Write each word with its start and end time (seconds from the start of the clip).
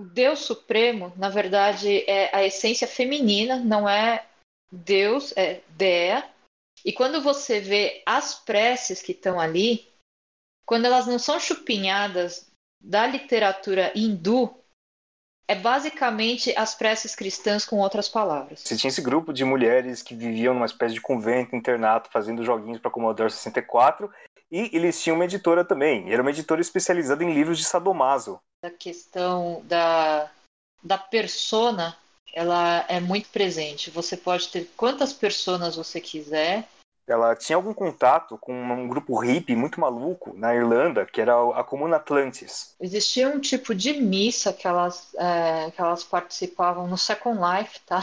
o 0.00 0.04
Deus 0.04 0.40
Supremo, 0.40 1.12
na 1.16 1.28
verdade, 1.28 2.04
é 2.08 2.34
a 2.34 2.42
essência 2.42 2.88
feminina, 2.88 3.56
não 3.56 3.86
é 3.86 4.24
Deus, 4.72 5.34
é 5.36 5.60
Dea. 5.76 6.26
E 6.82 6.90
quando 6.90 7.20
você 7.20 7.60
vê 7.60 8.02
as 8.06 8.34
preces 8.34 9.02
que 9.02 9.12
estão 9.12 9.38
ali, 9.38 9.86
quando 10.64 10.86
elas 10.86 11.06
não 11.06 11.18
são 11.18 11.38
chupinhadas 11.38 12.50
da 12.80 13.06
literatura 13.06 13.92
hindu, 13.94 14.56
é 15.46 15.54
basicamente 15.54 16.56
as 16.56 16.74
preces 16.74 17.14
cristãs 17.14 17.66
com 17.66 17.78
outras 17.78 18.08
palavras. 18.08 18.60
Você 18.60 18.76
tinha 18.76 18.88
esse 18.88 19.02
grupo 19.02 19.34
de 19.34 19.44
mulheres 19.44 20.00
que 20.00 20.14
viviam 20.14 20.54
numa 20.54 20.64
espécie 20.64 20.94
de 20.94 21.00
convento, 21.00 21.54
internato, 21.54 22.08
fazendo 22.10 22.44
joguinhos 22.44 22.80
para 22.80 22.90
Commodore 22.90 23.30
64, 23.30 24.10
e 24.50 24.70
eles 24.72 25.02
tinham 25.02 25.16
uma 25.16 25.24
editora 25.24 25.64
também. 25.64 26.12
Era 26.12 26.22
uma 26.22 26.30
editora 26.30 26.60
especializada 26.60 27.22
em 27.22 27.32
livros 27.32 27.58
de 27.58 27.64
sadomaso. 27.64 28.40
A 28.62 28.70
questão 28.70 29.62
da, 29.64 30.30
da 30.82 30.98
persona, 30.98 31.96
ela 32.34 32.84
é 32.88 33.00
muito 33.00 33.28
presente. 33.28 33.90
Você 33.90 34.16
pode 34.16 34.48
ter 34.48 34.70
quantas 34.76 35.12
personas 35.12 35.76
você 35.76 36.00
quiser, 36.00 36.66
ela 37.10 37.34
tinha 37.34 37.56
algum 37.56 37.74
contato 37.74 38.38
com 38.38 38.52
um 38.52 38.86
grupo 38.86 39.18
hippie 39.18 39.56
muito 39.56 39.80
maluco 39.80 40.32
na 40.36 40.54
Irlanda, 40.54 41.04
que 41.04 41.20
era 41.20 41.34
a 41.58 41.64
Comuna 41.64 41.96
Atlantis. 41.96 42.74
Existia 42.80 43.28
um 43.28 43.40
tipo 43.40 43.74
de 43.74 43.94
missa 43.94 44.52
que 44.52 44.66
elas, 44.66 45.12
é, 45.16 45.72
que 45.72 45.80
elas 45.80 46.04
participavam 46.04 46.86
no 46.86 46.96
Second 46.96 47.38
Life, 47.40 47.80
tá? 47.84 48.00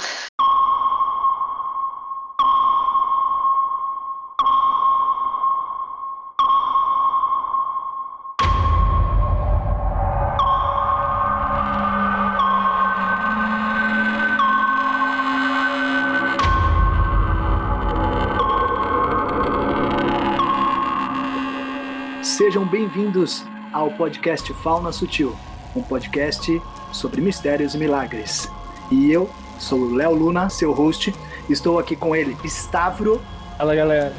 Bem-vindos 22.77 23.43
ao 23.73 23.89
podcast 23.89 24.53
Fauna 24.53 24.91
Sutil, 24.91 25.35
um 25.75 25.81
podcast 25.81 26.61
sobre 26.91 27.21
mistérios 27.21 27.73
e 27.73 27.77
milagres. 27.79 28.47
E 28.91 29.11
eu 29.11 29.27
sou 29.57 29.79
o 29.79 29.95
Léo 29.95 30.13
Luna, 30.13 30.47
seu 30.47 30.71
host. 30.73 31.11
Estou 31.49 31.79
aqui 31.79 31.95
com 31.95 32.15
ele, 32.15 32.37
Stavro. 32.45 33.19
Fala, 33.57 33.73
galera. 33.73 34.13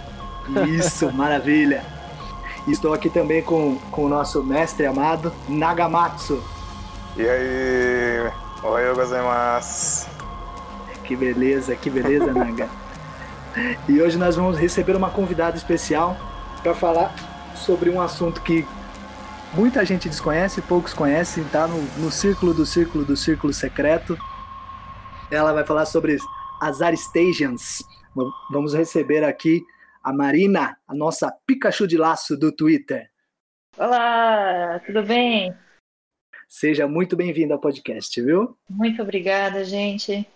Isso, 0.69 1.09
maravilha. 1.15 1.84
Estou 2.67 2.92
aqui 2.92 3.09
também 3.09 3.45
com, 3.45 3.78
com 3.92 4.06
o 4.06 4.09
nosso 4.09 4.42
mestre 4.42 4.87
amado, 4.87 5.33
Nagamatsu. 5.48 6.43
E 7.17 7.28
aí? 7.28 8.33
Oi, 8.65 8.95
gozaimasu. 8.97 10.09
Que 11.05 11.15
beleza, 11.15 11.77
que 11.77 11.89
beleza, 11.89 12.33
Naga. 12.34 12.69
e 13.89 14.03
hoje 14.03 14.19
nós 14.19 14.34
vamos 14.34 14.59
receber 14.59 14.97
uma 14.97 15.11
convidada 15.11 15.56
especial 15.56 16.17
para 16.61 16.75
falar 16.75 17.28
sobre 17.59 17.91
um 17.91 18.01
assunto 18.01 18.42
que 18.42 18.64
muita 19.55 19.84
gente 19.84 20.09
desconhece, 20.09 20.62
poucos 20.62 20.95
conhecem, 20.95 21.45
tá 21.48 21.67
no, 21.67 21.83
no 22.03 22.11
círculo 22.11 22.55
do 22.55 22.65
círculo 22.65 23.05
do 23.05 23.17
círculo 23.17 23.53
secreto. 23.53 24.17
Ela 25.31 25.53
vai 25.53 25.65
falar 25.65 25.87
sobre 25.87 26.17
as 26.61 26.81
Aristations. 26.81 27.83
Vamos 28.50 28.75
receber 28.75 29.25
aqui 29.25 29.62
a 30.03 30.12
Marina, 30.12 30.78
a 30.87 30.95
nossa 30.95 31.31
Pikachu 31.47 31.87
de 31.87 31.97
laço 31.97 32.37
do 32.37 32.50
Twitter. 32.50 33.11
Olá, 33.77 34.81
tudo 34.87 35.03
bem? 35.03 35.55
Seja 36.48 36.89
muito 36.89 37.15
bem-vinda 37.15 37.55
ao 37.55 37.61
podcast, 37.61 38.20
viu? 38.22 38.56
Muito 38.70 39.03
obrigada, 39.03 39.65
gente. 39.65 40.27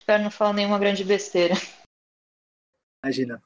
Espero 0.00 0.22
não 0.22 0.30
falar 0.30 0.54
nenhuma 0.54 0.78
grande 0.78 1.04
besteira. 1.04 1.54
Imagina. 3.04 3.42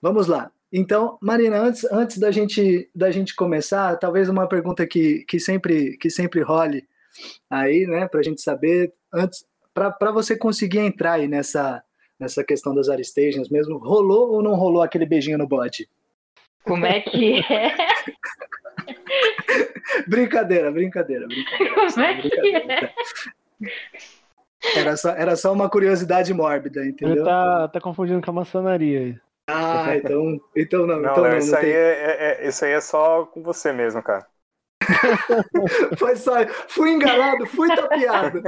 Vamos 0.00 0.26
lá. 0.26 0.50
Então, 0.72 1.18
Marina, 1.20 1.58
antes, 1.58 1.84
antes 1.92 2.18
da, 2.18 2.30
gente, 2.30 2.88
da 2.94 3.10
gente 3.10 3.36
começar, 3.36 3.94
talvez 3.96 4.28
uma 4.30 4.48
pergunta 4.48 4.86
que, 4.86 5.22
que, 5.28 5.38
sempre, 5.38 5.98
que 5.98 6.08
sempre 6.08 6.40
role 6.40 6.88
aí, 7.50 7.86
né, 7.86 8.08
para 8.08 8.20
a 8.20 8.22
gente 8.22 8.40
saber, 8.40 8.90
antes, 9.12 9.44
para 9.74 10.10
você 10.10 10.34
conseguir 10.34 10.78
entrar 10.78 11.14
aí 11.14 11.28
nessa, 11.28 11.84
nessa 12.18 12.42
questão 12.42 12.74
das 12.74 12.88
Aristations 12.88 13.50
mesmo, 13.50 13.76
rolou 13.76 14.32
ou 14.32 14.42
não 14.42 14.54
rolou 14.54 14.82
aquele 14.82 15.04
beijinho 15.04 15.36
no 15.36 15.46
bode? 15.46 15.86
Como 16.64 16.86
é 16.86 17.00
que 17.00 17.40
é? 17.40 17.74
brincadeira, 20.08 20.70
brincadeira, 20.70 21.26
brincadeira. 21.26 21.74
Como 21.92 22.06
é 22.06 22.22
que 22.22 22.56
é? 22.56 22.94
Era 24.76 24.96
só, 24.96 25.10
era 25.10 25.36
só 25.36 25.52
uma 25.52 25.68
curiosidade 25.68 26.32
mórbida, 26.32 26.86
entendeu? 26.86 27.16
Ele 27.16 27.24
tá, 27.24 27.68
tá 27.68 27.80
confundindo 27.80 28.22
com 28.22 28.30
a 28.30 28.34
maçonaria 28.34 29.00
aí. 29.00 29.18
Ah, 29.48 29.96
então, 29.96 30.40
então 30.56 30.86
não. 30.86 31.00
Não, 31.00 31.12
então 31.12 31.24
não, 31.24 31.36
isso, 31.36 31.50
não 31.50 31.58
aí 31.58 31.64
tem... 31.64 31.72
é, 31.72 32.42
é, 32.44 32.48
isso 32.48 32.64
aí 32.64 32.72
é 32.72 32.80
só 32.80 33.26
com 33.26 33.42
você 33.42 33.72
mesmo, 33.72 34.02
cara. 34.02 34.26
Foi 35.98 36.16
só, 36.16 36.32
fui 36.68 36.90
enganado, 36.90 37.46
fui 37.46 37.68
tapeado. 37.74 38.42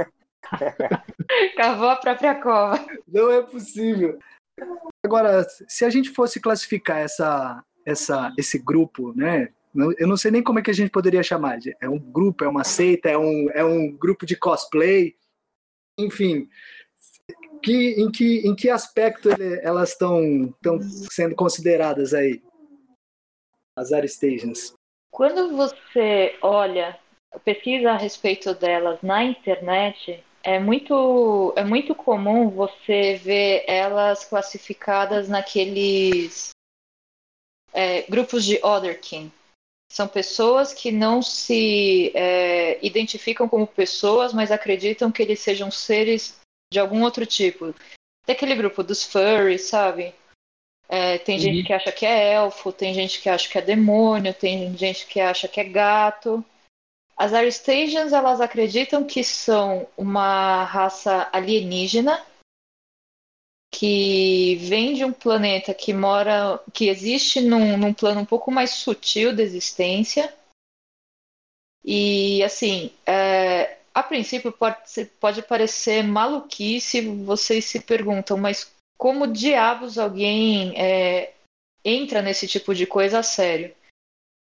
Cavou 1.57 1.89
a 1.89 1.95
própria 1.95 2.35
cova. 2.35 2.85
Não 3.07 3.31
é 3.31 3.41
possível. 3.41 4.19
Agora, 5.03 5.45
se 5.67 5.85
a 5.85 5.89
gente 5.89 6.09
fosse 6.11 6.39
classificar 6.39 6.99
essa, 6.99 7.63
essa, 7.85 8.33
esse 8.37 8.57
grupo, 8.57 9.13
né? 9.15 9.49
Eu 9.97 10.07
não 10.07 10.15
sei 10.15 10.31
nem 10.31 10.41
como 10.41 10.59
é 10.59 10.61
que 10.61 10.71
a 10.71 10.73
gente 10.73 10.89
poderia 10.89 11.21
chamar. 11.21 11.59
É 11.81 11.89
um 11.89 11.99
grupo, 11.99 12.45
é 12.45 12.47
uma 12.47 12.63
seita, 12.63 13.09
é 13.09 13.17
um, 13.17 13.49
é 13.51 13.63
um 13.63 13.91
grupo 13.91 14.25
de 14.25 14.35
cosplay. 14.35 15.15
Enfim, 15.99 16.47
que, 17.65 17.95
em, 17.99 18.11
que, 18.11 18.47
em 18.47 18.55
que 18.55 18.69
aspecto 18.69 19.29
ele, 19.29 19.59
elas 19.63 19.89
estão 19.89 20.53
sendo 21.11 21.35
consideradas 21.35 22.13
aí? 22.13 22.41
As 23.75 23.91
Aristations. 23.91 24.73
Quando 25.11 25.55
você 25.57 26.37
olha, 26.41 26.97
pesquisa 27.43 27.91
a 27.91 27.97
respeito 27.97 28.53
delas 28.53 29.01
na 29.01 29.23
internet, 29.23 30.23
é 30.43 30.59
muito, 30.59 31.53
é 31.55 31.63
muito 31.63 31.95
comum 31.95 32.49
você 32.49 33.15
ver 33.15 33.65
elas 33.67 34.23
classificadas 34.25 35.27
naqueles 35.27 36.51
é, 37.73 38.03
grupos 38.03 38.45
de 38.45 38.63
Otherkin. 38.63 39.31
São 39.91 40.07
pessoas 40.07 40.73
que 40.73 40.91
não 40.91 41.21
se 41.21 42.11
é, 42.13 42.85
identificam 42.85 43.49
como 43.49 43.65
pessoas, 43.65 44.33
mas 44.33 44.51
acreditam 44.51 45.11
que 45.11 45.21
eles 45.21 45.39
sejam 45.39 45.71
seres 45.71 46.39
de 46.71 46.79
algum 46.79 47.03
outro 47.03 47.25
tipo. 47.25 47.73
Tem 48.25 48.35
aquele 48.35 48.55
grupo 48.55 48.83
dos 48.83 49.03
furries, 49.03 49.63
sabe? 49.63 50.13
É, 50.87 51.17
tem 51.17 51.35
uhum. 51.35 51.41
gente 51.41 51.63
que 51.65 51.73
acha 51.73 51.91
que 51.91 52.05
é 52.05 52.33
elfo, 52.33 52.71
tem 52.71 52.93
gente 52.93 53.21
que 53.21 53.29
acha 53.29 53.49
que 53.49 53.57
é 53.57 53.61
demônio, 53.61 54.33
tem 54.33 54.75
gente 54.77 55.07
que 55.07 55.19
acha 55.19 55.47
que 55.47 55.59
é 55.59 55.63
gato. 55.63 56.43
As 57.17 57.33
Aristations, 57.33 58.11
elas 58.11 58.41
acreditam 58.41 59.03
que 59.03 59.23
são 59.23 59.87
uma 59.97 60.63
raça 60.63 61.29
alienígena 61.31 62.23
que 63.71 64.55
vem 64.55 64.93
de 64.93 65.03
um 65.03 65.11
planeta 65.11 65.73
que 65.73 65.93
mora, 65.93 66.61
que 66.73 66.87
existe 66.87 67.41
num, 67.41 67.77
num 67.77 67.93
plano 67.93 68.21
um 68.21 68.25
pouco 68.25 68.51
mais 68.51 68.71
sutil 68.71 69.35
da 69.35 69.43
existência. 69.43 70.33
E 71.83 72.41
assim, 72.43 72.91
é, 73.05 73.74
a 73.95 74.03
princípio 74.03 74.51
pode, 74.51 75.05
pode 75.21 75.41
parecer 75.41 76.03
maluquice, 76.03 76.99
vocês 77.23 77.63
se 77.63 77.79
perguntam, 77.79 78.35
mas 78.35 78.69
como 78.97 79.25
diabos 79.25 79.97
alguém 79.97 80.77
é, 80.77 81.33
entra 81.83 82.21
nesse 82.21 82.45
tipo 82.45 82.75
de 82.75 82.85
coisa 82.85 83.19
a 83.19 83.23
sério? 83.23 83.73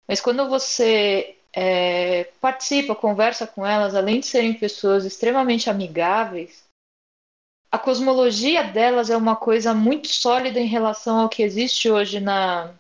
Mas 0.09 0.20
quando 0.20 0.48
você 0.48 1.37
é, 1.53 2.25
participa, 2.41 2.97
conversa 2.97 3.47
com 3.47 3.64
elas, 3.64 3.94
além 3.94 4.19
de 4.19 4.26
serem 4.26 4.54
pessoas 4.54 5.04
extremamente 5.04 5.70
amigáveis, 5.70 6.64
a 7.70 7.78
cosmologia 7.78 8.64
delas 8.64 9.08
é 9.08 9.17
uma 9.17 9.37
coisa 9.37 9.73
muito 9.73 10.08
sólida 10.08 10.58
em 10.58 10.67
relação 10.67 11.20
ao 11.20 11.28
que 11.28 11.44
existe 11.44 11.88
hoje 11.88 12.19
na. 12.19 12.75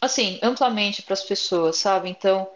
Assim, 0.00 0.40
amplamente 0.42 1.02
para 1.02 1.12
as 1.12 1.22
pessoas, 1.22 1.76
sabe? 1.76 2.08
Então, 2.08 2.50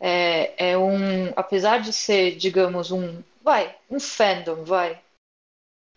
é, 0.00 0.70
é 0.70 0.78
um, 0.78 1.32
apesar 1.36 1.78
de 1.78 1.92
ser, 1.92 2.36
digamos, 2.36 2.90
um, 2.90 3.22
vai, 3.42 3.76
um 3.90 3.98
fandom, 3.98 4.64
vai, 4.64 5.00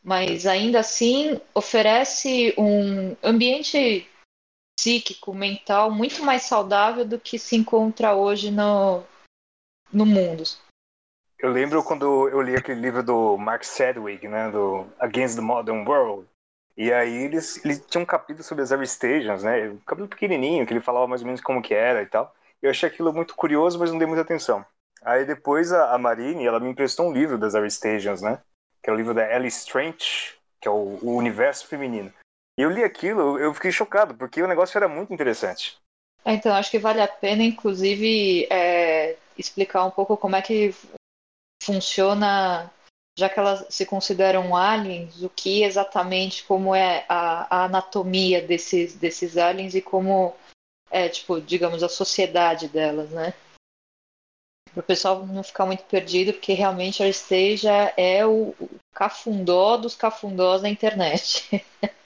mas 0.03 0.45
ainda 0.47 0.79
assim 0.79 1.39
oferece 1.53 2.53
um 2.57 3.15
ambiente 3.23 4.07
psíquico, 4.77 5.33
mental 5.33 5.91
muito 5.91 6.23
mais 6.23 6.43
saudável 6.43 7.05
do 7.05 7.19
que 7.19 7.37
se 7.37 7.55
encontra 7.55 8.15
hoje 8.15 8.49
no, 8.49 9.03
no 9.93 10.05
mundo. 10.05 10.43
Eu 11.37 11.51
lembro 11.51 11.83
quando 11.83 12.29
eu 12.29 12.41
li 12.41 12.55
aquele 12.55 12.81
livro 12.81 13.03
do 13.03 13.37
Mark 13.37 13.63
Sedgwick, 13.63 14.27
né, 14.27 14.49
do 14.49 14.87
Against 14.99 15.35
the 15.35 15.41
Modern 15.41 15.87
World, 15.87 16.27
e 16.75 16.91
aí 16.91 17.25
eles, 17.25 17.63
eles 17.63 17.85
tinham 17.85 18.03
um 18.03 18.05
capítulo 18.05 18.43
sobre 18.43 18.63
as 18.63 18.71
Aristations, 18.71 19.43
né, 19.43 19.69
um 19.69 19.77
capítulo 19.77 20.07
pequenininho, 20.07 20.65
que 20.65 20.73
ele 20.73 20.81
falava 20.81 21.07
mais 21.07 21.21
ou 21.21 21.27
menos 21.27 21.41
como 21.41 21.61
que 21.61 21.73
era 21.73 22.01
e 22.01 22.05
tal. 22.05 22.33
Eu 22.61 22.69
achei 22.69 22.87
aquilo 22.87 23.13
muito 23.13 23.35
curioso, 23.35 23.79
mas 23.79 23.91
não 23.91 23.97
dei 23.97 24.07
muita 24.07 24.21
atenção. 24.21 24.65
Aí 25.03 25.25
depois 25.25 25.71
a, 25.73 25.93
a 25.93 25.97
Marine, 25.97 26.45
ela 26.45 26.59
me 26.59 26.69
emprestou 26.69 27.07
um 27.07 27.13
livro 27.13 27.37
das 27.37 27.55
Aristations, 27.55 28.21
né? 28.21 28.39
Que 28.83 28.89
é 28.89 28.93
o 28.93 28.95
livro 28.95 29.13
da 29.13 29.23
Alice 29.23 29.59
Strange, 29.59 30.35
que 30.59 30.67
é 30.67 30.71
o, 30.71 30.99
o 31.01 31.15
universo 31.15 31.67
feminino. 31.67 32.13
E 32.57 32.61
eu 32.61 32.69
li 32.69 32.83
aquilo, 32.83 33.39
eu 33.39 33.53
fiquei 33.53 33.71
chocado, 33.71 34.13
porque 34.13 34.41
o 34.41 34.47
negócio 34.47 34.77
era 34.77 34.87
muito 34.87 35.13
interessante. 35.13 35.77
É, 36.23 36.33
então, 36.33 36.53
acho 36.53 36.69
que 36.69 36.77
vale 36.77 37.01
a 37.01 37.07
pena, 37.07 37.41
inclusive, 37.41 38.47
é, 38.51 39.17
explicar 39.37 39.85
um 39.85 39.91
pouco 39.91 40.15
como 40.15 40.35
é 40.35 40.41
que 40.41 40.75
funciona, 41.63 42.71
já 43.17 43.27
que 43.29 43.39
elas 43.39 43.65
se 43.69 43.85
consideram 43.85 44.55
aliens, 44.55 45.23
o 45.23 45.29
que 45.29 45.63
exatamente, 45.63 46.43
como 46.43 46.75
é 46.75 47.05
a, 47.09 47.47
a 47.49 47.65
anatomia 47.65 48.41
desses, 48.41 48.95
desses 48.95 49.37
aliens 49.37 49.73
e 49.73 49.81
como 49.81 50.35
é, 50.91 51.07
tipo, 51.09 51.39
digamos, 51.39 51.81
a 51.81 51.89
sociedade 51.89 52.67
delas, 52.67 53.09
né? 53.11 53.33
Para 54.73 54.81
o 54.81 54.83
pessoal 54.83 55.25
não 55.25 55.43
ficar 55.43 55.65
muito 55.65 55.83
perdido, 55.83 56.33
porque 56.33 56.53
realmente 56.53 57.01
a 57.01 57.07
Esteja 57.07 57.93
é 57.97 58.25
o 58.25 58.53
cafundó 58.93 59.77
dos 59.77 59.95
cafundós 59.95 60.61
da 60.61 60.69
internet. 60.69 61.49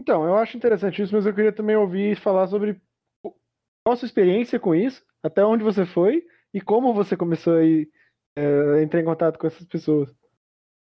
Então, 0.00 0.22
eu 0.26 0.36
acho 0.36 0.54
interessante 0.54 1.00
isso, 1.00 1.14
mas 1.14 1.24
eu 1.24 1.34
queria 1.34 1.52
também 1.52 1.76
ouvir 1.76 2.14
falar 2.16 2.46
sobre 2.46 2.78
qual 3.22 3.94
a 3.94 3.96
sua 3.96 4.04
experiência 4.04 4.60
com 4.60 4.74
isso, 4.74 5.02
até 5.22 5.42
onde 5.42 5.64
você 5.64 5.86
foi 5.86 6.26
e 6.52 6.60
como 6.60 6.92
você 6.92 7.16
começou 7.16 7.56
a, 7.56 7.64
ir, 7.64 7.88
é, 8.36 8.82
entrar 8.82 9.00
em 9.00 9.04
contato 9.04 9.38
com 9.38 9.46
essas 9.46 9.66
pessoas. 9.66 10.14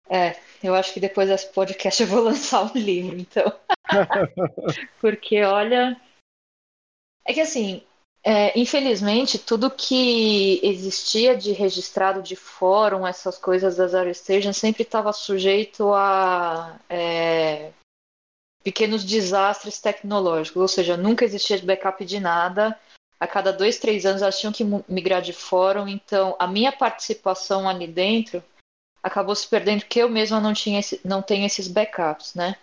É, 0.09 0.35
eu 0.63 0.75
acho 0.75 0.95
que 0.95 1.01
depois 1.01 1.29
desse 1.29 1.53
podcast 1.53 2.03
eu 2.03 2.09
vou 2.09 2.23
lançar 2.25 2.65
um 2.65 2.73
livro, 2.73 3.19
então. 3.19 3.53
Porque, 5.03 5.43
olha. 5.43 6.01
É 7.31 7.33
que 7.33 7.41
assim, 7.41 7.81
é, 8.25 8.59
infelizmente, 8.59 9.39
tudo 9.39 9.71
que 9.71 10.59
existia 10.65 11.37
de 11.37 11.53
registrado 11.53 12.21
de 12.21 12.35
fórum, 12.35 13.07
essas 13.07 13.39
coisas 13.39 13.77
das 13.77 13.95
Aerostation, 13.95 14.53
sempre 14.53 14.83
estava 14.83 15.13
sujeito 15.13 15.95
a 15.95 16.77
é, 16.89 17.71
pequenos 18.65 19.05
desastres 19.05 19.79
tecnológicos, 19.79 20.61
ou 20.61 20.67
seja, 20.67 20.97
nunca 20.97 21.25
existia 21.25 21.57
backup 21.63 22.05
de 22.05 22.19
nada. 22.19 22.77
A 23.21 23.29
cada 23.29 23.53
dois, 23.53 23.79
três 23.79 24.05
anos 24.05 24.23
elas 24.23 24.41
tinham 24.41 24.53
que 24.53 24.65
migrar 24.89 25.23
de 25.23 25.33
fórum, 25.33 25.87
então 25.87 26.35
a 26.37 26.49
minha 26.49 26.73
participação 26.73 27.69
ali 27.69 27.87
dentro 27.87 28.43
acabou 29.01 29.37
se 29.37 29.47
perdendo 29.47 29.83
porque 29.83 30.01
eu 30.01 30.09
mesma 30.09 30.41
não, 30.41 30.53
tinha 30.53 30.81
esse, 30.81 31.01
não 31.05 31.23
tenho 31.23 31.47
esses 31.47 31.69
backups, 31.69 32.35
né? 32.35 32.57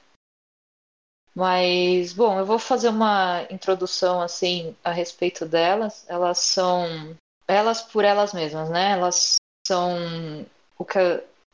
Mas, 1.37 2.13
bom, 2.13 2.39
eu 2.39 2.47
vou 2.47 2.57
fazer 2.57 2.89
uma 2.89 3.45
introdução 3.51 4.19
assim 4.19 4.75
a 4.83 4.91
respeito 4.91 5.45
delas. 5.45 6.03
Elas 6.09 6.39
são 6.39 7.15
elas 7.47 7.79
por 7.79 8.03
elas 8.03 8.33
mesmas, 8.33 8.71
né? 8.71 8.93
Elas 8.93 9.35
são 9.67 10.47
o 10.79 10.83
que, 10.83 10.97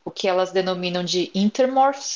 o 0.06 0.10
que 0.10 0.26
elas 0.26 0.54
denominam 0.54 1.04
de 1.04 1.30
intermorphs, 1.36 2.16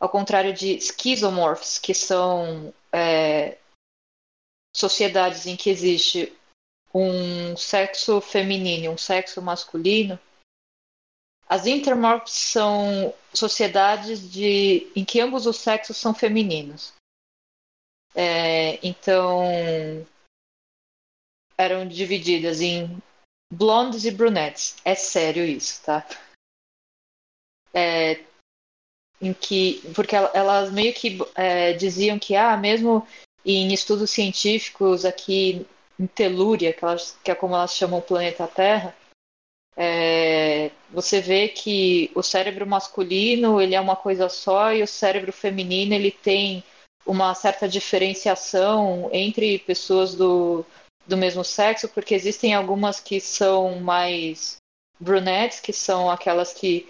ao 0.00 0.08
contrário 0.08 0.52
de 0.52 0.80
schizomorphs, 0.80 1.78
que 1.78 1.94
são 1.94 2.74
é, 2.92 3.56
sociedades 4.74 5.46
em 5.46 5.54
que 5.54 5.70
existe 5.70 6.36
um 6.92 7.56
sexo 7.56 8.20
feminino 8.20 8.86
e 8.86 8.88
um 8.88 8.98
sexo 8.98 9.40
masculino. 9.40 10.18
As 11.48 11.66
intermorphs 11.66 12.32
são 12.32 13.14
sociedades 13.32 14.30
de, 14.30 14.90
em 14.94 15.04
que 15.04 15.20
ambos 15.20 15.46
os 15.46 15.56
sexos 15.56 15.96
são 15.96 16.12
femininos. 16.12 16.92
É, 18.14 18.78
então, 18.86 19.44
eram 21.56 21.88
divididas 21.88 22.60
em 22.60 23.00
blondes 23.50 24.04
e 24.04 24.10
brunettes. 24.10 24.76
É 24.84 24.94
sério 24.94 25.44
isso, 25.44 25.82
tá? 25.84 26.06
É, 27.72 28.24
em 29.20 29.32
que, 29.32 29.80
porque 29.94 30.14
elas 30.14 30.70
meio 30.70 30.94
que 30.94 31.18
é, 31.34 31.72
diziam 31.72 32.18
que, 32.18 32.36
ah, 32.36 32.56
mesmo 32.56 33.06
em 33.44 33.72
estudos 33.72 34.10
científicos 34.10 35.04
aqui 35.04 35.66
em 35.98 36.06
Telúria, 36.06 36.72
que, 36.72 36.84
elas, 36.84 37.18
que 37.24 37.30
é 37.30 37.34
como 37.34 37.54
elas 37.54 37.74
chamam 37.74 37.98
o 37.98 38.02
planeta 38.02 38.46
Terra, 38.46 38.94
é, 39.80 40.72
você 40.90 41.20
vê 41.20 41.46
que 41.46 42.10
o 42.12 42.20
cérebro 42.20 42.66
masculino 42.66 43.60
ele 43.60 43.76
é 43.76 43.80
uma 43.80 43.94
coisa 43.94 44.28
só 44.28 44.72
e 44.72 44.82
o 44.82 44.88
cérebro 44.88 45.32
feminino 45.32 45.94
ele 45.94 46.10
tem 46.10 46.64
uma 47.06 47.32
certa 47.32 47.68
diferenciação 47.68 49.08
entre 49.12 49.60
pessoas 49.60 50.16
do, 50.16 50.66
do 51.06 51.16
mesmo 51.16 51.44
sexo, 51.44 51.88
porque 51.88 52.12
existem 52.12 52.54
algumas 52.54 52.98
que 52.98 53.20
são 53.20 53.78
mais 53.78 54.56
brunettes, 54.98 55.60
que 55.60 55.72
são 55.72 56.10
aquelas 56.10 56.52
que 56.52 56.88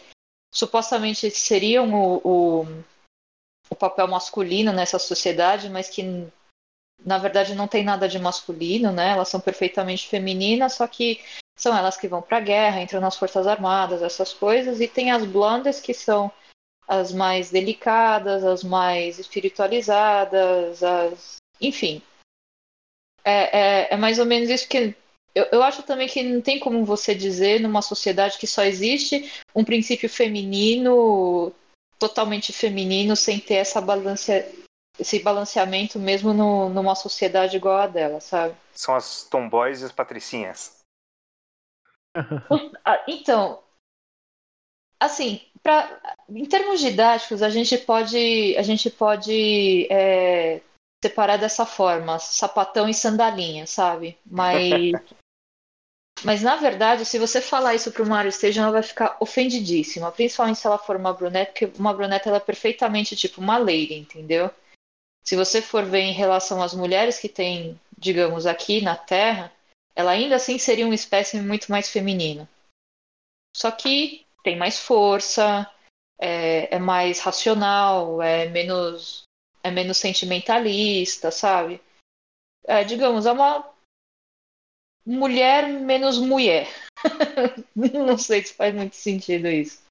supostamente 0.51 1.31
seriam 1.31 1.93
o, 1.93 2.21
o, 2.25 2.67
o 3.69 3.77
papel 3.77 4.09
masculino 4.09 4.73
nessa 4.73 4.99
sociedade, 4.99 5.69
mas 5.69 5.91
que 5.91 6.27
na 7.05 7.19
verdade 7.19 7.55
não 7.55 7.69
tem 7.69 7.85
nada 7.85 8.09
de 8.09 8.19
masculino, 8.19 8.91
né? 8.91 9.11
Elas 9.11 9.29
são 9.29 9.41
perfeitamente 9.41 10.09
femininas, 10.09 10.73
só 10.73 10.87
que 10.87 11.21
são 11.59 11.77
elas 11.77 11.97
que 11.97 12.09
vão 12.09 12.23
para 12.23 12.39
a 12.39 12.41
guerra, 12.41 12.81
entram 12.81 13.01
nas 13.01 13.17
forças 13.17 13.47
armadas, 13.47 14.01
essas 14.01 14.33
coisas, 14.33 14.81
e 14.81 14.87
tem 14.89 15.11
as 15.11 15.25
blondes 15.27 15.81
que 15.81 15.93
são 15.93 16.33
as 16.87 17.13
mais 17.13 17.51
delicadas, 17.51 18.45
as 18.45 18.65
mais 18.65 19.19
espiritualizadas, 19.19 20.83
as 20.83 21.37
enfim. 21.61 22.01
É, 23.25 23.59
é, 23.59 23.95
é 23.95 23.97
mais 23.97 24.19
ou 24.19 24.25
menos 24.25 24.49
isso 24.49 24.69
que 24.69 24.95
eu, 25.35 25.47
eu 25.53 25.63
acho 25.63 25.83
também 25.83 26.09
que 26.09 26.23
não 26.23 26.41
tem 26.41 26.59
como 26.59 26.85
você 26.85 27.15
dizer 27.15 27.61
numa 27.61 27.83
sociedade 27.83 28.39
que 28.39 28.47
só 28.47 28.65
existe 28.65 29.31
um 29.55 29.65
princípio 29.65 30.09
feminino 30.09 31.53
totalmente 31.99 32.53
feminino 32.53 33.17
sem 33.17 33.39
ter 33.39 33.55
essa 33.55 33.81
balance, 33.81 34.45
esse 34.99 35.19
balanceamento 35.19 35.99
mesmo 35.99 36.33
no, 36.33 36.69
numa 36.69 36.95
sociedade 36.95 37.57
igual 37.57 37.79
a 37.79 37.87
dela, 37.87 38.21
sabe? 38.21 38.55
São 38.73 38.95
as 38.95 39.25
tomboys 39.25 39.83
e 39.83 39.85
as 39.85 39.93
patricinhas. 39.93 40.78
Ah, 42.85 43.05
então, 43.07 43.63
assim, 44.99 45.41
pra, 45.63 46.17
em 46.29 46.45
termos 46.45 46.81
didáticos, 46.81 47.43
a 47.43 47.51
gente 47.51 47.77
pode, 47.79 48.57
a 48.57 48.63
gente 48.63 48.91
pode 48.91 49.87
é, 49.91 50.61
separar 51.03 51.37
dessa 51.37 51.65
forma, 51.65 52.19
sapatão 52.19 52.89
e 52.89 52.95
sandalinha, 52.95 53.67
sabe? 53.67 54.19
Mas, 54.27 54.93
mas 56.25 56.43
na 56.43 56.57
verdade, 56.57 57.05
se 57.05 57.19
você 57.19 57.41
falar 57.41 57.75
isso 57.75 57.93
para 57.93 58.03
uma 58.03 58.27
Stage, 58.27 58.59
ela 58.59 58.73
vai 58.73 58.83
ficar 58.83 59.17
ofendidíssima, 59.21 60.11
principalmente 60.11 60.59
se 60.59 60.67
ela 60.67 60.79
for 60.79 60.97
uma 60.97 61.13
brunette, 61.13 61.53
porque 61.53 61.79
uma 61.79 61.95
brunette 61.95 62.29
ela 62.29 62.39
é 62.39 62.41
perfeitamente 62.41 63.15
tipo 63.15 63.41
uma 63.41 63.59
lady, 63.59 63.95
entendeu? 63.95 64.51
Se 65.23 65.37
você 65.37 65.61
for 65.61 65.85
ver 65.85 66.01
em 66.01 66.13
relação 66.13 66.63
às 66.63 66.73
mulheres 66.73 67.19
que 67.19 67.29
tem, 67.29 67.79
digamos, 67.97 68.47
aqui 68.47 68.81
na 68.81 68.97
Terra, 68.97 69.53
ela 69.99 70.13
ainda 70.13 70.37
assim 70.37 70.57
seria 70.59 70.85
uma 70.85 70.95
espécie 70.95 71.41
muito 71.41 71.73
mais 71.73 71.91
feminina. 71.91 72.49
Só 73.57 73.69
que 73.73 74.25
tem 74.45 74.57
mais 74.57 74.79
força, 74.79 75.69
é, 76.21 76.77
é 76.77 76.79
mais 76.79 77.19
racional, 77.19 78.23
é 78.23 78.49
menos, 78.49 79.25
é 79.61 79.73
menos 79.73 79.97
sentimentalista, 79.97 81.33
sabe? 81.33 81.83
É, 82.65 82.85
digamos, 82.85 83.27
é 83.27 83.33
uma 83.33 83.69
mulher 85.05 85.67
menos 85.67 86.17
mulher. 86.17 86.69
Não 87.75 88.17
sei 88.17 88.45
se 88.45 88.55
faz 88.55 88.73
muito 88.73 88.95
sentido 88.95 89.49
isso. 89.49 89.83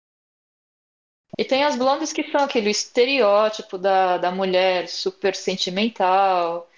E 1.37 1.43
tem 1.43 1.65
as 1.65 1.75
blondes 1.75 2.13
que 2.13 2.31
são 2.31 2.45
aquele 2.45 2.69
estereótipo 2.69 3.77
da, 3.77 4.17
da 4.17 4.31
mulher 4.31 4.87
super 4.87 5.35
sentimental, 5.35 6.69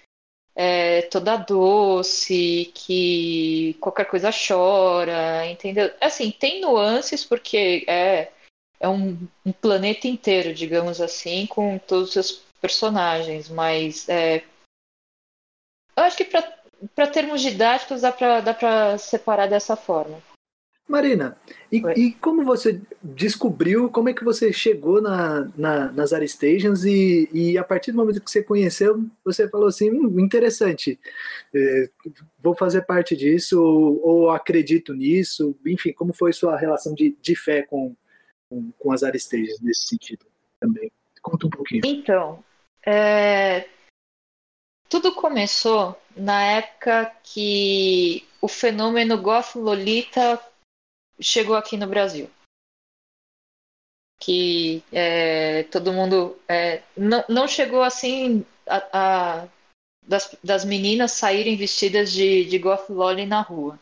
é, 0.62 1.00
toda 1.02 1.38
doce, 1.38 2.70
que 2.74 3.74
qualquer 3.80 4.04
coisa 4.04 4.28
chora, 4.30 5.46
entendeu? 5.46 5.90
Assim, 5.98 6.30
tem 6.30 6.60
nuances 6.60 7.24
porque 7.24 7.82
é, 7.88 8.30
é 8.78 8.86
um, 8.86 9.26
um 9.42 9.52
planeta 9.52 10.06
inteiro, 10.06 10.52
digamos 10.52 11.00
assim, 11.00 11.46
com 11.46 11.78
todos 11.78 12.08
os 12.08 12.12
seus 12.12 12.32
personagens, 12.60 13.48
mas 13.48 14.06
é, 14.06 14.44
eu 15.96 16.02
acho 16.02 16.18
que 16.18 16.26
para 16.26 17.06
termos 17.06 17.40
didáticos 17.40 18.02
dá 18.02 18.12
para 18.12 18.98
separar 18.98 19.46
dessa 19.46 19.76
forma. 19.76 20.22
Marina, 20.90 21.36
e, 21.70 21.78
e, 21.96 22.12
como 22.14 22.44
você 22.44 22.80
descobriu, 23.02 23.88
como 23.88 24.08
é 24.08 24.12
que 24.12 24.24
você 24.24 24.52
chegou 24.52 25.00
na, 25.00 25.48
na, 25.56 25.92
nas 25.92 26.12
Aristations 26.12 26.84
e, 26.84 27.28
e 27.32 27.56
a 27.56 27.62
partir 27.62 27.92
do 27.92 27.98
momento 27.98 28.20
que 28.20 28.30
você 28.30 28.42
conheceu, 28.42 29.04
você 29.24 29.48
falou 29.48 29.68
assim, 29.68 29.90
hum, 29.90 30.18
interessante, 30.18 30.98
é, 31.54 31.88
vou 32.38 32.56
fazer 32.56 32.82
parte 32.82 33.16
disso 33.16 33.62
ou, 33.62 34.06
ou, 34.06 34.30
acredito 34.30 34.92
nisso, 34.92 35.56
enfim, 35.64 35.92
como 35.92 36.12
foi 36.12 36.32
sua 36.32 36.58
relação 36.58 36.92
de, 36.92 37.16
de 37.22 37.36
fé 37.36 37.62
com, 37.62 37.94
com, 38.48 38.72
com 38.78 38.92
as 38.92 39.04
Aristations 39.04 39.60
nesse 39.60 39.86
sentido 39.86 40.26
também? 40.58 40.90
Conta 41.22 41.46
um 41.46 41.50
pouquinho. 41.50 41.82
Então, 41.84 42.42
é, 42.84 43.66
tudo 44.88 45.14
começou 45.14 45.96
na 46.16 46.42
época 46.42 47.12
que 47.22 48.26
o 48.40 48.48
fenômeno 48.48 49.16
Goth 49.22 49.54
Lolita 49.54 50.40
chegou 51.20 51.56
aqui 51.56 51.76
no 51.76 51.86
Brasil. 51.86 52.30
Que 54.18 54.82
é, 54.92 55.64
todo 55.64 55.92
mundo. 55.92 56.38
É, 56.48 56.82
não, 56.96 57.24
não 57.28 57.48
chegou 57.48 57.82
assim 57.82 58.44
a, 58.66 58.88
a 58.92 59.48
das, 60.06 60.36
das, 60.42 60.64
meninas 60.64 61.12
saírem 61.12 61.56
vestidas 61.56 62.12
de, 62.12 62.44
de 62.44 62.58
Goth 62.58 62.90
Loli 62.90 63.26
na 63.26 63.40
rua. 63.40 63.78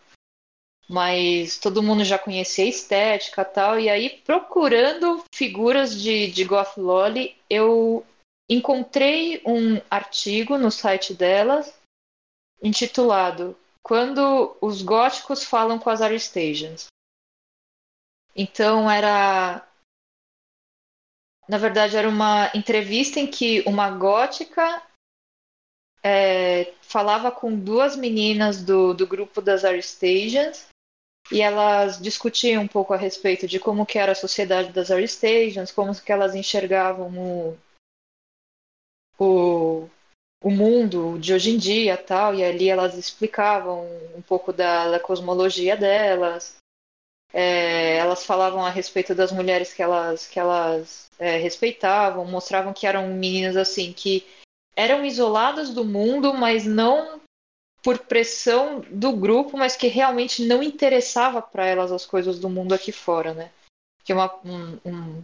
Mas 0.89 1.59
todo 1.59 1.83
mundo 1.83 2.05
já 2.05 2.19
conhecia 2.19 2.65
a 2.65 2.69
estética 2.69 3.45
tal. 3.45 3.79
E 3.79 3.89
aí, 3.89 4.11
procurando 4.25 5.23
figuras 5.35 6.01
de, 6.01 6.31
de 6.31 6.45
Goth 6.45 6.77
Loli, 6.77 7.37
eu 7.51 8.07
encontrei 8.49 9.43
um 9.45 9.81
artigo 9.91 10.57
no 10.57 10.71
site 10.71 11.13
delas 11.13 11.75
intitulado 12.63 13.57
Quando 13.83 14.57
os 14.61 14.83
góticos 14.83 15.45
falam 15.45 15.79
com 15.79 15.91
as 15.91 16.01
Aristations. 16.01 16.87
Então 18.41 18.89
era 18.89 19.67
na 21.49 21.59
verdade 21.59 21.97
era 21.97 22.09
uma 22.09 22.51
entrevista 22.55 23.19
em 23.19 23.27
que 23.27 23.63
uma 23.67 23.91
gótica 23.91 24.81
é, 26.05 26.73
falava 26.83 27.33
com 27.33 27.59
duas 27.59 27.97
meninas 27.97 28.63
do, 28.63 28.95
do 28.95 29.07
grupo 29.07 29.41
das 29.41 29.65
Aristations 29.65 30.69
e 31.33 31.41
elas 31.43 32.01
discutiam 32.01 32.63
um 32.63 32.69
pouco 32.69 32.95
a 32.95 32.97
respeito 32.97 33.49
de 33.49 33.59
como 33.59 33.85
que 33.85 33.99
era 33.99 34.13
a 34.13 34.15
sociedade 34.15 34.73
das 34.73 34.91
Aristations, 34.91 35.73
como 35.73 35.95
que 36.01 36.13
elas 36.13 36.35
enxergavam 36.35 37.11
o, 37.19 37.59
o, 39.19 39.91
o 40.43 40.51
mundo 40.51 41.19
de 41.19 41.35
hoje 41.35 41.51
em 41.51 41.59
dia 41.59 41.97
tal, 41.97 42.35
e 42.35 42.45
ali 42.45 42.69
elas 42.69 42.95
explicavam 42.97 43.85
um 44.15 44.23
pouco 44.23 44.53
da, 44.53 44.91
da 44.91 45.01
cosmologia 45.01 45.77
delas. 45.77 46.57
É, 47.33 47.97
elas 47.97 48.25
falavam 48.25 48.65
a 48.65 48.71
respeito 48.71 49.15
das 49.15 49.31
mulheres 49.31 49.73
que 49.73 49.83
elas, 49.83 50.27
que 50.27 50.41
elas 50.41 51.11
é, 51.19 51.37
respeitavam, 51.37 52.25
mostravam 52.25 52.73
que 52.73 52.87
eram 52.87 53.09
meninas 53.09 53.57
assim 53.57 53.93
que 53.93 54.27
eram 54.75 55.05
isoladas 55.05 55.71
do 55.71 55.85
mundo, 55.85 56.33
mas 56.33 56.65
não 56.65 57.21
por 57.83 57.99
pressão 57.99 58.81
do 58.91 59.13
grupo, 59.13 59.57
mas 59.57 59.77
que 59.77 59.89
realmente 59.89 60.45
não 60.45 60.63
interessava 60.63 61.41
para 61.43 61.67
elas 61.67 61.91
as 61.93 62.07
coisas 62.07 62.39
do 62.39 62.49
mundo 62.49 62.75
aqui 62.75 62.93
fora, 62.93 63.35
né? 63.35 63.51
Que 64.05 64.13
uma, 64.13 64.35
um, 64.45 64.79
um, 64.85 65.23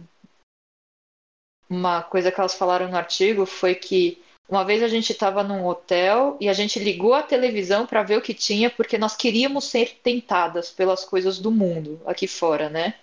uma 1.69 2.03
coisa 2.03 2.31
que 2.31 2.39
elas 2.39 2.53
falaram 2.53 2.89
no 2.89 2.97
artigo 2.97 3.45
foi 3.45 3.75
que 3.75 4.23
uma 4.47 4.63
vez 4.63 4.83
a 4.83 4.87
gente 4.87 5.11
estava 5.11 5.43
num 5.43 5.65
hotel 5.65 6.37
e 6.39 6.47
a 6.47 6.53
gente 6.53 6.77
ligou 6.79 7.13
a 7.13 7.23
televisão 7.23 7.85
para 7.87 8.03
ver 8.03 8.17
o 8.17 8.21
que 8.21 8.33
tinha, 8.33 8.69
porque 8.69 8.97
nós 8.97 9.15
queríamos 9.15 9.65
ser 9.65 9.99
tentadas 10.03 10.69
pelas 10.69 11.03
coisas 11.03 11.39
do 11.39 11.51
mundo 11.51 11.99
aqui 12.05 12.27
fora, 12.27 12.69
né? 12.69 12.93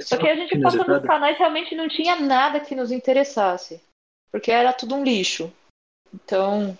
Só 0.00 0.16
que 0.16 0.28
a 0.28 0.36
gente 0.36 0.60
passou 0.60 0.86
nos 0.86 1.02
canais 1.02 1.36
realmente 1.36 1.74
não 1.74 1.88
tinha 1.88 2.14
nada 2.14 2.60
que 2.60 2.74
nos 2.74 2.92
interessasse, 2.92 3.82
porque 4.30 4.52
era 4.52 4.72
tudo 4.72 4.94
um 4.94 5.02
lixo. 5.02 5.52
Então. 6.14 6.78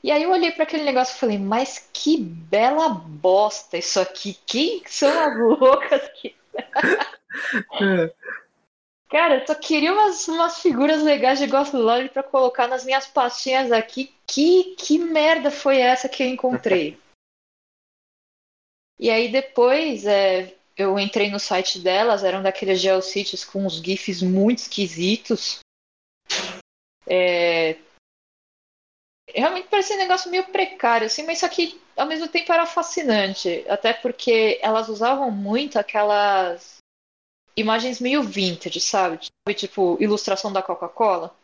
E 0.00 0.12
aí 0.12 0.22
eu 0.22 0.30
olhei 0.30 0.52
para 0.52 0.62
aquele 0.62 0.84
negócio 0.84 1.16
e 1.16 1.18
falei, 1.18 1.38
mas 1.38 1.90
que 1.92 2.16
bela 2.18 2.88
bosta 2.88 3.76
isso 3.76 3.98
aqui. 3.98 4.38
Quem 4.46 4.82
são 4.86 5.10
as 5.10 5.36
loucas 5.36 6.08
que. 6.20 6.36
Cara, 9.08 9.40
eu 9.40 9.46
só 9.46 9.54
queria 9.54 9.92
umas, 9.92 10.26
umas 10.26 10.60
figuras 10.60 11.02
legais 11.02 11.38
de 11.38 11.46
Goth 11.46 11.72
Lore 11.72 12.08
pra 12.08 12.22
colocar 12.22 12.66
nas 12.66 12.84
minhas 12.84 13.06
pastinhas 13.06 13.70
aqui. 13.70 14.12
Que, 14.26 14.74
que 14.76 14.98
merda 14.98 15.50
foi 15.50 15.78
essa 15.78 16.08
que 16.08 16.22
eu 16.22 16.28
encontrei? 16.28 16.98
e 18.98 19.10
aí 19.10 19.30
depois 19.30 20.06
é, 20.06 20.54
eu 20.76 20.98
entrei 20.98 21.30
no 21.30 21.38
site 21.38 21.78
delas, 21.78 22.24
eram 22.24 22.42
daqueles 22.42 22.80
geocities 22.80 23.44
com 23.44 23.66
uns 23.66 23.74
GIFs 23.74 24.22
muito 24.22 24.58
esquisitos. 24.58 25.60
É, 27.06 27.76
realmente 29.28 29.68
parecia 29.68 29.96
um 29.96 30.00
negócio 30.00 30.30
meio 30.30 30.44
precário, 30.44 31.06
assim, 31.06 31.24
mas 31.24 31.38
isso 31.38 31.46
aqui 31.46 31.80
ao 31.96 32.06
mesmo 32.06 32.28
tempo 32.28 32.52
era 32.52 32.66
fascinante. 32.66 33.64
Até 33.68 33.92
porque 33.92 34.58
elas 34.62 34.88
usavam 34.88 35.30
muito 35.30 35.78
aquelas 35.78 36.75
imagens 37.56 38.00
meio 38.00 38.22
vintage, 38.22 38.80
sabe? 38.80 39.28
Tipo, 39.54 39.96
ilustração 40.00 40.52
da 40.52 40.62
Coca-Cola. 40.62 41.34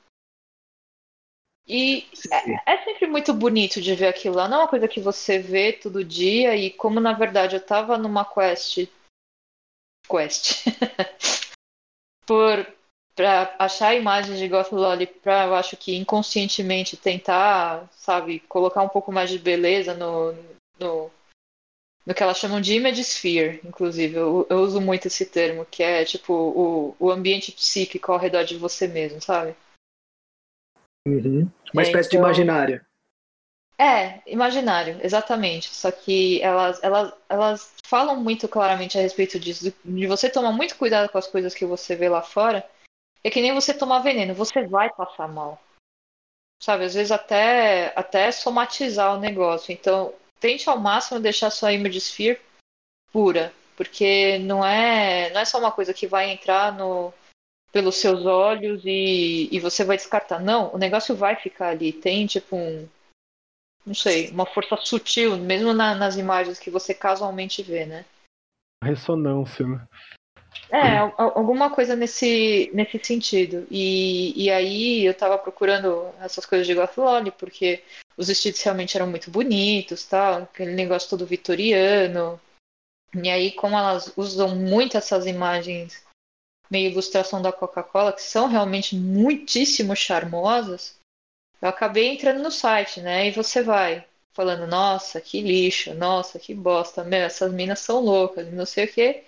E 1.67 2.09
é, 2.31 2.75
é, 2.75 2.85
sempre 2.85 3.07
muito 3.07 3.33
bonito 3.33 3.81
de 3.81 3.95
ver 3.95 4.09
aquilo 4.09 4.35
lá. 4.35 4.49
Não 4.49 4.59
é 4.59 4.61
uma 4.63 4.69
coisa 4.69 4.89
que 4.89 5.01
você 5.01 5.39
vê 5.39 5.73
todo 5.73 6.05
dia. 6.05 6.57
E 6.57 6.71
como 6.71 7.01
na 7.01 7.13
verdade 7.13 7.57
eu 7.57 7.65
tava 7.65 7.97
numa 7.97 8.25
quest. 8.25 8.89
Quest. 10.09 10.65
Por. 12.27 12.67
Pra 13.15 13.55
achar 13.59 13.95
imagens 13.95 14.39
de 14.39 14.49
Goth 14.49 14.73
Lolly 14.73 15.07
pra, 15.07 15.45
eu 15.45 15.55
acho 15.55 15.77
que 15.77 15.95
inconscientemente 15.95 16.97
tentar, 16.97 17.87
sabe, 17.93 18.41
colocar 18.41 18.83
um 18.83 18.89
pouco 18.89 19.13
mais 19.13 19.29
de 19.29 19.39
beleza 19.39 19.93
no, 19.93 20.33
no 20.81 21.11
no 22.05 22.15
que 22.15 22.23
elas 22.23 22.39
chamam 22.39 22.61
de 22.61 22.75
image 22.75 23.01
sphere, 23.03 23.61
inclusive. 23.65 24.15
Eu, 24.17 24.47
eu, 24.51 24.59
uso 24.59 24.81
muito 24.81 25.07
esse 25.07 25.25
termo, 25.27 25.65
que 25.65 25.83
é 25.83 26.05
tipo 26.05 26.33
o, 26.33 26.97
o 26.99 27.11
ambiente 27.11 27.53
psíquico 27.53 28.13
ao 28.13 28.19
redor 28.19 28.45
de 28.45 28.57
você 28.57 28.89
mesmo, 28.89 29.21
sabe? 29.21 29.55
Uhum. 31.07 31.49
Uma 31.73 31.83
é, 31.83 31.87
espécie 31.87 32.09
então... 32.09 32.09
de 32.09 32.17
imaginário. 32.17 32.85
É, 33.79 34.23
imaginário, 34.31 34.99
exatamente. 35.03 35.69
Só 35.69 35.91
que 35.91 36.41
elas, 36.43 36.83
elas, 36.83 37.15
elas 37.29 37.75
falam 37.85 38.17
muito 38.17 38.47
claramente 38.49 38.99
a 38.99 39.01
respeito 39.01 39.39
disso, 39.41 39.75
de 39.85 40.07
você 40.07 40.31
tomar 40.31 40.53
muito 40.53 40.77
cuidado 40.77 41.09
com 41.09 41.19
as 41.19 41.27
coisas 41.27 41.55
que 41.55 41.65
você 41.65 41.97
vê 41.97 42.09
lá 42.09 42.23
fora. 42.23 42.69
É 43.25 43.31
que 43.31 43.41
nem 43.41 43.55
você 43.55 43.73
tomar 43.73 44.01
veneno, 44.01 44.35
você 44.35 44.67
vai 44.67 44.91
passar 44.91 45.29
mal. 45.29 45.61
Sabe, 46.61 46.85
às 46.85 46.95
vezes 46.95 47.11
até, 47.11 47.93
até 47.97 48.31
somatizar 48.31 49.17
o 49.17 49.21
negócio. 49.21 49.73
Então, 49.73 50.15
tente 50.43 50.69
ao 50.69 50.79
máximo 50.79 51.21
deixar 51.21 51.51
sua 51.51 51.73
image 51.73 52.01
sphere 52.01 52.41
pura, 53.13 53.55
porque 53.77 54.39
não 54.41 54.65
é, 54.65 55.31
não 55.31 55.41
é 55.41 55.45
só 55.45 55.59
uma 55.61 55.71
coisa 55.71 55.95
que 55.95 56.07
vai 56.07 56.31
entrar 56.31 56.73
no, 56.77 57.15
pelos 57.71 57.97
seus 57.97 58.27
olhos 58.27 58.83
e, 58.85 59.49
e 59.53 59.61
você 59.61 59.85
vai 59.85 59.97
descartar. 59.97 60.41
Não, 60.41 60.75
o 60.75 60.79
negócio 60.79 61.15
vai 61.15 61.37
ficar 61.37 61.69
ali. 61.69 61.93
Tem 61.93 62.27
tipo 62.27 62.57
um, 62.57 62.89
não 63.87 63.95
sei, 63.95 64.31
uma 64.31 64.45
força 64.45 64.77
sutil, 64.77 65.37
mesmo 65.37 65.73
na, 65.73 65.95
nas 65.95 66.17
imagens 66.17 66.59
que 66.59 66.71
você 66.71 66.93
casualmente 66.93 67.63
vê, 67.63 67.87
né? 67.87 68.05
Ressonância, 68.83 69.65
né? 69.65 69.87
É, 70.71 70.99
alguma 71.19 71.71
coisa 71.71 71.95
nesse, 71.95 72.71
nesse 72.73 72.99
sentido. 73.05 73.67
E, 73.71 74.45
e 74.45 74.51
aí 74.51 75.05
eu 75.05 75.13
tava 75.13 75.37
procurando 75.37 76.09
essas 76.21 76.47
coisas 76.47 76.67
de 76.67 76.75
Goth 76.75 76.97
porque 77.39 77.83
os 78.17 78.29
vestidos 78.29 78.63
realmente 78.63 78.97
eram 78.97 79.07
muito 79.07 79.31
bonitos, 79.31 80.05
tal, 80.05 80.43
aquele 80.43 80.73
negócio 80.73 81.11
todo 81.11 81.27
vitoriano. 81.27 82.41
E 83.15 83.29
aí, 83.29 83.53
como 83.53 83.77
elas 83.77 84.13
usam 84.17 84.57
muito 84.57 84.97
essas 84.97 85.27
imagens 85.27 86.03
meio 86.71 86.91
ilustração 86.91 87.43
da 87.43 87.53
Coca-Cola, 87.53 88.15
que 88.15 88.23
são 88.23 88.49
realmente 88.49 88.97
muitíssimo 88.97 89.95
charmosas, 89.95 90.99
eu 91.61 91.69
acabei 91.69 92.09
entrando 92.09 92.43
no 92.43 92.51
site, 92.51 93.03
né? 93.03 93.29
E 93.29 93.31
você 93.31 93.63
vai 93.63 94.07
falando, 94.33 94.67
nossa, 94.67 95.21
que 95.21 95.43
lixo, 95.43 95.93
nossa, 95.93 96.39
que 96.39 96.55
bosta, 96.55 97.05
meu, 97.05 97.21
essas 97.21 97.53
minas 97.53 97.81
são 97.81 98.01
loucas, 98.01 98.51
não 98.51 98.65
sei 98.65 98.87
o 98.87 98.93
quê. 98.93 99.25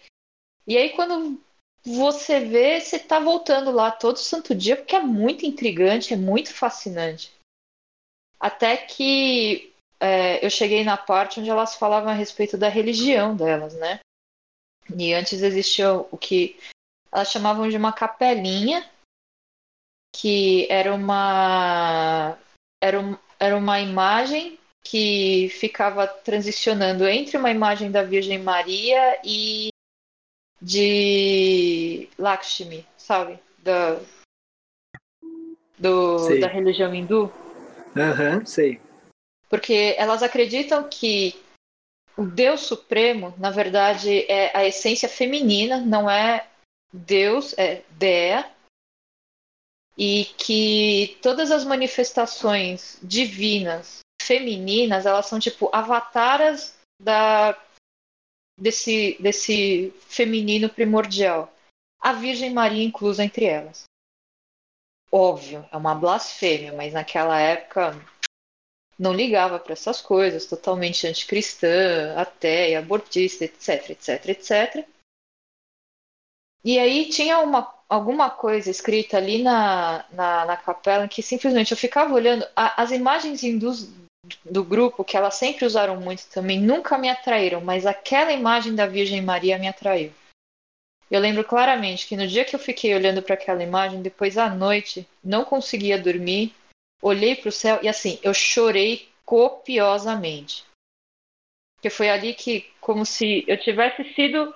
E 0.66 0.76
aí 0.76 0.90
quando 0.90 1.40
você 1.84 2.40
vê, 2.40 2.80
você 2.80 2.98
tá 2.98 3.20
voltando 3.20 3.70
lá 3.70 3.90
todo 3.90 4.16
santo 4.16 4.54
dia, 4.54 4.76
porque 4.76 4.96
é 4.96 5.00
muito 5.00 5.44
intrigante, 5.44 6.14
é 6.14 6.16
muito 6.16 6.52
fascinante. 6.54 7.30
Até 8.40 8.76
que 8.76 9.72
é, 10.00 10.44
eu 10.44 10.50
cheguei 10.50 10.84
na 10.84 10.96
parte 10.96 11.40
onde 11.40 11.50
elas 11.50 11.74
falavam 11.74 12.10
a 12.10 12.14
respeito 12.14 12.56
da 12.56 12.68
religião 12.68 13.36
delas, 13.36 13.74
né? 13.74 14.00
E 14.96 15.14
antes 15.14 15.42
existia 15.42 15.92
o 15.92 16.16
que 16.16 16.58
elas 17.12 17.30
chamavam 17.30 17.68
de 17.68 17.76
uma 17.76 17.92
capelinha, 17.92 18.88
que 20.14 20.66
era 20.70 20.94
uma 20.94 22.38
era, 22.82 23.00
um, 23.00 23.16
era 23.38 23.56
uma 23.56 23.80
imagem 23.80 24.58
que 24.82 25.48
ficava 25.48 26.06
transicionando 26.06 27.06
entre 27.08 27.36
uma 27.38 27.50
imagem 27.50 27.90
da 27.90 28.02
Virgem 28.02 28.38
Maria 28.38 29.20
e 29.24 29.68
de 30.64 32.08
Lakshmi, 32.18 32.86
sabe? 32.96 33.38
Da, 33.58 34.00
do, 35.78 36.40
da 36.40 36.46
religião 36.46 36.94
hindu. 36.94 37.30
Aham, 37.94 38.38
uhum, 38.38 38.46
sei. 38.46 38.80
Porque 39.50 39.94
elas 39.98 40.22
acreditam 40.22 40.88
que 40.88 41.38
o 42.16 42.24
Deus 42.24 42.62
Supremo, 42.62 43.34
na 43.38 43.50
verdade, 43.50 44.24
é 44.30 44.56
a 44.56 44.64
essência 44.64 45.08
feminina, 45.08 45.80
não 45.80 46.10
é 46.10 46.48
Deus, 46.92 47.54
é 47.58 47.82
Dea. 47.90 48.50
e 49.98 50.24
que 50.38 51.18
todas 51.22 51.50
as 51.50 51.64
manifestações 51.64 52.98
divinas 53.02 54.00
femininas, 54.22 55.04
elas 55.04 55.26
são 55.26 55.38
tipo 55.38 55.68
avataras 55.72 56.76
da 57.00 57.56
desse 58.56 59.16
desse 59.20 59.92
feminino 60.08 60.68
primordial. 60.68 61.52
A 62.00 62.12
Virgem 62.12 62.52
Maria 62.52 62.84
inclusa 62.84 63.24
entre 63.24 63.46
elas. 63.46 63.84
Óbvio, 65.10 65.66
é 65.70 65.76
uma 65.76 65.94
blasfêmia, 65.94 66.72
mas 66.72 66.92
naquela 66.92 67.38
época 67.40 67.92
não 68.98 69.12
ligava 69.12 69.58
para 69.58 69.72
essas 69.72 70.00
coisas, 70.00 70.46
totalmente 70.46 71.06
anticristã, 71.06 72.14
ateia, 72.16 72.78
abortista, 72.78 73.44
etc, 73.44 73.90
etc, 73.90 74.28
etc. 74.28 74.88
E 76.64 76.78
aí 76.78 77.08
tinha 77.10 77.38
uma, 77.40 77.72
alguma 77.88 78.30
coisa 78.30 78.70
escrita 78.70 79.16
ali 79.16 79.42
na, 79.42 80.04
na, 80.10 80.46
na 80.46 80.56
capela 80.56 81.06
que 81.06 81.22
simplesmente 81.22 81.72
eu 81.72 81.76
ficava 81.76 82.14
olhando. 82.14 82.46
A, 82.56 82.82
as 82.82 82.90
imagens 82.90 83.42
hindus 83.42 83.88
do 84.44 84.64
grupo, 84.64 85.04
que 85.04 85.16
elas 85.16 85.34
sempre 85.34 85.64
usaram 85.64 86.00
muito 86.00 86.26
também, 86.28 86.60
nunca 86.60 86.96
me 86.98 87.08
atraíram, 87.08 87.60
mas 87.60 87.86
aquela 87.86 88.32
imagem 88.32 88.74
da 88.74 88.86
Virgem 88.86 89.22
Maria 89.22 89.58
me 89.58 89.68
atraiu. 89.68 90.12
Eu 91.10 91.20
lembro 91.20 91.44
claramente 91.44 92.06
que 92.06 92.16
no 92.16 92.26
dia 92.26 92.44
que 92.44 92.54
eu 92.56 92.58
fiquei 92.58 92.94
olhando 92.94 93.22
para 93.22 93.34
aquela 93.34 93.62
imagem, 93.62 94.02
depois 94.02 94.38
à 94.38 94.48
noite, 94.48 95.06
não 95.22 95.44
conseguia 95.44 96.00
dormir, 96.00 96.54
olhei 97.02 97.36
para 97.36 97.50
o 97.50 97.52
céu 97.52 97.78
e 97.82 97.88
assim, 97.88 98.18
eu 98.22 98.32
chorei 98.32 99.08
copiosamente. 99.24 100.64
Porque 101.76 101.90
foi 101.90 102.08
ali 102.08 102.34
que, 102.34 102.62
como 102.80 103.04
se 103.04 103.44
eu 103.46 103.60
tivesse 103.60 104.02
sido 104.14 104.54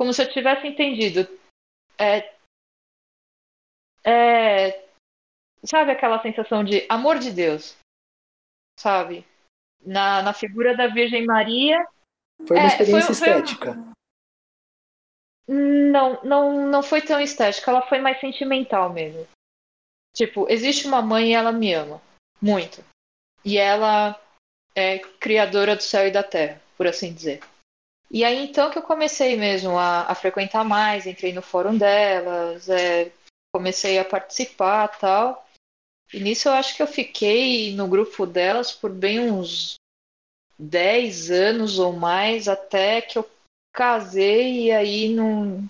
como 0.00 0.14
se 0.14 0.22
eu 0.22 0.32
tivesse 0.32 0.66
entendido. 0.66 1.28
É, 1.98 2.34
é, 4.02 4.88
sabe 5.62 5.92
aquela 5.92 6.22
sensação 6.22 6.64
de 6.64 6.86
amor 6.88 7.18
de 7.18 7.30
Deus? 7.30 7.76
Sabe? 8.80 9.26
Na, 9.84 10.22
na 10.22 10.32
figura 10.32 10.74
da 10.74 10.86
Virgem 10.86 11.26
Maria. 11.26 11.86
Foi 12.46 12.56
uma 12.56 12.64
é, 12.64 12.68
experiência 12.68 13.14
foi, 13.14 13.28
estética. 13.28 13.74
Foi... 13.74 15.54
Não, 15.54 16.22
não, 16.22 16.66
não 16.66 16.82
foi 16.82 17.02
tão 17.02 17.20
estética, 17.20 17.70
ela 17.70 17.82
foi 17.82 17.98
mais 17.98 18.18
sentimental 18.20 18.90
mesmo. 18.90 19.26
Tipo, 20.16 20.46
existe 20.48 20.86
uma 20.86 21.02
mãe 21.02 21.30
e 21.30 21.34
ela 21.34 21.52
me 21.52 21.74
ama. 21.74 22.00
Muito. 22.40 22.82
E 23.44 23.58
ela 23.58 24.18
é 24.74 24.98
criadora 24.98 25.76
do 25.76 25.82
céu 25.82 26.06
e 26.06 26.10
da 26.10 26.22
terra, 26.22 26.60
por 26.76 26.86
assim 26.86 27.12
dizer. 27.12 27.40
E 28.10 28.24
aí 28.24 28.44
então 28.44 28.70
que 28.70 28.78
eu 28.78 28.82
comecei 28.82 29.36
mesmo 29.36 29.78
a, 29.78 30.10
a 30.10 30.14
frequentar 30.14 30.64
mais, 30.64 31.06
entrei 31.06 31.32
no 31.32 31.42
fórum 31.42 31.76
delas, 31.76 32.68
é, 32.68 33.12
comecei 33.54 33.98
a 33.98 34.04
participar 34.04 34.88
tal. 34.98 35.46
Nisso 36.12 36.48
eu 36.48 36.52
acho 36.52 36.76
que 36.76 36.82
eu 36.82 36.86
fiquei 36.86 37.74
no 37.74 37.86
grupo 37.86 38.26
delas 38.26 38.72
por 38.72 38.90
bem 38.90 39.30
uns 39.30 39.76
10 40.58 41.30
anos 41.30 41.78
ou 41.78 41.92
mais, 41.92 42.48
até 42.48 43.00
que 43.00 43.18
eu 43.18 43.28
casei 43.72 44.64
e 44.66 44.72
aí 44.72 45.08
não. 45.08 45.68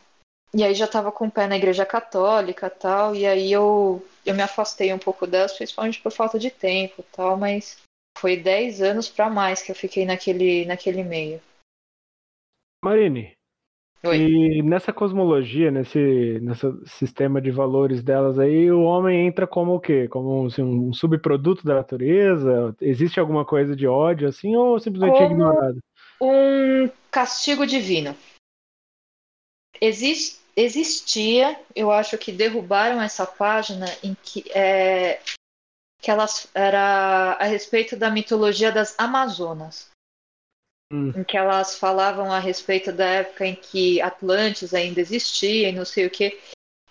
E 0.52 0.64
aí 0.64 0.74
já 0.74 0.86
estava 0.86 1.12
com 1.12 1.26
o 1.26 1.30
pé 1.30 1.46
na 1.46 1.56
igreja 1.56 1.86
católica 1.86 2.68
tal, 2.68 3.14
e 3.14 3.24
aí 3.24 3.52
eu, 3.52 4.04
eu 4.26 4.34
me 4.34 4.42
afastei 4.42 4.92
um 4.92 4.98
pouco 4.98 5.26
delas, 5.26 5.52
principalmente 5.52 6.00
por 6.00 6.10
falta 6.10 6.38
de 6.38 6.50
tempo 6.50 7.04
tal, 7.12 7.36
mas 7.36 7.78
foi 8.18 8.36
10 8.36 8.82
anos 8.82 9.08
para 9.08 9.30
mais 9.30 9.62
que 9.62 9.70
eu 9.70 9.76
fiquei 9.76 10.04
naquele, 10.04 10.64
naquele 10.64 11.04
meio. 11.04 11.40
Marine, 12.82 13.32
Oi. 14.02 14.16
e 14.16 14.62
nessa 14.62 14.94
cosmologia, 14.94 15.70
nesse, 15.70 16.38
nesse 16.40 16.66
sistema 16.86 17.40
de 17.40 17.50
valores 17.50 18.02
delas 18.02 18.38
aí, 18.38 18.70
o 18.70 18.82
homem 18.82 19.26
entra 19.26 19.46
como 19.46 19.74
o 19.74 19.80
quê? 19.80 20.08
Como 20.08 20.46
assim, 20.46 20.62
um 20.62 20.92
subproduto 20.92 21.64
da 21.64 21.74
natureza? 21.74 22.74
Existe 22.80 23.20
alguma 23.20 23.44
coisa 23.44 23.76
de 23.76 23.86
ódio 23.86 24.26
assim 24.26 24.56
ou 24.56 24.80
simplesmente 24.80 25.18
como 25.18 25.32
ignorado? 25.32 25.78
Um 26.18 26.88
castigo 27.10 27.66
divino. 27.66 28.16
Existe, 29.78 30.40
existia, 30.56 31.60
eu 31.76 31.90
acho 31.90 32.16
que 32.16 32.32
derrubaram 32.32 33.02
essa 33.02 33.26
página 33.26 33.86
em 34.02 34.16
que 34.22 34.50
é, 34.54 35.20
que 36.00 36.10
elas 36.10 36.48
era 36.54 37.36
a 37.38 37.44
respeito 37.44 37.96
da 37.96 38.10
mitologia 38.10 38.72
das 38.72 38.98
Amazonas 38.98 39.89
hum. 40.90 41.12
em 41.16 41.24
que 41.24 41.36
elas 41.36 41.78
falavam 41.78 42.32
a 42.32 42.38
respeito 42.38 42.92
da 42.92 43.06
época 43.06 43.46
em 43.46 43.54
que 43.54 44.00
Atlantis 44.00 44.74
ainda 44.74 45.00
existia 45.00 45.68
e 45.68 45.72
não 45.72 45.84
sei 45.84 46.06
o 46.06 46.10
que. 46.10 46.38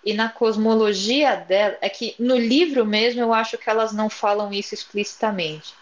E 0.04 0.14
na 0.14 0.30
cosmologia 0.30 1.36
dela, 1.36 1.76
é 1.80 1.88
que 1.88 2.14
no 2.18 2.36
livro 2.36 2.86
mesmo 2.86 3.20
eu 3.20 3.34
acho 3.34 3.58
que 3.58 3.68
elas 3.68 3.92
não 3.92 4.08
falam 4.08 4.52
isso 4.52 4.74
explicitamente. 4.74 5.74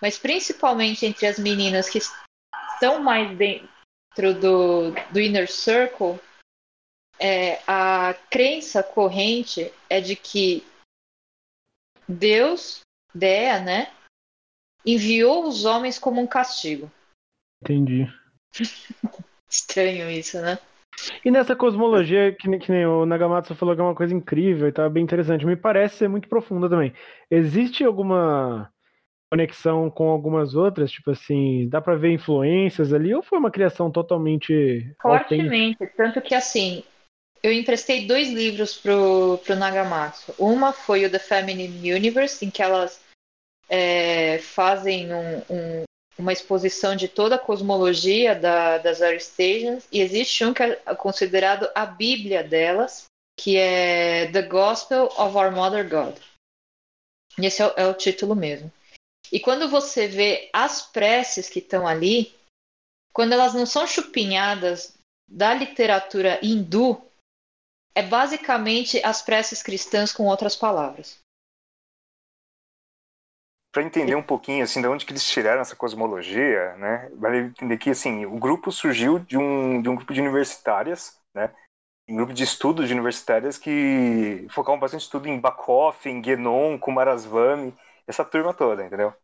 Mas 0.00 0.18
principalmente 0.18 1.04
entre 1.04 1.26
as 1.26 1.38
meninas 1.38 1.88
que 1.88 1.98
estão 1.98 3.02
mais 3.02 3.36
dentro 3.36 4.34
do, 4.40 4.90
do 5.12 5.20
Inner 5.20 5.50
Circle, 5.50 6.18
é, 7.18 7.62
a 7.66 8.14
crença 8.30 8.82
corrente 8.82 9.72
é 9.88 10.00
de 10.00 10.16
que 10.16 10.66
Deus, 12.08 12.80
Dea, 13.14 13.60
né, 13.60 13.92
enviou 14.84 15.46
os 15.46 15.64
homens 15.64 15.98
como 15.98 16.20
um 16.20 16.26
castigo. 16.26 16.90
Entendi. 17.62 18.08
Estranho 19.48 20.10
isso, 20.10 20.40
né? 20.40 20.58
E 21.24 21.30
nessa 21.30 21.56
cosmologia, 21.56 22.32
que, 22.32 22.58
que 22.58 22.72
nem 22.72 22.84
o 22.84 23.06
Nagamatsu 23.06 23.54
falou 23.54 23.74
que 23.74 23.80
é 23.80 23.84
uma 23.84 23.94
coisa 23.94 24.14
incrível 24.14 24.68
e 24.68 24.72
tá 24.72 24.88
bem 24.88 25.02
interessante, 25.02 25.46
me 25.46 25.56
parece 25.56 25.96
ser 25.96 26.08
muito 26.08 26.28
profunda 26.28 26.68
também. 26.68 26.92
Existe 27.30 27.84
alguma 27.84 28.70
conexão 29.30 29.88
com 29.90 30.08
algumas 30.10 30.54
outras? 30.54 30.90
Tipo 30.90 31.12
assim, 31.12 31.68
dá 31.68 31.80
para 31.80 31.96
ver 31.96 32.12
influências 32.12 32.92
ali 32.92 33.14
ou 33.14 33.22
foi 33.22 33.38
uma 33.38 33.50
criação 33.50 33.90
totalmente. 33.90 34.94
Fortemente, 35.00 35.82
autêntica? 35.82 35.92
tanto 35.96 36.20
que 36.20 36.34
assim, 36.34 36.84
eu 37.42 37.52
emprestei 37.52 38.06
dois 38.06 38.30
livros 38.30 38.76
pro, 38.76 39.38
pro 39.44 39.56
Nagamatsu. 39.56 40.34
Uma 40.38 40.72
foi 40.72 41.06
o 41.06 41.10
The 41.10 41.18
Feminine 41.18 41.94
Universe, 41.94 42.44
em 42.44 42.50
que 42.50 42.62
elas 42.62 43.00
é, 43.68 44.38
fazem 44.38 45.12
um, 45.12 45.38
um, 45.48 45.84
uma 46.22 46.32
exposição 46.32 46.94
de 46.94 47.08
toda 47.08 47.34
a 47.34 47.38
cosmologia 47.38 48.34
da, 48.34 48.78
das 48.78 49.02
Air 49.02 49.20
Stations, 49.20 49.86
e 49.90 50.00
existe 50.00 50.44
um 50.44 50.54
que 50.54 50.62
é 50.62 50.76
considerado 50.94 51.68
a 51.74 51.84
Bíblia 51.84 52.44
delas, 52.44 53.04
que 53.36 53.56
é 53.56 54.30
The 54.30 54.42
Gospel 54.42 55.06
of 55.18 55.36
Our 55.36 55.50
Mother 55.50 55.88
God. 55.88 56.16
Esse 57.38 57.62
é 57.62 57.66
o, 57.66 57.72
é 57.76 57.86
o 57.88 57.94
título 57.94 58.36
mesmo. 58.36 58.72
E 59.32 59.40
quando 59.40 59.68
você 59.68 60.06
vê 60.06 60.48
as 60.52 60.82
preces 60.82 61.48
que 61.48 61.58
estão 61.58 61.86
ali, 61.86 62.34
quando 63.12 63.32
elas 63.32 63.54
não 63.54 63.66
são 63.66 63.86
chupinhadas 63.86 64.94
da 65.28 65.52
literatura 65.52 66.38
hindu, 66.42 67.02
é 67.94 68.02
basicamente 68.02 69.04
as 69.04 69.22
preces 69.22 69.62
cristãs 69.62 70.12
com 70.12 70.26
outras 70.26 70.54
palavras 70.54 71.21
para 73.72 73.82
entender 73.82 74.14
um 74.16 74.22
pouquinho 74.22 74.64
assim 74.64 74.80
de 74.82 74.88
onde 74.88 75.06
que 75.06 75.12
eles 75.12 75.26
tiraram 75.26 75.62
essa 75.62 75.76
cosmologia, 75.76 76.76
né? 76.76 77.10
Vale 77.16 77.38
entender 77.38 77.78
que 77.78 77.90
assim 77.90 78.26
o 78.26 78.38
grupo 78.38 78.70
surgiu 78.72 79.18
de 79.18 79.36
um 79.38 79.80
de 79.82 79.88
um 79.88 79.96
grupo 79.96 80.12
de 80.14 80.20
universitárias, 80.20 81.18
né? 81.34 81.50
Um 82.08 82.16
grupo 82.16 82.32
de 82.34 82.44
estudos 82.44 82.88
de 82.88 82.94
universitárias 82.94 83.58
que 83.58 84.46
focavam 84.50 84.80
bastante 84.80 85.02
estudo 85.02 85.28
em 85.28 85.40
Bakoff, 85.40 86.08
em 86.08 86.20
Guénon, 86.22 86.78
Kumaraswamy, 86.78 87.74
essa 88.06 88.24
turma 88.24 88.54
toda, 88.54 88.84
entendeu? 88.84 89.14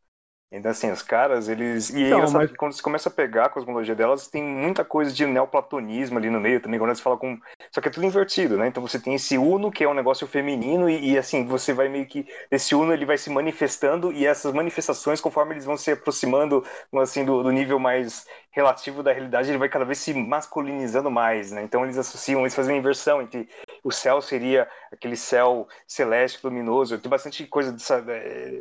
Então, 0.50 0.70
assim, 0.70 0.90
os 0.90 1.02
caras, 1.02 1.46
eles. 1.46 1.90
E 1.90 2.04
então, 2.04 2.30
mas... 2.30 2.50
quando 2.52 2.72
você 2.72 2.80
começa 2.80 3.11
a 3.11 3.12
pegar 3.12 3.46
a 3.46 3.48
cosmologia 3.50 3.94
delas, 3.94 4.28
tem 4.28 4.42
muita 4.42 4.82
coisa 4.82 5.12
de 5.12 5.26
neoplatonismo 5.26 6.16
ali 6.16 6.30
no 6.30 6.40
meio 6.40 6.58
também, 6.58 6.78
quando 6.78 6.94
você 6.94 7.02
fala 7.02 7.18
com. 7.18 7.38
Só 7.70 7.82
que 7.82 7.88
é 7.88 7.90
tudo 7.90 8.06
invertido, 8.06 8.56
né? 8.56 8.66
Então 8.66 8.82
você 8.82 8.98
tem 8.98 9.14
esse 9.14 9.37
Uno, 9.37 9.70
que 9.70 9.84
é 9.84 9.88
um 9.88 9.92
negócio 9.92 10.26
feminino, 10.26 10.88
e, 10.88 11.12
e, 11.12 11.18
assim, 11.18 11.44
você 11.44 11.74
vai 11.74 11.90
meio 11.90 12.06
que. 12.06 12.26
Esse 12.50 12.74
Uno 12.74 12.94
ele 12.94 13.04
vai 13.04 13.18
se 13.18 13.28
manifestando, 13.28 14.11
e 14.11 14.24
essas 14.24 14.54
manifestações, 14.54 15.20
conforme 15.20 15.52
eles 15.52 15.66
vão 15.66 15.76
se 15.76 15.92
aproximando 15.92 16.64
assim, 16.94 17.26
do, 17.26 17.42
do 17.42 17.50
nível 17.50 17.78
mais 17.78 18.26
relativo 18.50 19.02
da 19.02 19.12
realidade, 19.12 19.50
ele 19.50 19.58
vai 19.58 19.68
cada 19.68 19.84
vez 19.84 19.98
se 19.98 20.14
masculinizando 20.14 21.11
mais, 21.11 21.52
né? 21.52 21.62
Então 21.62 21.84
eles 21.84 21.98
associam, 21.98 22.40
eles 22.40 22.54
fazem 22.54 22.74
uma 22.74 22.80
inversão 22.80 23.20
entre 23.20 23.48
o 23.85 23.93
céu 23.93 24.21
seria 24.21 24.69
aquele 24.91 25.17
céu 25.17 25.69
celeste, 25.87 26.41
luminoso. 26.43 26.99
Tem 26.99 27.11
bastante 27.11 27.47
coisa 27.47 27.73
dessa, 27.73 28.03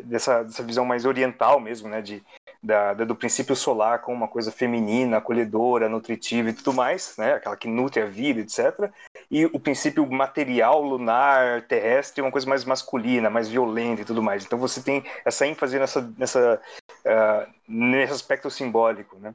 dessa, 0.03 0.43
dessa 0.43 0.63
visão 0.63 0.85
mais 0.85 1.05
oriental 1.05 1.59
mesmo 1.59 1.77
mesmo, 1.77 1.89
né? 1.89 2.01
De, 2.01 2.23
da, 2.61 2.93
do 2.93 3.15
princípio 3.15 3.55
solar 3.55 4.01
como 4.01 4.17
uma 4.17 4.27
coisa 4.27 4.51
feminina, 4.51 5.17
acolhedora, 5.17 5.87
nutritiva 5.87 6.49
e 6.49 6.53
tudo 6.53 6.73
mais, 6.73 7.15
né? 7.17 7.33
Aquela 7.33 7.55
que 7.55 7.67
nutre 7.67 8.01
a 8.01 8.05
vida, 8.05 8.41
etc. 8.41 8.91
E 9.29 9.45
o 9.45 9.59
princípio 9.59 10.05
material, 10.09 10.81
lunar, 10.81 11.61
terrestre, 11.63 12.21
uma 12.21 12.31
coisa 12.31 12.47
mais 12.47 12.65
masculina, 12.65 13.29
mais 13.29 13.47
violenta 13.47 14.01
e 14.01 14.05
tudo 14.05 14.21
mais. 14.21 14.45
Então 14.45 14.57
você 14.57 14.81
tem 14.81 15.03
essa 15.23 15.45
ênfase 15.45 15.77
nessa, 15.77 16.01
nessa, 16.17 16.61
uh, 17.05 17.53
nesse 17.67 18.13
aspecto 18.13 18.49
simbólico, 18.49 19.17
né? 19.19 19.33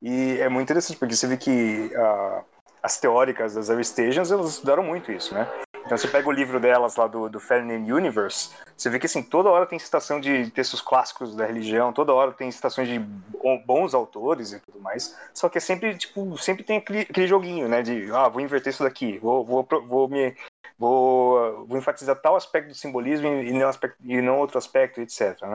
E 0.00 0.38
é 0.40 0.48
muito 0.48 0.64
interessante 0.64 0.98
porque 0.98 1.14
você 1.14 1.28
vê 1.28 1.36
que 1.36 1.92
uh, 1.94 2.44
as 2.82 2.98
teóricas 2.98 3.54
das 3.54 3.70
Air 3.70 3.84
Stations 3.84 4.30
elas 4.30 4.50
estudaram 4.50 4.82
muito 4.82 5.12
isso, 5.12 5.34
né? 5.34 5.48
Então 5.84 5.96
você 5.98 6.08
pega 6.08 6.28
o 6.28 6.32
livro 6.32 6.58
delas 6.58 6.96
lá 6.96 7.06
do, 7.06 7.28
do 7.28 7.40
Feminine 7.40 7.92
Universe, 7.92 8.50
você 8.76 8.88
vê 8.88 8.98
que 8.98 9.06
assim, 9.06 9.22
toda 9.22 9.50
hora 9.50 9.66
tem 9.66 9.78
citação 9.78 10.20
de 10.20 10.50
textos 10.50 10.80
clássicos 10.80 11.36
da 11.36 11.44
religião, 11.44 11.92
toda 11.92 12.12
hora 12.12 12.32
tem 12.32 12.50
citações 12.50 12.88
de 12.88 12.98
bons 12.98 13.94
autores 13.94 14.52
e 14.52 14.60
tudo 14.60 14.80
mais. 14.80 15.16
Só 15.34 15.48
que 15.48 15.58
é 15.58 15.60
sempre, 15.60 15.96
tipo, 15.96 16.36
sempre 16.38 16.64
tem 16.64 16.78
aquele, 16.78 17.00
aquele 17.00 17.26
joguinho, 17.26 17.68
né? 17.68 17.82
De 17.82 18.10
ah, 18.12 18.28
vou 18.28 18.40
inverter 18.40 18.72
isso 18.72 18.82
daqui, 18.82 19.18
vou, 19.18 19.44
vou, 19.44 19.66
vou 19.86 20.08
me. 20.08 20.34
Vou, 20.78 21.64
vou 21.66 21.78
enfatizar 21.78 22.20
tal 22.20 22.34
aspecto 22.34 22.68
do 22.68 22.74
simbolismo 22.74 23.28
e 23.28 23.52
não, 23.52 23.68
aspecto, 23.68 23.96
e 24.02 24.20
não 24.20 24.38
outro 24.38 24.58
aspecto, 24.58 25.00
etc. 25.00 25.40
Né? 25.42 25.54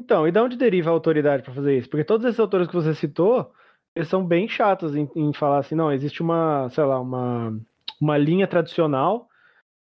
Então, 0.00 0.26
e 0.26 0.32
de 0.32 0.38
onde 0.38 0.56
deriva 0.56 0.88
a 0.88 0.92
autoridade 0.92 1.42
para 1.42 1.52
fazer 1.52 1.76
isso? 1.76 1.90
Porque 1.90 2.04
todos 2.04 2.24
esses 2.24 2.40
autores 2.40 2.66
que 2.66 2.74
você 2.74 2.94
citou, 2.94 3.52
eles 3.94 4.08
são 4.08 4.24
bem 4.24 4.48
chatos 4.48 4.96
em, 4.96 5.08
em 5.14 5.32
falar 5.32 5.58
assim, 5.58 5.74
não, 5.74 5.92
existe 5.92 6.20
uma, 6.20 6.68
sei 6.70 6.84
lá, 6.84 7.00
uma, 7.00 7.58
uma 8.00 8.18
linha 8.18 8.46
tradicional 8.46 9.28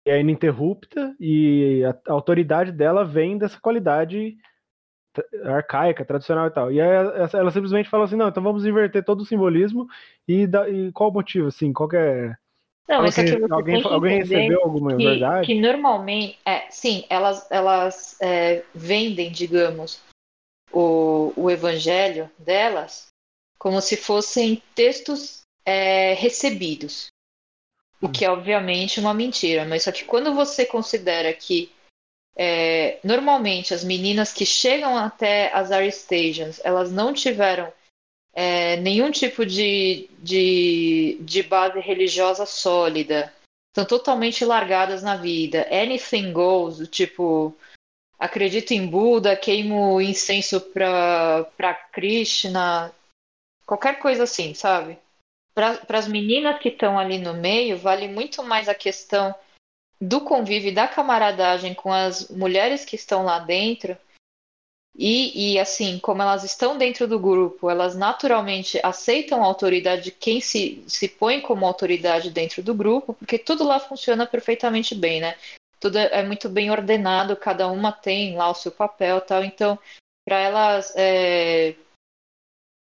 que 0.03 0.11
é 0.11 0.19
ininterrupta 0.19 1.15
e 1.19 1.83
a, 1.85 2.11
a 2.11 2.13
autoridade 2.13 2.71
dela 2.71 3.05
vem 3.05 3.37
dessa 3.37 3.59
qualidade 3.59 4.35
arcaica, 5.45 6.03
tradicional 6.03 6.47
e 6.47 6.51
tal. 6.51 6.71
E 6.71 6.81
aí 6.81 6.89
ela 7.33 7.51
simplesmente 7.51 7.89
fala 7.89 8.05
assim, 8.05 8.15
não, 8.15 8.27
então 8.27 8.43
vamos 8.43 8.65
inverter 8.65 9.03
todo 9.05 9.21
o 9.21 9.25
simbolismo 9.25 9.87
e, 10.27 10.45
da, 10.45 10.69
e 10.69 10.91
qual 10.91 11.09
o 11.09 11.13
motivo, 11.13 11.47
assim, 11.47 11.71
qual 11.71 11.89
é... 11.93 12.35
Não, 12.89 12.97
alguém, 12.97 13.11
você 13.11 13.21
alguém, 13.49 13.75
tem 13.75 13.81
que 13.81 13.87
alguém 13.87 14.17
recebeu 14.19 14.61
alguma 14.61 14.97
que, 14.97 15.05
verdade? 15.05 15.45
que 15.47 15.61
normalmente, 15.61 16.37
é, 16.45 16.69
sim, 16.69 17.05
elas, 17.09 17.49
elas 17.49 18.17
é, 18.21 18.63
vendem, 18.75 19.31
digamos, 19.31 20.03
o, 20.69 21.31
o 21.37 21.49
evangelho 21.49 22.29
delas 22.37 23.12
como 23.63 23.79
se 23.79 23.95
fossem 23.95 24.61
textos 24.75 25.43
é, 25.65 26.15
recebidos. 26.15 27.07
O 28.01 28.09
que 28.09 28.25
é 28.25 28.29
obviamente 28.29 28.99
uma 28.99 29.13
mentira, 29.13 29.63
mas 29.63 29.83
só 29.83 29.91
que 29.93 30.03
quando 30.03 30.35
você 30.35 30.65
considera 30.65 31.33
que 31.33 31.71
é, 32.35 32.99
normalmente 33.01 33.73
as 33.73 33.81
meninas 33.81 34.33
que 34.33 34.45
chegam 34.45 34.97
até 34.97 35.49
as 35.53 35.71
Air 35.71 35.89
Stations, 35.93 36.59
elas 36.61 36.91
não 36.91 37.13
tiveram 37.13 37.71
é, 38.33 38.75
nenhum 38.75 39.09
tipo 39.09 39.45
de, 39.45 40.09
de, 40.19 41.17
de 41.21 41.41
base 41.41 41.79
religiosa 41.79 42.45
sólida, 42.45 43.33
estão 43.69 43.85
totalmente 43.85 44.43
largadas 44.43 45.01
na 45.01 45.15
vida. 45.15 45.65
Anything 45.71 46.33
goes, 46.33 46.85
tipo, 46.89 47.55
acredito 48.19 48.71
em 48.71 48.85
Buda, 48.85 49.37
queimo 49.37 50.01
incenso 50.01 50.59
para 50.59 51.73
Krishna, 51.93 52.93
qualquer 53.65 53.99
coisa 53.99 54.23
assim, 54.23 54.53
sabe? 54.53 54.97
Para 55.53 55.79
as 55.89 56.07
meninas 56.07 56.59
que 56.59 56.69
estão 56.69 56.97
ali 56.97 57.19
no 57.19 57.33
meio, 57.33 57.77
vale 57.77 58.07
muito 58.07 58.43
mais 58.43 58.67
a 58.67 58.73
questão 58.73 59.35
do 60.01 60.21
convívio, 60.21 60.73
da 60.73 60.87
camaradagem 60.87 61.73
com 61.73 61.91
as 61.91 62.29
mulheres 62.29 62.83
que 62.83 62.95
estão 62.95 63.23
lá 63.23 63.39
dentro. 63.39 63.97
E, 64.95 65.53
e 65.53 65.59
assim, 65.59 65.97
como 65.99 66.21
elas 66.21 66.43
estão 66.43 66.77
dentro 66.77 67.07
do 67.07 67.19
grupo, 67.19 67.69
elas 67.69 67.95
naturalmente 67.95 68.79
aceitam 68.83 69.43
a 69.43 69.47
autoridade 69.47 70.03
de 70.03 70.11
quem 70.11 70.39
se, 70.39 70.83
se 70.87 71.07
põe 71.07 71.41
como 71.41 71.65
autoridade 71.65 72.29
dentro 72.29 72.61
do 72.61 72.75
grupo, 72.75 73.13
porque 73.13 73.39
tudo 73.39 73.63
lá 73.63 73.79
funciona 73.79 74.27
perfeitamente 74.27 74.93
bem, 74.93 75.19
né? 75.19 75.35
Tudo 75.79 75.97
é, 75.97 76.19
é 76.19 76.23
muito 76.23 76.47
bem 76.47 76.69
ordenado, 76.69 77.35
cada 77.35 77.67
uma 77.67 77.91
tem 77.91 78.35
lá 78.35 78.49
o 78.49 78.55
seu 78.55 78.71
papel 78.71 79.19
tal. 79.21 79.43
Então, 79.43 79.79
para 80.25 80.37
elas 80.37 80.93
é, 80.95 81.73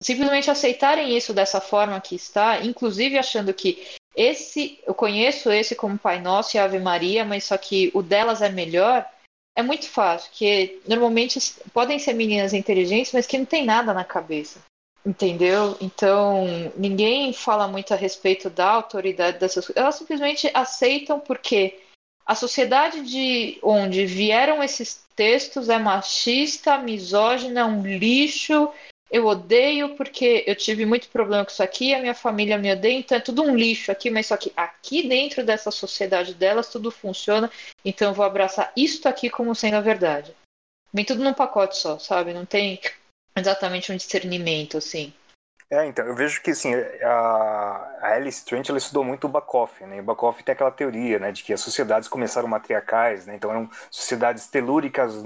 simplesmente 0.01 0.51
aceitarem 0.51 1.15
isso 1.15 1.33
dessa 1.33 1.61
forma 1.61 1.99
que 2.01 2.15
está, 2.15 2.61
inclusive 2.63 3.17
achando 3.17 3.53
que 3.53 3.85
esse, 4.15 4.79
eu 4.85 4.93
conheço 4.93 5.51
esse 5.51 5.75
como 5.75 5.97
Pai 5.97 6.21
Nosso 6.21 6.55
e 6.55 6.59
Ave 6.59 6.79
Maria, 6.79 7.25
mas 7.25 7.43
só 7.43 7.57
que 7.57 7.91
o 7.93 8.01
delas 8.01 8.41
é 8.41 8.49
melhor, 8.49 9.05
é 9.55 9.63
muito 9.63 9.89
fácil, 9.89 10.29
porque 10.29 10.79
normalmente 10.87 11.39
podem 11.73 11.99
ser 11.99 12.13
meninas 12.13 12.53
inteligentes, 12.53 13.13
mas 13.13 13.25
que 13.25 13.37
não 13.37 13.45
tem 13.45 13.65
nada 13.65 13.93
na 13.93 14.03
cabeça. 14.03 14.59
Entendeu? 15.05 15.77
Então, 15.79 16.45
ninguém 16.75 17.31
fala 17.31 17.67
muito 17.67 17.93
a 17.93 17.97
respeito 17.97 18.49
da 18.49 18.67
autoridade 18.67 19.37
dessas 19.37 19.65
coisas. 19.65 19.81
Elas 19.81 19.95
simplesmente 19.95 20.49
aceitam 20.51 21.19
porque 21.19 21.79
a 22.25 22.33
sociedade 22.33 23.03
de 23.03 23.59
onde 23.61 24.05
vieram 24.05 24.63
esses 24.63 25.05
textos 25.15 25.69
é 25.69 25.77
machista, 25.77 26.79
misógina, 26.79 27.67
um 27.67 27.85
lixo, 27.85 28.71
eu 29.09 29.25
odeio 29.25 29.95
porque 29.95 30.43
eu 30.47 30.55
tive 30.55 30.85
muito 30.85 31.09
problema 31.09 31.45
com 31.45 31.51
isso 31.51 31.63
aqui, 31.63 31.93
a 31.93 31.99
minha 31.99 32.13
família 32.13 32.57
me 32.57 32.71
odeia, 32.71 32.97
então 32.97 33.17
é 33.17 33.21
tudo 33.21 33.43
um 33.43 33.55
lixo 33.55 33.91
aqui, 33.91 34.09
mas 34.09 34.27
só 34.27 34.37
que 34.37 34.51
aqui 34.55 35.07
dentro 35.07 35.45
dessa 35.45 35.71
sociedade 35.71 36.33
delas 36.33 36.69
tudo 36.69 36.89
funciona, 36.89 37.51
então 37.83 38.09
eu 38.09 38.13
vou 38.13 38.25
abraçar 38.25 38.71
isto 38.75 39.07
aqui 39.07 39.29
como 39.29 39.55
sendo 39.55 39.75
a 39.75 39.81
verdade. 39.81 40.35
Vem 40.93 41.05
tudo 41.05 41.23
num 41.23 41.33
pacote 41.33 41.77
só, 41.77 41.99
sabe? 41.99 42.33
Não 42.33 42.45
tem 42.45 42.79
exatamente 43.35 43.91
um 43.91 43.97
discernimento, 43.97 44.77
assim. 44.77 45.13
É, 45.69 45.85
então, 45.87 46.05
eu 46.05 46.15
vejo 46.15 46.41
que, 46.41 46.51
assim, 46.51 46.73
a, 47.03 47.97
a 48.01 48.13
Alice 48.13 48.45
Trent, 48.45 48.69
ela 48.69 48.77
estudou 48.77 49.03
muito 49.03 49.25
o 49.25 49.29
Bakoff, 49.29 49.83
né? 49.83 49.97
E 49.97 49.99
o 49.99 50.03
Bakoff 50.03 50.43
tem 50.43 50.53
aquela 50.53 50.71
teoria, 50.71 51.17
né, 51.17 51.31
de 51.31 51.43
que 51.43 51.51
as 51.51 51.59
sociedades 51.59 52.07
começaram 52.07 52.47
matriarcais, 52.47 53.25
né? 53.25 53.35
Então 53.35 53.49
eram 53.49 53.69
sociedades 53.89 54.47
telúricas, 54.47 55.23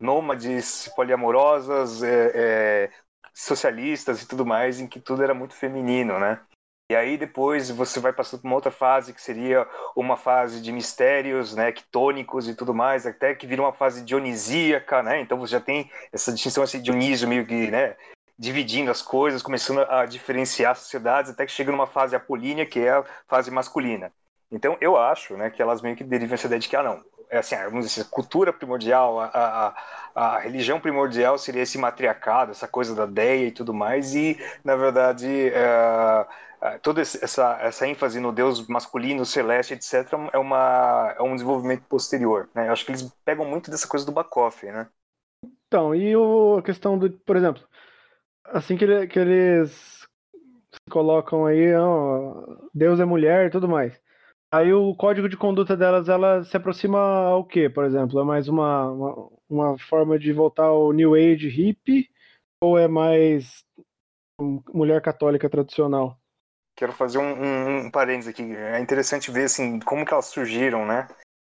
nômades, 0.00 0.90
poliamorosas, 0.96 2.02
é, 2.02 2.32
é, 2.34 2.90
socialistas 3.34 4.22
e 4.22 4.28
tudo 4.28 4.44
mais, 4.44 4.80
em 4.80 4.86
que 4.86 5.00
tudo 5.00 5.22
era 5.22 5.34
muito 5.34 5.54
feminino, 5.54 6.18
né? 6.18 6.40
E 6.90 6.94
aí 6.94 7.16
depois 7.16 7.70
você 7.70 7.98
vai 8.00 8.12
passando 8.12 8.40
para 8.40 8.48
uma 8.48 8.56
outra 8.56 8.70
fase 8.70 9.14
que 9.14 9.22
seria 9.22 9.66
uma 9.96 10.16
fase 10.16 10.60
de 10.60 10.70
mistérios, 10.70 11.54
né, 11.54 11.72
quitônicos 11.72 12.46
e 12.48 12.54
tudo 12.54 12.74
mais, 12.74 13.06
até 13.06 13.34
que 13.34 13.46
vira 13.46 13.62
uma 13.62 13.72
fase 13.72 14.04
dionisíaca, 14.04 15.02
né? 15.02 15.20
Então 15.20 15.38
você 15.38 15.52
já 15.52 15.60
tem 15.60 15.90
essa 16.12 16.32
distinção 16.32 16.62
assim 16.62 16.82
Dionísio 16.82 17.26
meio 17.26 17.46
que, 17.46 17.70
né, 17.70 17.96
dividindo 18.38 18.90
as 18.90 19.00
coisas, 19.00 19.42
começando 19.42 19.80
a 19.88 20.04
diferenciar 20.04 20.72
as 20.72 20.80
sociedades, 20.80 21.30
até 21.30 21.46
que 21.46 21.52
chega 21.52 21.72
numa 21.72 21.86
fase 21.86 22.14
apolínea, 22.14 22.66
que 22.66 22.80
é 22.80 22.90
a 22.90 23.04
fase 23.26 23.50
masculina. 23.50 24.12
Então 24.52 24.76
eu 24.80 24.96
acho, 24.98 25.36
né, 25.36 25.50
que 25.50 25.62
elas 25.62 25.80
meio 25.80 25.96
que 25.96 26.04
derivam 26.04 26.34
essa 26.34 26.46
ideia 26.46 26.60
de 26.60 26.68
que 26.68 26.76
ah 26.76 26.82
não, 26.82 27.02
é 27.32 27.38
assim, 27.38 27.56
vamos 27.56 27.86
dizer, 27.86 28.02
a 28.02 28.04
cultura 28.04 28.52
primordial, 28.52 29.18
a, 29.18 29.30
a, 29.32 29.74
a, 30.14 30.38
religião 30.40 30.78
primordial 30.78 31.38
seria 31.38 31.62
esse 31.62 31.78
matriarcado, 31.78 32.50
essa 32.50 32.68
coisa 32.68 32.94
da 32.94 33.06
deia 33.06 33.46
e 33.46 33.50
tudo 33.50 33.72
mais, 33.72 34.14
e 34.14 34.38
na 34.62 34.76
verdade 34.76 35.48
é, 35.48 36.26
é 36.60 36.78
toda 36.78 37.00
essa, 37.00 37.58
essa 37.62 37.88
ênfase 37.88 38.20
no 38.20 38.32
Deus 38.32 38.66
masculino, 38.68 39.24
celeste, 39.24 39.72
etc., 39.72 40.12
é, 40.30 40.38
uma, 40.38 41.14
é 41.18 41.22
um 41.22 41.32
desenvolvimento 41.32 41.84
posterior. 41.88 42.50
Né? 42.54 42.68
Eu 42.68 42.72
acho 42.72 42.84
que 42.84 42.92
eles 42.92 43.10
pegam 43.24 43.46
muito 43.46 43.70
dessa 43.70 43.88
coisa 43.88 44.04
do 44.04 44.12
Bakoff, 44.12 44.66
né? 44.66 44.86
Então, 45.66 45.94
e 45.94 46.14
o, 46.14 46.58
a 46.58 46.62
questão 46.62 46.98
do, 46.98 47.10
por 47.10 47.34
exemplo, 47.34 47.62
assim 48.44 48.76
que, 48.76 48.84
ele, 48.84 49.06
que 49.06 49.18
eles 49.18 50.06
colocam 50.90 51.46
aí, 51.46 51.74
ó, 51.74 52.44
Deus 52.74 53.00
é 53.00 53.06
mulher 53.06 53.46
e 53.46 53.50
tudo 53.50 53.66
mais. 53.66 53.98
Aí 54.54 54.70
o 54.70 54.94
código 54.94 55.30
de 55.30 55.36
conduta 55.36 55.74
delas, 55.74 56.10
ela 56.10 56.44
se 56.44 56.54
aproxima 56.54 56.98
ao 56.98 57.42
quê, 57.42 57.70
por 57.70 57.84
exemplo? 57.84 58.20
É 58.20 58.24
mais 58.24 58.48
uma, 58.48 58.90
uma, 58.90 59.30
uma 59.48 59.78
forma 59.78 60.18
de 60.18 60.30
voltar 60.30 60.64
ao 60.64 60.92
New 60.92 61.14
Age 61.14 61.48
hippie 61.48 62.10
ou 62.62 62.78
é 62.78 62.86
mais 62.86 63.64
mulher 64.74 65.00
católica 65.00 65.48
tradicional? 65.48 66.18
Quero 66.76 66.92
fazer 66.92 67.16
um, 67.16 67.32
um, 67.32 67.86
um 67.86 67.90
parênteses 67.90 68.28
aqui. 68.28 68.42
É 68.54 68.78
interessante 68.78 69.30
ver 69.30 69.44
assim, 69.44 69.80
como 69.80 70.04
que 70.04 70.12
elas 70.12 70.26
surgiram, 70.26 70.84
né? 70.84 71.08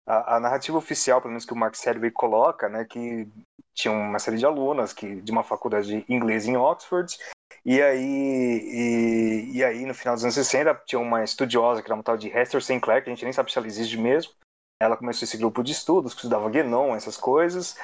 A, 0.09 0.37
a 0.37 0.40
narrativa 0.40 0.79
oficial, 0.79 1.21
pelo 1.21 1.33
menos 1.33 1.44
que 1.44 1.53
o 1.53 1.57
Mark 1.57 1.75
Sedgwick 1.75 2.14
coloca, 2.14 2.68
né, 2.68 2.85
que 2.85 3.29
tinha 3.75 3.92
uma 3.92 4.18
série 4.18 4.38
de 4.38 4.47
alunas 4.47 4.92
que 4.92 5.21
de 5.21 5.31
uma 5.31 5.44
faculdade 5.44 5.87
de 5.87 6.12
inglês 6.12 6.47
em 6.47 6.57
Oxford 6.57 7.16
e 7.64 7.83
aí, 7.83 8.01
e, 8.01 9.59
e, 9.59 9.64
aí, 9.64 9.85
no 9.85 9.92
final 9.94 10.14
dos 10.14 10.25
anos 10.25 10.35
60, 10.35 10.75
tinha 10.87 10.99
uma 10.99 11.23
estudiosa 11.23 11.83
que 11.83 11.88
era 11.88 11.94
uma 11.94 12.03
tal 12.03 12.16
de 12.16 12.29
Hester 12.29 12.62
Sinclair, 12.62 13.03
que 13.03 13.11
a 13.11 13.14
gente 13.14 13.25
nem 13.25 13.33
sabe 13.33 13.53
se 13.53 13.59
ela 13.59 13.66
existe 13.66 13.99
mesmo. 13.99 14.33
Ela 14.81 14.97
começou 14.97 15.27
esse 15.27 15.37
grupo 15.37 15.62
de 15.62 15.73
estudos, 15.73 16.14
que 16.14 16.21
estudava 16.21 16.49
Guénon, 16.49 16.94
essas 16.94 17.16
coisas, 17.16 17.77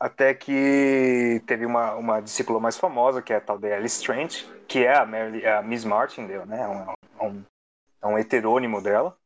até 0.00 0.32
que 0.32 1.42
teve 1.46 1.66
uma, 1.66 1.94
uma 1.96 2.20
discípula 2.20 2.60
mais 2.60 2.78
famosa, 2.78 3.20
que 3.20 3.32
é 3.32 3.36
a 3.36 3.40
tal 3.40 3.58
de 3.58 3.70
Alice 3.72 4.02
Trent, 4.02 4.44
que 4.66 4.84
é 4.84 4.96
a, 4.96 5.04
Mary, 5.04 5.44
a 5.46 5.60
Miss 5.60 5.84
Martindale, 5.84 6.46
né? 6.46 6.62
É 6.62 6.68
um, 6.68 6.94
é 7.18 7.28
um, 7.28 7.44
é 8.02 8.06
um 8.06 8.18
heterônimo 8.18 8.80
dela, 8.80 9.16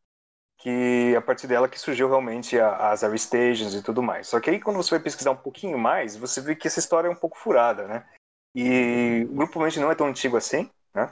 que 0.60 1.14
a 1.16 1.22
partir 1.22 1.46
dela 1.46 1.68
que 1.68 1.80
surgiu 1.80 2.08
realmente 2.08 2.58
a, 2.58 2.90
as 2.90 3.02
Aristations 3.02 3.74
e 3.74 3.82
tudo 3.82 4.02
mais. 4.02 4.28
Só 4.28 4.38
que 4.38 4.50
aí, 4.50 4.60
quando 4.60 4.76
você 4.76 4.90
vai 4.90 5.00
pesquisar 5.00 5.30
um 5.30 5.36
pouquinho 5.36 5.78
mais, 5.78 6.16
você 6.16 6.40
vê 6.40 6.54
que 6.54 6.68
essa 6.68 6.78
história 6.78 7.08
é 7.08 7.10
um 7.10 7.16
pouco 7.16 7.38
furada, 7.38 7.86
né? 7.88 8.06
E 8.54 9.26
o 9.30 9.34
grupo 9.34 9.60
Mente 9.60 9.80
não 9.80 9.90
é 9.90 9.94
tão 9.94 10.06
antigo 10.06 10.36
assim, 10.36 10.70
né? 10.94 11.10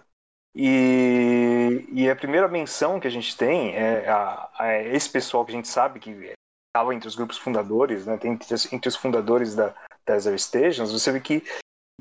E, 0.54 1.87
e 1.92 2.11
a 2.11 2.16
primeira 2.16 2.46
menção 2.46 3.00
que 3.00 3.06
a 3.06 3.11
gente 3.11 3.37
tem 3.37 3.74
é 3.74 4.08
a, 4.08 4.50
a 4.58 4.82
esse 4.82 5.08
pessoal 5.08 5.44
que 5.44 5.52
a 5.52 5.54
gente 5.54 5.68
sabe 5.68 5.98
que 6.00 6.32
estava 6.68 6.94
entre 6.94 7.08
os 7.08 7.14
grupos 7.14 7.38
fundadores, 7.38 8.06
né? 8.06 8.18
Tem 8.18 8.32
entre, 8.32 8.54
entre 8.72 8.88
os 8.88 8.96
fundadores 8.96 9.54
da, 9.54 9.74
das 10.04 10.26
Air 10.26 10.38
Stations, 10.38 10.92
você 10.92 11.11
vê 11.11 11.20
que 11.20 11.42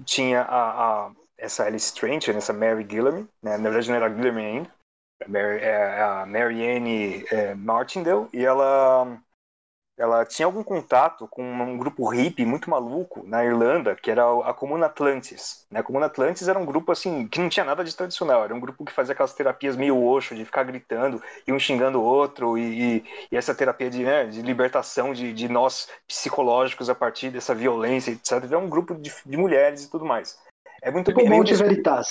tinha 0.03 0.41
a, 0.41 1.05
a 1.05 1.11
essa 1.37 1.65
Alice 1.65 1.93
Trent, 1.93 2.27
essa 2.27 2.51
Mary 2.51 2.85
Gillamy, 2.89 3.27
né? 3.41 3.57
na 3.57 3.69
verdade 3.69 3.89
não 3.89 3.95
era 3.95 4.13
Gillamy 4.13 4.43
ainda, 4.43 4.71
Mary, 5.25 5.59
é, 5.61 6.01
a 6.01 6.25
Marianne 6.25 7.25
é, 7.31 7.55
Martindale, 7.55 8.27
e 8.33 8.45
ela 8.45 9.19
ela 9.97 10.23
tinha 10.23 10.45
algum 10.45 10.61
contato 10.61 11.27
com 11.27 11.43
um 11.43 11.75
grupo 11.75 12.07
hippie 12.07 12.45
muito 12.45 12.69
maluco 12.69 13.23
na 13.25 13.43
Irlanda, 13.43 13.95
que 13.95 14.11
era 14.11 14.23
a 14.47 14.53
Comuna 14.53 14.85
Atlantis. 14.85 15.65
Né? 15.71 15.79
A 15.79 15.83
Comuna 15.83 16.05
Atlantis 16.05 16.47
era 16.47 16.59
um 16.59 16.65
grupo 16.65 16.91
assim 16.91 17.27
que 17.27 17.39
não 17.39 17.49
tinha 17.49 17.65
nada 17.65 17.83
de 17.83 17.95
tradicional, 17.95 18.43
era 18.43 18.53
um 18.53 18.59
grupo 18.59 18.85
que 18.85 18.91
fazia 18.91 19.13
aquelas 19.13 19.33
terapias 19.33 19.75
meio 19.75 19.99
oxo, 20.03 20.35
de 20.35 20.45
ficar 20.45 20.63
gritando 20.63 21.21
e 21.47 21.51
um 21.51 21.57
xingando 21.57 21.99
o 21.99 22.03
outro, 22.03 22.59
e, 22.59 23.03
e 23.31 23.35
essa 23.35 23.55
terapia 23.55 23.89
de, 23.89 24.03
né, 24.03 24.25
de 24.25 24.43
libertação 24.43 25.13
de, 25.13 25.33
de, 25.33 25.49
nós 25.49 25.89
psicológicos 26.07 26.91
a 26.91 26.95
partir 26.95 27.31
dessa 27.31 27.55
violência, 27.55 28.11
etc. 28.11 28.33
Era 28.43 28.59
um 28.59 28.69
grupo 28.69 28.93
de, 28.93 29.11
de 29.25 29.37
mulheres 29.37 29.83
e 29.83 29.89
tudo 29.89 30.05
mais. 30.05 30.37
É 30.79 30.91
muito 30.91 31.11
tipo 31.11 31.27
Monte 31.27 31.55
Veritas. 31.55 32.07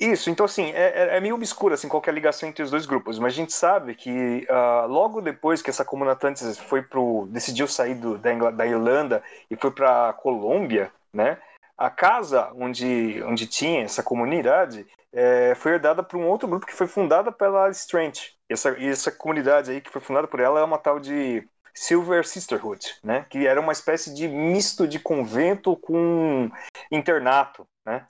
Isso, 0.00 0.30
então 0.30 0.46
assim, 0.46 0.70
é, 0.70 0.92
é, 0.94 1.16
é 1.16 1.20
meio 1.20 1.34
obscuro 1.34 1.74
assim, 1.74 1.88
qual 1.88 2.00
é 2.06 2.10
a 2.10 2.12
ligação 2.12 2.48
entre 2.48 2.62
os 2.62 2.70
dois 2.70 2.86
grupos, 2.86 3.18
mas 3.18 3.32
a 3.32 3.36
gente 3.36 3.52
sabe 3.52 3.96
que 3.96 4.46
uh, 4.48 4.86
logo 4.86 5.20
depois 5.20 5.60
que 5.60 5.70
essa 5.70 5.84
comuna 5.84 6.12
Atlantis 6.12 6.56
foi 6.56 6.82
pro, 6.82 7.26
decidiu 7.30 7.66
sair 7.66 7.96
do, 7.96 8.16
da, 8.16 8.50
da 8.52 8.66
Irlanda 8.66 9.22
e 9.50 9.56
foi 9.56 9.72
para 9.72 10.12
Colômbia, 10.12 10.92
né, 11.12 11.38
a 11.76 11.90
casa 11.90 12.52
onde, 12.54 13.20
onde 13.24 13.46
tinha 13.48 13.82
essa 13.82 14.00
comunidade 14.00 14.86
é, 15.12 15.54
foi 15.56 15.72
herdada 15.72 16.02
por 16.02 16.16
um 16.16 16.28
outro 16.28 16.46
grupo 16.46 16.66
que 16.66 16.74
foi 16.74 16.86
fundada 16.86 17.32
pela 17.32 17.64
Alice 17.64 17.86
Trent. 17.88 18.34
E 18.48 18.52
essa, 18.52 18.70
essa 18.80 19.10
comunidade 19.10 19.70
aí 19.70 19.80
que 19.80 19.90
foi 19.90 20.00
fundada 20.00 20.28
por 20.28 20.38
ela 20.38 20.60
é 20.60 20.64
uma 20.64 20.78
tal 20.78 21.00
de 21.00 21.44
Silver 21.74 22.24
Sisterhood, 22.24 22.86
né, 23.02 23.26
que 23.28 23.48
era 23.48 23.60
uma 23.60 23.72
espécie 23.72 24.14
de 24.14 24.28
misto 24.28 24.86
de 24.86 25.00
convento 25.00 25.74
com 25.76 26.50
internato, 26.90 27.66
né, 27.84 28.06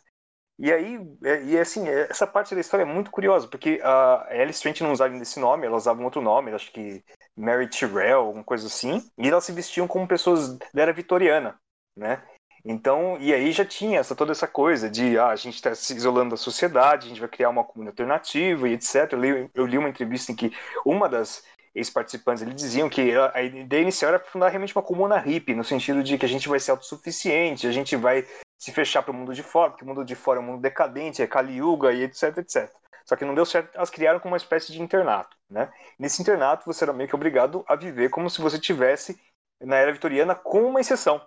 e 0.58 0.72
aí, 0.72 1.00
é, 1.24 1.42
e 1.44 1.58
assim, 1.58 1.88
é, 1.88 2.08
essa 2.10 2.26
parte 2.26 2.54
da 2.54 2.60
história 2.60 2.82
é 2.82 2.86
muito 2.86 3.10
curiosa, 3.10 3.46
porque 3.46 3.80
a 3.82 4.26
Alice 4.28 4.60
Trent 4.60 4.80
não 4.80 4.92
usava 4.92 5.16
esse 5.16 5.38
nome, 5.38 5.66
ela 5.66 5.76
usava 5.76 6.00
um 6.00 6.04
outro 6.04 6.20
nome, 6.20 6.52
acho 6.52 6.72
que 6.72 7.04
Mary 7.36 7.68
Tyrrell, 7.68 8.20
alguma 8.20 8.42
coisa 8.42 8.66
assim, 8.66 9.08
e 9.16 9.28
elas 9.28 9.44
se 9.44 9.52
vestiam 9.52 9.86
como 9.86 10.08
pessoas 10.08 10.58
da 10.58 10.82
era 10.82 10.92
vitoriana, 10.92 11.56
né? 11.96 12.22
Então, 12.64 13.16
e 13.20 13.32
aí 13.32 13.52
já 13.52 13.64
tinha 13.64 14.00
essa, 14.00 14.16
toda 14.16 14.32
essa 14.32 14.48
coisa 14.48 14.90
de 14.90 15.16
ah, 15.16 15.28
a 15.28 15.36
gente 15.36 15.54
está 15.54 15.74
se 15.74 15.94
isolando 15.94 16.30
da 16.30 16.36
sociedade, 16.36 17.06
a 17.06 17.08
gente 17.08 17.20
vai 17.20 17.28
criar 17.28 17.50
uma 17.50 17.62
comunidade 17.62 18.02
alternativa 18.02 18.68
e 18.68 18.72
etc. 18.72 19.12
Eu 19.12 19.20
li, 19.20 19.50
eu 19.54 19.64
li 19.64 19.78
uma 19.78 19.88
entrevista 19.88 20.32
em 20.32 20.36
que 20.36 20.52
uma 20.84 21.08
das 21.08 21.44
ex-participantes 21.72 22.44
diziam 22.56 22.88
que 22.88 23.12
a 23.32 23.42
ideia 23.42 23.82
inicial 23.82 24.08
era 24.08 24.18
fundar 24.18 24.48
realmente 24.48 24.74
uma 24.74 24.82
comuna 24.82 25.18
hippie, 25.18 25.54
no 25.54 25.62
sentido 25.62 26.02
de 26.02 26.18
que 26.18 26.26
a 26.26 26.28
gente 26.28 26.48
vai 26.48 26.58
ser 26.58 26.72
autossuficiente, 26.72 27.66
a 27.66 27.72
gente 27.72 27.94
vai 27.94 28.26
se 28.58 28.72
fechar 28.72 29.02
para 29.02 29.12
o 29.12 29.14
mundo 29.14 29.32
de 29.32 29.42
fora, 29.42 29.70
porque 29.70 29.84
o 29.84 29.86
mundo 29.86 30.04
de 30.04 30.14
fora 30.16 30.40
é 30.40 30.42
um 30.42 30.46
mundo 30.46 30.60
decadente, 30.60 31.22
é 31.22 31.26
Kali 31.26 31.58
Yuga 31.58 31.92
e 31.92 32.02
etc, 32.02 32.36
etc. 32.38 32.70
Só 33.04 33.16
que 33.16 33.24
não 33.24 33.34
deu 33.34 33.46
certo, 33.46 33.74
elas 33.74 33.88
criaram 33.88 34.18
como 34.18 34.32
uma 34.34 34.36
espécie 34.36 34.72
de 34.72 34.82
internato, 34.82 35.34
né? 35.48 35.72
Nesse 35.98 36.20
internato 36.20 36.66
você 36.66 36.84
era 36.84 36.92
meio 36.92 37.08
que 37.08 37.14
obrigado 37.14 37.64
a 37.66 37.76
viver 37.76 38.10
como 38.10 38.28
se 38.28 38.40
você 38.42 38.58
tivesse 38.58 39.18
na 39.60 39.76
era 39.76 39.92
vitoriana 39.92 40.34
com 40.34 40.62
uma 40.64 40.80
exceção. 40.80 41.20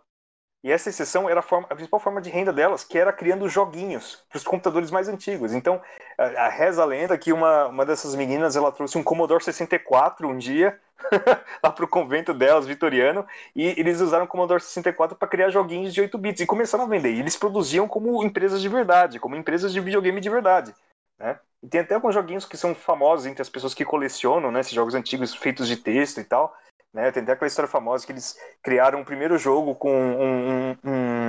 E 0.63 0.72
essa 0.72 0.89
exceção 0.89 1.28
era 1.28 1.39
a, 1.39 1.44
forma, 1.44 1.65
a 1.72 1.76
principal 1.76 2.00
forma 2.00 2.22
de 2.22 2.30
renda 2.30 2.54
delas, 2.54 2.84
que 2.84 2.98
era 2.98 3.12
criando 3.12 3.50
joguinhos 3.50 4.24
para 4.30 4.38
os 4.38 4.44
computadores 4.44 4.91
mais 4.91 5.08
antigos. 5.08 5.54
Então, 5.54 5.82
a, 6.17 6.24
a 6.46 6.50
reza 6.50 6.84
a 6.84 6.86
lenda 6.86 7.17
que 7.17 7.34
uma, 7.34 7.67
uma 7.67 7.86
dessas 7.86 8.13
meninas 8.13 8.56
ela 8.56 8.72
trouxe 8.72 8.98
um 8.98 9.04
Commodore 9.04 9.44
64 9.44 10.28
um 10.28 10.38
dia 10.38 10.80
lá 11.64 11.72
para 11.72 11.86
o 11.86 11.88
convento 11.88 12.34
delas, 12.34 12.66
vitoriano, 12.66 13.26
e 13.56 13.68
eles 13.80 14.02
usaram 14.02 14.26
o 14.26 14.28
Commodore 14.28 14.62
64 14.62 15.16
para 15.16 15.28
criar 15.28 15.50
joguinhos 15.50 15.94
de 15.94 16.02
8 16.02 16.18
bits 16.18 16.42
e 16.42 16.46
começaram 16.46 16.84
a 16.84 16.88
vender. 16.88 17.14
E 17.14 17.20
eles 17.20 17.38
produziam 17.38 17.88
como 17.88 18.24
empresas 18.24 18.62
de 18.62 18.70
verdade, 18.70 19.20
como 19.20 19.36
empresas 19.36 19.74
de 19.74 19.80
videogame 19.80 20.22
de 20.22 20.30
verdade. 20.30 20.74
Né? 21.20 21.40
E 21.64 21.68
tem 21.68 21.82
até 21.82 21.96
alguns 21.96 22.14
joguinhos 22.16 22.46
que 22.46 22.58
são 22.58 22.74
famosos 22.74 23.26
entre 23.26 23.42
as 23.42 23.50
pessoas 23.50 23.74
que 23.74 23.86
colecionam 23.86 24.52
né, 24.52 24.62
esses 24.62 24.74
jogos 24.74 24.96
antigos 24.96 25.36
feitos 25.36 25.68
de 25.68 25.78
texto 25.78 26.20
e 26.20 26.24
tal. 26.24 26.56
Né? 26.94 27.12
Tem 27.12 27.24
até 27.24 27.34
aquela 27.34 27.48
história 27.48 27.70
famosa 27.70 28.06
que 28.06 28.12
eles 28.12 28.38
criaram 28.62 29.02
o 29.02 29.06
primeiro 29.06 29.38
jogo 29.38 29.76
com 29.76 29.92
um, 29.92 30.72
um, 30.72 30.78
um 30.84 31.21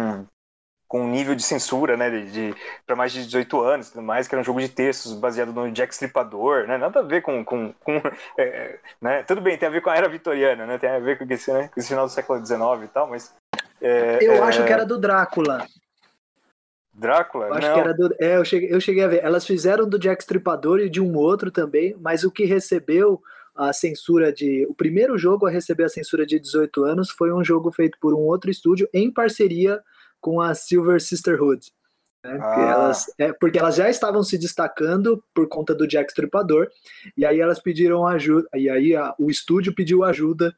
com 0.92 1.00
um 1.00 1.10
nível 1.10 1.34
de 1.34 1.42
censura, 1.42 1.96
né, 1.96 2.10
de, 2.10 2.30
de 2.30 2.54
para 2.86 2.94
mais 2.94 3.12
de 3.12 3.24
18 3.24 3.62
anos, 3.62 3.88
tudo 3.88 4.02
mais, 4.02 4.28
que 4.28 4.34
era 4.34 4.42
um 4.42 4.44
jogo 4.44 4.60
de 4.60 4.68
textos 4.68 5.14
baseado 5.14 5.50
no 5.50 5.72
Jack 5.72 5.94
Stripador, 5.94 6.66
né, 6.66 6.76
nada 6.76 7.00
a 7.00 7.02
ver 7.02 7.22
com, 7.22 7.42
com, 7.42 7.72
com 7.82 7.92
é, 8.36 8.78
né, 9.00 9.22
tudo 9.22 9.40
bem, 9.40 9.56
tem 9.56 9.66
a 9.66 9.72
ver 9.72 9.80
com 9.80 9.88
a 9.88 9.96
era 9.96 10.06
vitoriana, 10.06 10.66
né, 10.66 10.76
tem 10.76 10.90
a 10.90 10.98
ver 10.98 11.16
com 11.16 11.24
esse, 11.32 11.50
né, 11.50 11.70
com 11.72 11.80
esse 11.80 11.88
final 11.88 12.04
do 12.04 12.12
século 12.12 12.44
XIX 12.44 12.60
e 12.84 12.88
tal, 12.88 13.08
mas 13.08 13.34
é, 13.80 14.18
eu 14.20 14.32
é... 14.34 14.40
acho 14.40 14.66
que 14.66 14.72
era 14.72 14.84
do 14.84 14.98
Drácula. 14.98 15.66
Drácula? 16.92 17.46
Eu 17.46 17.54
acho 17.54 17.68
Não. 17.68 17.74
que 17.74 17.80
era 17.80 17.94
do. 17.94 18.14
É, 18.20 18.36
eu 18.36 18.44
cheguei, 18.44 18.70
eu 18.70 18.78
cheguei 18.78 19.02
a 19.02 19.08
ver. 19.08 19.24
Elas 19.24 19.46
fizeram 19.46 19.88
do 19.88 19.98
Jack 19.98 20.22
Stripador 20.22 20.78
e 20.78 20.90
de 20.90 21.00
um 21.00 21.16
outro 21.16 21.50
também, 21.50 21.96
mas 21.98 22.22
o 22.22 22.30
que 22.30 22.44
recebeu 22.44 23.18
a 23.56 23.72
censura 23.72 24.30
de. 24.30 24.66
O 24.68 24.74
primeiro 24.74 25.16
jogo 25.16 25.46
a 25.46 25.50
receber 25.50 25.84
a 25.84 25.88
censura 25.88 26.26
de 26.26 26.38
18 26.38 26.84
anos 26.84 27.10
foi 27.10 27.32
um 27.32 27.42
jogo 27.42 27.72
feito 27.72 27.96
por 27.98 28.12
um 28.12 28.18
outro 28.18 28.50
estúdio 28.50 28.86
em 28.92 29.10
parceria 29.10 29.82
com 30.22 30.40
a 30.40 30.54
Silver 30.54 31.02
Sisterhood. 31.02 31.70
Né? 32.24 32.38
Ah. 32.40 32.46
Porque, 32.46 32.60
elas, 32.60 33.14
é, 33.18 33.32
porque 33.32 33.58
elas 33.58 33.74
já 33.74 33.90
estavam 33.90 34.22
se 34.22 34.38
destacando 34.38 35.22
por 35.34 35.48
conta 35.48 35.74
do 35.74 35.86
Jack 35.86 36.10
Stripador, 36.10 36.68
e 37.14 37.26
aí 37.26 37.40
elas 37.40 37.58
pediram 37.58 38.06
ajuda, 38.06 38.48
e 38.54 38.70
aí 38.70 38.96
a, 38.96 39.14
o 39.18 39.28
estúdio 39.30 39.74
pediu 39.74 40.04
ajuda 40.04 40.56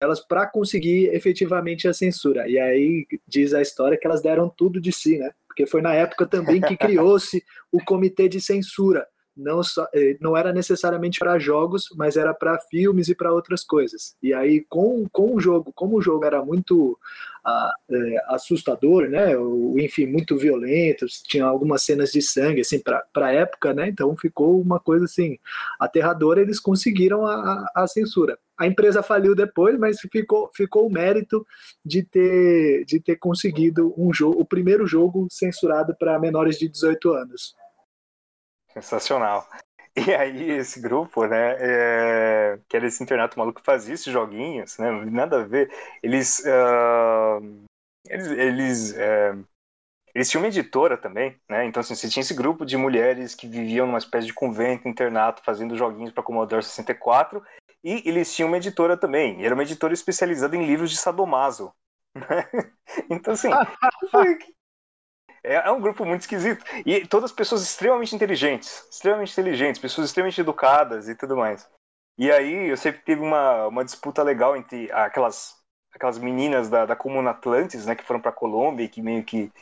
elas 0.00 0.20
para 0.20 0.46
conseguir 0.46 1.06
efetivamente 1.14 1.86
a 1.86 1.94
censura. 1.94 2.48
E 2.48 2.58
aí 2.58 3.06
diz 3.26 3.54
a 3.54 3.62
história 3.62 3.96
que 3.96 4.06
elas 4.06 4.20
deram 4.20 4.48
tudo 4.48 4.80
de 4.80 4.92
si, 4.92 5.18
né? 5.18 5.30
Porque 5.46 5.66
foi 5.66 5.80
na 5.80 5.94
época 5.94 6.26
também 6.26 6.60
que 6.60 6.76
criou-se 6.76 7.42
o 7.70 7.82
comitê 7.84 8.28
de 8.28 8.40
censura, 8.40 9.06
não, 9.36 9.62
só, 9.62 9.86
eh, 9.94 10.16
não 10.20 10.36
era 10.36 10.52
necessariamente 10.52 11.18
para 11.18 11.38
jogos, 11.38 11.88
mas 11.96 12.16
era 12.16 12.32
para 12.32 12.58
filmes 12.58 13.08
e 13.08 13.14
para 13.14 13.32
outras 13.32 13.64
coisas. 13.64 14.14
E 14.22 14.32
aí, 14.32 14.64
com, 14.68 15.06
com 15.10 15.34
o 15.34 15.40
jogo, 15.40 15.72
como 15.74 15.96
o 15.96 16.02
jogo 16.02 16.24
era 16.24 16.44
muito 16.44 16.98
ah, 17.44 17.74
é, 17.90 18.16
assustador, 18.28 19.08
né? 19.08 19.36
Ou, 19.36 19.78
enfim, 19.78 20.06
muito 20.06 20.36
violento, 20.36 21.06
tinha 21.24 21.44
algumas 21.44 21.82
cenas 21.82 22.10
de 22.10 22.22
sangue, 22.22 22.62
assim, 22.62 22.78
para 22.78 23.04
a 23.16 23.32
época, 23.32 23.74
né? 23.74 23.88
Então 23.88 24.16
ficou 24.16 24.60
uma 24.60 24.80
coisa 24.80 25.04
assim 25.04 25.38
aterradora. 25.78 26.40
Eles 26.40 26.58
conseguiram 26.58 27.26
a, 27.26 27.66
a 27.74 27.86
censura. 27.86 28.38
A 28.56 28.66
empresa 28.66 29.02
faliu 29.02 29.34
depois, 29.34 29.78
mas 29.78 30.00
ficou, 30.00 30.48
ficou 30.54 30.86
o 30.86 30.92
mérito 30.92 31.46
de 31.84 32.02
ter, 32.02 32.84
de 32.86 33.00
ter 33.00 33.16
conseguido 33.16 33.92
um 33.98 34.12
jogo, 34.14 34.40
o 34.40 34.44
primeiro 34.44 34.86
jogo 34.86 35.26
censurado 35.30 35.94
para 35.98 36.18
menores 36.18 36.58
de 36.58 36.68
18 36.68 37.12
anos. 37.12 37.54
Sensacional. 38.74 39.48
E 39.96 40.12
aí 40.12 40.50
esse 40.50 40.80
grupo, 40.80 41.24
né, 41.24 41.56
é, 41.58 42.58
que 42.68 42.76
era 42.76 42.86
esse 42.86 43.00
internato 43.02 43.38
maluco 43.38 43.60
que 43.60 43.64
fazia 43.64 43.94
esses 43.94 44.12
joguinhos, 44.12 44.76
né, 44.76 44.90
nada 44.90 45.40
a 45.40 45.44
ver, 45.44 45.72
eles, 46.02 46.40
uh, 46.40 47.64
eles, 48.08 48.26
eles, 48.26 48.90
uh, 48.90 49.46
eles 50.12 50.28
tinham 50.28 50.42
uma 50.42 50.48
editora 50.48 50.96
também, 50.98 51.40
né, 51.48 51.64
então 51.64 51.80
assim, 51.80 51.94
você 51.94 52.08
tinha 52.08 52.22
esse 52.22 52.34
grupo 52.34 52.66
de 52.66 52.76
mulheres 52.76 53.36
que 53.36 53.46
viviam 53.46 53.86
numa 53.86 53.98
espécie 53.98 54.26
de 54.26 54.34
convento, 54.34 54.88
internato, 54.88 55.44
fazendo 55.44 55.76
joguinhos 55.76 56.12
para 56.12 56.24
Commodore 56.24 56.64
64, 56.64 57.40
e 57.84 58.02
eles 58.04 58.34
tinham 58.34 58.48
uma 58.48 58.56
editora 58.56 58.96
também, 58.96 59.40
e 59.40 59.44
era 59.44 59.54
uma 59.54 59.62
editora 59.62 59.94
especializada 59.94 60.56
em 60.56 60.66
livros 60.66 60.90
de 60.90 60.96
sadomaso, 60.96 61.72
né? 62.16 62.48
Então 63.08 63.34
assim, 63.34 63.48
É, 65.44 65.56
é, 65.56 65.70
um 65.70 65.80
grupo 65.80 66.04
muito 66.06 66.22
esquisito. 66.22 66.64
E 66.86 67.06
todas 67.06 67.30
pessoas 67.30 67.62
extremamente 67.62 68.16
inteligentes. 68.16 68.88
Extremamente 68.90 69.32
inteligentes, 69.32 69.80
pessoas 69.80 70.08
extremamente 70.08 70.40
educadas 70.40 71.08
e 71.08 71.14
tudo 71.14 71.36
mais. 71.36 71.68
E 72.18 72.32
aí 72.32 72.68
eu 72.68 72.76
sempre 72.76 73.02
teve 73.02 73.20
uma, 73.20 73.66
uma 73.66 73.84
disputa 73.84 74.22
legal 74.22 74.56
entre 74.56 74.90
aquelas, 74.90 75.56
aquelas 75.92 76.18
meninas 76.18 76.70
da, 76.70 76.86
da 76.86 76.96
Comuna 76.96 77.30
Atlantis, 77.30 77.84
né, 77.84 77.94
que 77.94 78.04
foram 78.04 78.20
para 78.20 78.32
Colômbia 78.32 78.84
e 78.84 78.88
que 78.88 79.02
meio 79.02 79.22
que 79.24 79.52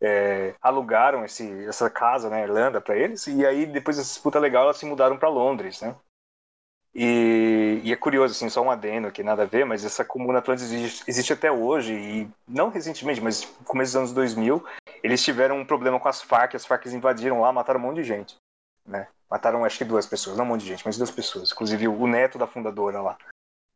é, 0.00 0.54
alugaram 0.60 1.24
esse, 1.24 1.66
essa 1.66 1.88
casa 1.88 2.28
na 2.28 2.40
Irlanda 2.40 2.80
para 2.80 2.96
eles. 2.96 3.26
E 3.26 3.46
aí 3.46 3.66
depois 3.66 3.96
dessa 3.96 4.08
disputa 4.08 4.38
legal 4.38 4.64
elas 4.64 4.78
se 4.78 4.86
mudaram 4.86 5.18
para 5.18 5.28
Londres, 5.28 5.80
né? 5.82 5.94
E, 6.94 7.80
e, 7.84 7.92
é 7.92 7.96
curioso, 7.96 8.32
assim, 8.32 8.48
só 8.48 8.62
um 8.62 8.70
adendo 8.70 9.12
que 9.12 9.22
nada 9.22 9.42
a 9.42 9.46
ver, 9.46 9.64
mas 9.64 9.84
essa 9.84 10.04
comuna 10.04 10.38
Atlantis 10.38 10.72
existe, 10.72 11.04
existe, 11.06 11.32
até 11.32 11.52
hoje, 11.52 11.92
e 11.92 12.28
não 12.46 12.70
recentemente, 12.70 13.20
mas 13.20 13.44
começo 13.64 13.92
dos 13.92 13.96
anos 13.96 14.12
2000, 14.12 14.64
eles 15.02 15.22
tiveram 15.22 15.58
um 15.58 15.64
problema 15.64 15.98
com 15.98 16.08
as 16.08 16.22
Farc, 16.22 16.54
as 16.54 16.66
Farc 16.66 16.86
invadiram 16.86 17.40
lá, 17.40 17.52
mataram 17.52 17.80
um 17.80 17.82
monte 17.84 17.96
de 17.96 18.04
gente, 18.04 18.36
né? 18.86 19.08
Mataram 19.30 19.64
acho 19.64 19.78
que 19.78 19.84
duas 19.84 20.06
pessoas, 20.06 20.36
não 20.36 20.44
um 20.44 20.48
monte 20.48 20.62
de 20.62 20.68
gente, 20.68 20.84
mas 20.84 20.96
duas 20.96 21.10
pessoas, 21.10 21.52
inclusive 21.52 21.88
o 21.88 22.06
neto 22.06 22.38
da 22.38 22.46
fundadora 22.46 23.00
lá, 23.00 23.18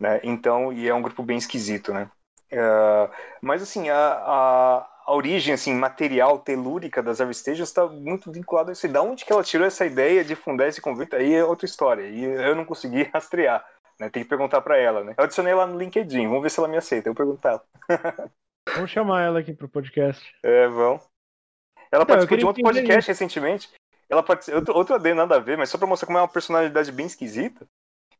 né? 0.00 0.20
Então, 0.22 0.72
e 0.72 0.88
é 0.88 0.94
um 0.94 1.02
grupo 1.02 1.22
bem 1.22 1.37
esquisito, 1.37 1.92
né? 1.92 2.11
Uh, 2.52 3.11
mas 3.40 3.62
assim, 3.62 3.88
a, 3.88 3.96
a, 3.96 4.88
a 5.06 5.14
origem 5.14 5.54
assim, 5.54 5.74
material, 5.74 6.38
telúrica 6.38 7.02
das 7.02 7.18
Stations 7.18 7.68
está 7.68 7.87
muito 7.87 8.30
vinculada 8.30 8.70
a 8.70 8.72
isso. 8.72 8.87
E 8.87 8.90
da 8.90 9.02
onde 9.02 9.24
que 9.24 9.32
ela 9.32 9.42
tirou 9.42 9.66
essa 9.66 9.87
ideia 9.87 10.24
de 10.24 10.37
fundar 10.37 10.68
esse 10.68 10.80
convento? 10.80 11.16
Aí 11.16 11.35
é 11.35 11.44
outra 11.44 11.66
história. 11.66 12.06
E 12.08 12.22
eu 12.22 12.54
não 12.54 12.64
consegui 12.64 13.04
rastrear. 13.12 13.64
Né? 13.98 14.11
Tem 14.11 14.22
que 14.22 14.28
perguntar 14.28 14.61
para 14.61 14.76
ela. 14.76 15.02
Né? 15.02 15.14
Eu 15.16 15.24
adicionei 15.24 15.54
lá 15.54 15.66
no 15.66 15.78
LinkedIn. 15.78 16.28
Vamos 16.28 16.42
ver 16.42 16.50
se 16.50 16.61
ela 16.61 16.68
me 16.68 16.76
aceita. 16.76 17.08
Eu 17.08 17.14
perguntar 17.14 17.50
ela. 17.50 17.64
Vamos 18.74 18.90
chamar 18.90 19.22
ela 19.22 19.40
aqui 19.40 19.52
pro 19.52 19.68
podcast. 19.68 20.32
É, 20.42 20.68
vamos. 20.68 21.12
Ela 21.92 22.07
participou 22.07 22.38
de 22.38 22.46
outro 22.46 22.62
podcast 22.62 22.98
isso. 23.00 23.09
recentemente. 23.09 23.70
ela 24.09 24.22
participou, 24.22 24.61
outro, 24.61 24.74
outro 24.74 24.94
AD 24.94 25.12
nada 25.12 25.37
a 25.37 25.38
ver, 25.38 25.59
mas 25.59 25.68
só 25.68 25.76
pra 25.76 25.87
mostrar 25.87 26.07
como 26.07 26.18
é 26.18 26.22
uma 26.22 26.28
personalidade 26.28 26.90
bem 26.90 27.05
esquisita. 27.05 27.66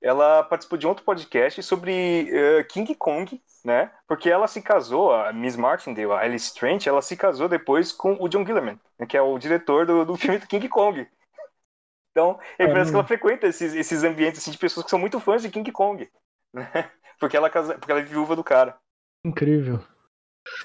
Ela 0.01 0.43
participou 0.43 0.79
de 0.79 0.87
outro 0.87 1.05
podcast 1.05 1.63
sobre 1.63 2.29
uh, 2.31 2.65
King 2.69 2.95
Kong, 2.95 3.41
né? 3.65 3.91
Porque 4.07 4.29
ela 4.29 4.47
se 4.49 4.61
casou, 4.61 5.15
a 5.15 5.33
Miss 5.33 5.57
Martindale, 5.57 6.11
a 6.11 6.19
Alice 6.19 6.53
Trent, 6.55 6.87
ela 6.87 7.01
se 7.01 7.17
casou 7.17 7.49
depois 7.49 7.93
com 7.93 8.17
o 8.21 8.29
John 8.29 8.45
Gillerman, 8.45 8.79
né, 8.99 9.07
que 9.07 9.17
é 9.17 9.23
o 9.23 9.39
diretor 9.39 9.87
do, 9.87 10.05
do 10.05 10.17
filme 10.17 10.39
do 10.39 10.47
King 10.47 10.69
Kong. 10.69 11.09
Então, 12.11 12.39
é, 12.59 12.67
parece 12.67 12.91
que 12.91 12.97
ela 12.97 13.07
frequenta 13.07 13.47
esses, 13.47 13.73
esses 13.75 14.05
ambientes 14.05 14.41
assim, 14.41 14.51
de 14.51 14.59
pessoas 14.59 14.85
que 14.85 14.91
são 14.91 14.99
muito 14.99 15.19
fãs 15.19 15.41
de 15.41 15.51
King 15.51 15.71
Kong, 15.73 16.11
né? 16.53 16.69
Porque 17.19 17.37
ela, 17.37 17.49
casa, 17.49 17.79
porque 17.79 17.93
ela 17.93 18.01
é 18.01 18.05
viúva 18.05 18.35
do 18.35 18.43
cara. 18.43 18.77
Incrível 19.25 19.81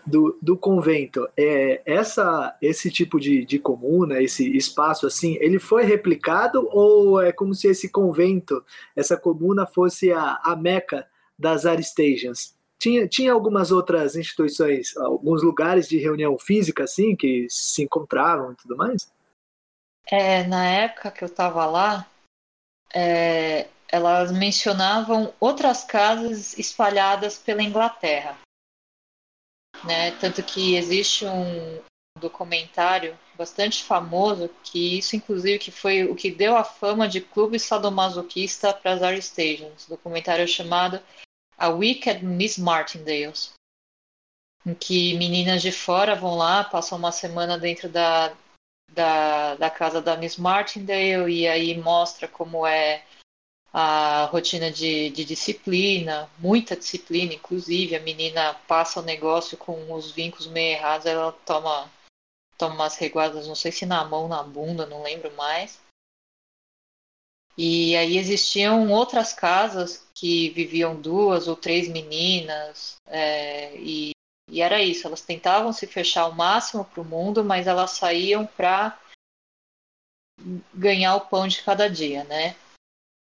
do, 0.06 0.38
do 0.42 0.58
convento, 0.58 1.28
é, 1.38 1.82
essa, 1.86 2.56
esse 2.62 2.90
tipo 2.90 3.20
de, 3.20 3.46
de 3.46 3.60
comuna, 3.60 4.22
esse 4.22 4.56
espaço 4.56 5.06
assim, 5.06 5.38
ele 5.40 5.60
foi 5.60 5.84
replicado 5.84 6.68
ou 6.72 7.22
é 7.22 7.32
como 7.32 7.54
se 7.54 7.68
esse 7.68 7.90
convento, 7.90 8.64
essa 8.96 9.18
comuna 9.18 9.66
fosse 9.66 10.12
a, 10.12 10.40
a 10.44 10.56
meca 10.56 11.08
das 11.38 11.66
Aristations? 11.66 12.56
Tinha, 12.80 13.08
tinha 13.08 13.34
algumas 13.34 13.72
outras 13.72 14.16
instituições, 14.16 14.96
alguns 14.98 15.42
lugares 15.44 15.88
de 15.88 15.98
reunião 15.98 16.38
física 16.38 16.84
assim, 16.84 17.16
que 17.16 17.48
se 17.50 17.84
encontravam 17.84 18.52
e 18.52 18.56
tudo 18.56 18.78
mais? 18.78 19.12
É, 20.10 20.44
na 20.46 20.66
época 20.66 21.12
que 21.12 21.24
eu 21.24 21.28
estava 21.28 21.66
lá, 21.66 22.08
é, 22.94 23.68
elas 23.90 24.32
mencionavam 24.32 25.34
outras 25.40 25.84
casas 25.84 26.58
espalhadas 26.58 27.38
pela 27.38 27.64
Inglaterra 27.64 28.38
né? 29.84 30.12
Tanto 30.20 30.44
que 30.44 30.76
existe 30.76 31.26
um 31.26 31.82
documentário 32.18 33.18
bastante 33.38 33.84
famoso 33.84 34.50
que 34.64 34.98
isso 34.98 35.16
inclusive 35.16 35.60
que 35.60 35.72
foi 35.72 36.04
o 36.04 36.16
que 36.16 36.32
deu 36.32 36.58
a 36.58 36.64
fama 36.64 37.08
de 37.08 37.22
clube 37.22 37.60
sadomasoquista 37.60 38.74
para 38.74 38.94
as 38.94 39.02
Air 39.04 39.22
Stations, 39.22 39.86
documentário 39.88 40.48
chamado 40.48 41.00
A 41.58 41.70
Wicked 41.70 42.26
Miss 42.26 42.58
Martindales, 42.58 43.54
em 44.66 44.74
que 44.74 45.16
meninas 45.18 45.62
de 45.62 45.72
fora 45.72 46.16
vão 46.16 46.36
lá, 46.36 46.64
passam 46.64 46.98
uma 46.98 47.12
semana 47.12 47.58
dentro 47.58 47.88
da, 47.88 48.36
da, 48.92 49.56
da 49.56 49.70
casa 49.70 50.02
da 50.02 50.18
Miss 50.18 50.38
Martindale 50.38 51.32
e 51.32 51.48
aí 51.48 51.78
mostra 51.78 52.28
como 52.28 52.66
é 52.66 53.04
a 53.74 54.26
rotina 54.26 54.72
de, 54.72 55.10
de, 55.10 55.26
disciplina, 55.26 56.30
muita 56.40 56.76
disciplina, 56.76 57.34
inclusive 57.34 57.96
a 57.96 58.00
menina 58.00 58.54
passa 58.68 59.00
o 59.00 59.04
negócio 59.04 59.58
com 59.58 59.94
os 59.94 60.12
vincos 60.12 60.48
meio 60.48 60.78
errados, 60.78 61.06
ela 61.06 61.32
toma, 61.46 61.92
toma 62.58 62.76
umas 62.76 62.96
reguadas, 62.96 63.48
não 63.48 63.56
sei 63.56 63.72
se 63.72 63.86
na 63.86 64.04
mão, 64.06 64.28
na 64.28 64.42
bunda, 64.42 64.86
não 64.86 65.04
lembro 65.04 65.32
mais. 65.36 65.80
E 67.58 67.96
aí 67.96 68.18
existiam 68.18 68.92
outras 68.92 69.34
casas 69.34 70.08
que 70.14 70.50
viviam 70.52 71.00
duas 71.00 71.48
ou 71.48 71.56
três 71.56 71.88
meninas, 71.88 72.98
é, 73.08 73.76
e, 73.78 74.12
e 74.50 74.62
era 74.62 74.82
isso, 74.82 75.08
elas 75.08 75.22
tentavam 75.22 75.74
se 75.74 75.88
fechar 75.88 76.22
ao 76.22 76.32
máximo 76.32 76.86
para 76.86 77.02
o 77.02 77.06
mundo, 77.06 77.44
mas 77.44 77.66
elas 77.66 77.92
saíam 77.92 78.46
para 78.46 79.00
ganhar 80.74 81.16
o 81.16 81.22
pão 81.22 81.48
de 81.48 81.64
cada 81.64 81.90
dia, 81.90 82.24
né? 82.26 82.56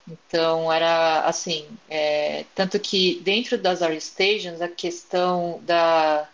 Então 0.08 0.72
era 0.72 1.22
assim, 1.22 1.68
é, 1.90 2.46
tanto 2.54 2.80
que 2.80 3.20
dentro 3.22 3.58
das 3.58 3.82
art 3.82 4.00
stations 4.00 4.62
a 4.62 4.68
questão 4.68 5.60
da, 5.64 6.30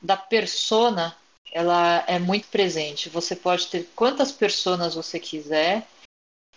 da 0.00 0.16
persona 0.16 1.16
ela 1.52 2.04
é 2.06 2.18
muito 2.18 2.48
presente. 2.48 3.08
Você 3.08 3.34
pode 3.34 3.66
ter 3.68 3.88
quantas 3.96 4.30
personas 4.30 4.94
você 4.94 5.18
quiser, 5.18 5.86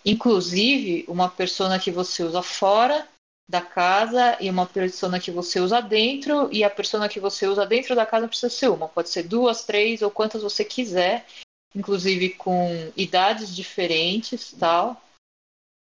inclusive 0.04 1.04
uma 1.08 1.28
persona 1.28 1.78
que 1.78 1.90
você 1.90 2.22
usa 2.22 2.42
fora 2.42 3.08
da 3.48 3.60
casa 3.60 4.36
e 4.40 4.48
uma 4.48 4.64
persona 4.64 5.18
que 5.18 5.30
você 5.30 5.58
usa 5.58 5.80
dentro 5.80 6.48
e 6.52 6.62
a 6.62 6.70
persona 6.70 7.08
que 7.08 7.18
você 7.18 7.48
usa 7.48 7.66
dentro 7.66 7.96
da 7.96 8.06
casa 8.06 8.28
precisa 8.28 8.48
ser 8.48 8.68
uma, 8.68 8.88
pode 8.88 9.08
ser 9.08 9.24
duas, 9.24 9.64
três 9.64 10.02
ou 10.02 10.10
quantas 10.10 10.42
você 10.42 10.64
quiser, 10.64 11.26
inclusive 11.74 12.30
com 12.30 12.92
idades 12.96 13.54
diferentes, 13.54 14.52
tal. 14.52 15.02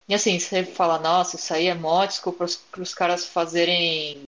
E 0.08 0.14
assim, 0.14 0.38
você 0.38 0.64
fala, 0.64 0.98
nossa, 0.98 1.36
isso 1.36 1.52
aí 1.52 1.66
é 1.66 1.74
módico 1.74 2.32
para 2.32 2.82
os 2.82 2.94
caras 2.94 3.26
fazerem 3.26 4.22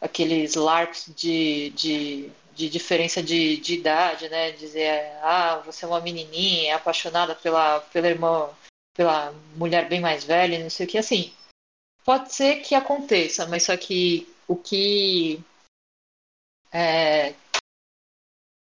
aqueles 0.00 0.54
LARPs 0.54 1.12
de, 1.14 1.70
de, 1.70 2.32
de 2.54 2.70
diferença 2.70 3.22
de, 3.22 3.58
de 3.58 3.74
idade, 3.74 4.28
né? 4.30 4.52
Dizer, 4.52 5.12
ah, 5.22 5.58
você 5.64 5.84
é 5.84 5.88
uma 5.88 6.00
menininha, 6.00 6.70
é 6.70 6.74
apaixonada 6.74 7.34
pela, 7.34 7.80
pela 7.80 8.08
irmã, 8.08 8.48
pela 8.94 9.32
mulher 9.56 9.88
bem 9.88 10.00
mais 10.00 10.24
velha, 10.24 10.58
não 10.58 10.70
sei 10.70 10.86
o 10.86 10.88
que. 10.88 10.96
Assim, 10.96 11.34
pode 12.02 12.32
ser 12.32 12.62
que 12.62 12.74
aconteça, 12.74 13.46
mas 13.46 13.64
só 13.64 13.76
que 13.76 14.26
o 14.48 14.56
que 14.56 15.44
é, 16.72 17.34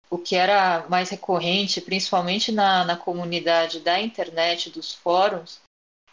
o 0.09 0.17
que 0.17 0.35
era 0.35 0.85
mais 0.89 1.09
recorrente, 1.09 1.79
principalmente 1.79 2.51
na, 2.51 2.83
na 2.83 2.97
comunidade 2.97 3.79
da 3.79 4.01
internet, 4.01 4.69
dos 4.69 4.93
fóruns, 4.93 5.61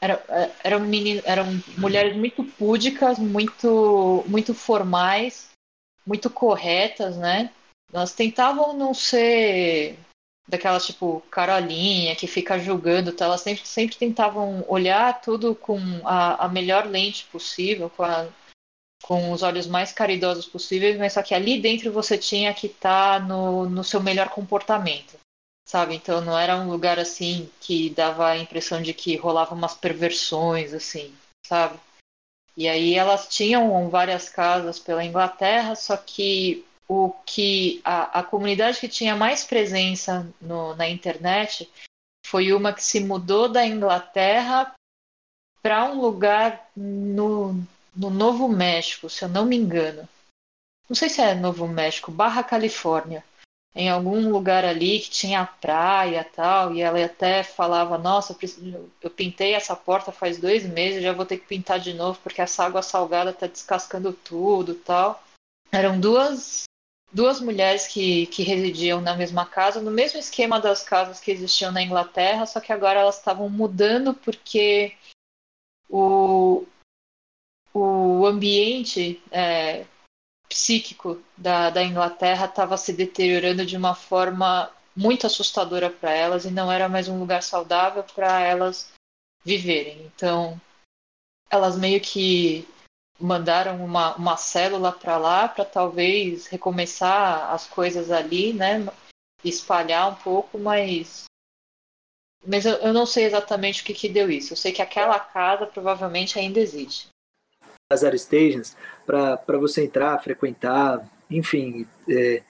era, 0.01 0.23
eram, 0.63 0.81
menino, 0.81 1.23
eram 1.25 1.47
mulheres 1.77 2.17
muito 2.17 2.45
púdicas, 2.45 3.19
muito, 3.19 4.25
muito 4.29 4.55
formais, 4.55 5.51
muito 6.07 6.31
corretas, 6.31 7.17
né? 7.17 7.51
Elas 7.93 8.13
tentavam 8.13 8.77
não 8.77 8.95
ser 8.95 9.99
daquelas 10.47 10.87
tipo 10.87 11.21
Carolinha 11.31 12.17
que 12.17 12.27
fica 12.27 12.59
julgando, 12.59 13.13
tá? 13.13 13.27
elas 13.27 13.43
sempre, 13.43 13.67
sempre 13.67 13.97
tentavam 13.97 14.65
olhar 14.67 15.21
tudo 15.21 15.55
com 15.55 15.79
a, 16.05 16.47
a 16.47 16.49
melhor 16.49 16.87
lente 16.87 17.27
possível, 17.27 17.91
com, 17.91 18.03
a, 18.03 18.27
com 19.03 19.31
os 19.31 19.43
olhos 19.43 19.67
mais 19.67 19.93
caridosos 19.93 20.47
possíveis, 20.47 20.97
mas 20.97 21.13
só 21.13 21.23
que 21.23 21.35
ali 21.35 21.61
dentro 21.61 21.93
você 21.93 22.17
tinha 22.17 22.55
que 22.55 22.67
estar 22.67 23.21
tá 23.21 23.27
no, 23.27 23.69
no 23.69 23.85
seu 23.85 24.03
melhor 24.03 24.31
comportamento 24.31 25.19
sabe? 25.68 25.94
Então 25.94 26.22
não 26.22 26.37
era 26.37 26.57
um 26.57 26.70
lugar 26.70 26.98
assim 26.98 27.50
que 27.61 27.90
dava 27.90 28.28
a 28.31 28.38
impressão 28.38 28.81
de 28.81 28.94
que 28.94 29.16
rolava 29.16 29.54
umas 29.54 29.74
perversões, 29.74 30.72
assim, 30.72 31.14
sabe? 31.46 31.78
E 32.57 32.66
aí 32.66 32.94
elas 32.94 33.28
tinham 33.28 33.88
várias 33.90 34.31
casas 34.31 34.78
pela 34.78 35.04
Inglaterra, 35.04 35.76
só 35.76 35.94
que 35.96 36.64
o 36.88 37.11
que 37.26 37.83
a, 37.85 38.20
a 38.20 38.22
comunidade 38.22 38.81
que 38.81 38.88
tinha 38.88 39.14
mais 39.14 39.44
presença 39.44 40.26
no, 40.40 40.74
na 40.74 40.88
internet 40.88 41.70
foi 42.26 42.50
uma 42.54 42.72
que 42.72 42.83
se 42.83 42.98
mudou 42.98 43.46
da 43.46 43.64
Inglaterra 43.64 44.74
para 45.62 45.85
um 45.85 46.00
lugar 46.00 46.70
no, 46.74 47.52
no 47.94 48.09
Novo 48.09 48.48
México, 48.48 49.11
se 49.11 49.22
eu 49.22 49.28
não 49.28 49.44
me 49.44 49.57
engano. 49.57 50.09
Não 50.88 50.96
sei 50.96 51.11
se 51.11 51.20
é 51.20 51.35
Novo 51.35 51.68
México, 51.68 52.11
Barra 52.11 52.42
Califórnia 52.42 53.22
em 53.74 53.88
algum 53.88 54.31
lugar 54.31 54.64
ali 54.64 54.98
que 55.00 55.11
tinha 55.11 55.46
praia 55.46 56.24
tal, 56.24 56.74
e 56.74 56.81
ela 56.81 57.04
até 57.04 57.42
falava, 57.42 57.96
nossa, 57.98 58.37
eu 59.00 59.11
pintei 59.11 59.54
essa 59.54 59.76
porta 59.76 60.11
faz 60.11 60.38
dois 60.38 60.66
meses, 60.66 61.02
já 61.02 61.12
vou 61.12 61.26
ter 61.26 61.38
que 61.38 61.46
pintar 61.46 61.78
de 61.78 61.94
novo 61.94 62.18
porque 62.22 62.40
essa 62.40 62.64
água 62.64 62.83
salgada 62.83 63.33
tá 63.33 63.46
descascando 63.46 64.12
tudo 64.12 64.74
tal. 64.74 65.22
Eram 65.70 66.00
duas, 66.00 66.64
duas 67.12 67.40
mulheres 67.40 67.87
que, 67.87 68.26
que 68.26 68.42
residiam 68.42 69.00
na 69.00 69.14
mesma 69.14 69.46
casa, 69.46 69.81
no 69.81 69.90
mesmo 69.90 70.18
esquema 70.18 70.61
das 70.61 70.83
casas 70.83 71.20
que 71.20 71.31
existiam 71.31 71.70
na 71.70 71.83
Inglaterra, 71.83 72.46
só 72.46 72.61
que 72.61 72.72
agora 72.72 73.00
elas 73.00 73.18
estavam 73.18 73.48
mudando 73.48 74.14
porque 74.14 74.96
o, 75.88 76.66
o 77.72 78.26
ambiente 78.26 79.22
é, 79.31 79.87
psíquico 80.49 81.23
da, 81.37 81.71
da 81.71 81.83
Inglaterra 81.83 82.47
estava 82.47 82.77
se 82.77 82.93
deteriorando 82.93 83.67
de 83.67 83.77
uma 83.77 83.95
forma 83.95 84.71
muito 84.97 85.27
assustadora 85.27 85.91
para 85.91 86.13
elas 86.13 86.45
e 86.45 86.51
não 86.51 86.73
era 86.73 86.89
mais 86.89 87.07
um 87.09 87.21
lugar 87.21 87.43
saudável 87.43 88.03
para 88.03 88.41
elas 88.41 88.91
viverem. 89.45 90.03
Então, 90.07 90.61
elas 91.51 91.77
meio 91.77 92.01
que 92.01 92.67
mandaram 93.21 93.85
uma, 93.85 94.17
uma 94.17 94.37
célula 94.37 94.93
para 94.93 95.17
lá 95.19 95.49
para 95.49 95.65
talvez 95.65 96.47
recomeçar 96.47 97.53
as 97.53 97.67
coisas 97.67 98.11
ali, 98.11 98.53
né? 98.53 98.87
Espalhar 99.44 100.11
um 100.11 100.15
pouco, 100.17 100.59
mas. 100.59 101.25
Mas 102.46 102.65
eu, 102.65 102.75
eu 102.77 102.92
não 102.92 103.05
sei 103.05 103.25
exatamente 103.25 103.83
o 103.83 103.85
que, 103.85 103.92
que 103.92 104.09
deu 104.09 104.31
isso. 104.31 104.53
Eu 104.53 104.57
sei 104.57 104.73
que 104.73 104.83
aquela 104.83 105.19
casa 105.19 105.67
provavelmente 105.67 106.38
ainda 106.38 106.61
existe 106.61 107.09
as 107.91 108.05
Aristations 108.05 108.77
para 109.07 109.59
você 109.59 109.85
entrar, 109.85 110.23
frequentar, 110.23 111.09
enfim, 111.31 111.87
é, 112.09 112.43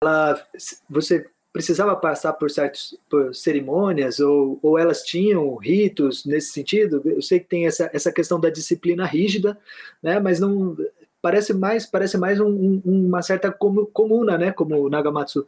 ela, 0.00 0.40
você 0.88 1.26
precisava 1.52 1.96
passar 1.96 2.32
por 2.34 2.50
certas 2.50 2.96
cerimônias 3.32 4.20
ou, 4.20 4.60
ou 4.62 4.78
elas 4.78 5.02
tinham 5.02 5.56
ritos 5.56 6.24
nesse 6.24 6.52
sentido? 6.52 7.02
Eu 7.04 7.20
sei 7.20 7.40
que 7.40 7.48
tem 7.48 7.66
essa, 7.66 7.90
essa 7.92 8.12
questão 8.12 8.38
da 8.38 8.48
disciplina 8.48 9.04
rígida, 9.04 9.58
né? 10.00 10.20
Mas 10.20 10.38
não 10.38 10.76
parece 11.20 11.52
mais 11.52 11.84
parece 11.84 12.16
mais 12.16 12.38
um, 12.40 12.48
um, 12.48 12.82
uma 12.84 13.22
certa 13.22 13.50
comuna, 13.50 14.38
né? 14.38 14.52
Como 14.52 14.76
o 14.76 14.88
Nagamatsu 14.88 15.46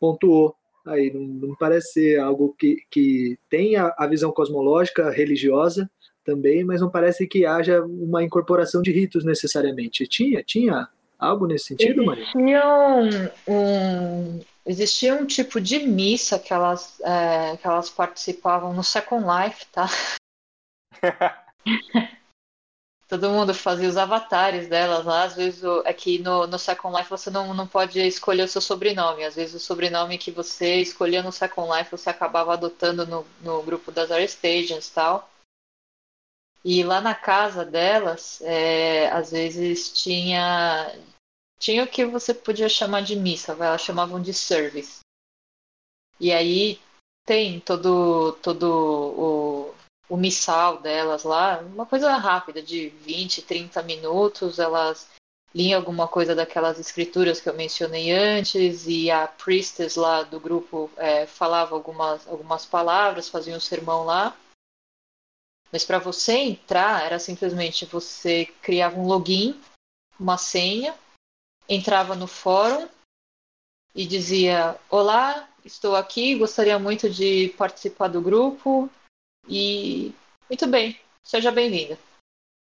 pontuou. 0.00 0.56
Aí 0.84 1.12
não, 1.12 1.48
não 1.48 1.54
parece 1.54 1.92
ser 1.92 2.18
algo 2.18 2.56
que, 2.58 2.82
que 2.90 3.38
tenha 3.48 3.94
a 3.96 4.06
visão 4.08 4.32
cosmológica, 4.32 5.10
religiosa 5.10 5.88
também, 6.28 6.62
mas 6.62 6.82
não 6.82 6.90
parece 6.90 7.26
que 7.26 7.46
haja 7.46 7.82
uma 7.82 8.22
incorporação 8.22 8.82
de 8.82 8.92
ritos 8.92 9.24
necessariamente. 9.24 10.06
Tinha, 10.06 10.42
tinha 10.42 10.86
algo 11.18 11.46
nesse 11.46 11.68
sentido, 11.68 12.04
Maria? 12.04 12.24
Existia 12.24 12.68
um, 12.68 13.08
um, 13.48 14.40
existia 14.66 15.14
um 15.14 15.24
tipo 15.24 15.58
de 15.58 15.78
missa 15.78 16.38
que 16.38 16.52
elas, 16.52 17.00
é, 17.00 17.56
que 17.56 17.66
elas 17.66 17.88
participavam 17.88 18.74
no 18.74 18.84
Second 18.84 19.24
Life, 19.24 19.64
tá? 19.72 19.88
Todo 23.08 23.30
mundo 23.30 23.54
fazia 23.54 23.88
os 23.88 23.96
avatares 23.96 24.68
delas 24.68 25.06
lá. 25.06 25.22
Às 25.22 25.34
vezes, 25.34 25.64
aqui 25.86 26.18
no, 26.18 26.46
no 26.46 26.58
Second 26.58 26.94
Life 26.94 27.08
você 27.08 27.30
não, 27.30 27.54
não 27.54 27.66
pode 27.66 27.98
escolher 28.00 28.42
o 28.42 28.48
seu 28.48 28.60
sobrenome. 28.60 29.24
Às 29.24 29.34
vezes, 29.34 29.54
o 29.54 29.60
sobrenome 29.64 30.18
que 30.18 30.30
você 30.30 30.74
escolhia 30.74 31.22
no 31.22 31.32
Second 31.32 31.74
Life 31.74 31.90
você 31.90 32.10
acabava 32.10 32.52
adotando 32.52 33.06
no, 33.06 33.24
no 33.40 33.62
grupo 33.62 33.90
das 33.90 34.10
Aristations 34.10 34.88
e 34.88 34.92
tal. 34.92 35.30
E 36.64 36.82
lá 36.82 37.00
na 37.00 37.14
casa 37.14 37.64
delas, 37.64 38.40
é, 38.42 39.08
às 39.10 39.30
vezes 39.30 39.92
tinha 39.92 40.92
tinha 41.58 41.82
o 41.82 41.88
que 41.88 42.04
você 42.04 42.32
podia 42.32 42.68
chamar 42.68 43.02
de 43.02 43.16
missa, 43.16 43.52
elas 43.52 43.80
chamavam 43.82 44.20
de 44.22 44.32
service. 44.32 45.00
E 46.20 46.32
aí 46.32 46.80
tem 47.26 47.60
todo 47.60 48.32
todo 48.42 48.64
o, 48.64 49.74
o 50.08 50.16
missal 50.16 50.78
delas 50.80 51.24
lá, 51.24 51.58
uma 51.60 51.86
coisa 51.86 52.16
rápida, 52.16 52.62
de 52.62 52.88
20, 52.88 53.42
30 53.42 53.82
minutos, 53.82 54.58
elas 54.58 55.08
liam 55.54 55.78
alguma 55.78 56.06
coisa 56.06 56.34
daquelas 56.34 56.78
escrituras 56.78 57.40
que 57.40 57.48
eu 57.48 57.54
mencionei 57.54 58.10
antes, 58.12 58.86
e 58.86 59.10
a 59.10 59.26
priestess 59.26 59.96
lá 59.96 60.22
do 60.22 60.38
grupo 60.38 60.90
é, 60.96 61.26
falava 61.26 61.74
algumas, 61.74 62.26
algumas 62.28 62.66
palavras, 62.66 63.28
fazia 63.28 63.56
um 63.56 63.60
sermão 63.60 64.04
lá. 64.04 64.36
Mas 65.72 65.84
para 65.84 65.98
você 65.98 66.32
entrar, 66.32 67.04
era 67.04 67.18
simplesmente 67.18 67.84
você 67.86 68.46
criava 68.62 68.98
um 68.98 69.06
login, 69.06 69.60
uma 70.18 70.38
senha, 70.38 70.94
entrava 71.68 72.14
no 72.14 72.26
fórum 72.26 72.88
e 73.94 74.06
dizia: 74.06 74.78
Olá, 74.88 75.48
estou 75.64 75.94
aqui, 75.94 76.34
gostaria 76.36 76.78
muito 76.78 77.10
de 77.10 77.54
participar 77.58 78.08
do 78.08 78.22
grupo 78.22 78.90
e 79.46 80.14
muito 80.48 80.66
bem, 80.66 80.98
seja 81.22 81.52
bem-vinda. 81.52 81.98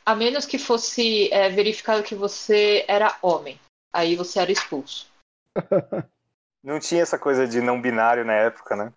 A 0.05 0.14
menos 0.14 0.47
que 0.47 0.59
fosse 0.59 1.32
é, 1.32 1.51
verificado 1.51 2.03
que 2.03 2.14
você 2.14 2.84
era 2.89 3.18
homem, 3.20 3.61
aí 3.93 4.16
você 4.16 4.41
era 4.41 4.51
expulso. 4.51 5.07
Não 6.62 6.80
tinha 6.80 7.03
essa 7.03 7.18
coisa 7.18 7.47
de 7.47 7.61
não 7.61 7.80
binário 7.80 8.24
na 8.24 8.32
época, 8.32 8.74
né? 8.74 8.93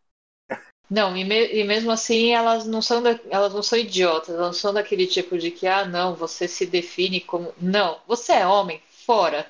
Não, 0.92 1.16
e, 1.16 1.24
me, 1.24 1.48
e, 1.54 1.64
mesmo 1.64 1.90
assim 1.90 2.34
elas 2.34 2.68
não 2.68 2.82
são 2.82 3.02
da, 3.02 3.18
elas 3.30 3.54
não 3.54 3.64
são 3.64 3.80
idiotas, 3.80 4.36
elas 4.36 4.48
não 4.48 4.54
são 4.54 4.74
daquele 4.74 5.08
tipo 5.08 5.38
de 5.38 5.50
que 5.50 5.66
ah 5.66 5.86
não, 5.86 6.14
você 6.14 6.50
se 6.50 6.66
define 6.66 7.22
como 7.22 7.54
não, 7.62 8.02
você 8.06 8.34
é 8.34 8.46
homem, 8.46 8.84
fora. 9.06 9.50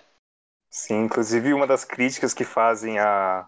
Sim, 0.70 1.06
inclusive 1.06 1.52
uma 1.52 1.66
das 1.66 1.84
críticas 1.84 2.32
que 2.32 2.44
fazem 2.44 3.00
a 3.00 3.48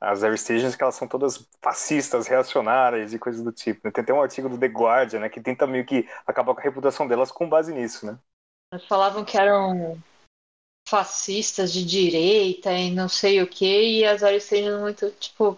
as 0.00 0.22
Air 0.24 0.36
Stations 0.36 0.74
é 0.74 0.76
que 0.76 0.82
elas 0.82 0.94
são 0.94 1.06
todas 1.06 1.48
fascistas, 1.60 2.26
reacionárias 2.26 3.12
e 3.12 3.18
coisas 3.18 3.42
do 3.42 3.52
tipo. 3.52 3.80
Né? 3.84 3.92
Tem 3.92 4.02
até 4.02 4.12
um 4.12 4.22
artigo 4.22 4.48
do 4.48 4.58
The 4.58 4.66
Guardian, 4.66 5.20
né, 5.20 5.28
que 5.28 5.40
tenta 5.40 5.64
meio 5.64 5.86
que 5.86 6.08
acabar 6.26 6.54
com 6.54 6.60
a 6.60 6.64
reputação 6.64 7.06
delas 7.06 7.30
com 7.30 7.48
base 7.48 7.72
nisso, 7.72 8.06
né? 8.06 8.18
Elas 8.72 8.84
falavam 8.86 9.24
que 9.24 9.38
eram 9.38 9.96
fascistas 10.88 11.72
de 11.72 11.84
direita 11.84 12.72
e 12.72 12.90
não 12.90 13.08
sei 13.08 13.40
o 13.42 13.46
que, 13.46 14.00
e 14.00 14.04
as 14.04 14.24
Air 14.24 14.40
Stations 14.40 14.80
muito, 14.80 15.10
tipo, 15.12 15.56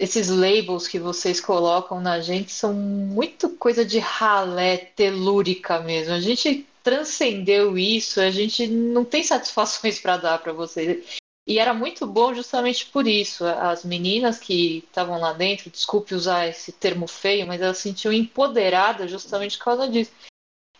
esses 0.00 0.30
labels 0.30 0.88
que 0.88 0.98
vocês 0.98 1.42
colocam 1.42 2.00
na 2.00 2.20
gente 2.20 2.50
são 2.50 2.72
muito 2.72 3.50
coisa 3.50 3.84
de 3.84 3.98
ralé 3.98 4.78
telúrica 4.78 5.78
mesmo. 5.78 6.14
A 6.14 6.20
gente 6.20 6.66
transcendeu 6.82 7.76
isso, 7.76 8.18
a 8.18 8.30
gente 8.30 8.66
não 8.66 9.04
tem 9.04 9.22
satisfações 9.22 10.00
para 10.00 10.16
dar 10.16 10.38
para 10.38 10.54
vocês. 10.54 11.18
E 11.46 11.58
era 11.58 11.74
muito 11.74 12.06
bom 12.06 12.32
justamente 12.32 12.86
por 12.86 13.06
isso. 13.06 13.44
As 13.44 13.84
meninas 13.84 14.38
que 14.38 14.78
estavam 14.78 15.20
lá 15.20 15.34
dentro, 15.34 15.68
desculpe 15.68 16.14
usar 16.14 16.48
esse 16.48 16.72
termo 16.72 17.06
feio, 17.06 17.46
mas 17.46 17.60
elas 17.60 17.76
se 17.76 17.82
sentiam 17.82 18.12
empoderadas 18.12 19.10
justamente 19.10 19.58
por 19.58 19.64
causa 19.64 19.86
disso. 19.86 20.12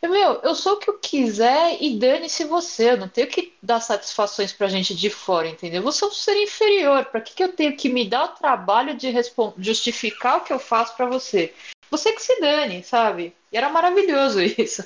Meu, 0.02 0.40
eu 0.42 0.54
sou 0.54 0.74
o 0.74 0.76
que 0.78 0.88
eu 0.88 0.98
quiser 0.98 1.76
e 1.80 1.98
dane-se 1.98 2.44
você. 2.44 2.92
Eu 2.92 2.96
não 2.96 3.08
tenho 3.08 3.28
que 3.28 3.52
dar 3.62 3.80
satisfações 3.80 4.52
pra 4.52 4.68
gente 4.68 4.94
de 4.94 5.10
fora, 5.10 5.48
entendeu? 5.48 5.82
Você 5.82 6.04
é 6.04 6.08
um 6.08 6.10
ser 6.10 6.42
inferior. 6.42 7.04
Pra 7.06 7.20
que, 7.20 7.34
que 7.34 7.44
eu 7.44 7.52
tenho 7.52 7.76
que 7.76 7.88
me 7.88 8.08
dar 8.08 8.24
o 8.24 8.28
trabalho 8.28 8.96
de 8.96 9.12
justificar 9.58 10.38
o 10.38 10.40
que 10.40 10.52
eu 10.52 10.58
faço 10.58 10.96
para 10.96 11.06
você? 11.06 11.52
Você 11.90 12.12
que 12.12 12.22
se 12.22 12.40
dane, 12.40 12.82
sabe? 12.82 13.34
E 13.52 13.56
era 13.56 13.68
maravilhoso 13.68 14.40
isso. 14.42 14.84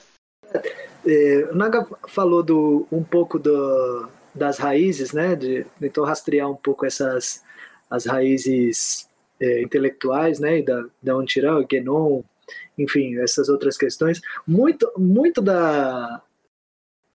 É, 1.06 1.48
Naga 1.52 1.86
falou 2.08 2.42
do, 2.42 2.86
um 2.90 3.04
pouco 3.04 3.38
do, 3.38 4.08
das 4.34 4.58
raízes, 4.58 5.12
né? 5.12 5.36
De, 5.36 5.64
tentou 5.78 6.04
rastrear 6.04 6.50
um 6.50 6.56
pouco 6.56 6.84
essas 6.84 7.42
as 7.88 8.06
raízes 8.06 9.08
é, 9.38 9.62
intelectuais, 9.62 10.40
né? 10.40 10.58
E 10.58 10.62
da, 10.62 10.84
da 11.02 11.16
onde 11.16 11.32
tirar 11.32 11.56
o 11.56 11.66
Genon, 11.70 12.22
enfim, 12.78 13.18
essas 13.18 13.48
outras 13.48 13.76
questões. 13.76 14.20
Muito, 14.46 14.90
muito 14.96 15.40
da, 15.40 16.22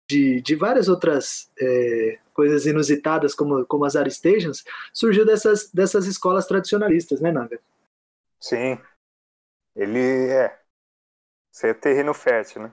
de, 0.09 0.41
de 0.41 0.55
várias 0.55 0.89
outras 0.89 1.51
é, 1.61 2.19
coisas 2.33 2.67
inusitadas, 2.67 3.35
como, 3.35 3.65
como 3.67 3.85
as 3.85 3.97
Aristations, 3.97 4.65
surgiu 4.93 5.25
dessas, 5.25 5.71
dessas 5.71 6.07
escolas 6.07 6.47
tradicionalistas, 6.47 7.21
né, 7.21 7.33
Naga? 7.33 7.61
Sim. 8.41 8.79
Ele 9.75 10.31
é. 10.31 10.59
Isso 11.53 11.67
é 11.67 11.75
terreno 11.75 12.15
fértil, 12.15 12.63
né? 12.63 12.73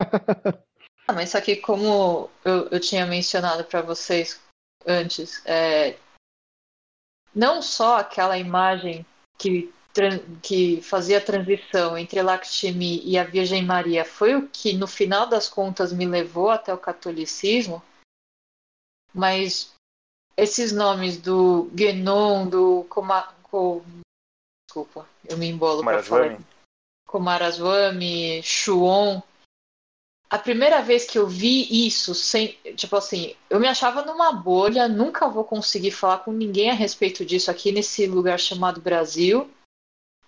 ah, 1.08 1.12
mas 1.12 1.30
só 1.30 1.40
que 1.40 1.56
como 1.56 2.30
eu, 2.44 2.68
eu 2.68 2.80
tinha 2.80 3.06
mencionado 3.06 3.64
para 3.64 3.82
vocês 3.82 4.40
antes, 4.86 5.44
é, 5.46 5.96
não 7.34 7.60
só 7.60 7.98
aquela 7.98 8.38
imagem 8.38 9.04
que 9.38 9.72
que 10.42 10.80
fazia 10.82 11.18
a 11.18 11.24
transição 11.24 11.96
entre 11.96 12.20
Lakshmi 12.20 13.00
e 13.04 13.16
a 13.16 13.24
Virgem 13.24 13.64
Maria 13.64 14.04
foi 14.04 14.34
o 14.34 14.48
que, 14.48 14.72
no 14.72 14.86
final 14.86 15.26
das 15.26 15.48
contas, 15.48 15.92
me 15.92 16.04
levou 16.04 16.50
até 16.50 16.74
o 16.74 16.78
catolicismo, 16.78 17.82
mas 19.12 19.72
esses 20.36 20.72
nomes 20.72 21.16
do 21.16 21.70
Genon, 21.76 22.48
do 22.48 22.84
Koma, 22.88 23.32
desculpa, 24.68 25.08
eu 25.28 25.38
me 25.38 25.46
embolo 25.46 25.82
para 25.84 26.02
falar. 26.02 26.38
Kumaraswamy, 27.06 28.42
Shuon. 28.42 29.22
A 30.28 30.38
primeira 30.38 30.82
vez 30.82 31.04
que 31.04 31.16
eu 31.16 31.28
vi 31.28 31.86
isso, 31.86 32.12
sem, 32.12 32.58
tipo 32.74 32.96
assim, 32.96 33.36
eu 33.48 33.60
me 33.60 33.68
achava 33.68 34.02
numa 34.04 34.32
bolha, 34.32 34.88
nunca 34.88 35.28
vou 35.28 35.44
conseguir 35.44 35.92
falar 35.92 36.18
com 36.18 36.32
ninguém 36.32 36.70
a 36.70 36.74
respeito 36.74 37.24
disso 37.24 37.52
aqui 37.52 37.70
nesse 37.70 38.08
lugar 38.08 38.40
chamado 38.40 38.80
Brasil. 38.80 39.48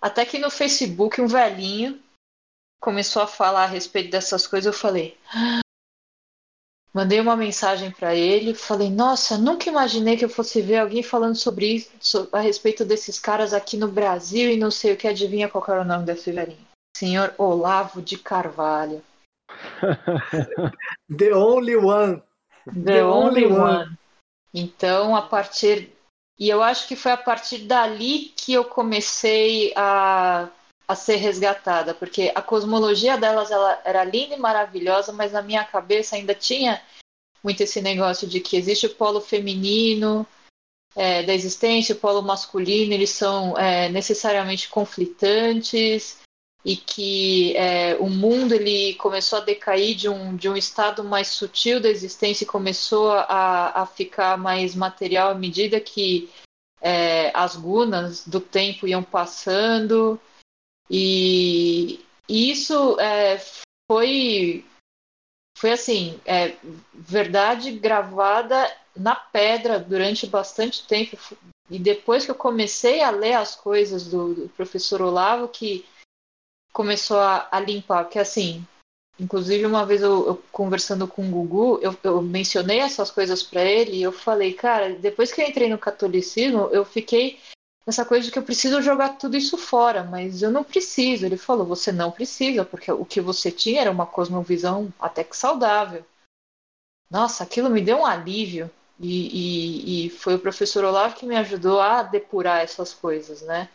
Até 0.01 0.25
que 0.25 0.37
no 0.37 0.49
Facebook 0.49 1.19
um 1.21 1.27
velhinho 1.27 1.99
começou 2.79 3.21
a 3.21 3.27
falar 3.27 3.63
a 3.63 3.67
respeito 3.67 4.11
dessas 4.11 4.45
coisas, 4.45 4.73
eu 4.73 4.79
falei. 4.79 5.17
Ah. 5.33 5.59
Mandei 6.93 7.19
uma 7.19 7.35
mensagem 7.35 7.91
para 7.91 8.15
ele, 8.15 8.55
falei: 8.55 8.89
"Nossa, 8.89 9.37
nunca 9.37 9.69
imaginei 9.69 10.17
que 10.17 10.25
eu 10.25 10.29
fosse 10.29 10.61
ver 10.61 10.77
alguém 10.77 11.03
falando 11.03 11.35
sobre 11.35 11.67
isso, 11.99 12.27
a 12.31 12.39
respeito 12.39 12.83
desses 12.83 13.19
caras 13.19 13.53
aqui 13.53 13.77
no 13.77 13.87
Brasil 13.87 14.49
e 14.49 14.57
não 14.57 14.71
sei 14.71 14.93
o 14.93 14.97
que 14.97 15.07
adivinha 15.07 15.49
qual 15.49 15.63
era 15.67 15.81
o 15.81 15.85
nome 15.85 16.05
desse 16.05 16.31
velhinho. 16.31 16.65
Senhor 16.97 17.35
Olavo 17.37 18.01
de 18.01 18.17
Carvalho. 18.17 19.03
The 21.15 21.33
only 21.35 21.75
one. 21.75 22.23
The, 22.65 22.83
The 22.83 23.05
only, 23.05 23.45
only 23.45 23.45
one. 23.45 23.77
one. 23.77 23.97
Então, 24.53 25.15
a 25.15 25.21
partir 25.21 25.91
e 26.39 26.49
eu 26.49 26.61
acho 26.61 26.87
que 26.87 26.95
foi 26.95 27.11
a 27.11 27.17
partir 27.17 27.59
dali 27.59 28.33
que 28.35 28.53
eu 28.53 28.63
comecei 28.65 29.73
a, 29.75 30.49
a 30.87 30.95
ser 30.95 31.15
resgatada, 31.15 31.93
porque 31.93 32.31
a 32.35 32.41
cosmologia 32.41 33.17
delas 33.17 33.49
ela 33.49 33.81
era 33.83 34.03
linda 34.03 34.35
e 34.35 34.39
maravilhosa, 34.39 35.11
mas 35.11 35.31
na 35.31 35.41
minha 35.41 35.63
cabeça 35.63 36.15
ainda 36.15 36.35
tinha 36.35 36.81
muito 37.43 37.61
esse 37.61 37.81
negócio 37.81 38.27
de 38.27 38.39
que 38.39 38.55
existe 38.55 38.85
o 38.85 38.95
polo 38.95 39.21
feminino 39.21 40.25
é, 40.95 41.23
da 41.23 41.33
existência, 41.33 41.95
o 41.95 41.99
polo 41.99 42.21
masculino, 42.21 42.93
eles 42.93 43.09
são 43.09 43.57
é, 43.57 43.89
necessariamente 43.89 44.69
conflitantes 44.69 46.19
e 46.67 46.75
que 46.75 47.55
é, 47.55 47.95
o 47.95 48.09
mundo 48.09 48.53
ele 48.53 48.93
começou 48.95 49.39
a 49.39 49.41
decair 49.41 49.95
de 49.95 50.09
um, 50.09 50.35
de 50.35 50.49
um 50.49 50.57
estado 50.57 51.01
mais 51.01 51.29
sutil 51.29 51.79
da 51.79 51.87
existência 51.87 52.43
e 52.43 52.47
começou 52.47 53.09
a, 53.09 53.83
a 53.83 53.85
ficar 53.85 54.37
mais 54.37 54.75
material 54.75 55.31
à 55.31 55.33
medida 55.33 55.79
que 55.79 56.29
é, 56.81 57.31
as 57.33 57.55
gunas 57.55 58.27
do 58.27 58.41
tempo 58.41 58.85
iam 58.85 59.01
passando. 59.01 60.19
E, 60.91 62.01
e 62.27 62.51
isso 62.51 62.99
é, 62.99 63.41
foi 63.89 64.65
foi 65.57 65.71
assim 65.71 66.19
é, 66.25 66.57
verdade 66.93 67.71
gravada 67.71 68.69
na 68.93 69.15
pedra 69.15 69.79
durante 69.79 70.27
bastante 70.27 70.85
tempo. 70.85 71.17
E 71.69 71.79
depois 71.79 72.25
que 72.25 72.31
eu 72.31 72.35
comecei 72.35 73.01
a 73.01 73.09
ler 73.09 73.35
as 73.35 73.55
coisas 73.55 74.07
do, 74.07 74.33
do 74.33 74.49
professor 74.49 75.01
Olavo, 75.01 75.47
que 75.47 75.85
começou 76.77 77.17
a, 77.17 77.47
a 77.51 77.59
limpar, 77.59 78.03
porque 78.03 78.19
assim, 78.19 78.63
inclusive 79.19 79.65
uma 79.65 79.83
vez 79.83 80.03
eu, 80.03 80.27
eu 80.27 80.43
conversando 80.51 81.07
com 81.07 81.27
o 81.27 81.31
Gugu, 81.31 81.79
eu, 81.81 81.97
eu 82.03 82.21
mencionei 82.21 82.77
essas 82.77 83.09
coisas 83.09 83.41
para 83.41 83.63
ele 83.63 83.97
e 83.97 84.03
eu 84.03 84.11
falei, 84.11 84.53
cara, 84.53 84.93
depois 84.93 85.33
que 85.33 85.41
eu 85.41 85.47
entrei 85.47 85.67
no 85.69 85.79
catolicismo, 85.79 86.69
eu 86.71 86.85
fiquei 86.85 87.39
nessa 87.83 88.05
coisa 88.05 88.25
de 88.25 88.31
que 88.31 88.37
eu 88.37 88.43
preciso 88.43 88.79
jogar 88.79 89.17
tudo 89.17 89.35
isso 89.35 89.57
fora, 89.57 90.03
mas 90.03 90.43
eu 90.43 90.51
não 90.51 90.63
preciso. 90.63 91.25
Ele 91.25 91.35
falou, 91.35 91.65
você 91.65 91.91
não 91.91 92.11
precisa, 92.11 92.63
porque 92.63 92.91
o 92.91 93.03
que 93.03 93.19
você 93.19 93.49
tinha 93.49 93.81
era 93.81 93.89
uma 93.89 94.05
cosmovisão 94.05 94.93
até 94.99 95.23
que 95.23 95.35
saudável. 95.35 96.05
Nossa, 97.09 97.43
aquilo 97.43 97.71
me 97.71 97.81
deu 97.81 97.97
um 97.97 98.05
alívio. 98.05 98.69
E, 98.99 100.03
e, 100.03 100.07
e, 100.07 100.09
foi 100.11 100.35
o 100.35 100.39
professor 100.39 100.83
Olavo 100.83 101.15
que 101.15 101.25
me 101.25 101.37
ajudou 101.37 101.79
a 101.79 102.03
depurar 102.03 102.61
essas 102.61 102.93
coisas, 102.93 103.41
né? 103.41 103.69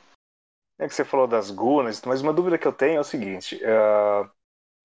É 0.79 0.89
que 0.89 0.95
você 0.95 1.05
falou 1.05 1.27
das 1.27 1.51
gunas, 1.51 2.03
mas 2.05 2.23
uma 2.23 2.33
dúvida 2.33 2.59
que 2.59 2.66
eu 2.66 2.73
tenho 2.73 2.97
é 2.97 3.01
o 3.01 3.05
seguinte: 3.05 3.61
uh, 3.64 4.29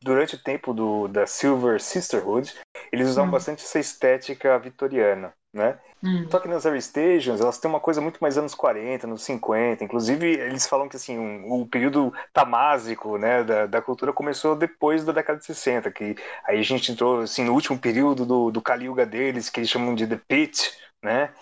durante 0.02 0.36
o 0.36 0.44
tempo 0.44 0.74
do, 0.74 1.08
da 1.08 1.26
Silver 1.26 1.82
Sisterhood, 1.82 2.54
eles 2.92 3.10
usavam 3.10 3.30
hum. 3.30 3.32
bastante 3.32 3.64
essa 3.64 3.80
estética 3.80 4.58
vitoriana, 4.60 5.34
né? 5.54 5.80
Hum. 6.04 6.28
Só 6.30 6.40
que 6.40 6.48
nas 6.48 6.66
Air 6.66 6.80
Stations, 6.80 7.42
elas 7.42 7.58
têm 7.58 7.70
uma 7.70 7.80
coisa 7.80 8.00
muito 8.00 8.20
mais 8.20 8.38
anos 8.38 8.54
40, 8.54 9.08
anos 9.08 9.24
50. 9.24 9.84
Inclusive, 9.84 10.28
eles 10.28 10.68
falam 10.68 10.88
que 10.88 10.96
assim, 10.96 11.18
um, 11.18 11.62
o 11.62 11.68
período 11.68 12.14
tamásico 12.32 13.18
né, 13.18 13.44
da, 13.44 13.66
da 13.66 13.82
cultura 13.82 14.14
começou 14.14 14.56
depois 14.56 15.04
da 15.04 15.12
década 15.12 15.40
de 15.40 15.46
60, 15.46 15.90
que 15.92 16.16
aí 16.46 16.60
a 16.60 16.64
gente 16.64 16.92
entrou 16.92 17.22
assim, 17.22 17.44
no 17.44 17.54
último 17.54 17.80
período 17.80 18.26
do, 18.26 18.52
do 18.52 18.62
Kali 18.62 18.86
Yuga 18.86 19.06
deles, 19.06 19.50
que 19.50 19.60
eles 19.60 19.70
chamam 19.70 19.96
de 19.96 20.06
The 20.06 20.22
Pit, 20.28 20.72
né? 21.02 21.34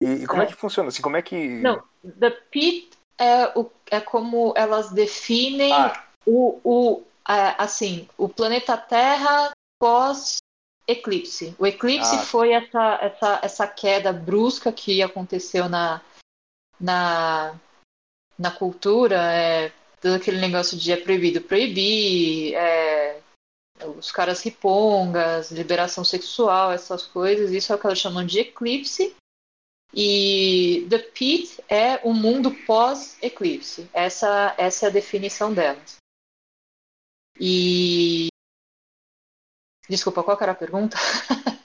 E, 0.00 0.24
e 0.24 0.26
como 0.26 0.42
é. 0.42 0.44
é. 0.44 0.48
que 0.48 0.54
funciona? 0.54 0.88
Assim, 0.88 1.00
como 1.00 1.16
é 1.16 1.22
que... 1.22 1.60
Não, 1.60 1.82
The 2.20 2.30
Pit 2.50 2.90
é, 3.18 3.46
o, 3.58 3.70
é 3.90 4.00
como 4.00 4.52
elas 4.56 4.90
definem 4.90 5.72
ah. 5.72 6.04
o, 6.26 6.60
o, 6.64 7.02
é, 7.28 7.54
assim, 7.58 8.08
o 8.16 8.28
planeta 8.28 8.76
Terra 8.76 9.52
pós 9.78 10.38
eclipse. 10.86 11.54
O 11.58 11.66
eclipse 11.66 12.16
ah. 12.16 12.18
foi 12.18 12.52
essa, 12.52 12.98
essa, 13.00 13.40
essa 13.42 13.66
queda 13.66 14.12
brusca 14.12 14.72
que 14.72 15.02
aconteceu 15.02 15.68
na, 15.68 16.00
na, 16.80 17.54
na 18.38 18.50
cultura, 18.50 19.16
é, 19.32 19.72
todo 20.00 20.14
aquele 20.14 20.38
negócio 20.38 20.76
de 20.76 20.92
é 20.92 20.96
proibido 20.96 21.40
proibir, 21.40 22.54
é, 22.54 23.20
os 23.96 24.10
caras 24.10 24.42
ripongas, 24.42 25.50
liberação 25.50 26.04
sexual, 26.04 26.72
essas 26.72 27.06
coisas, 27.06 27.50
isso 27.50 27.72
é 27.72 27.76
o 27.76 27.78
que 27.78 27.86
elas 27.86 27.98
chamam 27.98 28.24
de 28.24 28.40
eclipse. 28.40 29.14
E 29.94 30.86
The 30.88 30.98
Pit 30.98 31.62
é 31.68 32.00
o 32.02 32.14
mundo 32.14 32.50
pós-eclipse. 32.66 33.88
Essa, 33.92 34.54
essa 34.56 34.86
é 34.86 34.88
a 34.88 34.92
definição 34.92 35.52
delas. 35.52 35.96
E 37.38 38.28
Desculpa, 39.88 40.22
qual 40.22 40.38
era 40.40 40.52
a 40.52 40.54
pergunta? 40.54 40.96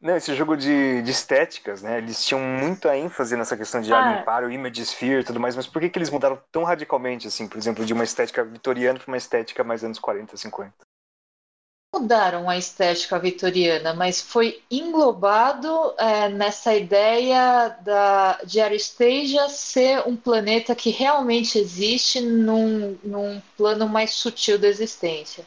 Não, 0.00 0.16
esse 0.16 0.34
jogo 0.34 0.56
de, 0.56 1.02
de, 1.02 1.10
estéticas, 1.10 1.82
né? 1.82 1.98
Eles 1.98 2.24
tinham 2.24 2.40
muita 2.40 2.96
ênfase 2.96 3.36
nessa 3.36 3.54
questão 3.54 3.82
de 3.82 3.92
ah, 3.92 4.16
limpar 4.16 4.42
o 4.44 4.50
image 4.50 4.80
sphere 4.80 5.20
e 5.20 5.24
tudo 5.24 5.38
mais, 5.38 5.54
mas 5.54 5.66
por 5.66 5.80
que, 5.80 5.90
que 5.90 5.98
eles 5.98 6.08
mudaram 6.08 6.42
tão 6.50 6.64
radicalmente, 6.64 7.28
assim, 7.28 7.46
por 7.46 7.58
exemplo, 7.58 7.84
de 7.84 7.92
uma 7.92 8.02
estética 8.02 8.42
vitoriana 8.42 8.98
para 8.98 9.08
uma 9.08 9.18
estética 9.18 9.62
mais 9.62 9.84
anos 9.84 9.98
40, 9.98 10.38
50? 10.38 10.72
Mudaram 11.92 12.48
a 12.48 12.56
estética 12.56 13.18
vitoriana, 13.18 13.92
mas 13.92 14.20
foi 14.20 14.62
englobado 14.70 15.92
é, 15.98 16.28
nessa 16.28 16.74
ideia 16.74 17.68
da, 17.82 18.40
de 18.44 18.60
Aristasia 18.60 19.48
ser 19.48 20.06
um 20.06 20.16
planeta 20.16 20.74
que 20.74 20.90
realmente 20.90 21.58
existe 21.58 22.20
num, 22.20 22.96
num 23.02 23.42
plano 23.56 23.88
mais 23.88 24.12
sutil 24.12 24.56
da 24.56 24.68
existência. 24.68 25.44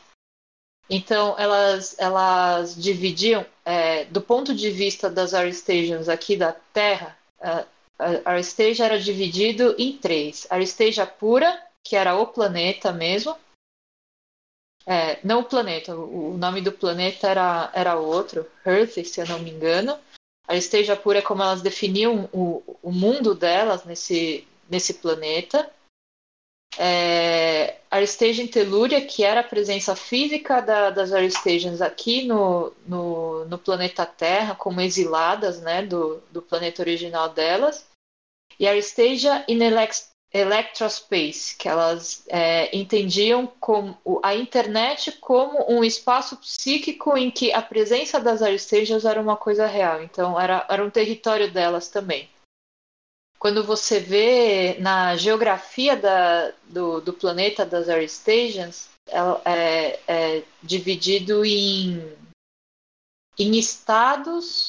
Então, 0.90 1.34
elas, 1.38 1.96
elas 1.98 2.76
dividiam, 2.76 3.46
é, 3.64 4.04
do 4.06 4.22
ponto 4.22 4.54
de 4.54 4.70
vista 4.70 5.10
das 5.10 5.34
Aristations 5.34 6.10
aqui 6.10 6.36
da 6.36 6.52
Terra, 6.52 7.18
a, 7.42 7.64
a 7.98 8.32
Aristasia 8.32 8.86
era 8.86 9.00
dividido 9.00 9.76
em 9.78 9.98
três. 9.98 10.46
Aristasia 10.50 11.06
pura, 11.06 11.58
que 11.82 11.96
era 11.96 12.16
o 12.16 12.28
planeta 12.28 12.92
mesmo. 12.92 13.36
É, 14.86 15.20
não 15.24 15.40
o 15.40 15.46
planeta, 15.46 15.96
o, 15.96 16.38
nome 16.38 16.62
do 16.62 16.72
planeta 16.72 17.28
era, 17.28 17.72
era 17.74 17.96
outro, 17.96 18.46
Earth, 18.66 19.04
se 19.06 19.22
eu 19.22 19.28
não 19.28 19.40
me 19.40 19.52
engano. 19.52 19.98
Aristasia 20.48 20.96
pura 20.96 21.20
é 21.20 21.22
como 21.22 21.42
elas 21.42 21.62
definiam 21.62 22.30
o, 22.34 22.78
o 22.82 22.92
mundo 22.92 23.34
delas 23.34 23.86
nesse, 23.86 24.46
nesse 24.70 24.96
planeta 24.96 25.72
é, 26.78 27.78
Aristation 27.90 28.48
Telúria, 28.48 29.06
que 29.06 29.24
era 29.24 29.42
a 29.42 29.48
presença 29.48 29.96
física 29.96 30.62
da, 30.62 30.90
das 30.90 31.12
Aristations 31.12 31.82
aqui 31.82 32.26
no, 32.26 32.74
no, 32.88 33.46
no, 33.46 33.58
planeta 33.58 34.06
Terra, 34.06 34.56
como 34.56 34.82
exiladas 34.82 35.62
né, 35.62 35.86
do, 35.86 36.22
do 36.32 36.42
planeta 36.42 36.82
original 36.82 37.30
delas, 37.30 37.86
e 38.60 38.68
Aristasia 38.68 39.46
in 39.48 39.60
Electrospace, 40.34 41.56
que 41.56 41.70
elas 41.70 42.26
é, 42.28 42.76
entendiam 42.76 43.46
como 43.60 43.96
a 44.24 44.34
internet 44.34 45.12
como 45.14 45.72
um 45.72 45.84
espaço 45.84 46.38
psíquico 46.38 47.16
em 47.16 47.30
que 47.30 47.54
a 47.54 47.62
presença 47.62 48.20
das 48.20 48.42
Aristasias 48.42 49.06
era 49.06 49.22
uma 49.22 49.38
coisa 49.38 49.68
real, 49.68 50.02
então 50.02 50.40
era, 50.40 50.66
era 50.68 50.84
um 50.84 50.90
território 50.90 51.52
delas 51.52 51.88
também. 51.88 52.28
Quando 53.38 53.64
você 53.64 54.00
vê 54.00 54.78
na 54.80 55.16
geografia 55.18 55.96
da, 55.96 56.52
do, 56.64 57.00
do 57.00 57.14
planeta 57.14 57.64
das 57.64 57.88
Stations, 58.12 58.90
é, 59.46 60.00
é 60.08 60.44
dividido 60.64 61.46
em, 61.46 62.00
em 63.38 63.56
estados 63.60 64.68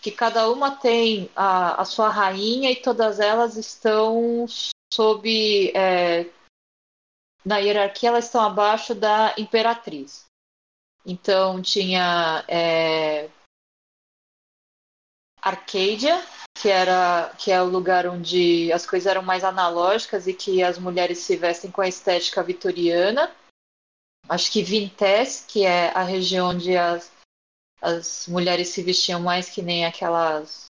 que 0.00 0.10
cada 0.10 0.50
uma 0.50 0.70
tem 0.70 1.30
a, 1.34 1.80
a 1.80 1.84
sua 1.84 2.08
rainha 2.08 2.70
e 2.70 2.76
todas 2.76 3.18
elas 3.18 3.56
estão 3.56 4.46
sob 4.94 5.72
é, 5.74 6.30
na 7.44 7.58
hierarquia 7.58 8.10
elas 8.10 8.26
estão 8.26 8.40
abaixo 8.40 8.94
da 8.94 9.34
imperatriz. 9.36 10.26
Então 11.04 11.60
tinha 11.60 12.44
é, 12.46 13.28
Arcadia, 15.42 16.24
que 16.56 16.68
era 16.68 17.34
que 17.38 17.50
é 17.50 17.60
o 17.60 17.66
lugar 17.66 18.06
onde 18.06 18.72
as 18.72 18.86
coisas 18.86 19.06
eram 19.06 19.22
mais 19.22 19.42
analógicas 19.42 20.26
e 20.26 20.32
que 20.32 20.62
as 20.62 20.78
mulheres 20.78 21.18
se 21.18 21.36
vestem 21.36 21.70
com 21.70 21.80
a 21.80 21.88
estética 21.88 22.42
vitoriana. 22.42 23.34
Acho 24.28 24.50
que 24.50 24.62
Vintes, 24.62 25.44
que 25.46 25.66
é 25.66 25.90
a 25.90 26.02
região 26.02 26.50
onde 26.50 26.74
as, 26.76 27.12
as 27.82 28.26
mulheres 28.28 28.68
se 28.68 28.82
vestiam 28.82 29.20
mais 29.20 29.50
que 29.50 29.60
nem 29.60 29.84
aquelas 29.84 30.66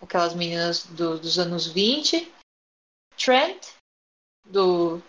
aquelas 0.00 0.32
meninas 0.32 0.86
do, 0.86 1.18
dos 1.18 1.38
anos 1.38 1.66
20. 1.66 2.41
Trent, 3.22 3.68
do, 4.44 5.00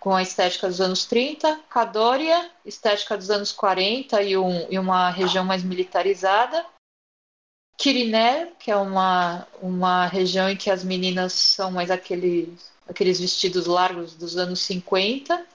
com 0.00 0.14
a 0.14 0.22
estética 0.22 0.66
dos 0.66 0.80
anos 0.80 1.04
30. 1.04 1.60
Cadoria, 1.68 2.50
estética 2.64 3.16
dos 3.16 3.30
anos 3.30 3.52
40 3.52 4.20
e, 4.22 4.36
um, 4.36 4.66
e 4.70 4.78
uma 4.78 5.10
região 5.10 5.44
mais 5.44 5.62
militarizada. 5.62 6.66
Quiriné, 7.76 8.52
que 8.58 8.70
é 8.70 8.76
uma, 8.76 9.46
uma 9.62 10.06
região 10.06 10.50
em 10.50 10.56
que 10.56 10.70
as 10.70 10.82
meninas 10.82 11.32
são 11.32 11.70
mais 11.70 11.90
aqueles, 11.90 12.70
aqueles 12.88 13.20
vestidos 13.20 13.66
largos 13.66 14.14
dos 14.14 14.36
anos 14.36 14.60
50. 14.60 15.46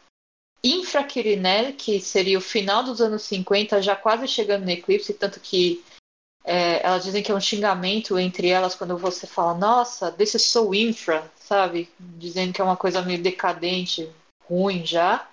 Infraquiriné, 0.63 1.73
que 1.73 1.99
seria 1.99 2.37
o 2.37 2.41
final 2.41 2.83
dos 2.83 3.01
anos 3.01 3.23
50, 3.23 3.81
já 3.81 3.95
quase 3.95 4.27
chegando 4.27 4.63
no 4.63 4.71
eclipse, 4.71 5.13
tanto 5.13 5.39
que 5.39 5.83
é, 6.43 6.83
elas 6.85 7.03
dizem 7.03 7.21
que 7.21 7.31
é 7.31 7.35
um 7.35 7.41
xingamento 7.41 8.17
entre 8.17 8.47
elas 8.47 8.75
quando 8.75 8.97
você 8.97 9.27
fala, 9.27 9.55
nossa, 9.55 10.11
this 10.11 10.35
is 10.35 10.43
so 10.43 10.73
infra, 10.73 11.29
sabe? 11.45 11.89
Dizendo 11.99 12.53
que 12.53 12.61
é 12.61 12.63
uma 12.63 12.77
coisa 12.77 13.01
meio 13.01 13.21
decadente, 13.21 14.11
ruim 14.43 14.85
já. 14.85 15.29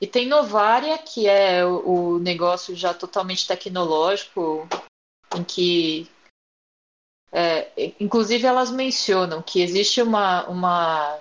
E 0.00 0.06
tem 0.06 0.26
Novaria, 0.26 0.96
que 0.98 1.28
é 1.28 1.64
o, 1.64 2.14
o 2.14 2.18
negócio 2.18 2.74
já 2.74 2.94
totalmente 2.94 3.46
tecnológico, 3.46 4.66
em 5.36 5.44
que 5.44 6.10
é, 7.32 7.92
inclusive 8.00 8.46
elas 8.46 8.70
mencionam 8.70 9.42
que 9.42 9.60
existe 9.60 10.02
uma 10.02 10.48
uma 10.48 11.20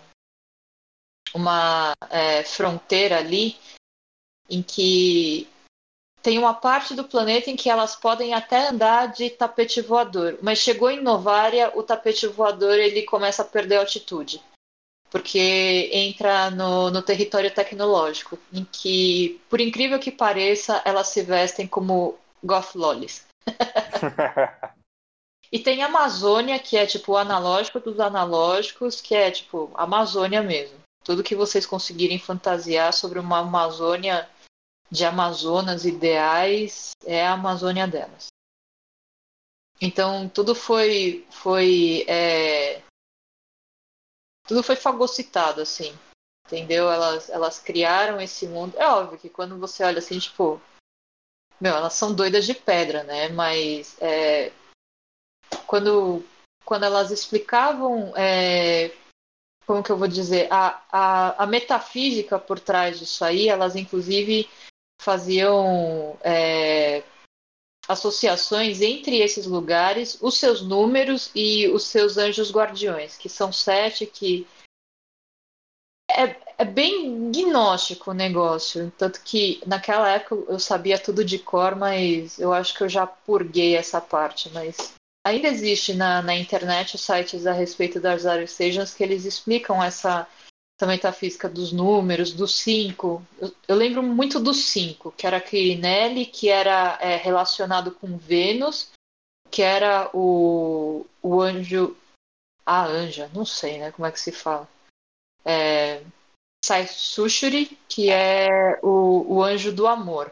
uma 1.36 1.94
é, 2.10 2.44
fronteira 2.44 3.20
ali 3.20 3.56
em 4.50 4.64
que 4.64 5.48
tem 6.22 6.38
uma 6.38 6.54
parte 6.54 6.94
do 6.94 7.04
planeta 7.04 7.50
em 7.50 7.56
que 7.56 7.70
elas 7.70 7.96
podem 7.96 8.34
até 8.34 8.70
andar 8.70 9.08
de 9.08 9.30
tapete 9.30 9.82
voador, 9.82 10.38
mas 10.42 10.60
chegou 10.60 10.90
em 10.90 11.02
Novária, 11.02 11.72
o 11.76 11.84
tapete 11.84 12.28
voador 12.28 12.78
ele 12.78 13.04
começa 13.04 13.42
a 13.42 13.46
perder 13.46 13.78
altitude, 13.78 14.42
porque 15.10 15.90
entra 15.94 16.52
no, 16.52 16.92
no 16.92 17.02
território 17.02 17.52
tecnológico, 17.52 18.38
em 18.52 18.66
que, 18.66 19.40
por 19.50 19.62
incrível 19.62 20.00
que 20.00 20.12
pareça, 20.12 20.82
elas 20.84 21.08
se 21.08 21.22
vestem 21.22 21.68
como 21.68 22.18
goth 22.44 22.76
lollies. 22.76 23.26
E 25.52 25.58
tem 25.58 25.82
Amazônia, 25.82 26.60
que 26.60 26.78
é 26.78 26.86
tipo 26.86 27.14
o 27.14 27.18
analógico 27.18 27.80
dos 27.80 28.00
analógicos, 28.00 29.02
que 29.02 29.16
é 29.16 29.32
tipo 29.32 29.72
Amazônia 29.74 30.44
mesmo. 30.44 30.78
Tudo 31.04 31.24
que 31.24 31.36
vocês 31.36 31.66
conseguirem 31.66 32.20
fantasiar 32.20 32.94
sobre 32.94 33.18
uma 33.18 33.40
Amazônia 33.40 34.30
de 34.92 35.06
Amazonas 35.06 35.86
ideais 35.86 36.92
é 37.06 37.26
a 37.26 37.34
Amazônia 37.34 37.88
delas. 37.88 38.28
Então 39.82 40.28
tudo 40.28 40.54
foi 40.54 41.26
foi 41.30 42.06
é, 42.08 42.82
tudo 44.48 44.62
foi 44.62 44.76
fagocitado 44.76 45.62
assim, 45.62 45.98
entendeu? 46.46 46.90
Elas 46.90 47.30
elas 47.30 47.60
criaram 47.60 48.20
esse 48.20 48.48
mundo. 48.48 48.78
É 48.78 48.88
óbvio 48.88 49.20
que 49.20 49.30
quando 49.30 49.58
você 49.58 49.84
olha 49.84 50.00
assim 50.00 50.20
tipo 50.20 50.62
meu, 51.62 51.76
elas 51.76 51.94
são 51.94 52.16
doidas 52.16 52.46
de 52.46 52.54
pedra, 52.54 53.04
né? 53.04 53.30
Mas 53.30 53.98
é, 54.02 54.52
quando 55.68 56.24
quando 56.66 56.84
elas 56.84 57.12
explicavam 57.12 58.14
é, 58.16 58.92
como 59.66 59.84
que 59.84 59.92
eu 59.92 59.98
vou 59.98 60.08
dizer 60.08 60.52
a, 60.52 60.84
a, 60.92 61.44
a 61.44 61.48
metafísica 61.48 62.40
por 62.40 62.60
trás 62.60 63.00
disso 63.00 63.24
aí, 63.24 63.48
elas 63.48 63.76
inclusive 63.76 64.50
faziam 65.00 66.18
é, 66.22 67.04
associações 67.88 68.82
entre 68.82 69.18
esses 69.18 69.48
lugares, 69.48 70.18
os 70.22 70.38
seus 70.38 70.62
números 70.62 71.32
e 71.34 71.68
os 71.70 71.86
seus 71.86 72.18
anjos 72.18 72.52
guardiões, 72.52 73.18
que 73.18 73.30
são 73.30 73.52
sete, 73.52 74.06
que 74.06 74.46
é, 76.12 76.36
é, 76.58 76.66
bem 76.66 77.32
gnóstico 77.32 78.12
o 78.12 78.14
negócio. 78.14 78.92
Tanto 78.98 79.22
que 79.22 79.62
naquela 79.66 80.10
época 80.10 80.52
eu 80.52 80.60
sabia 80.60 81.00
tudo 81.00 81.24
de 81.24 81.40
cor, 81.40 81.76
mas 81.76 82.38
eu 82.38 82.52
acho 82.52 82.76
que 82.76 82.84
eu 82.84 82.90
já 82.90 83.08
purguei 83.08 83.76
essa 83.76 84.02
parte. 84.02 84.50
Mas 84.50 84.94
ainda 85.26 85.48
existe 85.48 85.94
na, 85.94 86.22
na 86.22 86.36
internet 86.36 86.98
sites 86.98 87.48
a 87.48 87.54
respeito 87.54 88.00
das 88.00 88.24
Stations 88.52 88.94
que 88.94 89.04
eles 89.04 89.24
explicam 89.24 89.82
essa 89.82 90.28
essa 90.80 90.88
metafísica 90.88 91.50
dos 91.50 91.74
números, 91.74 92.32
do 92.32 92.48
5. 92.48 93.22
Eu, 93.38 93.54
eu, 93.68 93.76
lembro 93.76 94.02
muito 94.02 94.40
do 94.40 94.54
5, 94.54 95.12
que 95.12 95.28
era 95.28 95.42
Quirinelli, 95.42 96.26
que 96.26 96.48
era 96.48 96.98
é, 97.02 97.18
relacionado 97.18 97.92
com 97.92 98.18
Vênus, 98.18 98.90
que 99.52 99.62
era 99.62 100.10
o, 100.14 101.06
o 101.22 101.42
anjo. 101.42 101.98
A 102.66 102.86
anja, 102.86 103.30
não 103.34 103.46
sei 103.46 103.80
né, 103.80 103.92
como 103.92 104.06
é 104.06 104.12
que 104.12 104.20
se 104.20 104.32
fala. 104.32 104.68
É, 105.44 106.02
Sai 106.64 106.88
Sushuri, 106.88 107.78
que 107.88 108.10
é 108.10 108.80
o, 108.84 109.38
o 109.38 109.44
anjo 109.44 109.74
do 109.74 109.88
amor. 109.88 110.32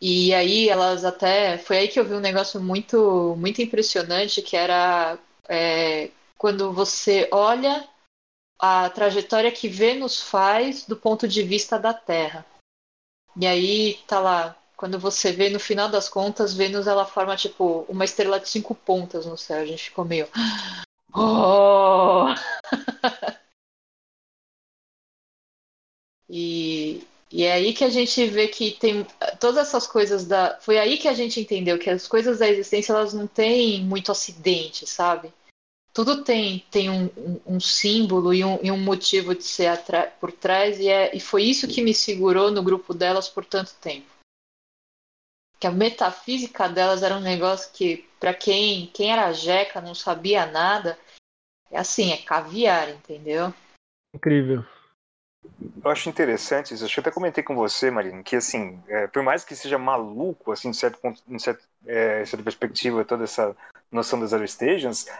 E 0.00 0.32
aí 0.32 0.68
elas 0.68 1.04
até. 1.04 1.58
Foi 1.58 1.78
aí 1.78 1.88
que 1.88 1.98
eu 1.98 2.04
vi 2.04 2.14
um 2.14 2.20
negócio 2.20 2.60
muito, 2.60 3.34
muito 3.36 3.60
impressionante, 3.60 4.42
que 4.42 4.56
era 4.56 5.18
é, 5.48 6.10
quando 6.38 6.72
você 6.72 7.28
olha 7.32 7.88
a 8.64 8.88
trajetória 8.88 9.52
que 9.52 9.68
Vênus 9.68 10.22
faz 10.22 10.86
do 10.86 10.96
ponto 10.96 11.28
de 11.28 11.42
vista 11.42 11.78
da 11.78 11.92
Terra. 11.92 12.46
E 13.38 13.46
aí 13.46 13.98
tá 14.06 14.18
lá, 14.18 14.56
quando 14.74 14.98
você 14.98 15.32
vê 15.32 15.50
no 15.50 15.60
final 15.60 15.90
das 15.90 16.08
contas, 16.08 16.54
Vênus 16.54 16.86
ela 16.86 17.04
forma 17.04 17.36
tipo 17.36 17.84
uma 17.90 18.06
estrela 18.06 18.40
de 18.40 18.48
cinco 18.48 18.74
pontas 18.74 19.26
no 19.26 19.36
céu. 19.36 19.60
A 19.60 19.66
gente 19.66 19.84
ficou 19.84 20.04
meio. 20.04 20.28
Oh! 21.16 22.26
e, 26.28 27.06
e 27.30 27.44
é 27.44 27.52
aí 27.52 27.72
que 27.72 27.84
a 27.84 27.88
gente 27.88 28.26
vê 28.26 28.48
que 28.48 28.72
tem 28.72 29.06
todas 29.38 29.68
essas 29.68 29.86
coisas 29.86 30.26
da. 30.26 30.58
Foi 30.60 30.76
aí 30.76 30.98
que 30.98 31.06
a 31.06 31.14
gente 31.14 31.38
entendeu 31.38 31.78
que 31.78 31.88
as 31.88 32.08
coisas 32.08 32.40
da 32.40 32.48
existência 32.48 32.92
elas 32.92 33.14
não 33.14 33.28
têm 33.28 33.84
muito 33.84 34.10
acidente, 34.10 34.88
sabe? 34.88 35.32
Tudo 35.94 36.24
tem, 36.24 36.58
tem 36.72 36.90
um, 36.90 37.04
um, 37.16 37.40
um 37.54 37.60
símbolo 37.60 38.34
e 38.34 38.44
um, 38.44 38.58
e 38.60 38.70
um, 38.72 38.76
motivo 38.76 39.32
de 39.32 39.44
ser 39.44 39.78
por 40.20 40.32
trás, 40.32 40.80
e, 40.80 40.88
é, 40.88 41.14
e 41.16 41.20
foi 41.20 41.44
isso 41.44 41.68
que 41.68 41.80
me 41.80 41.94
segurou 41.94 42.50
no 42.50 42.64
grupo 42.64 42.92
delas 42.92 43.28
por 43.28 43.44
tanto 43.44 43.72
tempo. 43.76 44.12
Que 45.60 45.68
a 45.68 45.70
metafísica 45.70 46.68
delas 46.68 47.04
era 47.04 47.16
um 47.16 47.20
negócio 47.20 47.72
que, 47.72 48.08
para 48.18 48.34
quem, 48.34 48.88
quem 48.88 49.12
era 49.12 49.32
jeca, 49.32 49.80
não 49.80 49.94
sabia 49.94 50.44
nada, 50.46 50.98
é 51.70 51.78
assim, 51.78 52.10
é 52.10 52.16
caviar, 52.16 52.90
entendeu? 52.90 53.54
Incrível. 54.12 54.64
Eu 55.84 55.90
acho 55.90 56.08
interessante 56.08 56.74
isso. 56.74 56.84
Acho 56.84 56.94
que 56.94 57.00
até 57.00 57.10
comentei 57.10 57.44
com 57.44 57.54
você, 57.54 57.90
Marina, 57.90 58.22
que 58.22 58.36
assim, 58.36 58.80
é, 58.88 59.06
por 59.06 59.22
mais 59.22 59.44
que 59.44 59.54
seja 59.54 59.78
maluco, 59.78 60.52
assim, 60.52 60.70
de 60.70 60.76
certo 60.76 60.98
ponto, 60.98 61.22
de 61.26 61.42
certo, 61.42 61.64
é, 61.86 62.24
certa 62.24 62.42
perspectiva, 62.42 63.04
toda 63.04 63.24
essa 63.24 63.54
noção 63.92 64.18
das 64.18 64.30
Zero 64.30 64.44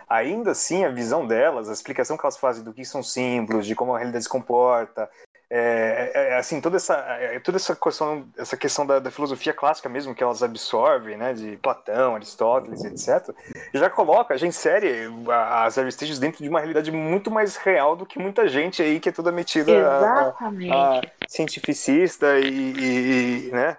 ainda 0.09 0.51
assim 0.51 0.85
a 0.85 0.89
visão 0.89 1.27
delas, 1.27 1.69
a 1.69 1.73
explicação 1.73 2.17
que 2.17 2.25
elas 2.25 2.37
fazem 2.37 2.65
do 2.65 2.73
que 2.73 2.85
são 2.85 3.03
símbolos, 3.03 3.67
de 3.67 3.75
como 3.75 3.95
a 3.95 3.99
realidade 3.99 4.25
se 4.25 4.31
comporta, 4.31 5.09
é, 5.51 6.11
é, 6.15 6.29
é, 6.31 6.37
assim 6.37 6.61
toda 6.61 6.77
essa 6.77 6.95
é, 6.95 7.39
toda 7.39 7.57
essa 7.57 7.77
questão 7.77 8.27
essa 8.37 8.57
questão 8.57 8.87
da, 8.87 8.99
da, 8.99 9.11
filosofia 9.11 9.53
clássica 9.53 9.89
mesmo 9.89 10.15
que 10.15 10.23
elas 10.23 10.43
absorvem 10.43 11.17
né 11.17 11.35
de 11.35 11.57
Platão 11.59 12.15
Aristóteles 12.15 12.83
etc 12.85 13.35
já 13.73 13.91
coloca 13.91 14.39
já 14.39 14.47
insere 14.47 15.09
as 15.29 15.77
Aristides 15.77 16.19
dentro 16.19 16.43
de 16.43 16.49
uma 16.49 16.61
realidade 16.61 16.91
muito 16.91 17.31
mais 17.31 17.57
real 17.57 17.95
do 17.95 18.07
que 18.07 18.19
muita 18.19 18.49
gente 18.49 18.83
aí 18.83 18.99
que 18.99 19.11
é 19.11 19.13
toda 19.13 19.31
metida 19.31 19.71
Exatamente. 19.71 20.73
A, 20.73 20.99
a 20.99 21.03
cientificista 21.29 22.39
e, 22.39 22.49
e, 22.49 23.49
e 23.49 23.53
né 23.53 23.77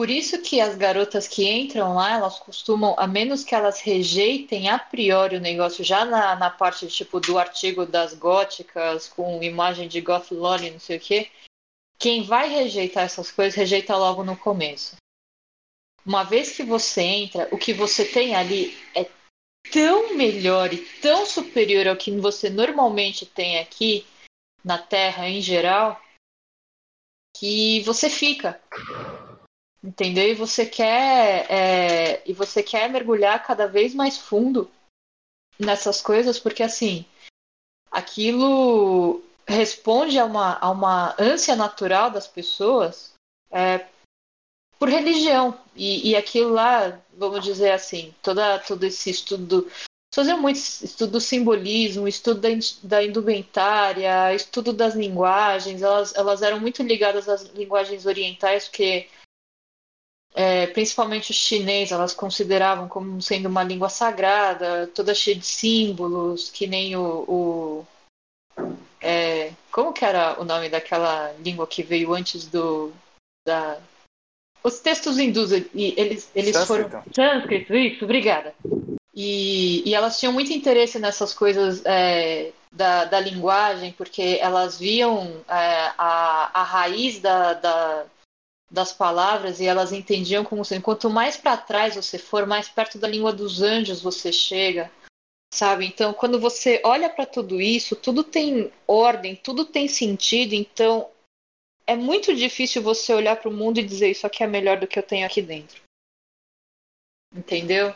por 0.00 0.08
isso 0.08 0.40
que 0.40 0.62
as 0.62 0.76
garotas 0.76 1.28
que 1.28 1.46
entram 1.46 1.94
lá, 1.94 2.14
elas 2.14 2.38
costumam, 2.38 2.94
a 2.96 3.06
menos 3.06 3.44
que 3.44 3.54
elas 3.54 3.82
rejeitem 3.82 4.66
a 4.70 4.78
priori 4.78 5.36
o 5.36 5.40
negócio, 5.40 5.84
já 5.84 6.06
na, 6.06 6.34
na 6.36 6.48
parte 6.48 6.88
tipo 6.88 7.20
do 7.20 7.38
artigo 7.38 7.84
das 7.84 8.14
góticas, 8.14 9.08
com 9.08 9.42
imagem 9.42 9.88
de 9.88 10.00
goth 10.00 10.30
lore, 10.30 10.70
não 10.70 10.80
sei 10.80 10.96
o 10.96 11.00
quê, 11.00 11.30
quem 11.98 12.22
vai 12.22 12.48
rejeitar 12.48 13.04
essas 13.04 13.30
coisas, 13.30 13.54
rejeita 13.54 13.94
logo 13.94 14.24
no 14.24 14.38
começo. 14.38 14.96
Uma 16.06 16.22
vez 16.22 16.56
que 16.56 16.62
você 16.62 17.02
entra, 17.02 17.46
o 17.52 17.58
que 17.58 17.74
você 17.74 18.02
tem 18.02 18.34
ali 18.34 18.74
é 18.94 19.06
tão 19.70 20.16
melhor 20.16 20.72
e 20.72 20.78
tão 21.02 21.26
superior 21.26 21.86
ao 21.86 21.96
que 21.96 22.10
você 22.12 22.48
normalmente 22.48 23.26
tem 23.26 23.58
aqui 23.58 24.06
na 24.64 24.78
Terra 24.78 25.28
em 25.28 25.42
geral, 25.42 26.00
que 27.36 27.82
você 27.82 28.08
fica 28.08 28.58
entendeu? 29.82 30.28
E 30.28 30.34
você 30.34 30.66
quer 30.66 31.46
é, 31.50 32.22
e 32.28 32.32
você 32.32 32.62
quer 32.62 32.88
mergulhar 32.90 33.44
cada 33.44 33.66
vez 33.66 33.94
mais 33.94 34.18
fundo 34.18 34.70
nessas 35.58 36.00
coisas, 36.00 36.38
porque 36.38 36.62
assim 36.62 37.04
aquilo 37.90 39.22
responde 39.46 40.18
a 40.18 40.24
uma, 40.24 40.58
a 40.58 40.70
uma 40.70 41.14
ânsia 41.18 41.56
natural 41.56 42.10
das 42.10 42.26
pessoas 42.26 43.12
é, 43.50 43.86
por 44.78 44.88
religião 44.88 45.58
e, 45.74 46.10
e 46.10 46.16
aquilo 46.16 46.52
lá, 46.52 46.98
vamos 47.12 47.44
dizer 47.44 47.72
assim, 47.72 48.14
toda 48.22 48.58
todo 48.60 48.84
esse 48.84 49.10
estudo 49.10 49.70
faziam 50.12 50.40
muito 50.40 50.56
estudo 50.56 51.12
do 51.12 51.20
simbolismo, 51.20 52.08
estudo 52.08 52.40
da, 52.40 52.48
da 52.82 53.04
indumentária, 53.04 54.34
estudo 54.34 54.72
das 54.72 54.94
linguagens, 54.94 55.82
elas, 55.82 56.14
elas 56.14 56.42
eram 56.42 56.60
muito 56.60 56.82
ligadas 56.82 57.28
às 57.28 57.42
linguagens 57.54 58.06
orientais, 58.06 58.66
porque 58.68 59.08
é, 60.34 60.66
principalmente 60.68 61.30
o 61.30 61.34
chinês, 61.34 61.90
elas 61.90 62.14
consideravam 62.14 62.88
como 62.88 63.20
sendo 63.20 63.48
uma 63.48 63.64
língua 63.64 63.88
sagrada, 63.88 64.86
toda 64.94 65.14
cheia 65.14 65.36
de 65.36 65.46
símbolos, 65.46 66.50
que 66.50 66.66
nem 66.66 66.96
o. 66.96 67.24
o 67.26 67.86
é, 69.00 69.52
como 69.72 69.92
que 69.92 70.04
era 70.04 70.40
o 70.40 70.44
nome 70.44 70.68
daquela 70.68 71.32
língua 71.40 71.66
que 71.66 71.82
veio 71.82 72.14
antes 72.14 72.46
do. 72.46 72.92
Da, 73.46 73.78
os 74.62 74.78
textos 74.78 75.18
hindus, 75.18 75.52
eles, 75.52 76.30
eles 76.34 76.56
foram. 76.64 77.02
Sânscrito, 77.14 77.74
isso, 77.74 78.04
obrigada. 78.04 78.54
E, 79.14 79.82
e 79.88 79.94
elas 79.94 80.20
tinham 80.20 80.32
muito 80.32 80.52
interesse 80.52 80.98
nessas 80.98 81.34
coisas 81.34 81.82
é, 81.84 82.52
da, 82.70 83.04
da 83.06 83.18
linguagem, 83.18 83.92
porque 83.92 84.38
elas 84.40 84.78
viam 84.78 85.42
é, 85.48 85.92
a, 85.98 86.60
a 86.60 86.62
raiz 86.62 87.18
da, 87.18 87.54
da 87.54 88.06
das 88.70 88.92
palavras 88.92 89.58
e 89.58 89.66
elas 89.66 89.92
entendiam 89.92 90.44
como 90.44 90.64
sendo 90.64 90.82
quanto 90.82 91.10
mais 91.10 91.36
para 91.36 91.56
trás 91.56 91.96
você 91.96 92.18
for, 92.18 92.46
mais 92.46 92.68
perto 92.68 92.98
da 92.98 93.08
língua 93.08 93.32
dos 93.32 93.60
anjos 93.60 94.00
você 94.00 94.32
chega, 94.32 94.90
sabe? 95.52 95.86
Então, 95.86 96.12
quando 96.12 96.38
você 96.38 96.80
olha 96.84 97.10
para 97.10 97.26
tudo 97.26 97.60
isso, 97.60 97.96
tudo 97.96 98.22
tem 98.22 98.72
ordem, 98.86 99.34
tudo 99.34 99.64
tem 99.64 99.88
sentido, 99.88 100.54
então 100.54 101.10
é 101.86 101.96
muito 101.96 102.34
difícil 102.34 102.80
você 102.80 103.12
olhar 103.12 103.36
para 103.36 103.48
o 103.48 103.52
mundo 103.52 103.80
e 103.80 103.84
dizer 103.84 104.10
isso 104.10 104.26
aqui 104.26 104.44
é 104.44 104.46
melhor 104.46 104.78
do 104.78 104.86
que 104.86 104.98
eu 104.98 105.02
tenho 105.02 105.26
aqui 105.26 105.42
dentro. 105.42 105.82
Entendeu? 107.34 107.92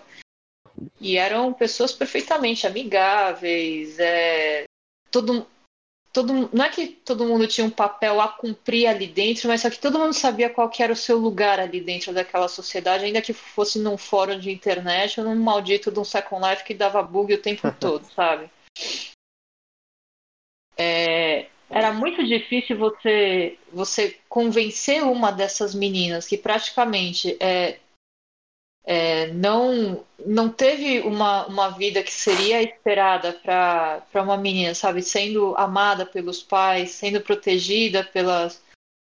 E 1.01 1.17
eram 1.17 1.53
pessoas 1.53 1.93
perfeitamente 1.93 2.67
amigáveis, 2.67 3.97
é, 4.01 4.65
todo 5.11 5.47
todo, 6.15 6.49
não 6.53 6.65
é 6.65 6.69
que 6.69 6.87
todo 6.87 7.27
mundo 7.27 7.47
tinha 7.49 7.67
um 7.67 7.71
papel 7.71 8.21
a 8.21 8.29
cumprir 8.29 8.87
ali 8.87 9.09
dentro, 9.09 9.49
mas 9.49 9.61
só 9.61 9.69
que 9.69 9.81
todo 9.81 9.99
mundo 9.99 10.15
sabia 10.15 10.49
qual 10.49 10.71
era 10.79 10.93
o 10.93 10.97
seu 10.97 11.19
lugar 11.19 11.59
ali 11.59 11.81
dentro 11.81 12.15
daquela 12.15 12.47
sociedade, 12.47 13.05
ainda 13.05 13.21
que 13.21 13.33
fosse 13.33 13.81
num 13.81 13.99
fórum 13.99 14.39
de 14.39 14.51
internet 14.51 15.21
ou 15.21 15.27
num 15.27 15.35
maldito 15.35 15.91
de 15.91 15.99
um 15.99 16.05
Second 16.05 16.49
Life 16.49 16.65
que 16.65 16.73
dava 16.73 17.03
bug 17.03 17.35
o 17.35 17.43
tempo 17.43 17.69
todo, 17.81 18.05
sabe? 18.15 18.49
É, 20.79 21.47
era 21.69 21.93
muito 21.93 22.25
difícil 22.25 22.79
você 22.79 23.59
você 23.73 24.17
convencer 24.29 25.03
uma 25.03 25.33
dessas 25.33 25.75
meninas 25.75 26.29
que 26.29 26.39
praticamente 26.39 27.37
é, 27.41 27.79
é, 28.85 29.29
não 29.29 30.05
não 30.27 30.49
teve 30.49 31.01
uma, 31.01 31.47
uma 31.47 31.71
vida 31.71 32.03
que 32.03 32.13
seria 32.13 32.63
esperada 32.63 33.33
para 33.33 34.23
uma 34.23 34.37
menina, 34.37 34.75
sabe? 34.75 35.03
Sendo 35.03 35.55
amada 35.57 36.07
pelos 36.07 36.43
pais, 36.43 36.93
sendo 36.93 37.21
protegida 37.21 38.03
pelas, 38.05 38.63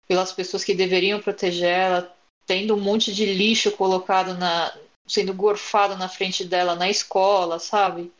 pelas 0.07 0.31
pessoas 0.31 0.63
que 0.63 0.73
deveriam 0.73 1.21
proteger 1.21 1.69
ela, 1.69 2.15
tendo 2.47 2.75
um 2.75 2.79
monte 2.79 3.13
de 3.13 3.25
lixo 3.25 3.71
colocado 3.71 4.35
na. 4.35 4.75
sendo 5.07 5.33
gorfado 5.33 5.95
na 5.95 6.09
frente 6.09 6.43
dela 6.45 6.75
na 6.75 6.89
escola, 6.89 7.59
sabe? 7.59 8.11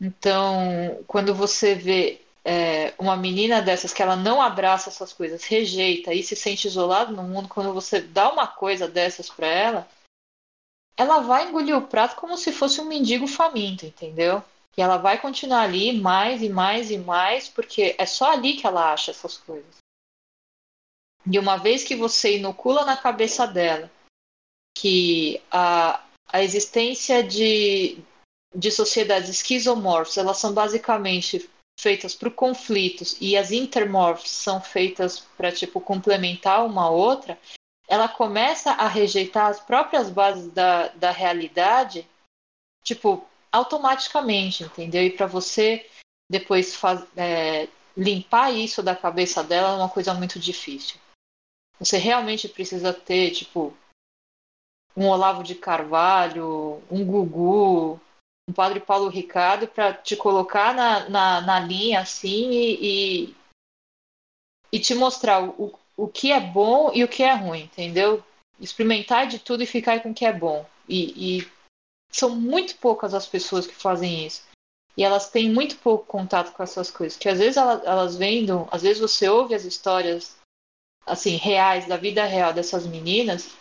Então, 0.00 1.02
quando 1.06 1.34
você 1.34 1.74
vê 1.74 2.20
é, 2.44 2.94
uma 2.98 3.16
menina 3.16 3.62
dessas 3.62 3.92
que 3.92 4.02
ela 4.02 4.16
não 4.16 4.42
abraça 4.42 4.90
essas 4.90 5.12
coisas, 5.12 5.44
rejeita 5.44 6.12
e 6.12 6.22
se 6.22 6.36
sente 6.36 6.66
isolada 6.66 7.12
no 7.12 7.22
mundo, 7.22 7.48
quando 7.48 7.72
você 7.72 8.00
dá 8.00 8.30
uma 8.30 8.46
coisa 8.46 8.88
dessas 8.88 9.28
para 9.30 9.46
ela 9.46 9.95
ela 10.96 11.20
vai 11.20 11.48
engolir 11.48 11.76
o 11.76 11.86
prato 11.86 12.16
como 12.16 12.36
se 12.36 12.52
fosse 12.52 12.80
um 12.80 12.86
mendigo 12.86 13.26
faminto, 13.26 13.84
entendeu? 13.84 14.42
E 14.76 14.82
ela 14.82 14.96
vai 14.96 15.20
continuar 15.20 15.62
ali 15.62 15.98
mais 15.98 16.42
e 16.42 16.48
mais 16.48 16.90
e 16.90 16.98
mais, 16.98 17.48
porque 17.48 17.94
é 17.98 18.06
só 18.06 18.32
ali 18.32 18.56
que 18.56 18.66
ela 18.66 18.92
acha 18.92 19.10
essas 19.10 19.36
coisas. 19.36 19.76
E 21.30 21.38
uma 21.38 21.56
vez 21.56 21.82
que 21.82 21.96
você 21.96 22.36
inocula 22.36 22.84
na 22.84 22.96
cabeça 22.96 23.46
dela 23.46 23.90
que 24.76 25.42
a, 25.50 26.04
a 26.28 26.42
existência 26.42 27.22
de, 27.22 27.98
de 28.54 28.70
sociedades 28.70 29.28
esquizomorfas, 29.28 30.18
elas 30.18 30.38
são 30.38 30.52
basicamente 30.52 31.50
feitas 31.78 32.14
para 32.14 32.30
conflitos 32.30 33.16
e 33.20 33.36
as 33.36 33.50
intermorphs 33.50 34.30
são 34.30 34.60
feitas 34.60 35.20
para 35.36 35.52
tipo 35.52 35.80
complementar 35.80 36.64
uma 36.64 36.88
outra, 36.90 37.38
ela 37.88 38.08
começa 38.08 38.72
a 38.72 38.88
rejeitar 38.88 39.46
as 39.46 39.60
próprias 39.60 40.10
bases 40.10 40.52
da, 40.52 40.88
da 40.88 41.10
realidade, 41.10 42.08
tipo, 42.82 43.26
automaticamente, 43.52 44.64
entendeu? 44.64 45.02
E 45.02 45.10
para 45.10 45.26
você 45.26 45.88
depois 46.28 46.74
faz, 46.74 47.06
é, 47.16 47.68
limpar 47.96 48.52
isso 48.52 48.82
da 48.82 48.94
cabeça 48.94 49.42
dela 49.42 49.74
é 49.74 49.76
uma 49.76 49.88
coisa 49.88 50.12
muito 50.12 50.38
difícil. 50.38 50.98
Você 51.78 51.96
realmente 51.98 52.48
precisa 52.48 52.92
ter, 52.92 53.30
tipo, 53.30 53.76
um 54.96 55.08
Olavo 55.08 55.42
de 55.42 55.54
Carvalho, 55.54 56.82
um 56.90 57.04
Gugu, 57.04 58.00
um 58.48 58.52
Padre 58.52 58.80
Paulo 58.80 59.08
Ricardo 59.08 59.68
para 59.68 59.92
te 59.92 60.16
colocar 60.16 60.74
na, 60.74 61.08
na, 61.08 61.40
na 61.40 61.60
linha 61.60 62.00
assim 62.00 62.50
e, 62.50 63.26
e, 63.30 63.36
e 64.72 64.80
te 64.80 64.94
mostrar 64.94 65.42
o, 65.42 65.78
o 65.96 66.06
que 66.06 66.30
é 66.30 66.40
bom 66.40 66.92
e 66.92 67.02
o 67.02 67.08
que 67.08 67.22
é 67.22 67.32
ruim, 67.32 67.62
entendeu? 67.62 68.22
Experimentar 68.60 69.26
de 69.26 69.38
tudo 69.38 69.62
e 69.62 69.66
ficar 69.66 70.02
com 70.02 70.10
o 70.10 70.14
que 70.14 70.26
é 70.26 70.32
bom. 70.32 70.66
E, 70.88 71.38
e 71.38 71.52
são 72.10 72.30
muito 72.30 72.76
poucas 72.76 73.14
as 73.14 73.26
pessoas 73.26 73.66
que 73.66 73.74
fazem 73.74 74.26
isso. 74.26 74.44
E 74.96 75.02
elas 75.02 75.30
têm 75.30 75.50
muito 75.50 75.76
pouco 75.78 76.06
contato 76.06 76.52
com 76.52 76.62
essas 76.62 76.90
coisas. 76.90 77.18
Que 77.18 77.28
às 77.28 77.38
vezes 77.38 77.56
elas, 77.56 77.84
elas 77.84 78.18
às 78.70 78.82
vezes 78.82 79.00
você 79.00 79.28
ouve 79.28 79.54
as 79.54 79.64
histórias 79.64 80.36
assim 81.04 81.36
reais 81.36 81.86
da 81.86 81.96
vida 81.96 82.24
real 82.24 82.52
dessas 82.52 82.86
meninas. 82.86 83.54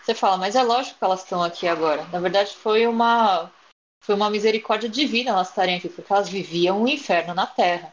Você 0.00 0.14
fala, 0.14 0.36
mas 0.36 0.54
é 0.54 0.62
lógico 0.62 0.98
que 0.98 1.04
elas 1.04 1.22
estão 1.22 1.42
aqui 1.42 1.66
agora. 1.66 2.04
Na 2.08 2.20
verdade, 2.20 2.54
foi 2.54 2.86
uma 2.86 3.50
foi 4.02 4.14
uma 4.14 4.28
misericórdia 4.28 4.88
divina 4.88 5.30
elas 5.30 5.48
estarem 5.48 5.76
aqui, 5.76 5.88
porque 5.88 6.12
elas 6.12 6.28
viviam 6.28 6.82
um 6.82 6.88
inferno 6.88 7.32
na 7.32 7.46
Terra 7.46 7.90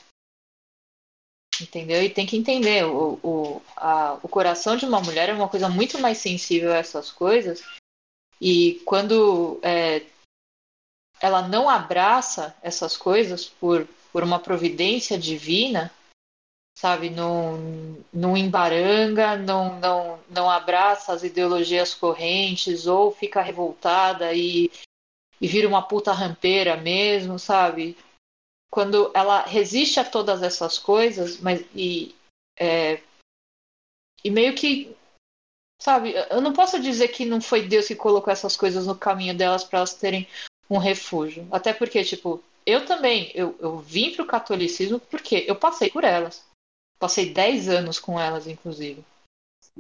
entendeu? 1.64 2.04
E 2.04 2.10
tem 2.10 2.26
que 2.26 2.38
entender, 2.38 2.86
o, 2.86 3.20
o, 3.24 3.62
a, 3.76 4.18
o 4.22 4.28
coração 4.28 4.76
de 4.76 4.86
uma 4.86 5.02
mulher 5.02 5.30
é 5.30 5.34
uma 5.34 5.50
coisa 5.50 5.70
muito 5.70 6.00
mais 6.00 6.18
sensível 6.18 6.72
a 6.72 6.78
essas 6.78 7.12
coisas, 7.12 7.64
e 8.40 8.82
quando 8.86 9.60
é, 9.62 10.04
ela 11.22 11.48
não 11.48 11.70
abraça 11.70 12.56
essas 12.62 12.98
coisas 12.98 13.46
por, 13.46 13.88
por 14.12 14.24
uma 14.24 14.40
providência 14.40 15.18
divina, 15.18 15.92
sabe, 16.76 17.12
não, 17.12 17.96
não 18.12 18.36
embaranga, 18.36 19.36
não, 19.36 19.80
não, 19.80 20.20
não 20.30 20.50
abraça 20.50 21.14
as 21.14 21.24
ideologias 21.24 21.94
correntes, 21.94 22.88
ou 22.88 23.12
fica 23.12 23.42
revoltada 23.42 24.34
e, 24.34 24.72
e 25.40 25.48
vira 25.48 25.68
uma 25.68 25.84
puta 25.84 26.12
rampeira 26.12 26.76
mesmo, 26.76 27.38
sabe? 27.38 27.96
Quando 28.72 29.12
ela 29.14 29.42
resiste 29.44 30.00
a 30.00 30.06
todas 30.06 30.42
essas 30.42 30.80
coisas, 30.80 31.38
mas 31.40 31.64
e, 31.76 32.16
é, 32.58 33.02
e 34.24 34.32
meio 34.32 34.56
que 34.56 34.96
sabe, 35.82 36.14
eu 36.30 36.40
não 36.40 36.54
posso 36.54 36.80
dizer 36.80 37.10
que 37.10 37.26
não 37.26 37.42
foi 37.42 37.68
Deus 37.68 37.88
que 37.88 37.96
colocou 37.96 38.32
essas 38.32 38.56
coisas 38.56 38.88
no 38.88 38.96
caminho 38.96 39.36
delas 39.36 39.64
para 39.64 39.80
elas 39.80 39.94
terem 39.94 40.28
um 40.70 40.78
refúgio. 40.78 41.46
Até 41.52 41.74
porque, 41.74 42.04
tipo, 42.04 42.42
eu 42.66 42.86
também, 42.86 43.32
eu, 43.36 43.58
eu 43.60 43.80
vim 43.80 44.14
pro 44.14 44.26
catolicismo 44.26 45.00
porque 45.00 45.44
eu 45.48 45.56
passei 45.56 45.90
por 45.90 46.04
elas. 46.04 46.46
Passei 47.00 47.34
10 47.34 47.68
anos 47.68 48.00
com 48.00 48.20
elas, 48.20 48.48
inclusive. 48.48 49.04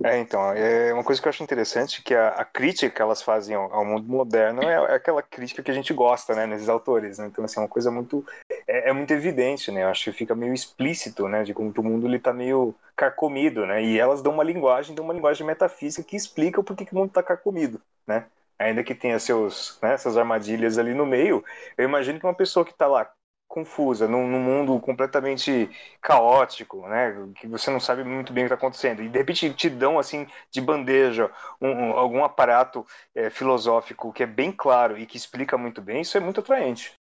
É, 0.04 0.18
então, 0.20 0.54
é 0.54 0.94
uma 0.94 1.04
coisa 1.04 1.22
que 1.22 1.28
eu 1.28 1.30
acho 1.30 1.44
interessante 1.44 2.02
que 2.02 2.16
a, 2.16 2.30
a 2.30 2.46
crítica 2.46 2.89
que 2.89 3.02
elas 3.02 3.22
fazem 3.22 3.56
ao, 3.56 3.72
ao 3.74 3.86
mundo 3.86 4.08
moderno 4.08 4.64
é, 4.64 4.74
é, 4.74 4.96
aquela 4.96 5.22
crítica 5.22 5.62
que 5.62 5.70
a 5.70 5.74
gente 5.74 5.94
gosta, 5.94 6.34
né, 6.34 6.48
nesses 6.48 6.70
autores, 6.70 7.18
né? 7.18 7.28
Então, 7.28 7.44
assim, 7.44 7.60
é 7.60 7.64
uma 7.64 7.70
coisa 7.70 7.92
muito, 7.92 8.26
é, 8.72 8.89
é, 8.89 8.93
muito 8.93 9.11
evidente, 9.11 9.72
né? 9.72 9.84
Eu 9.84 9.89
acho 9.89 10.05
que 10.05 10.11
fica 10.13 10.34
meio 10.34 10.53
explícito, 10.53 11.28
né, 11.28 11.43
de 11.43 11.53
como 11.53 11.74
o 11.76 11.84
mundo 11.84 12.07
ele 12.07 12.19
tá 12.19 12.32
meio 12.34 12.74
carcomido, 12.95 13.65
né? 13.65 13.84
E 13.84 13.99
elas 13.99 14.22
dão 14.22 14.34
uma 14.34 14.43
linguagem, 14.43 14.95
dão 14.95 15.03
uma 15.05 15.13
linguagem 15.13 15.45
metafísica 15.45 16.07
que 16.07 16.15
explica 16.15 16.59
o 16.61 16.63
porquê 16.63 16.86
que 16.86 16.93
o 16.93 16.97
mundo 16.97 17.11
tá 17.11 17.22
carcomido, 17.22 17.82
né? 18.07 18.26
Ainda 18.57 18.84
que 18.84 18.95
tenha 18.95 19.19
seus, 19.19 19.80
né, 19.82 19.93
essas 19.93 20.17
armadilhas 20.17 20.78
ali 20.78 20.93
no 20.93 21.05
meio, 21.05 21.43
eu 21.78 21.86
imagino 21.86 22.19
que 22.19 22.26
uma 22.26 22.34
pessoa 22.34 22.65
que 22.65 22.72
está 22.72 22.88
lá 22.88 23.11
confusa, 23.47 24.07
num, 24.07 24.28
num, 24.28 24.39
mundo 24.39 24.80
completamente 24.80 25.69
caótico, 26.01 26.88
né? 26.88 27.13
Que 27.36 27.47
você 27.47 27.69
não 27.69 27.80
sabe 27.82 28.03
muito 28.03 28.32
bem 28.32 28.45
o 28.45 28.47
que 28.47 28.53
está 28.53 28.55
acontecendo. 28.55 29.03
E 29.03 29.09
de 29.09 29.17
repente 29.17 29.53
te 29.53 29.69
dão 29.69 29.99
assim 29.99 30.26
de 30.49 30.61
bandeja 30.61 31.30
um, 31.59 31.69
um, 31.69 31.91
algum 31.93 32.24
aparato 32.24 32.86
é, 33.13 33.30
filosófico 33.30 34.13
que 34.13 34.24
é 34.24 34.26
bem 34.28 34.51
claro 34.51 34.97
e 34.97 35.05
que 35.05 35.17
explica 35.17 35.57
muito 35.57 35.82
bem, 35.82 36.01
isso 36.01 36.17
é 36.17 36.22
muito 36.22 36.39
atraente. 36.39 37.01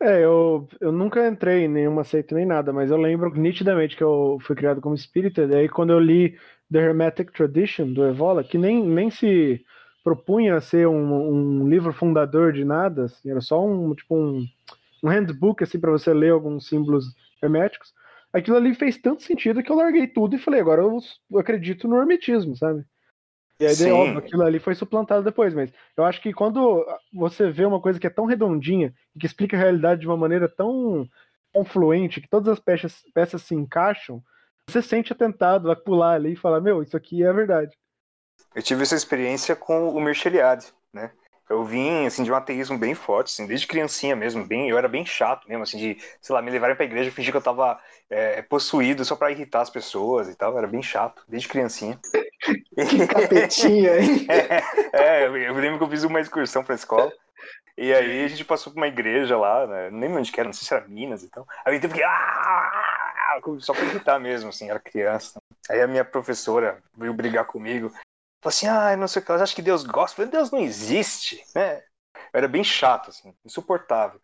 É, 0.00 0.24
eu, 0.24 0.68
eu 0.80 0.92
nunca 0.92 1.26
entrei 1.26 1.64
em 1.64 1.68
nenhuma 1.68 2.04
seita 2.04 2.34
nem 2.34 2.46
nada, 2.46 2.72
mas 2.72 2.90
eu 2.90 2.96
lembro 2.96 3.34
nitidamente 3.34 3.96
que 3.96 4.04
eu 4.04 4.38
fui 4.42 4.54
criado 4.54 4.80
como 4.80 4.94
espírita, 4.94 5.42
e 5.42 5.54
aí 5.54 5.68
quando 5.68 5.92
eu 5.92 5.98
li 5.98 6.38
The 6.70 6.78
Hermetic 6.78 7.32
Tradition, 7.32 7.92
do 7.92 8.04
Evola, 8.04 8.44
que 8.44 8.56
nem, 8.56 8.84
nem 8.84 9.10
se 9.10 9.64
propunha 10.04 10.60
ser 10.60 10.86
um, 10.86 11.62
um 11.62 11.68
livro 11.68 11.92
fundador 11.92 12.52
de 12.52 12.64
nada, 12.64 13.04
assim, 13.04 13.30
era 13.30 13.40
só 13.40 13.64
um, 13.64 13.94
tipo 13.94 14.14
um 14.16 14.46
um 15.04 15.08
handbook 15.08 15.62
assim 15.62 15.78
para 15.78 15.90
você 15.90 16.14
ler 16.14 16.32
alguns 16.32 16.66
símbolos 16.66 17.14
herméticos. 17.42 17.92
Aquilo 18.32 18.56
ali 18.56 18.74
fez 18.74 18.96
tanto 18.96 19.22
sentido 19.22 19.62
que 19.62 19.70
eu 19.70 19.76
larguei 19.76 20.06
tudo 20.06 20.34
e 20.34 20.38
falei, 20.38 20.60
agora 20.60 20.80
eu, 20.82 20.98
eu 21.30 21.38
acredito 21.38 21.86
no 21.86 21.98
hermetismo, 21.98 22.56
sabe? 22.56 22.84
E 23.60 23.66
aí, 23.66 23.92
óbvio, 23.92 24.18
aquilo 24.18 24.42
ali 24.42 24.58
foi 24.58 24.74
suplantado 24.74 25.22
depois, 25.22 25.54
mas 25.54 25.72
eu 25.96 26.04
acho 26.04 26.20
que 26.20 26.32
quando 26.32 26.84
você 27.12 27.50
vê 27.50 27.64
uma 27.64 27.80
coisa 27.80 28.00
que 28.00 28.06
é 28.06 28.10
tão 28.10 28.24
redondinha 28.24 28.92
e 29.14 29.18
que 29.18 29.26
explica 29.26 29.56
a 29.56 29.60
realidade 29.60 30.00
de 30.00 30.08
uma 30.08 30.16
maneira 30.16 30.48
tão 30.48 31.08
confluente, 31.52 32.20
que 32.20 32.28
todas 32.28 32.48
as 32.48 32.58
peças, 32.58 33.02
peças 33.14 33.42
se 33.42 33.54
encaixam, 33.54 34.20
você 34.68 34.82
sente 34.82 35.12
atentado 35.12 35.70
a 35.70 35.76
pular 35.76 36.14
ali 36.14 36.32
e 36.32 36.36
falar, 36.36 36.60
meu, 36.60 36.82
isso 36.82 36.96
aqui 36.96 37.22
é 37.22 37.32
verdade. 37.32 37.76
Eu 38.54 38.62
tive 38.62 38.82
essa 38.82 38.96
experiência 38.96 39.54
com 39.54 39.88
o 39.90 40.00
Mirceliade, 40.00 40.72
né? 40.92 41.12
Eu 41.48 41.64
vim, 41.64 42.06
assim, 42.06 42.24
de 42.24 42.32
um 42.32 42.34
ateísmo 42.34 42.78
bem 42.78 42.94
forte, 42.94 43.28
assim, 43.28 43.46
desde 43.46 43.66
criancinha 43.66 44.16
mesmo, 44.16 44.44
bem, 44.44 44.68
eu 44.68 44.78
era 44.78 44.88
bem 44.88 45.04
chato 45.04 45.46
mesmo, 45.46 45.62
assim, 45.62 45.76
de, 45.76 45.98
sei 46.20 46.34
lá, 46.34 46.40
me 46.40 46.50
levarem 46.50 46.74
pra 46.74 46.86
igreja 46.86 47.08
e 47.10 47.12
fingir 47.12 47.32
que 47.32 47.36
eu 47.36 47.42
tava 47.42 47.78
é, 48.08 48.40
possuído 48.42 49.04
só 49.04 49.14
pra 49.14 49.30
irritar 49.30 49.60
as 49.60 49.70
pessoas 49.70 50.28
e 50.28 50.34
tal, 50.34 50.56
era 50.56 50.66
bem 50.66 50.82
chato, 50.82 51.22
desde 51.28 51.48
criancinha. 51.48 51.98
Que 52.88 53.06
capetinha, 53.06 53.98
hein? 53.98 54.26
é, 54.28 55.22
é, 55.22 55.26
eu 55.26 55.54
lembro 55.54 55.78
que 55.78 55.84
eu 55.84 55.90
fiz 55.90 56.04
uma 56.04 56.20
excursão 56.20 56.62
pra 56.62 56.74
escola, 56.74 57.10
e 57.76 57.92
aí 57.92 58.24
a 58.24 58.28
gente 58.28 58.44
passou 58.44 58.72
por 58.72 58.78
uma 58.78 58.88
igreja 58.88 59.36
lá, 59.36 59.66
né, 59.66 59.90
nem 59.90 60.00
lembro 60.02 60.18
onde 60.18 60.30
que 60.30 60.38
era, 60.38 60.48
não 60.48 60.52
sei 60.52 60.66
se 60.66 60.74
era 60.74 60.86
Minas 60.86 61.22
e 61.22 61.30
tal, 61.30 61.46
aí 61.64 61.74
eu 61.74 61.80
teve 61.80 61.94
que, 61.94 62.02
ah! 62.02 62.84
só 63.60 63.72
pra 63.72 63.84
irritar 63.84 64.18
mesmo, 64.18 64.50
assim, 64.50 64.70
era 64.70 64.78
criança. 64.78 65.40
Aí 65.68 65.80
a 65.80 65.86
minha 65.86 66.04
professora 66.04 66.78
veio 66.96 67.14
brigar 67.14 67.44
comigo, 67.44 67.92
assim, 68.48 68.66
ah, 68.66 68.96
não 68.96 69.08
sei 69.08 69.22
o 69.22 69.24
que, 69.24 69.32
acho 69.32 69.54
que 69.54 69.62
Deus 69.62 69.84
gosta. 69.84 70.16
Falei, 70.16 70.30
Deus 70.30 70.50
não 70.50 70.60
existe, 70.60 71.42
né? 71.54 71.82
Eu 72.32 72.38
era 72.38 72.48
bem 72.48 72.64
chato, 72.64 73.10
assim, 73.10 73.34
insuportável. 73.44 74.20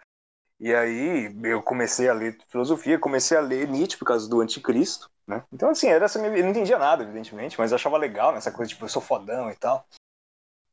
E 0.59 0.75
aí 0.75 1.35
eu 1.45 1.63
comecei 1.63 2.09
a 2.09 2.13
ler 2.13 2.37
filosofia, 2.49 2.99
comecei 2.99 3.37
a 3.37 3.41
ler 3.41 3.67
Nietzsche 3.67 3.97
por 3.97 4.05
causa 4.05 4.29
do 4.29 4.41
Anticristo, 4.41 5.11
né? 5.27 5.43
Então, 5.51 5.71
assim, 5.71 5.89
era 5.89 6.05
essa 6.05 6.19
minha... 6.19 6.37
eu 6.37 6.43
não 6.43 6.51
entendia 6.51 6.79
nada, 6.79 7.03
evidentemente, 7.03 7.59
mas 7.59 7.73
achava 7.73 7.97
legal 7.97 8.33
nessa 8.33 8.51
coisa, 8.51 8.69
tipo, 8.69 8.85
eu 8.85 8.89
sou 8.89 9.01
fodão 9.01 9.51
e 9.51 9.57
tal. 9.57 9.87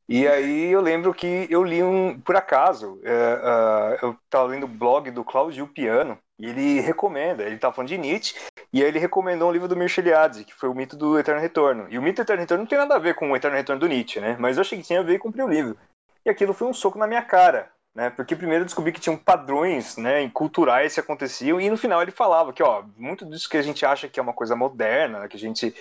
E 0.08 0.26
aí 0.26 0.72
eu 0.72 0.80
lembro 0.80 1.12
que 1.12 1.46
eu 1.50 1.62
li 1.62 1.82
um, 1.82 2.18
por 2.18 2.34
acaso, 2.34 2.98
é, 3.04 3.12
uh, 3.12 4.06
eu 4.06 4.16
estava 4.24 4.48
lendo 4.48 4.64
o 4.64 4.68
blog 4.68 5.10
do 5.10 5.22
Claudio 5.22 5.66
Piano, 5.66 6.18
e 6.38 6.46
ele 6.46 6.80
recomenda, 6.80 7.42
ele 7.42 7.56
estava 7.56 7.74
falando 7.74 7.88
de 7.88 7.98
Nietzsche, 7.98 8.34
e 8.72 8.80
aí 8.80 8.88
ele 8.88 8.98
recomendou 8.98 9.48
um 9.48 9.52
livro 9.52 9.68
do 9.68 9.76
Mircea 9.76 10.02
Eliade, 10.02 10.44
que 10.44 10.54
foi 10.54 10.68
o 10.68 10.74
Mito 10.74 10.96
do 10.96 11.18
Eterno 11.18 11.40
Retorno. 11.40 11.86
E 11.90 11.98
o 11.98 12.02
Mito 12.02 12.16
do 12.16 12.22
Eterno 12.22 12.40
Retorno 12.40 12.62
não 12.62 12.68
tem 12.68 12.78
nada 12.78 12.94
a 12.94 12.98
ver 12.98 13.16
com 13.16 13.30
o 13.30 13.36
Eterno 13.36 13.56
Retorno 13.56 13.80
do 13.80 13.88
Nietzsche, 13.88 14.20
né? 14.20 14.36
Mas 14.38 14.56
eu 14.56 14.62
achei 14.62 14.78
que 14.78 14.86
tinha 14.86 15.00
a 15.00 15.02
ver 15.02 15.14
e 15.14 15.18
comprei 15.18 15.44
o 15.44 15.48
livro. 15.48 15.76
E 16.24 16.30
aquilo 16.30 16.54
foi 16.54 16.68
um 16.68 16.72
soco 16.72 16.98
na 16.98 17.06
minha 17.06 17.22
cara, 17.22 17.70
né? 17.94 18.08
Porque 18.08 18.36
primeiro 18.36 18.62
eu 18.62 18.66
descobri 18.66 18.92
que 18.92 19.00
tinham 19.00 19.16
padrões, 19.16 19.96
né, 19.96 20.30
culturais 20.30 20.94
que 20.94 21.00
aconteciam 21.00 21.60
e 21.60 21.68
no 21.68 21.76
final 21.76 22.00
ele 22.00 22.12
falava 22.12 22.52
que, 22.52 22.62
ó, 22.62 22.84
muito 22.96 23.26
disso 23.26 23.48
que 23.48 23.56
a 23.56 23.62
gente 23.62 23.84
acha 23.84 24.08
que 24.08 24.20
é 24.20 24.22
uma 24.22 24.32
coisa 24.32 24.54
moderna, 24.54 25.20
né, 25.20 25.28
que 25.28 25.36
a 25.36 25.40
gente 25.40 25.74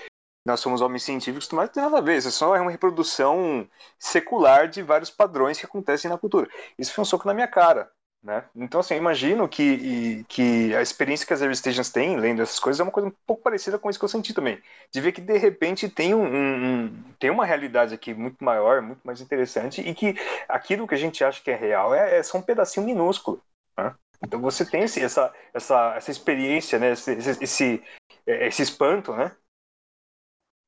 nós 0.47 0.61
somos 0.61 0.79
homens 0.79 1.03
científicos, 1.03 1.49
mas 1.51 1.67
não 1.67 1.73
tem 1.73 1.83
nada 1.83 1.97
a 1.97 2.01
ver, 2.01 2.17
isso 2.17 2.29
é 2.29 2.31
só 2.31 2.55
uma 2.55 2.71
reprodução 2.71 3.67
secular 3.99 4.69
de 4.69 4.81
vários 4.81 5.11
padrões 5.11 5.59
que 5.59 5.65
acontecem 5.65 6.09
na 6.09 6.17
cultura. 6.17 6.47
Isso 6.79 6.93
foi 6.93 7.01
um 7.01 7.05
soco 7.05 7.27
na 7.27 7.33
minha 7.33 7.49
cara, 7.49 7.91
né? 8.23 8.45
Então, 8.55 8.79
assim, 8.79 8.93
eu 8.93 8.99
imagino 8.99 9.45
que, 9.49 10.23
que 10.29 10.73
a 10.73 10.81
experiência 10.81 11.27
que 11.27 11.33
as 11.33 11.41
Air 11.41 11.53
Stations 11.53 11.89
têm, 11.89 12.15
lendo 12.17 12.41
essas 12.41 12.59
coisas, 12.59 12.79
é 12.79 12.83
uma 12.83 12.93
coisa 12.93 13.09
um 13.09 13.13
pouco 13.25 13.43
parecida 13.43 13.77
com 13.77 13.89
isso 13.89 13.99
que 13.99 14.05
eu 14.05 14.09
senti 14.09 14.33
também. 14.33 14.57
De 14.89 15.01
ver 15.01 15.11
que, 15.11 15.19
de 15.19 15.37
repente, 15.37 15.89
tem, 15.89 16.15
um, 16.15 16.23
um, 16.23 17.03
tem 17.19 17.29
uma 17.29 17.45
realidade 17.45 17.93
aqui 17.93 18.13
muito 18.13 18.41
maior, 18.41 18.81
muito 18.81 19.01
mais 19.03 19.19
interessante, 19.19 19.81
e 19.81 19.93
que 19.93 20.15
aquilo 20.47 20.87
que 20.87 20.95
a 20.95 20.97
gente 20.97 21.25
acha 21.25 21.43
que 21.43 21.51
é 21.51 21.55
real 21.57 21.93
é, 21.93 22.19
é 22.19 22.23
só 22.23 22.37
um 22.37 22.41
pedacinho 22.41 22.85
minúsculo. 22.85 23.41
Né? 23.77 23.93
Então, 24.23 24.39
você 24.39 24.65
tem 24.65 24.83
essa, 24.83 25.33
essa, 25.53 25.93
essa 25.97 26.09
experiência, 26.09 26.79
né? 26.79 26.93
esse, 26.93 27.11
esse, 27.43 27.83
esse 28.25 28.61
espanto, 28.61 29.13
né? 29.13 29.35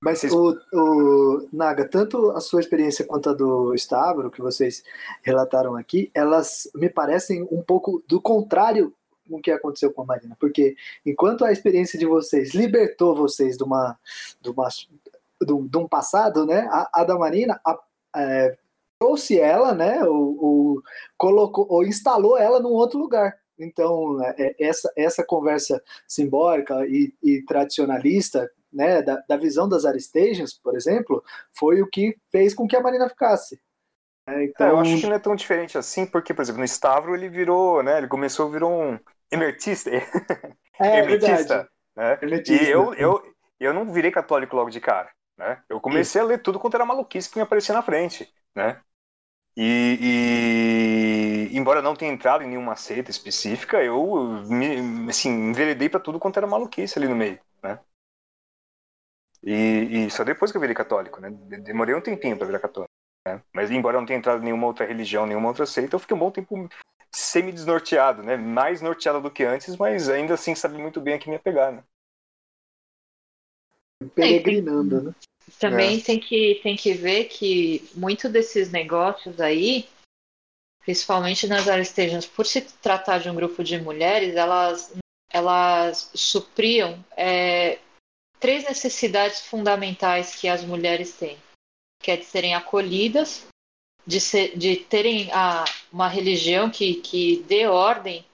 Mas 0.02 0.24
o, 0.24 0.58
o, 0.74 1.50
Naga, 1.52 1.86
tanto 1.86 2.32
a 2.32 2.40
sua 2.40 2.62
experiência 2.62 3.06
quanto 3.06 3.30
a 3.30 3.34
do 3.34 3.74
Stavro, 3.76 4.32
que 4.32 4.42
vocês 4.42 4.82
relataram 5.22 5.76
aqui, 5.76 6.10
elas 6.14 6.70
me 6.74 6.90
parecem 6.90 7.46
um 7.52 7.62
pouco 7.62 8.02
do 8.08 8.22
contrário 8.22 8.94
com 9.30 9.38
o 9.38 9.42
que 9.42 9.52
aconteceu 9.52 9.92
com 9.92 10.04
a 10.04 10.06
Marina. 10.06 10.38
Porque 10.40 10.76
enquanto 11.06 11.44
a 11.44 11.52
experiência 11.52 12.00
de 12.00 12.06
vocês 12.06 12.54
libertou 12.54 13.14
vocês 13.14 13.58
de, 13.58 13.64
uma, 13.64 13.98
de, 14.42 14.50
uma, 14.50 14.70
de, 14.70 15.68
de 15.70 15.78
um 15.78 15.88
passado, 15.88 16.46
né, 16.46 16.68
a, 16.72 17.02
a 17.02 17.04
da 17.04 17.18
Marina 17.18 17.60
a, 17.66 17.78
é, 18.16 18.58
trouxe 18.98 19.38
ela, 19.38 19.74
né, 19.74 20.02
ou, 20.06 20.44
ou, 20.44 20.84
colocou, 21.18 21.68
ou 21.70 21.84
instalou 21.84 22.38
ela 22.38 22.62
num 22.62 22.72
outro 22.72 22.98
lugar. 22.98 23.38
Então, 23.58 24.24
é, 24.24 24.36
é 24.38 24.56
essa, 24.66 24.90
essa 24.96 25.26
conversa 25.26 25.84
simbólica 26.08 26.86
e, 26.88 27.14
e 27.22 27.42
tradicionalista 27.42 28.50
né, 28.72 29.02
da, 29.02 29.22
da 29.28 29.38
visão 29.38 29.68
das 29.68 29.86
Aristagens, 29.86 30.54
por 30.54 30.76
exemplo, 30.76 31.24
foi 31.58 31.82
o 31.82 31.88
que 31.88 32.16
fez 32.32 32.54
com 32.54 32.68
que 32.68 32.76
a 32.76 32.82
Marina 32.82 33.10
ficasse. 33.10 33.60
É, 34.28 34.44
então... 34.44 34.68
É, 34.68 34.72
eu 34.72 34.80
acho 34.80 34.98
que 35.00 35.08
não 35.08 35.16
é 35.16 35.20
tão 35.20 35.36
diferente 35.36 35.78
assim, 35.78 36.06
porque, 36.06 36.34
por 36.34 36.42
exemplo, 36.42 36.60
no 36.60 36.66
Stavro 36.66 37.16
ele 37.16 37.30
virou, 37.30 37.82
né, 37.84 37.98
ele 37.98 38.08
começou, 38.08 38.50
virou 38.50 38.72
um 38.72 39.00
emertista. 39.32 39.90
É, 39.90 40.04
emertista, 41.00 41.70
né? 41.96 42.18
Emertista. 42.22 42.64
E 42.64 42.70
eu, 42.70 42.94
eu, 42.94 43.24
eu 43.60 43.74
não 43.74 43.92
virei 43.92 44.12
católico 44.12 44.56
logo 44.56 44.70
de 44.70 44.80
cara, 44.80 45.10
né? 45.38 45.62
Eu 45.70 45.80
comecei 45.80 46.22
Isso. 46.22 46.28
a 46.28 46.30
ler 46.30 46.42
tudo 46.42 46.60
quanto 46.60 46.76
era 46.76 46.86
maluquice 46.86 47.30
que 47.30 47.38
me 47.38 47.44
aparecia 47.44 47.74
na 47.74 47.82
frente, 47.82 48.32
né? 48.56 48.80
E, 49.58 51.50
e, 51.52 51.58
embora 51.58 51.82
não 51.82 51.96
tenha 51.96 52.14
entrado 52.14 52.44
em 52.44 52.48
nenhuma 52.48 52.76
seita 52.78 53.12
específica, 53.12 53.84
eu 53.84 54.16
me, 54.48 55.10
assim, 55.10 55.30
enveredei 55.30 55.90
para 55.90 56.00
tudo 56.00 56.20
quanto 56.20 56.38
era 56.38 56.48
maluquice 56.48 56.98
ali 56.98 57.08
no 57.08 57.16
meio? 57.16 57.38
E, 59.44 60.06
e 60.06 60.12
só 60.12 60.24
depois 60.24 60.52
que 60.52 60.58
eu 60.58 60.62
virei 60.62 60.76
católico, 60.76 61.22
né? 61.22 61.30
Demorei 61.32 61.96
um 61.96 62.02
tempinho 62.02 62.38
para 62.38 62.48
virar 62.48 62.60
católico. 62.60 62.92
Né? 63.28 63.42
Mas 63.54 63.72
embora 63.72 63.98
eu 63.98 64.02
não 64.02 64.08
tenha 64.08 64.20
entrado 64.20 64.42
em 64.42 64.46
nenhuma 64.46 64.68
outra 64.68 64.86
religião, 64.86 65.26
nenhuma 65.26 65.48
outra 65.48 65.66
seita, 65.66 65.96
eu 65.96 66.00
fiquei 66.00 66.16
um 66.16 66.20
bom 66.20 66.32
tempo 66.32 66.70
semi-desnorteado, 67.12 68.22
né? 68.24 68.38
Mais 68.38 68.82
norteado 68.82 69.22
do 69.22 69.32
que 69.32 69.44
antes, 69.44 69.76
mas 69.76 70.10
ainda 70.10 70.34
assim 70.34 70.56
sabe 70.56 70.78
muito 70.78 71.02
bem 71.02 71.16
a 71.16 71.20
que 71.20 71.30
me 71.30 71.40
pegar, 71.40 71.72
né? 71.72 71.84
Peregrinando, 74.16 75.02
né? 75.02 75.16
Também 75.60 75.98
é. 75.98 76.02
tem, 76.02 76.20
que, 76.20 76.60
tem 76.62 76.76
que 76.76 76.94
ver 76.94 77.26
que 77.26 77.90
muito 77.96 78.30
desses 78.30 78.72
negócios 78.72 79.42
aí, 79.42 79.90
principalmente 80.82 81.48
nas 81.48 81.68
Aristejas, 81.68 82.26
por 82.26 82.46
se 82.46 82.62
tratar 82.62 83.20
de 83.20 83.30
um 83.30 83.36
grupo 83.36 83.64
de 83.64 83.82
mulheres, 83.82 84.36
elas, 84.36 84.94
elas 85.32 86.12
supriam 86.14 87.04
é, 87.18 87.80
três 88.40 88.64
necessidades 88.64 89.42
fundamentais 89.42 90.36
que 90.36 90.48
as 90.48 90.64
mulheres 90.64 91.14
têm, 91.14 91.38
que 92.02 92.12
é 92.12 92.18
de 92.18 92.26
serem 92.26 92.56
acolhidas, 92.56 93.46
de, 94.08 94.20
ser, 94.20 94.58
de 94.58 94.78
terem 94.78 95.32
a, 95.32 95.66
uma 95.92 96.08
religião 96.08 96.70
que, 96.70 96.96
que 96.96 97.44
dê 97.44 97.68
ordem 97.68 98.26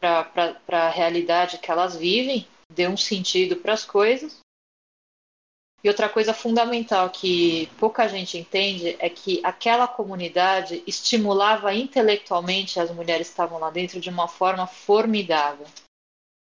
para 0.00 0.86
a 0.86 0.90
realidade 0.90 1.58
que 1.58 1.70
elas 1.70 1.96
vivem, 1.96 2.46
dê 2.70 2.88
um 2.88 2.96
sentido 2.96 3.56
para 3.56 3.72
as 3.72 3.84
coisas. 3.84 4.40
E 5.82 5.88
outra 5.88 6.08
coisa 6.08 6.34
fundamental 6.34 7.08
que 7.08 7.68
pouca 7.78 8.08
gente 8.08 8.36
entende 8.36 8.96
é 8.98 9.08
que 9.08 9.40
aquela 9.44 9.86
comunidade 9.86 10.82
estimulava 10.88 11.72
intelectualmente 11.72 12.80
as 12.80 12.90
mulheres 12.90 13.28
que 13.28 13.32
estavam 13.32 13.60
lá 13.60 13.70
dentro 13.70 14.00
de 14.00 14.10
uma 14.10 14.26
forma 14.26 14.66
formidável 14.66 15.66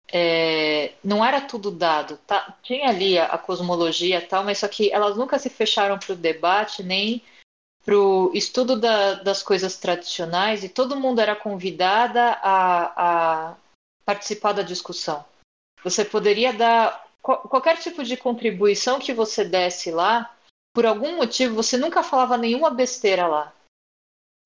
é, 0.09 0.93
não 1.03 1.25
era 1.25 1.41
tudo 1.41 1.71
dado. 1.71 2.19
Tá? 2.27 2.57
Tinha 2.63 2.89
ali 2.89 3.19
a, 3.19 3.27
a 3.27 3.39
cosmologia 3.39 4.27
tal, 4.27 4.45
mas 4.45 4.59
só 4.59 4.69
que 4.69 4.91
elas 4.93 5.17
nunca 5.17 5.39
se 5.39 5.51
fecharam 5.51 5.99
para 5.99 6.13
o 6.13 6.17
debate 6.17 6.83
nem 6.83 7.23
para 7.85 7.97
o 7.97 8.33
estudo 8.35 8.79
da, 8.79 9.15
das 9.15 9.43
coisas 9.43 9.77
tradicionais 9.77 10.65
e 10.65 10.69
todo 10.69 10.99
mundo 10.99 11.21
era 11.21 11.37
convidada 11.37 12.37
a, 12.43 13.51
a 13.51 13.57
participar 14.05 14.53
da 14.53 14.63
discussão. 14.63 15.25
Você 15.85 16.05
poderia 16.05 16.53
dar 16.53 17.07
qualquer 17.23 17.77
tipo 17.79 18.03
de 18.03 18.17
contribuição 18.17 18.99
que 18.99 19.13
você 19.13 19.45
desse 19.45 19.93
lá, 19.93 20.35
por 20.75 20.85
algum 20.85 21.17
motivo 21.17 21.55
você 21.55 21.77
nunca 21.77 22.03
falava 22.03 22.37
nenhuma 22.37 22.71
besteira 22.71 23.27
lá 23.27 23.53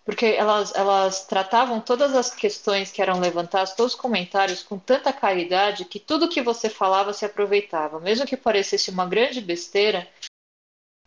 porque 0.04 0.26
elas, 0.26 0.74
elas 0.74 1.26
tratavam 1.26 1.80
todas 1.80 2.14
as 2.14 2.34
questões 2.34 2.90
que 2.90 3.02
eram 3.02 3.20
levantadas, 3.20 3.74
todos 3.74 3.94
os 3.94 4.00
comentários 4.00 4.62
com 4.62 4.78
tanta 4.78 5.12
caridade 5.12 5.84
que 5.84 6.00
tudo 6.00 6.28
que 6.28 6.42
você 6.42 6.68
falava 6.70 7.12
se 7.12 7.24
aproveitava. 7.24 8.00
Mesmo 8.00 8.26
que 8.26 8.36
parecesse 8.36 8.90
uma 8.90 9.06
grande 9.06 9.40
besteira, 9.40 10.08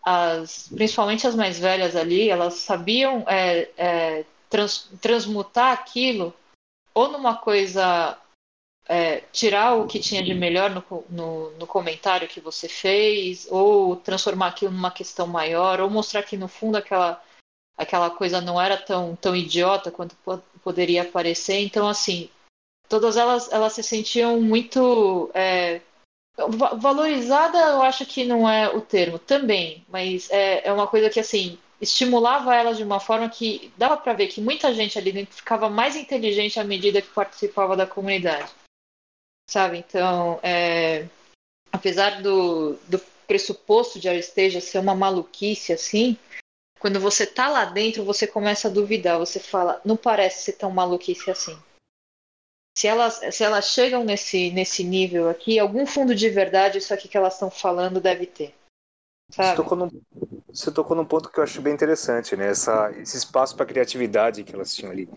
as, 0.03 0.69
principalmente 0.69 1.25
as 1.25 1.35
mais 1.35 1.57
velhas 1.57 1.95
ali, 1.95 2.29
elas 2.29 2.55
sabiam 2.55 3.25
é, 3.27 3.69
é, 3.77 4.25
trans, 4.49 4.89
transmutar 5.01 5.71
aquilo 5.71 6.33
ou 6.93 7.09
numa 7.09 7.35
coisa. 7.37 8.17
É, 8.85 9.21
tirar 9.31 9.75
o 9.75 9.87
que 9.87 9.97
tinha 9.97 10.21
de 10.21 10.33
melhor 10.33 10.69
no, 10.69 11.05
no, 11.09 11.51
no 11.51 11.65
comentário 11.65 12.27
que 12.27 12.41
você 12.41 12.67
fez, 12.67 13.47
ou 13.49 13.95
transformar 13.95 14.47
aquilo 14.47 14.73
numa 14.73 14.91
questão 14.91 15.25
maior, 15.25 15.79
ou 15.79 15.89
mostrar 15.89 16.21
que 16.21 16.35
no 16.35 16.49
fundo 16.49 16.75
aquela 16.75 17.23
aquela 17.77 18.09
coisa 18.09 18.41
não 18.41 18.59
era 18.61 18.77
tão, 18.77 19.15
tão 19.15 19.35
idiota 19.35 19.91
quanto 19.91 20.15
poderia 20.63 21.05
parecer. 21.05 21.59
Então, 21.59 21.87
assim, 21.87 22.29
todas 22.87 23.17
elas, 23.17 23.51
elas 23.51 23.73
se 23.73 23.83
sentiam 23.83 24.39
muito. 24.41 25.29
É, 25.33 25.81
valorizada, 26.35 27.59
eu 27.59 27.81
acho 27.83 28.05
que 28.07 28.25
não 28.25 28.49
é 28.49 28.67
o 28.67 28.81
termo, 28.81 29.19
também, 29.19 29.85
mas 29.87 30.29
é, 30.31 30.67
é 30.67 30.73
uma 30.73 30.87
coisa 30.87 31.07
que, 31.07 31.19
assim, 31.19 31.59
estimulava 31.79 32.55
elas 32.55 32.77
de 32.77 32.83
uma 32.83 32.99
forma 32.99 33.29
que 33.29 33.71
dava 33.77 33.97
para 33.97 34.13
ver 34.13 34.27
que 34.27 34.41
muita 34.41 34.73
gente 34.73 34.97
ali 34.97 35.11
dentro 35.11 35.35
ficava 35.35 35.69
mais 35.69 35.95
inteligente 35.95 36.59
à 36.59 36.63
medida 36.63 37.01
que 37.01 37.09
participava 37.09 37.75
da 37.75 37.85
comunidade. 37.85 38.51
Sabe? 39.47 39.77
Então, 39.77 40.39
é, 40.41 41.05
apesar 41.71 42.21
do, 42.21 42.73
do 42.87 42.99
pressuposto 43.27 43.99
de 43.99 44.09
Aristeja 44.09 44.61
ser 44.61 44.79
uma 44.79 44.95
maluquice 44.95 45.73
assim, 45.73 46.17
quando 46.83 46.99
você 46.99 47.25
tá 47.25 47.47
lá 47.47 47.63
dentro, 47.63 48.03
você 48.03 48.27
começa 48.27 48.67
a 48.67 48.71
duvidar. 48.71 49.17
Você 49.17 49.39
fala, 49.39 49.79
não 49.85 49.95
parece 49.95 50.43
ser 50.43 50.51
tão 50.51 50.69
maluquice 50.69 51.31
assim. 51.31 51.57
Se 52.77 52.87
elas, 52.87 53.21
se 53.33 53.41
elas 53.41 53.69
chegam 53.69 54.03
nesse, 54.03 54.51
nesse 54.51 54.83
nível 54.83 55.29
aqui, 55.29 55.57
algum 55.57 55.85
fundo 55.85 56.13
de 56.13 56.27
verdade, 56.27 56.79
isso 56.79 56.93
aqui 56.93 57.07
que 57.07 57.15
elas 57.15 57.35
estão 57.35 57.49
falando 57.49 58.01
deve 58.01 58.25
ter. 58.25 58.53
Você 59.31 59.55
tocou, 59.55 59.77
num, 59.77 60.01
você 60.49 60.71
tocou 60.73 60.97
num 60.97 61.05
ponto 61.05 61.29
que 61.29 61.39
eu 61.39 61.43
acho 61.45 61.61
bem 61.61 61.73
interessante, 61.73 62.35
né? 62.35 62.49
Essa, 62.49 62.91
esse 62.97 63.15
espaço 63.15 63.55
para 63.55 63.65
criatividade 63.65 64.43
que 64.43 64.53
elas 64.53 64.75
tinham 64.75 64.91
ali. 64.91 65.07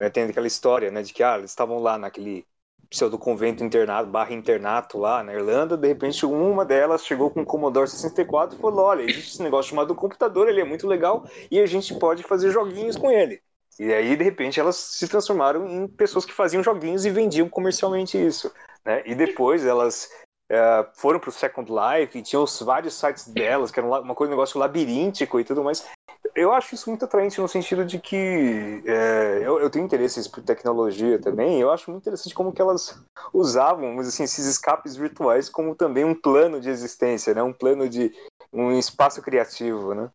Né? 0.00 0.10
Tem 0.10 0.24
aquela 0.24 0.48
história, 0.48 0.90
né, 0.90 1.02
de 1.02 1.14
que 1.14 1.22
ah, 1.22 1.38
eles 1.38 1.52
estavam 1.52 1.78
lá 1.78 1.96
naquele 1.96 2.44
pseudo 2.92 3.18
convento 3.18 3.64
internato, 3.64 4.10
barra 4.10 4.34
internato 4.34 4.98
lá 4.98 5.24
na 5.24 5.32
Irlanda, 5.32 5.78
de 5.78 5.88
repente 5.88 6.26
uma 6.26 6.62
delas 6.62 7.06
chegou 7.06 7.30
com 7.30 7.40
um 7.40 7.44
Commodore 7.44 7.88
64 7.88 8.56
e 8.56 8.60
falou, 8.60 8.84
olha, 8.84 9.02
existe 9.02 9.32
esse 9.32 9.42
negócio 9.42 9.70
chamado 9.70 9.94
computador, 9.94 10.46
ele 10.46 10.60
é 10.60 10.64
muito 10.64 10.86
legal 10.86 11.24
e 11.50 11.58
a 11.58 11.66
gente 11.66 11.94
pode 11.94 12.22
fazer 12.22 12.50
joguinhos 12.50 12.96
com 12.96 13.10
ele. 13.10 13.40
E 13.80 13.92
aí, 13.92 14.14
de 14.14 14.22
repente, 14.22 14.60
elas 14.60 14.76
se 14.76 15.08
transformaram 15.08 15.66
em 15.66 15.88
pessoas 15.88 16.26
que 16.26 16.34
faziam 16.34 16.62
joguinhos 16.62 17.06
e 17.06 17.10
vendiam 17.10 17.48
comercialmente 17.48 18.22
isso. 18.22 18.52
Né? 18.84 19.02
E 19.06 19.14
depois 19.14 19.64
elas 19.64 20.10
é, 20.52 20.86
foram 20.92 21.18
para 21.18 21.30
o 21.30 21.32
Second 21.32 21.70
Life 21.72 22.18
e 22.18 22.22
tinham 22.22 22.44
os 22.44 22.60
vários 22.60 22.92
sites 22.92 23.26
delas, 23.26 23.70
que 23.70 23.80
era 23.80 23.88
uma 23.88 24.14
coisa, 24.14 24.30
um 24.30 24.36
negócio 24.36 24.60
labiríntico 24.60 25.40
e 25.40 25.44
tudo 25.44 25.64
mais. 25.64 25.88
Eu 26.34 26.52
acho 26.52 26.74
isso 26.74 26.90
muito 26.90 27.06
atraente 27.06 27.40
no 27.40 27.48
sentido 27.48 27.86
de 27.86 27.98
que 27.98 28.82
é, 28.86 29.40
eu, 29.42 29.58
eu, 29.60 29.70
tenho 29.70 29.86
interesse 29.86 30.28
por 30.30 30.42
tecnologia 30.42 31.18
também. 31.18 31.58
Eu 31.58 31.70
acho 31.70 31.90
muito 31.90 32.02
interessante 32.02 32.34
como 32.34 32.52
que 32.52 32.60
elas 32.60 33.02
usavam 33.32 33.98
assim, 33.98 34.24
esses 34.24 34.44
escapes 34.44 34.94
virtuais 34.94 35.48
como 35.48 35.74
também 35.74 36.04
um 36.04 36.14
plano 36.14 36.60
de 36.60 36.68
existência, 36.68 37.32
né? 37.32 37.42
um 37.42 37.52
plano 37.52 37.88
de 37.88 38.12
um 38.52 38.78
espaço 38.78 39.22
criativo. 39.22 39.94
Né? 39.94 40.10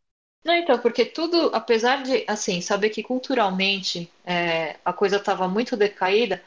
Não, 0.46 0.54
então, 0.54 0.78
porque 0.78 1.04
tudo, 1.04 1.50
apesar 1.52 2.04
de, 2.04 2.24
assim, 2.28 2.62
saber 2.62 2.92
que 2.92 3.02
culturalmente 3.02 4.12
é, 4.24 4.76
a 4.86 4.94
coisa 4.94 5.18
estava 5.18 5.48
muito 5.48 5.76
decaída, 5.76 6.42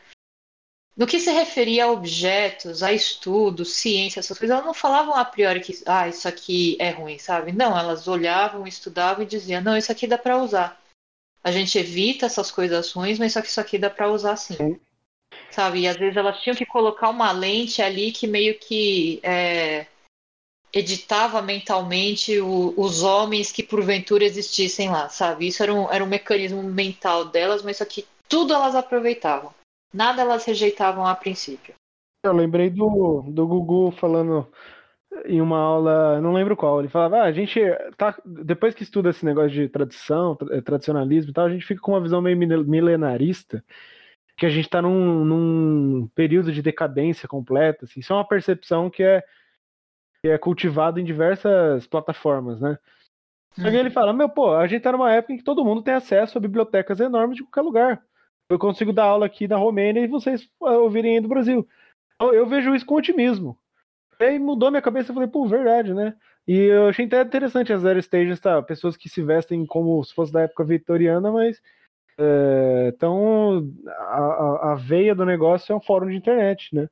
no 0.96 1.06
que 1.06 1.18
se 1.18 1.30
referia 1.30 1.84
a 1.84 1.90
objetos, 1.90 2.82
a 2.82 2.92
estudos, 2.92 3.74
ciência, 3.74 4.20
essas 4.20 4.38
coisas, 4.38 4.54
elas 4.54 4.66
não 4.66 4.74
falavam 4.74 5.14
a 5.14 5.24
priori 5.24 5.60
que 5.60 5.82
ah, 5.86 6.08
isso 6.08 6.28
aqui 6.28 6.76
é 6.78 6.90
ruim, 6.90 7.18
sabe? 7.18 7.52
Não, 7.52 7.78
elas 7.78 8.06
olhavam, 8.06 8.66
estudavam 8.66 9.22
e 9.22 9.26
diziam, 9.26 9.62
não, 9.62 9.76
isso 9.76 9.90
aqui 9.90 10.06
dá 10.06 10.18
para 10.18 10.36
usar. 10.36 10.80
A 11.42 11.50
gente 11.50 11.78
evita 11.78 12.26
essas 12.26 12.50
coisas 12.50 12.92
ruins, 12.92 13.18
mas 13.18 13.32
só 13.32 13.40
que 13.40 13.48
isso 13.48 13.60
aqui 13.60 13.78
dá 13.78 13.88
para 13.88 14.10
usar 14.10 14.36
sim. 14.36 14.78
Sabe? 15.50 15.80
E 15.80 15.88
às 15.88 15.96
vezes 15.96 16.16
elas 16.16 16.40
tinham 16.40 16.56
que 16.56 16.66
colocar 16.66 17.08
uma 17.08 17.32
lente 17.32 17.80
ali 17.80 18.12
que 18.12 18.26
meio 18.26 18.58
que 18.58 19.20
é, 19.22 19.86
editava 20.72 21.40
mentalmente 21.42 22.38
o, 22.40 22.74
os 22.76 23.02
homens 23.02 23.50
que 23.50 23.62
porventura 23.62 24.24
existissem 24.24 24.90
lá, 24.90 25.08
sabe? 25.08 25.48
Isso 25.48 25.62
era 25.62 25.72
um, 25.72 25.90
era 25.90 26.04
um 26.04 26.08
mecanismo 26.08 26.62
mental 26.62 27.24
delas, 27.24 27.62
mas 27.62 27.78
só 27.78 27.84
que 27.84 28.06
tudo 28.28 28.52
elas 28.52 28.74
aproveitavam. 28.74 29.52
Nada 29.92 30.22
elas 30.22 30.44
rejeitavam 30.44 31.06
a 31.06 31.14
princípio. 31.14 31.74
Eu 32.22 32.32
lembrei 32.32 32.70
do, 32.70 33.22
do 33.22 33.46
Gugu 33.46 33.90
falando 33.92 34.46
em 35.24 35.40
uma 35.40 35.58
aula, 35.58 36.20
não 36.20 36.32
lembro 36.32 36.56
qual, 36.56 36.78
ele 36.78 36.88
falava, 36.88 37.18
ah, 37.18 37.24
a 37.24 37.32
gente 37.32 37.60
tá, 37.96 38.16
depois 38.24 38.74
que 38.74 38.82
estuda 38.82 39.10
esse 39.10 39.24
negócio 39.24 39.50
de 39.50 39.68
tradição, 39.68 40.36
eh, 40.50 40.60
tradicionalismo 40.60 41.30
e 41.30 41.34
tal, 41.34 41.46
a 41.46 41.50
gente 41.50 41.66
fica 41.66 41.80
com 41.80 41.92
uma 41.92 42.00
visão 42.00 42.22
meio 42.22 42.36
milenarista, 42.36 43.64
que 44.36 44.46
a 44.46 44.48
gente 44.48 44.66
está 44.66 44.80
num, 44.80 45.24
num, 45.24 46.08
período 46.14 46.52
de 46.52 46.62
decadência 46.62 47.28
completa, 47.28 47.84
assim, 47.84 48.00
isso 48.00 48.12
é 48.12 48.16
uma 48.16 48.26
percepção 48.26 48.88
que 48.88 49.02
é, 49.02 49.24
que 50.22 50.30
é 50.30 50.38
cultivada 50.38 51.00
em 51.00 51.04
diversas 51.04 51.86
plataformas, 51.86 52.60
né? 52.60 52.78
Só 53.54 53.64
que 53.64 53.76
hum. 53.76 53.80
ele 53.80 53.90
fala, 53.90 54.12
meu, 54.12 54.28
pô, 54.28 54.54
a 54.54 54.66
gente 54.68 54.82
tá 54.82 54.92
numa 54.92 55.12
época 55.12 55.32
em 55.32 55.38
que 55.38 55.44
todo 55.44 55.64
mundo 55.64 55.82
tem 55.82 55.94
acesso 55.94 56.38
a 56.38 56.40
bibliotecas 56.40 57.00
enormes 57.00 57.36
de 57.36 57.42
qualquer 57.42 57.62
lugar 57.62 58.02
eu 58.50 58.58
consigo 58.58 58.92
dar 58.92 59.04
aula 59.04 59.26
aqui 59.26 59.46
na 59.46 59.56
Romênia 59.56 60.00
e 60.00 60.08
vocês 60.08 60.50
ah, 60.60 60.78
ouvirem 60.78 61.22
do 61.22 61.28
Brasil. 61.28 61.66
Eu, 62.20 62.34
eu 62.34 62.46
vejo 62.46 62.74
isso 62.74 62.84
com 62.84 62.96
otimismo. 62.96 63.56
Aí 64.18 64.38
mudou 64.38 64.70
minha 64.70 64.82
cabeça, 64.82 65.10
eu 65.10 65.14
falei, 65.14 65.30
pô, 65.30 65.46
verdade, 65.46 65.94
né? 65.94 66.14
E 66.46 66.56
eu 66.56 66.88
achei 66.88 67.06
até 67.06 67.22
interessante 67.22 67.72
as 67.72 67.82
Zero 67.82 68.02
Stages, 68.02 68.40
tá? 68.40 68.60
Pessoas 68.60 68.96
que 68.96 69.08
se 69.08 69.22
vestem 69.22 69.64
como 69.64 70.02
se 70.04 70.12
fosse 70.12 70.32
da 70.32 70.42
época 70.42 70.64
vitoriana, 70.64 71.30
mas 71.30 71.62
é, 72.18 72.92
então 72.94 73.72
a, 73.86 74.72
a, 74.72 74.74
veia 74.74 75.14
do 75.14 75.24
negócio 75.24 75.72
é 75.72 75.76
um 75.76 75.80
fórum 75.80 76.08
de 76.08 76.16
internet, 76.16 76.74
né? 76.74 76.88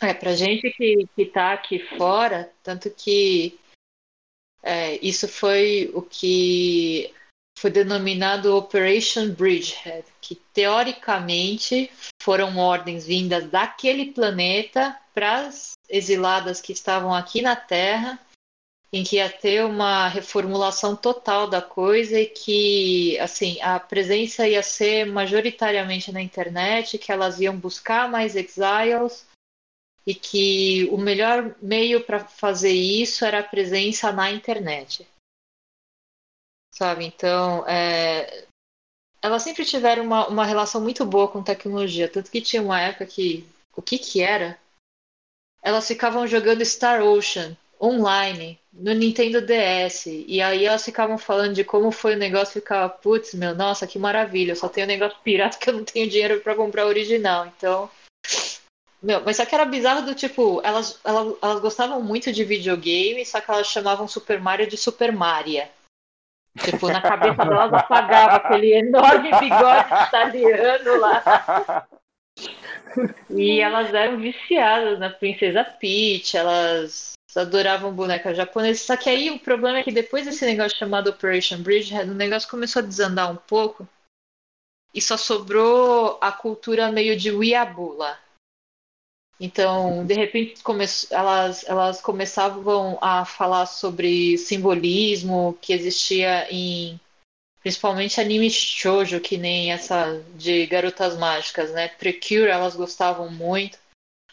É, 0.00 0.12
pra 0.12 0.34
gente 0.34 0.70
que, 0.72 1.08
que 1.16 1.26
tá 1.26 1.52
aqui 1.52 1.78
fora, 1.96 2.52
tanto 2.62 2.90
que 2.90 3.58
é, 4.62 4.96
isso 5.04 5.26
foi 5.26 5.90
o 5.94 6.02
que 6.02 7.12
foi 7.58 7.70
denominado 7.70 8.56
Operation 8.56 9.30
Bridgehead, 9.30 10.04
que 10.20 10.34
teoricamente 10.52 11.90
foram 12.20 12.58
ordens 12.58 13.06
vindas 13.06 13.48
daquele 13.48 14.06
planeta 14.12 14.98
para 15.14 15.46
as 15.46 15.72
exiladas 15.88 16.60
que 16.60 16.72
estavam 16.72 17.14
aqui 17.14 17.40
na 17.40 17.54
Terra, 17.54 18.18
em 18.92 19.04
que 19.04 19.16
ia 19.16 19.30
ter 19.30 19.64
uma 19.64 20.08
reformulação 20.08 20.94
total 20.96 21.48
da 21.48 21.62
coisa 21.62 22.18
e 22.18 22.26
que 22.26 23.18
assim 23.20 23.60
a 23.62 23.78
presença 23.78 24.46
ia 24.46 24.62
ser 24.62 25.06
majoritariamente 25.06 26.12
na 26.12 26.20
internet, 26.20 26.98
que 26.98 27.12
elas 27.12 27.40
iam 27.40 27.56
buscar 27.56 28.10
mais 28.10 28.34
exiles 28.36 29.26
e 30.06 30.14
que 30.14 30.88
o 30.90 30.98
melhor 30.98 31.54
meio 31.62 32.02
para 32.02 32.20
fazer 32.20 32.72
isso 32.72 33.24
era 33.24 33.38
a 33.38 33.44
presença 33.44 34.10
na 34.10 34.30
internet 34.30 35.06
sabe? 36.72 37.04
Então, 37.04 37.64
é... 37.68 38.44
elas 39.20 39.42
sempre 39.42 39.64
tiveram 39.64 40.02
uma, 40.02 40.26
uma 40.26 40.44
relação 40.44 40.80
muito 40.80 41.04
boa 41.04 41.28
com 41.28 41.42
tecnologia, 41.42 42.08
tanto 42.08 42.30
que 42.30 42.40
tinha 42.40 42.62
uma 42.62 42.80
época 42.80 43.06
que, 43.06 43.46
o 43.76 43.82
que 43.82 43.98
que 43.98 44.20
era? 44.20 44.58
Elas 45.62 45.86
ficavam 45.86 46.26
jogando 46.26 46.64
Star 46.64 47.02
Ocean 47.02 47.56
online 47.80 48.58
no 48.72 48.92
Nintendo 48.94 49.40
DS, 49.40 50.06
e 50.06 50.40
aí 50.40 50.64
elas 50.64 50.84
ficavam 50.84 51.18
falando 51.18 51.54
de 51.54 51.64
como 51.64 51.90
foi 51.90 52.14
o 52.14 52.18
negócio, 52.18 52.54
ficava, 52.54 52.88
putz, 52.88 53.34
meu, 53.34 53.54
nossa, 53.54 53.86
que 53.86 53.98
maravilha, 53.98 54.52
eu 54.52 54.56
só 54.56 54.68
tenho 54.68 54.86
negócio 54.86 55.18
pirata 55.22 55.58
que 55.58 55.68
eu 55.68 55.74
não 55.74 55.84
tenho 55.84 56.08
dinheiro 56.08 56.40
para 56.40 56.54
comprar 56.54 56.86
original, 56.86 57.46
então... 57.46 57.90
Meu, 59.02 59.20
mas 59.24 59.36
só 59.36 59.44
que 59.44 59.52
era 59.52 59.64
bizarro 59.64 60.06
do 60.06 60.14
tipo, 60.14 60.60
elas, 60.62 61.00
elas, 61.02 61.34
elas 61.42 61.60
gostavam 61.60 62.00
muito 62.00 62.32
de 62.32 62.44
videogame, 62.44 63.26
só 63.26 63.40
que 63.40 63.50
elas 63.50 63.66
chamavam 63.66 64.06
Super 64.06 64.40
Mario 64.40 64.68
de 64.68 64.76
Super 64.76 65.10
Maria. 65.10 65.68
Tipo, 66.58 66.88
na 66.88 67.00
cabeça 67.00 67.44
delas 67.44 67.72
apagava 67.72 68.36
aquele 68.36 68.74
enorme 68.74 69.30
bigode 69.40 69.88
italiano 70.08 71.00
lá. 71.00 71.86
E 73.30 73.60
elas 73.60 73.92
eram 73.94 74.18
viciadas 74.18 74.98
na 74.98 75.08
Princesa 75.08 75.64
Peach, 75.64 76.36
elas 76.36 77.12
adoravam 77.34 77.92
bonecas 77.92 78.36
japonesas. 78.36 78.82
Só 78.82 78.96
que 78.96 79.08
aí 79.08 79.30
o 79.30 79.38
problema 79.38 79.78
é 79.78 79.82
que 79.82 79.92
depois 79.92 80.26
desse 80.26 80.44
negócio 80.44 80.76
chamado 80.76 81.08
Operation 81.08 81.62
Bridgehead, 81.62 82.10
o 82.10 82.14
negócio 82.14 82.50
começou 82.50 82.82
a 82.82 82.86
desandar 82.86 83.30
um 83.30 83.36
pouco 83.36 83.88
e 84.94 85.00
só 85.00 85.16
sobrou 85.16 86.18
a 86.20 86.30
cultura 86.30 86.92
meio 86.92 87.16
de 87.16 87.30
Wiabula. 87.30 88.18
Então, 89.42 90.06
de 90.06 90.14
repente, 90.14 90.62
come 90.62 90.84
elas, 91.10 91.68
elas 91.68 92.00
começavam 92.00 92.96
a 93.00 93.24
falar 93.24 93.66
sobre 93.66 94.38
simbolismo 94.38 95.58
que 95.60 95.72
existia 95.72 96.46
em 96.48 97.00
principalmente 97.60 98.20
animes 98.20 98.52
shoujo, 98.52 99.18
que 99.18 99.36
nem 99.36 99.72
essa 99.72 100.22
de 100.36 100.64
Garotas 100.66 101.18
Mágicas, 101.18 101.72
né? 101.72 101.88
Precure, 101.88 102.50
elas 102.50 102.76
gostavam 102.76 103.32
muito. 103.32 103.78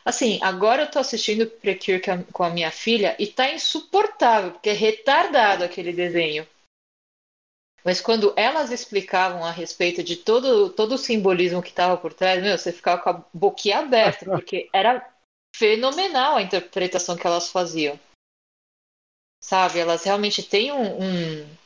Assim, 0.05 0.37
agora 0.43 0.83
eu 0.83 0.91
tô 0.91 0.99
assistindo 0.99 1.47
Precure 1.47 2.01
com 2.31 2.43
a 2.43 2.51
minha 2.51 2.69
filha 2.69 3.15
e 3.17 3.25
tá 3.25 3.51
insuportável, 3.51 4.51
porque 4.51 4.69
é 4.69 4.73
retardado 4.73 5.63
aquele 5.63 5.91
desenho. 5.91 6.45
Mas 7.83 8.01
quando 8.01 8.33
elas 8.35 8.71
explicavam 8.71 9.43
a 9.43 9.51
respeito 9.51 10.03
de 10.03 10.17
todo, 10.17 10.69
todo 10.69 10.93
o 10.93 10.97
simbolismo 10.97 11.61
que 11.61 11.69
estava 11.69 11.97
por 11.97 12.13
trás, 12.13 12.41
meu, 12.41 12.57
você 12.57 12.71
ficava 12.71 13.01
com 13.01 13.09
a 13.09 13.25
boquinha 13.33 13.79
aberta, 13.79 14.25
porque 14.25 14.69
era 14.73 15.07
fenomenal 15.55 16.35
a 16.35 16.41
interpretação 16.41 17.15
que 17.15 17.25
elas 17.25 17.49
faziam. 17.49 17.99
Sabe, 19.41 19.79
elas 19.79 20.03
realmente 20.03 20.43
têm 20.43 20.71
um. 20.71 21.01
um 21.01 21.59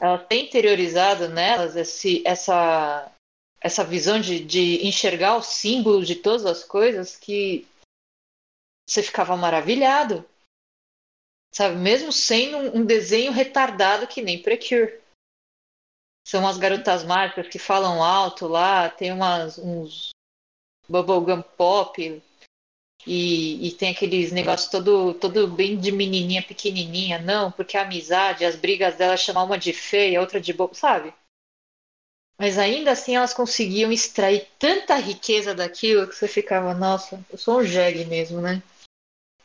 elas 0.00 0.26
têm 0.28 0.46
interiorizado 0.46 1.28
nelas 1.28 1.76
esse, 1.76 2.22
essa, 2.26 3.12
essa 3.60 3.84
visão 3.84 4.20
de, 4.20 4.42
de 4.42 4.86
enxergar 4.86 5.36
o 5.36 5.42
símbolo 5.42 6.04
de 6.04 6.14
todas 6.14 6.46
as 6.46 6.62
coisas 6.62 7.16
que 7.16 7.66
você 8.88 9.02
ficava 9.02 9.36
maravilhado. 9.36 10.24
Sabe, 11.52 11.76
mesmo 11.76 12.12
sendo 12.12 12.56
um, 12.56 12.78
um 12.78 12.86
desenho 12.86 13.32
retardado 13.32 14.06
que 14.06 14.22
nem 14.22 14.40
Precure 14.40 15.00
são 16.28 16.40
umas 16.40 16.58
garotas 16.58 17.04
mágicas 17.04 17.48
que 17.48 17.58
falam 17.58 18.04
alto 18.04 18.46
lá, 18.46 18.90
tem 18.90 19.10
umas, 19.10 19.56
uns 19.56 20.10
bubblegum 20.86 21.40
pop 21.40 22.22
e, 23.06 23.66
e 23.66 23.72
tem 23.72 23.92
aqueles 23.92 24.30
negócios 24.30 24.70
todo, 24.70 25.14
todo 25.14 25.48
bem 25.48 25.80
de 25.80 25.90
menininha 25.90 26.42
pequenininha, 26.42 27.18
não, 27.18 27.50
porque 27.50 27.78
a 27.78 27.82
amizade, 27.82 28.44
as 28.44 28.56
brigas 28.56 28.94
dela 28.96 29.16
chamam 29.16 29.46
uma 29.46 29.56
de 29.56 29.72
feia, 29.72 30.20
outra 30.20 30.38
de 30.38 30.52
bobo, 30.52 30.74
sabe? 30.74 31.14
Mas 32.38 32.58
ainda 32.58 32.90
assim 32.90 33.16
elas 33.16 33.32
conseguiam 33.32 33.90
extrair 33.90 34.46
tanta 34.58 34.96
riqueza 34.96 35.54
daquilo 35.54 36.06
que 36.06 36.14
você 36.14 36.28
ficava, 36.28 36.74
nossa, 36.74 37.24
eu 37.30 37.38
sou 37.38 37.60
um 37.60 37.64
jegue 37.64 38.04
mesmo, 38.04 38.42
né? 38.42 38.62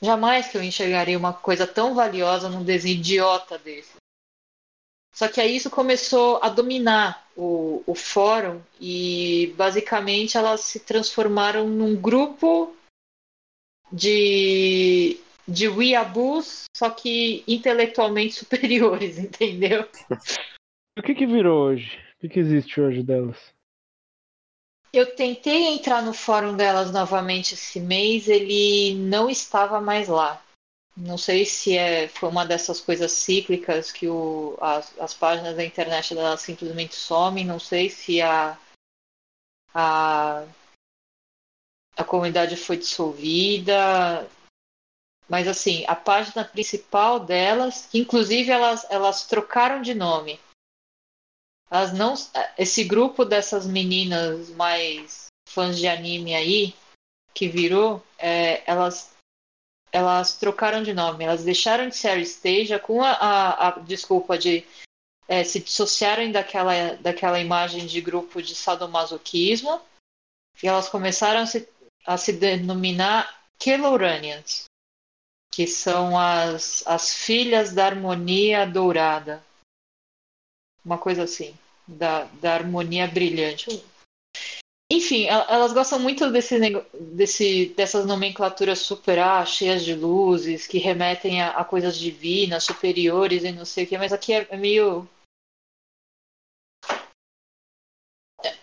Jamais 0.01 0.49
que 0.49 0.57
eu 0.57 0.63
enxergaria 0.63 1.17
uma 1.17 1.31
coisa 1.33 1.65
tão 1.65 1.95
valiosa 1.95 2.49
num 2.49 2.61
desenho 2.61 2.97
idiota 2.97 3.57
desse. 3.57 4.02
Só 5.13 5.27
que 5.27 5.39
aí 5.39 5.55
isso 5.55 5.69
começou 5.69 6.39
a 6.41 6.49
dominar 6.49 7.25
o, 7.37 7.83
o 7.85 7.93
fórum 7.93 8.59
e 8.81 9.53
basicamente 9.55 10.37
elas 10.37 10.61
se 10.61 10.79
transformaram 10.79 11.67
num 11.67 11.95
grupo 11.95 12.75
de, 13.91 15.19
de 15.47 15.67
weeaboos, 15.69 16.63
só 16.75 16.89
que 16.89 17.43
intelectualmente 17.47 18.33
superiores, 18.35 19.19
entendeu? 19.19 19.87
O 20.97 21.01
que 21.01 21.13
que 21.13 21.27
virou 21.27 21.67
hoje? 21.67 22.03
que, 22.23 22.29
que 22.29 22.39
existe 22.39 22.79
hoje 22.79 23.03
delas? 23.03 23.37
Eu 24.93 25.15
tentei 25.15 25.73
entrar 25.73 26.01
no 26.01 26.13
fórum 26.13 26.55
delas 26.55 26.91
novamente 26.91 27.55
esse 27.55 27.79
mês, 27.79 28.27
ele 28.27 28.95
não 28.95 29.29
estava 29.29 29.81
mais 29.81 30.07
lá. 30.07 30.42
Não 30.95 31.17
sei 31.17 31.45
se 31.45 31.75
é, 31.75 32.07
foi 32.07 32.29
uma 32.29 32.45
dessas 32.45 32.79
coisas 32.79 33.11
cíclicas 33.11 33.91
que 33.91 34.07
o, 34.07 34.55
as, 34.61 34.97
as 34.99 35.13
páginas 35.13 35.55
da 35.55 35.65
internet 35.65 36.13
delas 36.13 36.41
simplesmente 36.41 36.95
somem. 36.95 37.43
Não 37.43 37.59
sei 37.59 37.89
se 37.89 38.21
a, 38.21 38.57
a, 39.73 40.45
a 41.97 42.03
comunidade 42.03 42.55
foi 42.55 42.77
dissolvida. 42.77 44.29
Mas 45.27 45.47
assim, 45.47 45.83
a 45.87 45.95
página 45.95 46.45
principal 46.45 47.19
delas, 47.19 47.89
inclusive 47.91 48.51
elas, 48.51 48.85
elas 48.91 49.25
trocaram 49.25 49.81
de 49.81 49.95
nome. 49.95 50.39
Elas 51.71 51.91
não. 51.91 52.13
Esse 52.55 52.83
grupo 52.83 53.25
dessas 53.25 53.65
meninas 53.65 54.49
mais 54.49 55.25
fãs 55.49 55.79
de 55.79 55.87
anime 55.87 56.35
aí, 56.35 56.75
que 57.33 57.47
virou, 57.47 58.03
é, 58.19 58.61
elas 58.69 59.11
elas 59.93 60.35
trocaram 60.35 60.81
de 60.81 60.91
nome, 60.91 61.23
elas 61.23 61.43
deixaram 61.43 61.87
de 61.87 61.95
ser 61.95 62.09
Aristasia 62.09 62.79
com 62.79 63.03
a, 63.03 63.11
a, 63.11 63.67
a 63.67 63.79
desculpa 63.79 64.37
de 64.39 64.65
é, 65.27 65.43
se 65.43 65.59
dissociarem 65.59 66.31
daquela, 66.31 66.95
daquela 66.95 67.39
imagem 67.39 67.85
de 67.85 68.01
grupo 68.01 68.41
de 68.41 68.55
sadomasoquismo 68.55 69.79
e 70.61 70.67
elas 70.67 70.89
começaram 70.89 71.41
a 71.41 71.45
se, 71.45 71.69
a 72.05 72.17
se 72.17 72.33
denominar 72.33 73.43
Keloranians, 73.59 74.65
que 75.51 75.67
são 75.67 76.17
as, 76.19 76.85
as 76.87 77.13
filhas 77.13 77.71
da 77.71 77.85
harmonia 77.85 78.65
dourada. 78.65 79.43
Uma 80.83 80.97
coisa 80.97 81.23
assim, 81.23 81.55
da, 81.87 82.23
da 82.41 82.55
harmonia 82.55 83.07
brilhante. 83.07 83.85
Enfim, 84.93 85.25
elas 85.25 85.73
gostam 85.73 85.97
muito 85.97 86.29
desse, 86.29 86.59
desse, 86.93 87.73
dessas 87.75 88.05
nomenclaturas 88.05 88.77
super 88.77 89.17
ah, 89.17 89.43
cheias 89.43 89.83
de 89.83 89.95
luzes, 89.95 90.67
que 90.67 90.77
remetem 90.77 91.41
a, 91.41 91.49
a, 91.49 91.65
coisas 91.65 91.97
divinas, 91.97 92.63
superiores 92.63 93.43
e 93.43 93.51
não 93.51 93.65
sei 93.65 93.85
o 93.85 93.87
que, 93.87 93.97
mas 93.97 94.13
aqui 94.13 94.33
é, 94.33 94.47
é 94.51 94.55
meio. 94.55 95.09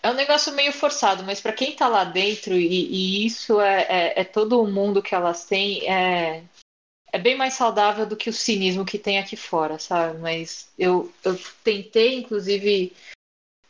É 0.01 0.09
um 0.09 0.14
negócio 0.14 0.53
meio 0.53 0.72
forçado, 0.72 1.24
mas 1.24 1.41
para 1.41 1.53
quem 1.53 1.74
tá 1.74 1.89
lá 1.89 2.05
dentro, 2.05 2.55
e, 2.55 2.66
e 2.66 3.26
isso 3.26 3.61
é, 3.61 3.83
é, 3.89 4.20
é, 4.20 4.24
todo 4.24 4.62
o 4.62 4.70
mundo 4.70 5.03
que 5.03 5.16
elas 5.16 5.47
têm, 5.47 5.91
é, 5.91 6.45
é 7.12 7.18
bem 7.18 7.37
mais 7.37 7.55
saudável 7.55 8.07
do 8.07 8.16
que 8.16 8.31
o 8.31 8.33
cinismo 8.33 8.85
que 8.85 9.01
tem 9.01 9.18
aqui 9.18 9.35
fora, 9.35 9.81
sabe? 9.81 10.16
Mas 10.18 10.70
eu, 10.78 11.12
eu 11.24 11.37
tentei, 11.64 12.14
inclusive 12.14 12.93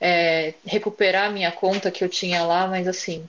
é, 0.01 0.55
recuperar 0.65 1.29
a 1.29 1.33
minha 1.33 1.53
conta 1.53 1.91
que 1.91 2.03
eu 2.03 2.09
tinha 2.09 2.43
lá, 2.45 2.67
mas 2.67 2.89
assim, 2.89 3.29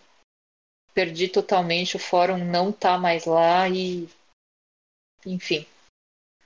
perdi 0.93 1.27
totalmente, 1.27 1.97
o 1.97 1.99
fórum 1.99 2.37
não 2.37 2.71
tá 2.71 2.97
mais 2.97 3.25
lá 3.25 3.67
e 3.67 4.07
enfim, 5.25 5.67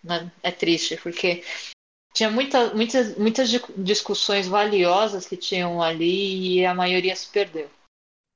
né, 0.04 0.32
é 0.44 0.52
triste, 0.52 0.98
porque 0.98 1.44
tinha 2.14 2.30
muita, 2.30 2.74
muitas, 2.74 3.18
muitas 3.18 3.50
discussões 3.78 4.48
valiosas 4.48 5.28
que 5.28 5.38
tinham 5.38 5.82
ali 5.82 6.60
e 6.60 6.66
a 6.66 6.74
maioria 6.74 7.16
se 7.16 7.30
perdeu. 7.30 7.70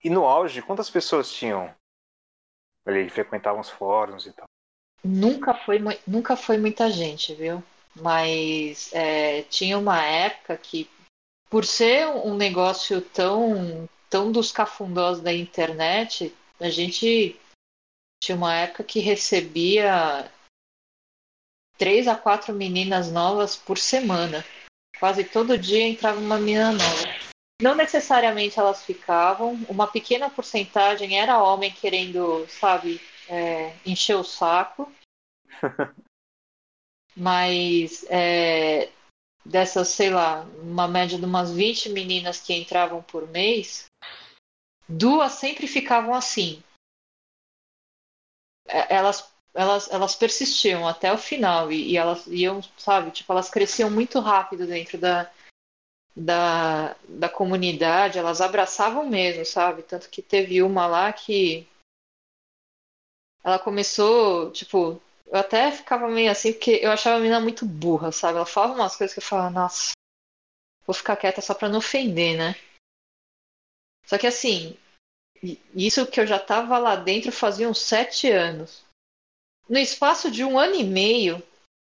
E 0.03 0.09
no 0.09 0.25
auge, 0.25 0.61
quantas 0.61 0.89
pessoas 0.89 1.31
tinham 1.31 1.73
ali, 2.85 3.09
frequentavam 3.09 3.61
os 3.61 3.69
fóruns 3.69 4.25
e 4.25 4.33
tal? 4.33 4.45
Nunca 5.03 5.53
foi, 5.53 5.79
nunca 6.05 6.35
foi 6.35 6.57
muita 6.57 6.91
gente, 6.91 7.33
viu? 7.33 7.63
Mas 7.95 8.91
é, 8.93 9.43
tinha 9.43 9.77
uma 9.77 10.03
época 10.03 10.57
que 10.57 10.89
por 11.49 11.65
ser 11.65 12.07
um 12.07 12.35
negócio 12.35 13.01
tão, 13.01 13.89
tão 14.09 14.31
dos 14.31 14.51
cafundós 14.51 15.19
da 15.19 15.33
internet, 15.33 16.33
a 16.59 16.69
gente 16.69 17.39
tinha 18.23 18.35
uma 18.35 18.53
época 18.53 18.83
que 18.83 18.99
recebia 18.99 20.31
três 21.77 22.07
a 22.07 22.15
quatro 22.15 22.53
meninas 22.53 23.11
novas 23.11 23.55
por 23.55 23.77
semana. 23.77 24.45
Quase 24.99 25.23
todo 25.23 25.57
dia 25.57 25.87
entrava 25.87 26.19
uma 26.19 26.37
menina 26.37 26.73
nova. 26.73 27.29
Não 27.61 27.75
necessariamente 27.75 28.59
elas 28.59 28.83
ficavam, 28.83 29.53
uma 29.67 29.87
pequena 29.87 30.29
porcentagem 30.29 31.19
era 31.19 31.41
homem 31.41 31.71
querendo, 31.71 32.45
sabe, 32.47 33.01
é, 33.27 33.73
encher 33.85 34.15
o 34.15 34.23
saco. 34.23 34.91
Mas 37.15 38.05
é, 38.09 38.89
dessas, 39.45 39.89
sei 39.89 40.09
lá, 40.09 40.43
uma 40.61 40.87
média 40.87 41.17
de 41.17 41.25
umas 41.25 41.51
20 41.51 41.89
meninas 41.89 42.39
que 42.39 42.53
entravam 42.53 43.01
por 43.01 43.27
mês, 43.27 43.85
duas 44.87 45.33
sempre 45.33 45.67
ficavam 45.67 46.13
assim. 46.13 46.61
É, 48.67 48.95
elas, 48.95 49.31
elas, 49.53 49.89
elas 49.91 50.15
persistiam 50.15 50.87
até 50.87 51.11
o 51.11 51.17
final 51.17 51.71
e, 51.71 51.91
e 51.91 51.97
elas 51.97 52.27
iam, 52.27 52.61
sabe, 52.77 53.11
tipo, 53.11 53.31
elas 53.31 53.49
cresciam 53.49 53.89
muito 53.89 54.19
rápido 54.19 54.67
dentro 54.67 54.97
da, 54.97 55.31
da, 56.15 56.95
da 57.07 57.29
comunidade, 57.29 58.19
elas 58.19 58.41
abraçavam 58.41 59.07
mesmo, 59.07 59.45
sabe? 59.45 59.83
Tanto 59.83 60.09
que 60.09 60.21
teve 60.21 60.61
uma 60.61 60.85
lá 60.85 61.11
que 61.11 61.67
ela 63.43 63.57
começou, 63.57 64.51
tipo, 64.51 65.01
eu 65.31 65.39
até 65.39 65.71
ficava 65.71 66.07
meio 66.07 66.31
assim, 66.31 66.53
porque 66.53 66.79
eu 66.81 66.91
achava 66.91 67.17
a 67.17 67.19
menina 67.19 67.39
muito 67.39 67.65
burra, 67.65 68.11
sabe? 68.11 68.37
Ela 68.37 68.45
falava 68.45 68.73
umas 68.73 68.95
coisas 68.95 69.13
que 69.13 69.19
eu 69.19 69.23
falava, 69.25 69.49
nossa, 69.49 69.91
vou 70.85 70.93
ficar 70.93 71.15
quieta 71.15 71.41
só 71.41 71.53
pra 71.53 71.69
não 71.69 71.77
ofender, 71.77 72.37
né? 72.37 72.55
Só 74.05 74.17
que 74.17 74.25
assim, 74.25 74.75
isso 75.75 76.07
que 76.07 76.19
eu 76.19 76.25
já 76.25 76.39
tava 76.39 76.77
lá 76.77 76.95
dentro 76.95 77.31
fazia 77.31 77.69
uns 77.69 77.79
sete 77.79 78.29
anos. 78.29 78.83
No 79.67 79.77
espaço 79.77 80.31
de 80.31 80.43
um 80.43 80.57
ano 80.57 80.75
e 80.75 80.83
meio, 80.83 81.43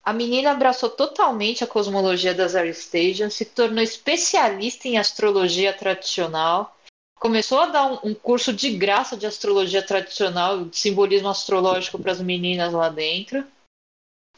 a 0.02 0.12
menina 0.12 0.52
abraçou 0.52 0.88
totalmente 0.88 1.62
a 1.62 1.66
cosmologia 1.66 2.32
das 2.32 2.54
Aristations, 2.54 3.34
se 3.34 3.44
tornou 3.44 3.82
especialista 3.82 4.88
em 4.88 4.96
astrologia 4.96 5.76
tradicional, 5.76 6.75
começou 7.16 7.60
a 7.60 7.66
dar 7.66 7.86
um, 7.86 8.10
um, 8.10 8.14
curso 8.14 8.52
de 8.52 8.76
graça 8.76 9.16
de 9.16 9.26
astrologia 9.26 9.82
tradicional, 9.84 10.64
de 10.64 10.76
simbolismo 10.76 11.28
astrológico 11.28 11.98
para 11.98 12.12
as 12.12 12.20
meninas 12.20 12.72
lá 12.72 12.88
dentro. 12.88 13.46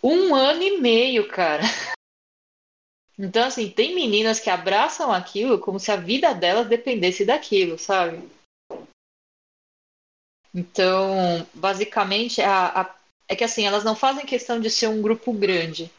Um 0.02 0.34
ano 0.34 0.62
e 0.62 0.80
meio, 0.80 1.28
cara. 1.28 1.62
Então, 3.20 3.44
assim, 3.44 3.68
tem 3.68 3.96
meninas 3.96 4.38
que 4.38 4.48
abraçam 4.48 5.12
aquilo 5.12 5.58
como 5.58 5.80
se 5.80 5.90
a 5.90 5.96
vida 5.96 6.32
delas 6.32 6.68
dependesse 6.68 7.24
daquilo, 7.24 7.76
sabe? 7.76 8.22
Então, 10.54 11.44
basicamente, 11.52 12.40
a, 12.40 12.82
a, 12.82 12.96
é 13.26 13.34
que 13.34 13.42
assim, 13.42 13.64
elas 13.66 13.82
não 13.82 13.96
fazem 13.96 14.24
questão 14.24 14.60
de 14.60 14.70
ser 14.70 14.86
um 14.86 15.02
grupo 15.02 15.32
grande. 15.32 15.90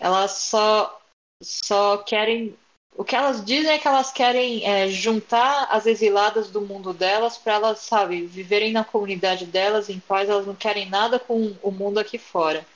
Elas 0.00 0.32
só, 0.32 0.98
só 1.42 1.98
querem 1.98 2.56
o 2.98 3.04
que 3.04 3.14
elas 3.14 3.44
dizem 3.44 3.72
é 3.72 3.78
que 3.78 3.86
elas 3.86 4.10
querem 4.10 4.66
é, 4.66 4.88
juntar 4.88 5.68
as 5.70 5.84
exiladas 5.84 6.50
do 6.50 6.62
mundo 6.62 6.94
delas 6.94 7.36
para 7.36 7.54
elas, 7.54 7.80
sabe, 7.80 8.26
viverem 8.26 8.72
na 8.72 8.84
comunidade 8.84 9.44
delas 9.44 9.90
em 9.90 10.00
paz, 10.00 10.30
elas 10.30 10.46
não 10.46 10.54
querem 10.54 10.88
nada 10.88 11.18
com 11.18 11.54
o 11.62 11.70
mundo 11.70 11.98
aqui 11.98 12.16
fora. 12.16 12.66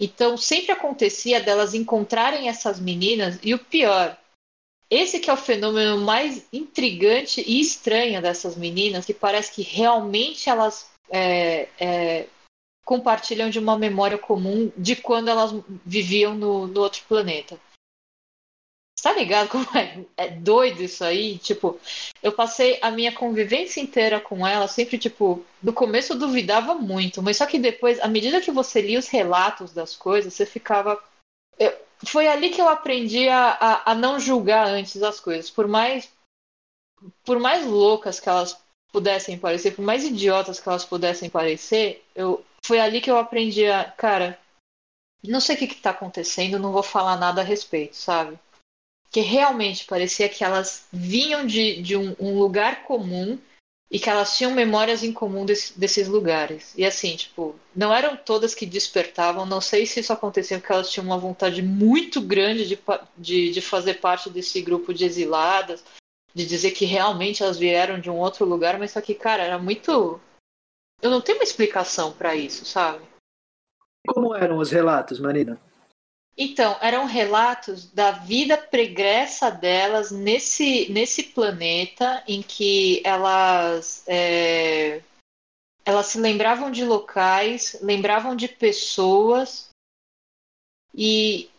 Então 0.00 0.38
sempre 0.38 0.72
acontecia 0.72 1.40
delas 1.40 1.74
encontrarem 1.74 2.48
essas 2.48 2.80
meninas 2.80 3.38
e 3.42 3.52
o 3.52 3.58
pior, 3.58 4.16
esse 4.88 5.18
que 5.18 5.28
é 5.28 5.32
o 5.32 5.36
fenômeno 5.36 5.98
mais 5.98 6.46
intrigante 6.50 7.42
e 7.46 7.60
estranho 7.60 8.22
dessas 8.22 8.56
meninas, 8.56 9.04
que 9.04 9.12
parece 9.12 9.52
que 9.52 9.62
realmente 9.62 10.48
elas 10.48 10.90
é, 11.10 11.68
é, 11.78 12.26
compartilham 12.86 13.50
de 13.50 13.58
uma 13.58 13.76
memória 13.76 14.16
comum 14.16 14.72
de 14.74 14.96
quando 14.96 15.28
elas 15.28 15.52
viviam 15.84 16.34
no, 16.34 16.66
no 16.66 16.80
outro 16.80 17.02
planeta. 17.06 17.60
Tá 19.02 19.12
ligado 19.12 19.48
como 19.48 19.64
é, 19.76 20.04
é, 20.16 20.28
doido 20.28 20.82
isso 20.82 21.04
aí? 21.04 21.38
Tipo, 21.38 21.78
eu 22.22 22.32
passei 22.32 22.78
a 22.82 22.90
minha 22.90 23.12
convivência 23.12 23.80
inteira 23.80 24.20
com 24.20 24.46
ela, 24.46 24.66
sempre, 24.66 24.98
tipo, 24.98 25.44
no 25.62 25.72
começo 25.72 26.12
eu 26.12 26.18
duvidava 26.18 26.74
muito, 26.74 27.22
mas 27.22 27.36
só 27.36 27.46
que 27.46 27.58
depois, 27.58 28.00
à 28.00 28.08
medida 28.08 28.40
que 28.40 28.50
você 28.50 28.80
lia 28.80 28.98
os 28.98 29.08
relatos 29.08 29.72
das 29.72 29.94
coisas, 29.94 30.34
você 30.34 30.44
ficava. 30.44 31.02
Eu... 31.58 31.72
Foi 32.06 32.28
ali 32.28 32.50
que 32.50 32.60
eu 32.60 32.68
aprendi 32.68 33.28
a, 33.28 33.50
a, 33.50 33.92
a, 33.92 33.94
não 33.94 34.20
julgar 34.20 34.68
antes 34.68 35.02
as 35.02 35.18
coisas. 35.20 35.50
Por 35.50 35.66
mais. 35.66 36.10
Por 37.24 37.38
mais 37.38 37.64
loucas 37.64 38.18
que 38.18 38.28
elas 38.28 38.56
pudessem 38.92 39.38
parecer, 39.38 39.74
por 39.74 39.84
mais 39.84 40.04
idiotas 40.04 40.58
que 40.58 40.68
elas 40.68 40.84
pudessem 40.84 41.30
parecer, 41.30 42.04
eu, 42.14 42.44
foi 42.64 42.80
ali 42.80 43.00
que 43.00 43.10
eu 43.10 43.18
aprendi 43.18 43.66
a. 43.66 43.84
Cara, 43.84 44.38
não 45.22 45.40
sei 45.40 45.56
o 45.56 45.58
que, 45.58 45.66
que 45.68 45.76
tá 45.76 45.90
acontecendo, 45.90 46.58
não 46.58 46.72
vou 46.72 46.82
falar 46.82 47.16
nada 47.16 47.40
a 47.40 47.44
respeito, 47.44 47.96
sabe? 47.96 48.38
Que 49.10 49.20
realmente 49.20 49.84
parecia 49.84 50.28
que 50.28 50.44
elas 50.44 50.86
vinham 50.92 51.46
de, 51.46 51.80
de 51.82 51.96
um, 51.96 52.14
um 52.18 52.38
lugar 52.38 52.84
comum 52.84 53.38
e 53.90 53.98
que 53.98 54.10
elas 54.10 54.36
tinham 54.36 54.52
memórias 54.52 55.02
em 55.02 55.12
comum 55.12 55.46
desse, 55.46 55.78
desses 55.78 56.08
lugares. 56.08 56.74
E 56.76 56.84
assim, 56.84 57.16
tipo, 57.16 57.56
não 57.74 57.92
eram 57.92 58.16
todas 58.16 58.54
que 58.54 58.66
despertavam. 58.66 59.46
Não 59.46 59.60
sei 59.60 59.86
se 59.86 60.00
isso 60.00 60.12
acontecia 60.12 60.58
porque 60.58 60.72
elas 60.72 60.90
tinham 60.90 61.06
uma 61.06 61.16
vontade 61.16 61.62
muito 61.62 62.20
grande 62.20 62.66
de, 62.66 62.78
de, 63.16 63.50
de 63.50 63.60
fazer 63.62 63.94
parte 63.94 64.28
desse 64.28 64.60
grupo 64.60 64.92
de 64.92 65.06
exiladas, 65.06 65.82
de 66.34 66.44
dizer 66.44 66.72
que 66.72 66.84
realmente 66.84 67.42
elas 67.42 67.56
vieram 67.56 67.98
de 67.98 68.10
um 68.10 68.18
outro 68.18 68.44
lugar, 68.44 68.78
mas 68.78 68.90
só 68.90 69.00
que, 69.00 69.14
cara, 69.14 69.42
era 69.42 69.58
muito. 69.58 70.20
Eu 71.00 71.10
não 71.10 71.22
tenho 71.22 71.38
uma 71.38 71.44
explicação 71.44 72.12
para 72.12 72.36
isso, 72.36 72.66
sabe? 72.66 73.02
Como 74.06 74.34
eram 74.34 74.58
os 74.58 74.70
relatos, 74.70 75.18
Marina? 75.18 75.58
Então, 76.40 76.76
eram 76.80 77.04
relatos 77.04 77.90
da 77.90 78.12
vida 78.12 78.56
pregressa 78.56 79.50
delas 79.50 80.12
nesse, 80.12 80.88
nesse 80.88 81.24
planeta 81.24 82.22
em 82.28 82.40
que 82.42 83.02
elas, 83.04 84.04
é, 84.06 85.02
elas 85.84 86.06
se 86.06 86.20
lembravam 86.20 86.70
de 86.70 86.84
locais, 86.84 87.76
lembravam 87.82 88.36
de 88.36 88.46
pessoas 88.46 89.70
e 90.94 91.50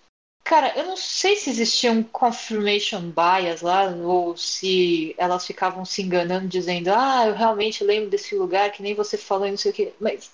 Cara, 0.50 0.76
eu 0.76 0.84
não 0.84 0.98
sei 0.98 1.36
se 1.36 1.52
existia 1.52 1.92
um 1.92 2.02
confirmation 2.02 3.12
bias 3.12 3.62
lá, 3.62 3.86
ou 3.86 4.36
se 4.36 5.14
elas 5.16 5.46
ficavam 5.46 5.86
se 5.86 6.02
enganando, 6.02 6.48
dizendo, 6.48 6.88
ah, 6.88 7.28
eu 7.28 7.36
realmente 7.36 7.84
lembro 7.84 8.10
desse 8.10 8.34
lugar, 8.34 8.72
que 8.72 8.82
nem 8.82 8.96
você 8.96 9.16
falou 9.16 9.46
e 9.46 9.52
não 9.52 9.58
sei 9.60 9.70
o 9.70 9.74
quê. 9.76 9.94
Mas 10.00 10.32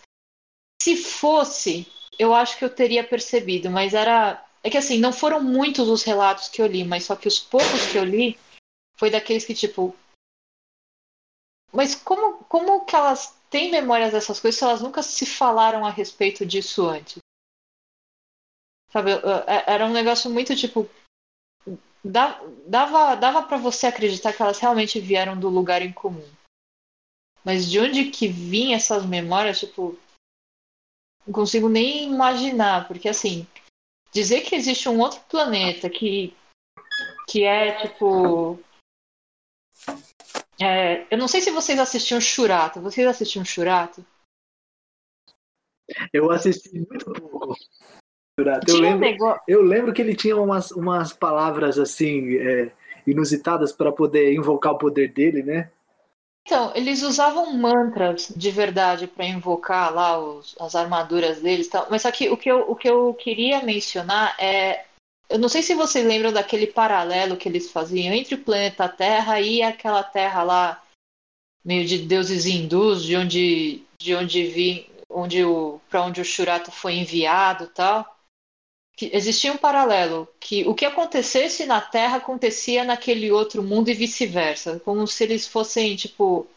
se 0.82 0.96
fosse, 0.96 1.86
eu 2.18 2.34
acho 2.34 2.58
que 2.58 2.66
eu 2.66 2.74
teria 2.74 3.04
percebido, 3.04 3.70
mas 3.70 3.94
era. 3.94 4.44
É 4.64 4.70
que 4.70 4.78
assim, 4.78 5.00
não 5.00 5.14
foram 5.14 5.44
muitos 5.44 5.88
os 5.88 6.04
relatos 6.04 6.48
que 6.50 6.62
eu 6.62 6.66
li, 6.66 6.84
mas 6.84 7.06
só 7.06 7.16
que 7.16 7.28
os 7.28 7.40
poucos 7.40 7.86
que 7.92 7.98
eu 7.98 8.04
li 8.04 8.38
foi 8.98 9.10
daqueles 9.10 9.46
que, 9.46 9.54
tipo. 9.54 9.96
Mas 11.72 11.94
como, 11.94 12.44
como 12.46 12.86
que 12.86 12.96
elas 12.96 13.38
têm 13.50 13.70
memórias 13.70 14.12
dessas 14.12 14.40
coisas 14.40 14.58
se 14.58 14.64
elas 14.64 14.82
nunca 14.82 15.04
se 15.04 15.26
falaram 15.26 15.86
a 15.86 15.90
respeito 15.90 16.46
disso 16.46 16.88
antes? 16.88 17.20
Sabe, 18.90 19.12
é, 19.12 19.72
era 19.72 19.86
um 19.86 19.92
negócio 19.92 20.32
muito 20.32 20.56
tipo. 20.56 20.90
Dava, 22.04 23.16
dava 23.16 23.44
para 23.44 23.58
você 23.58 23.88
acreditar 23.88 24.32
que 24.32 24.42
elas 24.42 24.60
realmente 24.60 25.00
vieram 25.00 25.38
do 25.38 25.50
lugar 25.50 25.82
em 25.82 25.92
comum. 25.92 26.30
Mas 27.44 27.70
de 27.70 27.80
onde 27.80 28.10
que 28.10 28.28
vinham 28.28 28.78
essas 28.78 29.06
memórias, 29.06 29.60
tipo. 29.60 29.98
Não 31.26 31.34
consigo 31.34 31.68
nem 31.68 32.12
imaginar, 32.12 32.88
porque 32.88 33.10
assim. 33.10 33.48
Dizer 34.12 34.42
que 34.42 34.56
existe 34.56 34.88
um 34.88 35.00
outro 35.00 35.20
planeta 35.30 35.90
que. 35.90 36.36
que 37.28 37.44
é 37.44 37.82
tipo. 37.82 38.60
É, 40.62 41.06
eu 41.12 41.18
não 41.18 41.28
sei 41.28 41.42
se 41.42 41.52
vocês 41.52 41.80
assistiam 41.80 42.22
Churato. 42.22 42.80
Vocês 42.80 43.06
assistiam 43.08 43.44
Churato? 43.44 44.06
Eu 46.14 46.32
assisti 46.32 46.80
muito 46.80 47.12
pouco. 47.14 47.56
Eu 48.68 48.80
lembro, 48.80 49.40
eu 49.48 49.62
lembro 49.62 49.94
que 49.94 50.02
ele 50.02 50.16
tinha 50.16 50.36
umas, 50.36 50.72
umas 50.72 51.14
palavras 51.14 51.80
assim 51.80 52.36
é, 52.36 52.72
inusitadas 53.08 53.72
para 53.72 53.94
poder 53.94 54.34
invocar 54.34 54.74
o 54.74 54.78
poder 54.78 55.14
dele, 55.14 55.42
né? 55.42 55.72
Então, 56.46 56.72
eles 56.76 57.02
usavam 57.02 57.54
mantras 57.54 58.32
de 58.36 58.52
verdade 58.52 59.08
para 59.08 59.26
invocar 59.26 59.92
lá 59.92 60.20
os, 60.20 60.56
as 60.60 60.76
armaduras 60.76 61.42
deles, 61.42 61.68
tal. 61.68 61.88
mas 61.90 62.04
só 62.04 62.12
que 62.12 62.30
o 62.30 62.38
que, 62.38 62.52
eu, 62.52 62.70
o 62.70 62.76
que 62.76 62.88
eu 62.88 63.14
queria 63.16 63.64
mencionar 63.64 64.36
é. 64.40 64.86
Eu 65.28 65.40
não 65.40 65.50
sei 65.50 65.64
se 65.64 65.74
vocês 65.74 66.06
lembram 66.06 66.32
daquele 66.32 66.68
paralelo 66.68 67.36
que 67.36 67.50
eles 67.50 67.72
faziam 67.72 68.14
entre 68.14 68.36
o 68.36 68.44
planeta 68.44 68.88
Terra 68.88 69.42
e 69.42 69.64
aquela 69.64 70.04
Terra 70.04 70.44
lá, 70.44 70.84
meio 71.66 71.84
de 71.88 71.98
deuses 71.98 72.46
hindus, 72.46 73.04
de 73.04 73.16
onde, 73.16 73.84
de 74.00 74.14
onde 74.14 74.46
vi, 74.46 74.88
onde 75.10 75.44
o, 75.44 75.82
para 75.90 76.04
onde 76.04 76.22
o 76.22 76.26
Shurato 76.26 76.72
foi 76.72 76.94
enviado 76.94 77.66
tal 77.74 78.15
que 78.96 79.10
existia 79.14 79.52
um 79.52 79.58
paralelo, 79.58 80.28
que 80.40 80.66
o 80.68 80.74
que 80.74 80.86
acontecesse 80.86 81.66
na 81.66 81.82
Terra 81.82 82.18
acontecia 82.18 82.84
naquele 82.84 83.32
outro 83.32 83.62
mundo 83.62 83.90
e 83.90 83.94
vice-versa, 83.94 84.80
como 84.86 85.06
se 85.06 85.24
eles 85.24 85.46
fossem, 85.46 85.96
tipo, 85.96 86.48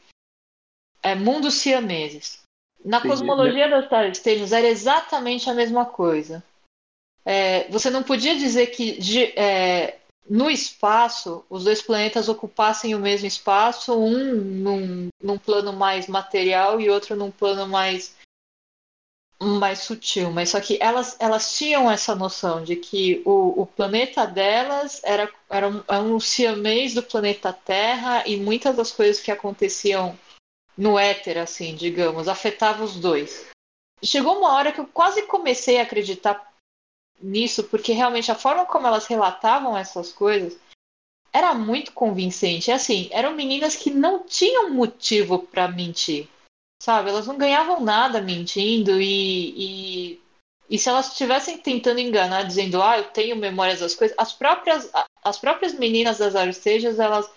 é, 1.03 1.15
mundos 1.15 1.55
siameses. 1.55 2.41
Na 2.85 2.99
Entendi. 2.99 3.15
cosmologia 3.15 3.69
das 3.69 3.87
Star 3.87 4.15
Stations 4.15 4.53
era 4.53 4.69
exatamente 4.69 5.51
a 5.51 5.55
mesma 5.55 5.85
coisa. 5.85 6.43
É, 7.25 7.69
você 7.69 7.91
não 7.91 8.03
podia 8.03 8.37
dizer 8.37 8.69
que 8.69 8.99
de, 8.99 9.25
é, 9.39 9.99
no 10.31 10.49
espaço 10.49 11.45
os 11.51 11.65
dois 11.65 11.83
planetas 11.83 12.29
ocupassem 12.29 12.95
o 12.95 13.01
mesmo 13.01 13.27
espaço, 13.27 13.99
um 13.99 14.35
num, 14.35 15.09
num 15.21 15.39
plano 15.39 15.73
mais 15.73 16.07
material 16.07 16.81
e 16.81 16.89
outro 16.89 17.17
num 17.17 17.31
plano 17.31 17.67
mais 17.67 18.17
mais 19.41 19.81
sutil, 19.81 20.33
mas 20.33 20.51
só 20.51 20.61
que 20.61 20.79
elas, 20.81 21.17
elas 21.21 21.57
tinham 21.57 21.89
essa 21.89 22.15
noção 22.15 22.65
de 22.65 22.75
que 22.75 23.23
o, 23.25 23.63
o 23.63 23.67
planeta 23.67 24.27
delas 24.27 25.01
era, 25.05 25.33
era, 25.49 25.69
um, 25.69 25.85
era 25.87 26.03
um 26.03 26.19
siamês 26.19 26.93
do 26.93 27.03
planeta 27.03 27.53
Terra 27.53 28.27
e 28.27 28.37
muitas 28.37 28.75
das 28.75 28.91
coisas 28.91 29.23
que 29.23 29.31
aconteciam 29.31 30.19
no 30.77 30.99
éter, 30.99 31.39
assim, 31.39 31.75
digamos, 31.77 32.27
afetavam 32.27 32.85
os 32.85 32.97
dois. 32.97 33.49
Chegou 34.03 34.39
uma 34.39 34.55
hora 34.55 34.73
que 34.73 34.81
eu 34.81 34.87
quase 34.87 35.23
comecei 35.23 35.79
a 35.79 35.83
acreditar 35.83 36.53
nisso, 37.21 37.65
porque 37.65 37.93
realmente 37.93 38.31
a 38.31 38.37
forma 38.37 38.67
como 38.67 38.87
elas 38.87 39.07
relatavam 39.07 39.77
essas 39.77 40.13
coisas 40.13 40.57
era 41.33 41.55
muito 41.55 41.93
convincente. 41.93 42.73
Assim, 42.73 43.09
eram 43.13 43.35
meninas 43.35 43.77
que 43.77 43.91
não 43.91 44.25
tinham 44.25 44.71
motivo 44.71 45.41
para 45.41 45.69
mentir 45.69 46.29
sabe? 46.79 47.11
Elas 47.11 47.27
não 47.27 47.37
ganhavam 47.37 47.81
nada 47.81 48.21
mentindo 48.21 49.01
e, 49.01 50.15
e, 50.15 50.21
e 50.71 50.79
se 50.79 50.89
elas 50.89 51.09
estivessem 51.09 51.59
tentando 51.59 52.01
enganar, 52.01 52.45
dizendo, 52.45 52.83
ah, 52.83 52.99
eu 52.99 53.05
tenho 53.05 53.37
memórias 53.37 53.81
das 53.81 53.95
coisas, 53.95 54.17
as 54.19 54.33
próprias, 54.33 54.91
as 55.23 55.39
próprias 55.39 55.75
meninas 55.75 56.19
das 56.19 56.37
Aristejas, 56.37 56.99
elas 56.99 57.29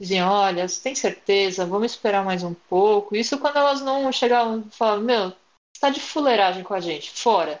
diziam, 0.00 0.30
olha, 0.30 0.68
você 0.68 0.80
tem 0.82 0.94
certeza, 0.94 1.66
vamos 1.66 1.92
esperar 1.92 2.24
mais 2.24 2.42
um 2.42 2.54
pouco. 2.54 3.16
Isso 3.16 3.38
quando 3.38 3.56
elas 3.56 3.80
não 3.80 4.10
chegavam 4.12 4.64
e 4.66 4.70
falavam, 4.70 5.04
meu, 5.04 5.28
você 5.30 5.80
tá 5.80 5.90
de 5.90 6.00
fuleiragem 6.00 6.62
com 6.62 6.74
a 6.74 6.80
gente, 6.80 7.10
fora. 7.10 7.60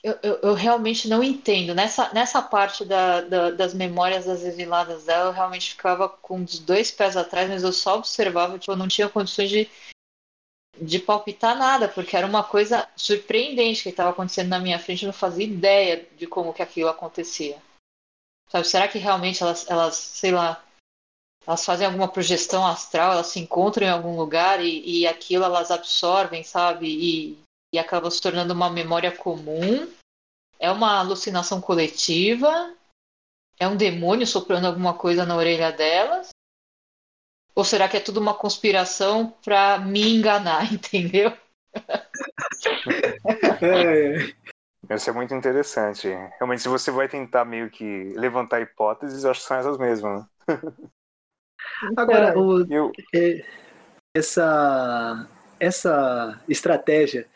Eu, 0.00 0.16
eu, 0.22 0.38
eu, 0.42 0.54
realmente 0.54 1.08
não 1.08 1.24
entendo. 1.24 1.74
Nessa, 1.74 2.12
nessa 2.14 2.40
parte 2.40 2.84
da, 2.84 3.20
da, 3.20 3.50
das 3.50 3.74
memórias 3.74 4.26
das 4.26 4.44
exiladas 4.44 5.04
dela, 5.04 5.30
eu 5.30 5.32
realmente 5.32 5.70
ficava 5.70 6.08
com 6.08 6.42
os 6.42 6.60
dois 6.60 6.90
pés 6.92 7.16
atrás, 7.16 7.48
mas 7.48 7.64
eu 7.64 7.72
só 7.72 7.96
observava, 7.96 8.58
tipo, 8.58 8.70
eu 8.70 8.76
não 8.76 8.86
tinha 8.86 9.08
condições 9.08 9.50
de 9.50 9.68
de 10.80 10.98
palpitar 10.98 11.56
nada, 11.56 11.88
porque 11.88 12.16
era 12.16 12.26
uma 12.26 12.42
coisa 12.42 12.88
surpreendente 12.96 13.82
que 13.82 13.88
estava 13.88 14.10
acontecendo 14.10 14.48
na 14.48 14.58
minha 14.58 14.78
frente, 14.78 15.04
eu 15.04 15.08
não 15.08 15.12
fazia 15.12 15.44
ideia 15.44 16.06
de 16.16 16.26
como 16.26 16.52
que 16.52 16.62
aquilo 16.62 16.88
acontecia. 16.88 17.60
Sabe, 18.48 18.66
será 18.66 18.88
que 18.88 18.98
realmente 18.98 19.42
elas, 19.42 19.68
elas, 19.68 19.94
sei 19.94 20.32
lá, 20.32 20.64
elas 21.46 21.64
fazem 21.64 21.86
alguma 21.86 22.08
projeção 22.08 22.66
astral, 22.66 23.12
elas 23.12 23.28
se 23.28 23.40
encontram 23.40 23.86
em 23.86 23.90
algum 23.90 24.16
lugar 24.16 24.64
e, 24.64 25.00
e 25.00 25.06
aquilo 25.06 25.44
elas 25.44 25.70
absorvem, 25.70 26.42
sabe, 26.42 26.88
e, 26.88 27.38
e 27.72 27.78
acaba 27.78 28.10
se 28.10 28.20
tornando 28.20 28.54
uma 28.54 28.70
memória 28.70 29.10
comum? 29.10 29.90
É 30.58 30.70
uma 30.70 30.98
alucinação 30.98 31.60
coletiva? 31.60 32.74
É 33.58 33.68
um 33.68 33.76
demônio 33.76 34.26
soprando 34.26 34.66
alguma 34.66 34.94
coisa 34.94 35.24
na 35.24 35.36
orelha 35.36 35.70
delas? 35.72 36.30
Ou 37.58 37.64
será 37.64 37.88
que 37.88 37.96
é 37.96 38.00
tudo 38.00 38.20
uma 38.20 38.34
conspiração 38.34 39.34
para 39.44 39.80
me 39.80 40.16
enganar, 40.16 40.62
entendeu? 40.72 41.32
é. 43.60 44.94
Isso 44.94 45.10
é 45.10 45.12
muito 45.12 45.34
interessante. 45.34 46.06
Realmente, 46.38 46.62
se 46.62 46.68
você 46.68 46.92
vai 46.92 47.08
tentar 47.08 47.44
meio 47.44 47.68
que 47.68 48.12
levantar 48.14 48.60
hipóteses, 48.60 49.24
eu 49.24 49.32
acho 49.32 49.40
que 49.40 49.46
são 49.48 49.56
essas 49.56 49.76
mesmas. 49.76 50.24
Né? 50.46 50.60
Agora, 51.96 52.38
o, 52.38 52.64
eu... 52.72 52.92
É, 53.12 53.44
essa, 54.14 55.28
essa 55.58 56.40
estratégia 56.48 57.26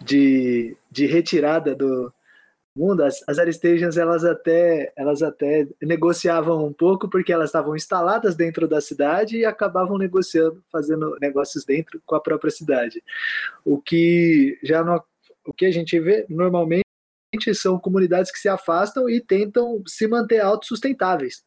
de, 0.00 0.76
de 0.90 1.06
retirada 1.06 1.72
do, 1.72 2.12
mundo, 2.78 3.02
as, 3.02 3.22
as 3.26 3.38
Aristations 3.38 3.96
elas 3.96 4.24
até, 4.24 4.92
elas 4.96 5.22
até 5.22 5.66
negociavam 5.82 6.64
um 6.64 6.72
pouco 6.72 7.08
porque 7.08 7.32
elas 7.32 7.48
estavam 7.48 7.74
instaladas 7.74 8.36
dentro 8.36 8.68
da 8.68 8.80
cidade 8.80 9.38
e 9.38 9.44
acabavam 9.44 9.98
negociando, 9.98 10.62
fazendo 10.70 11.16
negócios 11.20 11.64
dentro 11.64 12.00
com 12.06 12.14
a 12.14 12.20
própria 12.20 12.50
cidade. 12.50 13.02
O 13.64 13.80
que 13.80 14.58
já 14.62 14.82
no, 14.82 15.02
o 15.44 15.52
que 15.52 15.66
a 15.66 15.70
gente 15.70 15.98
vê 15.98 16.24
normalmente 16.28 16.84
são 17.54 17.78
comunidades 17.78 18.30
que 18.30 18.38
se 18.38 18.48
afastam 18.48 19.08
e 19.08 19.20
tentam 19.20 19.82
se 19.86 20.06
manter 20.06 20.40
autossustentáveis. 20.40 21.42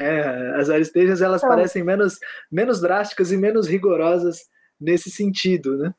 É, 0.00 0.60
as 0.60 0.68
Aristations 0.68 1.20
elas 1.20 1.42
é. 1.42 1.46
parecem 1.46 1.82
menos, 1.82 2.18
menos 2.50 2.80
drásticas 2.80 3.30
e 3.32 3.36
menos 3.36 3.68
rigorosas 3.68 4.48
nesse 4.80 5.10
sentido, 5.10 5.78
né? 5.78 5.94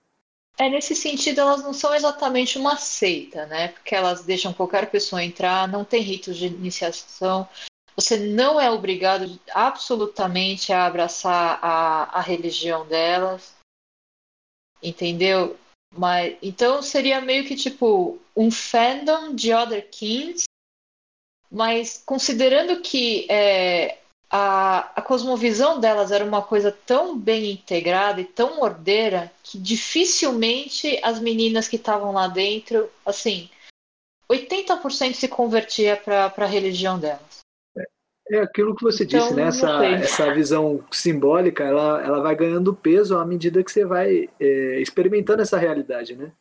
É, 0.57 0.69
nesse 0.69 0.95
sentido, 0.95 1.41
elas 1.41 1.63
não 1.63 1.73
são 1.73 1.95
exatamente 1.95 2.59
uma 2.59 2.77
seita, 2.77 3.45
né? 3.47 3.69
Porque 3.69 3.95
elas 3.95 4.23
deixam 4.23 4.53
qualquer 4.53 4.89
pessoa 4.91 5.23
entrar, 5.23 5.67
não 5.67 5.83
tem 5.83 6.01
ritos 6.01 6.37
de 6.37 6.45
iniciação. 6.47 7.47
Você 7.95 8.17
não 8.17 8.59
é 8.59 8.69
obrigado 8.69 9.39
absolutamente 9.51 10.71
a 10.71 10.85
abraçar 10.85 11.59
a, 11.61 12.19
a 12.19 12.21
religião 12.21 12.87
delas. 12.87 13.55
Entendeu? 14.81 15.57
Mas, 15.95 16.37
então 16.41 16.81
seria 16.81 17.21
meio 17.21 17.47
que 17.47 17.55
tipo 17.55 18.19
um 18.35 18.49
fandom 18.49 19.33
de 19.33 19.53
Other 19.53 19.87
Kings, 19.89 20.43
mas 21.51 22.01
considerando 22.03 22.81
que 22.81 23.27
é, 23.29 23.99
a, 24.35 24.91
a 24.95 25.01
cosmovisão 25.03 25.79
delas 25.79 26.11
era 26.11 26.25
uma 26.25 26.41
coisa 26.41 26.71
tão 26.71 27.15
bem 27.15 27.51
integrada 27.51 28.19
e 28.19 28.25
tão 28.25 28.59
ordeira 28.61 29.31
que 29.43 29.59
dificilmente 29.59 30.99
as 31.03 31.19
meninas 31.19 31.67
que 31.67 31.75
estavam 31.75 32.11
lá 32.11 32.27
dentro, 32.27 32.89
assim, 33.05 33.47
80% 34.27 35.13
se 35.13 35.27
convertia 35.27 35.95
para 35.95 36.33
a 36.35 36.45
religião 36.47 36.97
delas. 36.97 37.41
É 38.27 38.39
aquilo 38.39 38.75
que 38.75 38.81
você 38.81 39.05
disse, 39.05 39.23
Então, 39.23 39.35
né? 39.35 39.43
não 39.43 39.49
Essa, 39.49 39.85
essa 39.85 40.33
visão 40.33 40.83
simbólica, 40.91 41.63
ela, 41.63 42.03
ela 42.03 42.19
vai 42.23 42.35
ganhando 42.35 42.73
peso 42.73 43.19
à 43.19 43.23
medida 43.23 43.63
que 43.63 43.71
você 43.71 43.85
vai 43.85 44.27
é, 44.39 44.79
experimentando 44.79 45.43
essa 45.43 45.59
realidade, 45.59 46.15
né? 46.15 46.31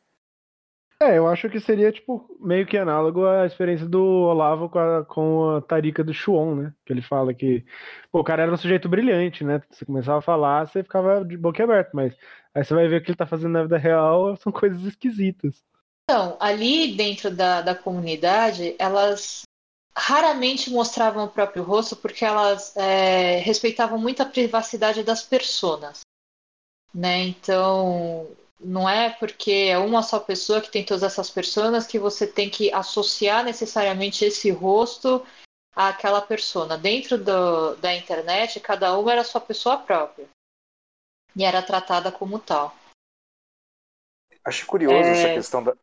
É, 1.02 1.18
eu 1.18 1.26
acho 1.26 1.50
que 1.50 1.58
seria, 1.58 1.90
tipo, 1.90 2.24
meio 2.38 2.64
que 2.64 2.78
análogo 2.78 3.26
à 3.26 3.44
experiência 3.44 3.88
do 3.88 4.00
Olavo 4.00 4.68
com 4.68 4.78
a, 4.78 5.04
com 5.04 5.56
a 5.56 6.02
do 6.04 6.14
Chuon, 6.14 6.54
né? 6.54 6.74
Que 6.86 6.92
ele 6.92 7.02
fala 7.02 7.34
que, 7.34 7.64
pô, 8.12 8.20
o 8.20 8.24
cara 8.24 8.44
era 8.44 8.52
um 8.52 8.56
sujeito 8.56 8.88
brilhante, 8.88 9.42
né? 9.42 9.60
Você 9.68 9.84
começava 9.84 10.20
a 10.20 10.22
falar, 10.22 10.64
você 10.64 10.80
ficava 10.80 11.24
de 11.24 11.36
boca 11.36 11.64
aberta, 11.64 11.90
mas 11.92 12.16
aí 12.54 12.64
você 12.64 12.72
vai 12.72 12.86
ver 12.86 13.00
o 13.00 13.02
que 13.04 13.10
ele 13.10 13.16
tá 13.16 13.26
fazendo 13.26 13.50
na 13.50 13.64
vida 13.64 13.76
real, 13.76 14.36
são 14.38 14.52
coisas 14.52 14.84
esquisitas. 14.84 15.64
Então, 16.04 16.36
ali 16.38 16.94
dentro 16.94 17.34
da, 17.34 17.62
da 17.62 17.74
comunidade, 17.74 18.76
elas 18.78 19.42
raramente 19.98 20.70
mostravam 20.70 21.24
o 21.24 21.30
próprio 21.30 21.64
rosto 21.64 21.96
porque 21.96 22.24
elas 22.24 22.76
é, 22.76 23.38
respeitavam 23.38 23.98
muito 23.98 24.22
a 24.22 24.26
privacidade 24.26 25.02
das 25.02 25.24
personas. 25.24 26.02
Né? 26.94 27.24
Então, 27.24 28.28
não 28.64 28.88
é 28.88 29.10
porque 29.10 29.68
é 29.70 29.78
uma 29.78 30.02
só 30.02 30.18
pessoa 30.20 30.60
que 30.60 30.70
tem 30.70 30.84
todas 30.84 31.02
essas 31.02 31.28
personas 31.30 31.86
que 31.86 31.98
você 31.98 32.26
tem 32.26 32.48
que 32.48 32.72
associar 32.72 33.44
necessariamente 33.44 34.24
esse 34.24 34.50
rosto 34.50 35.24
àquela 35.74 36.20
persona. 36.20 36.78
Dentro 36.78 37.18
do, 37.18 37.76
da 37.76 37.94
internet, 37.94 38.60
cada 38.60 38.96
uma 38.98 39.12
era 39.12 39.24
sua 39.24 39.40
pessoa 39.40 39.78
própria. 39.78 40.28
E 41.34 41.44
era 41.44 41.62
tratada 41.62 42.12
como 42.12 42.38
tal. 42.38 42.74
Acho 44.44 44.66
curioso 44.66 45.08
É. 45.08 45.12
essa 45.12 45.28
questão 45.32 45.62
da, 45.62 45.74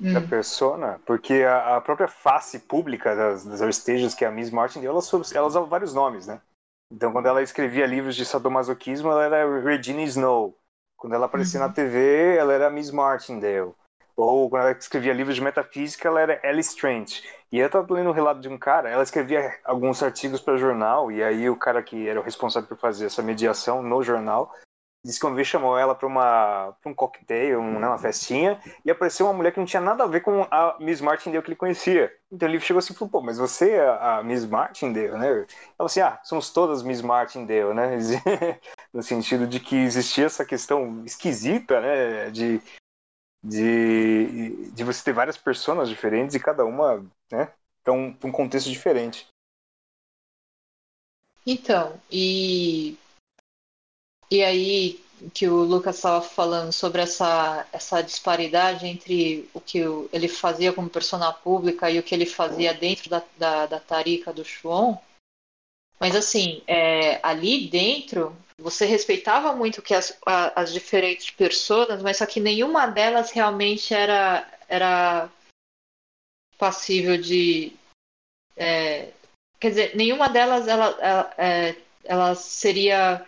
Hum. 0.00 0.14
da 0.14 0.20
persona, 0.20 1.00
porque 1.04 1.42
a, 1.42 1.76
a 1.76 1.80
própria 1.80 2.08
face 2.08 2.58
pública 2.60 3.14
das, 3.14 3.44
das 3.44 4.14
que 4.14 4.24
é 4.24 4.28
a 4.28 4.30
Miss 4.30 4.50
Martin, 4.50 4.84
ela, 4.84 5.02
sou- 5.02 5.22
ela 5.34 5.46
usava 5.46 5.66
vários 5.66 5.92
nomes, 5.92 6.26
né? 6.26 6.40
Então, 6.90 7.12
quando 7.12 7.26
ela 7.26 7.42
escrevia 7.42 7.86
livros 7.86 8.16
de 8.16 8.24
sadomasoquismo, 8.24 9.10
ela 9.10 9.24
era 9.24 9.60
Regina 9.60 10.02
Snow. 10.02 10.59
Quando 11.00 11.14
ela 11.14 11.24
aparecia 11.24 11.58
Uhum. 11.58 11.66
na 11.66 11.72
TV, 11.72 12.36
ela 12.36 12.52
era 12.52 12.68
Miss 12.68 12.90
Martindale. 12.90 13.72
Ou 14.14 14.50
quando 14.50 14.64
ela 14.66 14.72
escrevia 14.72 15.14
livros 15.14 15.34
de 15.34 15.40
metafísica, 15.40 16.06
ela 16.06 16.20
era 16.20 16.38
Alice 16.44 16.76
Trent. 16.76 17.22
E 17.50 17.58
eu 17.58 17.70
tava 17.70 17.94
lendo 17.94 18.10
um 18.10 18.12
relato 18.12 18.38
de 18.38 18.50
um 18.50 18.58
cara, 18.58 18.90
ela 18.90 19.02
escrevia 19.02 19.58
alguns 19.64 20.02
artigos 20.02 20.42
para 20.42 20.58
jornal, 20.58 21.10
e 21.10 21.22
aí 21.22 21.48
o 21.48 21.56
cara 21.56 21.82
que 21.82 22.06
era 22.06 22.20
o 22.20 22.22
responsável 22.22 22.68
por 22.68 22.76
fazer 22.76 23.06
essa 23.06 23.22
mediação 23.22 23.82
no 23.82 24.02
jornal 24.02 24.54
disse 25.04 25.18
que 25.18 25.26
uma 25.26 25.34
vez 25.34 25.48
chamou 25.48 25.78
ela 25.78 25.94
para 25.94 26.06
uma 26.06 26.72
pra 26.80 26.90
um 26.90 26.94
cocktail, 26.94 27.60
um, 27.60 27.78
né, 27.78 27.86
uma 27.86 27.98
festinha, 27.98 28.60
e 28.84 28.90
apareceu 28.90 29.26
uma 29.26 29.32
mulher 29.32 29.52
que 29.52 29.58
não 29.58 29.66
tinha 29.66 29.80
nada 29.80 30.04
a 30.04 30.06
ver 30.06 30.20
com 30.20 30.46
a 30.50 30.76
Miss 30.78 31.00
Martindale 31.00 31.42
que 31.42 31.48
ele 31.50 31.56
conhecia. 31.56 32.12
Então 32.30 32.48
ele 32.48 32.60
chegou 32.60 32.78
assim 32.78 32.92
e 32.92 32.96
falou, 32.96 33.10
pô, 33.10 33.22
mas 33.22 33.38
você 33.38 33.70
é 33.72 33.88
a 33.88 34.22
Miss 34.22 34.44
Martindale, 34.44 35.18
né? 35.18 35.28
Ela 35.28 35.46
falou 35.76 35.86
assim, 35.86 36.00
ah, 36.00 36.20
somos 36.22 36.50
todas 36.50 36.82
Miss 36.82 37.00
Martindale, 37.00 37.74
né? 37.74 37.96
no 38.92 39.02
sentido 39.02 39.46
de 39.46 39.58
que 39.58 39.76
existia 39.76 40.26
essa 40.26 40.44
questão 40.44 41.02
esquisita, 41.04 41.80
né? 41.80 42.30
De, 42.30 42.60
de, 43.42 44.70
de 44.70 44.84
você 44.84 45.02
ter 45.02 45.12
várias 45.12 45.36
pessoas 45.36 45.88
diferentes 45.88 46.34
e 46.34 46.40
cada 46.40 46.64
uma, 46.64 47.04
né? 47.32 47.50
Para 47.82 47.94
um, 47.94 48.12
pra 48.12 48.28
um 48.28 48.32
contexto 48.32 48.68
diferente. 48.68 49.26
Então, 51.46 51.98
e, 52.10 52.98
e 54.30 54.42
aí 54.42 55.00
que 55.34 55.46
o 55.46 55.62
Lucas 55.64 55.96
estava 55.96 56.22
falando 56.22 56.72
sobre 56.72 57.02
essa, 57.02 57.66
essa 57.72 58.00
disparidade 58.00 58.86
entre 58.86 59.48
o 59.52 59.60
que 59.60 59.80
ele 60.12 60.28
fazia 60.28 60.72
como 60.72 60.88
persona 60.88 61.32
pública 61.32 61.90
e 61.90 61.98
o 61.98 62.02
que 62.02 62.14
ele 62.14 62.24
fazia 62.26 62.72
dentro 62.72 63.10
da, 63.10 63.22
da, 63.36 63.66
da 63.66 63.80
tarica 63.80 64.32
do 64.32 64.44
Chuon. 64.44 64.96
Mas 65.98 66.16
assim, 66.16 66.62
é, 66.66 67.20
ali 67.22 67.68
dentro, 67.68 68.34
você 68.58 68.86
respeitava 68.86 69.54
muito 69.54 69.82
que 69.82 69.92
as, 69.92 70.16
a- 70.24 70.62
as 70.62 70.72
diferentes 70.72 71.30
pessoas, 71.30 72.02
mas 72.02 72.16
só 72.16 72.24
que 72.24 72.40
nenhuma 72.40 72.86
delas 72.86 73.30
realmente 73.30 73.92
era, 73.92 74.50
era 74.68 75.30
passível 76.56 77.20
de. 77.20 77.72
é, 78.56 79.12
quer 79.58 79.68
dizer, 79.68 79.96
nenhuma 79.96 80.28
delas 80.28 80.66
ela, 80.66 80.86
ela, 81.00 81.34
é, 81.36 81.76
ela 82.04 82.34
seria 82.34 83.26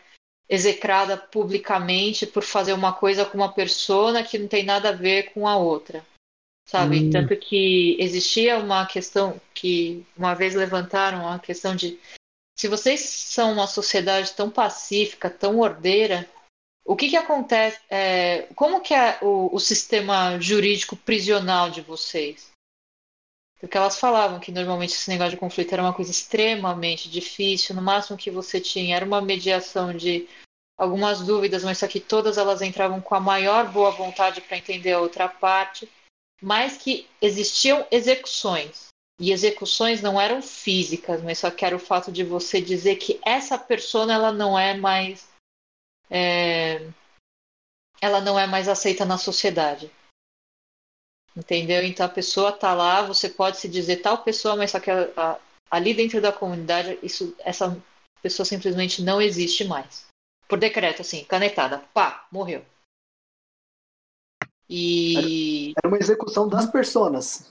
execrada 0.52 1.16
publicamente 1.16 2.26
por 2.26 2.42
fazer 2.42 2.74
uma 2.74 2.92
coisa 2.92 3.24
com 3.24 3.38
uma 3.38 3.50
persona 3.50 4.22
que 4.22 4.38
não 4.38 4.46
tem 4.46 4.62
nada 4.62 4.90
a 4.90 4.92
ver 4.92 5.32
com 5.32 5.48
a 5.48 5.56
outra. 5.56 6.04
Sabe? 6.68 7.00
Hum. 7.00 7.10
Tanto 7.10 7.34
que 7.38 7.96
existia 7.98 8.58
uma 8.58 8.84
questão 8.84 9.40
que 9.54 10.04
uma 10.14 10.34
vez 10.34 10.54
levantaram 10.54 11.26
a 11.26 11.38
questão 11.38 11.74
de 11.74 11.98
se 12.54 12.68
vocês 12.68 13.00
são 13.00 13.54
uma 13.54 13.66
sociedade 13.66 14.32
tão 14.32 14.50
pacífica, 14.50 15.30
tão 15.30 15.58
ordeira, 15.58 16.28
o 16.84 16.94
que 16.94 17.08
que 17.08 17.16
acontece? 17.16 17.80
é, 17.88 18.46
como 18.54 18.82
que 18.82 18.92
é 18.92 19.18
o, 19.22 19.48
o 19.54 19.58
sistema 19.58 20.38
jurídico 20.38 20.94
prisional 20.94 21.70
de 21.70 21.80
vocês? 21.80 22.51
Porque 23.62 23.76
elas 23.76 23.96
falavam 23.96 24.40
que 24.40 24.50
normalmente 24.50 24.92
esse 24.92 25.08
negócio 25.08 25.30
de 25.30 25.36
conflito 25.36 25.72
era 25.72 25.84
uma 25.84 25.94
coisa 25.94 26.10
extremamente 26.10 27.08
difícil. 27.08 27.76
No 27.76 27.80
máximo 27.80 28.18
que 28.18 28.28
você 28.28 28.60
tinha 28.60 28.96
era 28.96 29.04
uma 29.04 29.22
mediação 29.22 29.96
de 29.96 30.28
algumas 30.76 31.20
dúvidas, 31.20 31.62
mas 31.62 31.78
só 31.78 31.86
que 31.86 32.00
todas 32.00 32.38
elas 32.38 32.60
entravam 32.60 33.00
com 33.00 33.14
a 33.14 33.20
maior 33.20 33.70
boa 33.70 33.92
vontade 33.92 34.40
para 34.40 34.56
entender 34.56 34.90
a 34.90 35.00
outra 35.00 35.28
parte. 35.28 35.88
Mas 36.42 36.76
que 36.76 37.06
existiam 37.20 37.86
execuções. 37.88 38.88
E 39.20 39.30
execuções 39.30 40.02
não 40.02 40.20
eram 40.20 40.42
físicas, 40.42 41.22
mas 41.22 41.38
só 41.38 41.48
que 41.48 41.64
era 41.64 41.76
o 41.76 41.78
fato 41.78 42.10
de 42.10 42.24
você 42.24 42.60
dizer 42.60 42.96
que 42.96 43.20
essa 43.24 43.56
persona 43.56 44.12
ela 44.12 44.32
não 44.32 44.58
é 44.58 44.74
mais 44.74 45.28
é, 46.10 46.84
ela 48.00 48.20
não 48.20 48.36
é 48.36 48.44
mais 48.44 48.66
aceita 48.66 49.04
na 49.04 49.18
sociedade. 49.18 49.88
Entendeu? 51.36 51.82
Então 51.82 52.04
a 52.04 52.08
pessoa 52.10 52.52
tá 52.52 52.74
lá, 52.74 53.02
você 53.02 53.28
pode 53.28 53.56
se 53.58 53.68
dizer 53.68 53.96
tal 53.98 54.18
pessoa, 54.18 54.54
mas 54.56 54.70
só 54.70 54.78
que 54.80 54.90
a- 54.90 55.10
a- 55.16 55.38
ali 55.70 55.94
dentro 55.94 56.20
da 56.20 56.30
comunidade 56.32 56.98
isso, 57.02 57.34
essa 57.40 57.74
pessoa 58.22 58.44
simplesmente 58.44 59.02
não 59.02 59.20
existe 59.20 59.64
mais. 59.64 60.06
Por 60.46 60.58
decreto, 60.58 61.00
assim, 61.00 61.24
canetada, 61.24 61.78
pá, 61.94 62.26
morreu. 62.30 62.62
E 64.68 65.72
Era 65.76 65.88
uma 65.88 65.98
execução 65.98 66.48
das 66.48 66.66
personas. 66.66 67.50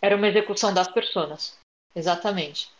era 0.00 0.16
uma 0.16 0.28
execução 0.28 0.72
das 0.74 0.88
pessoas. 0.88 1.58
Exatamente. 1.94 2.70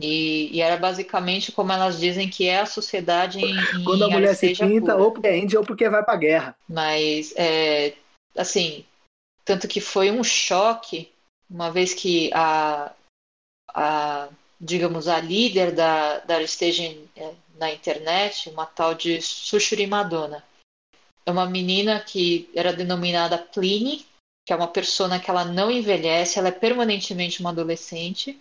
E, 0.00 0.50
e 0.52 0.60
era 0.60 0.76
basicamente 0.76 1.52
como 1.52 1.70
elas 1.72 2.00
dizem 2.00 2.28
que 2.28 2.48
é 2.48 2.60
a 2.60 2.66
sociedade 2.66 3.38
em, 3.38 3.60
em 3.60 3.84
Quando 3.84 4.04
a 4.04 4.08
mulher 4.10 4.34
se 4.34 4.52
pinta, 4.54 4.92
pura. 4.92 4.96
ou 5.04 5.12
porque 5.12 5.28
é 5.28 5.38
índia 5.38 5.60
ou 5.60 5.64
porque 5.64 5.88
vai 5.88 6.04
pra 6.04 6.16
guerra. 6.16 6.56
Mas, 6.68 7.32
é, 7.36 7.94
assim, 8.36 8.84
tanto 9.44 9.68
que 9.68 9.80
foi 9.80 10.10
um 10.10 10.24
choque, 10.24 11.12
uma 11.48 11.70
vez 11.70 11.92
que 11.94 12.30
a, 12.32 12.92
a 13.68 14.28
digamos, 14.60 15.08
a 15.08 15.20
líder 15.20 15.72
da, 15.72 16.20
da 16.20 16.36
Aristage 16.36 17.08
é, 17.16 17.34
na 17.58 17.72
internet, 17.72 18.48
uma 18.48 18.64
tal 18.64 18.94
de 18.94 19.20
Sushuri 19.20 19.86
Madonna, 19.86 20.42
é 21.26 21.30
uma 21.30 21.46
menina 21.46 22.00
que 22.00 22.50
era 22.54 22.72
denominada 22.72 23.38
Pliny, 23.38 24.06
que 24.46 24.52
é 24.52 24.56
uma 24.56 24.68
persona 24.68 25.18
que 25.18 25.30
ela 25.30 25.44
não 25.44 25.70
envelhece, 25.70 26.38
ela 26.38 26.48
é 26.48 26.52
permanentemente 26.52 27.40
uma 27.40 27.50
adolescente. 27.50 28.38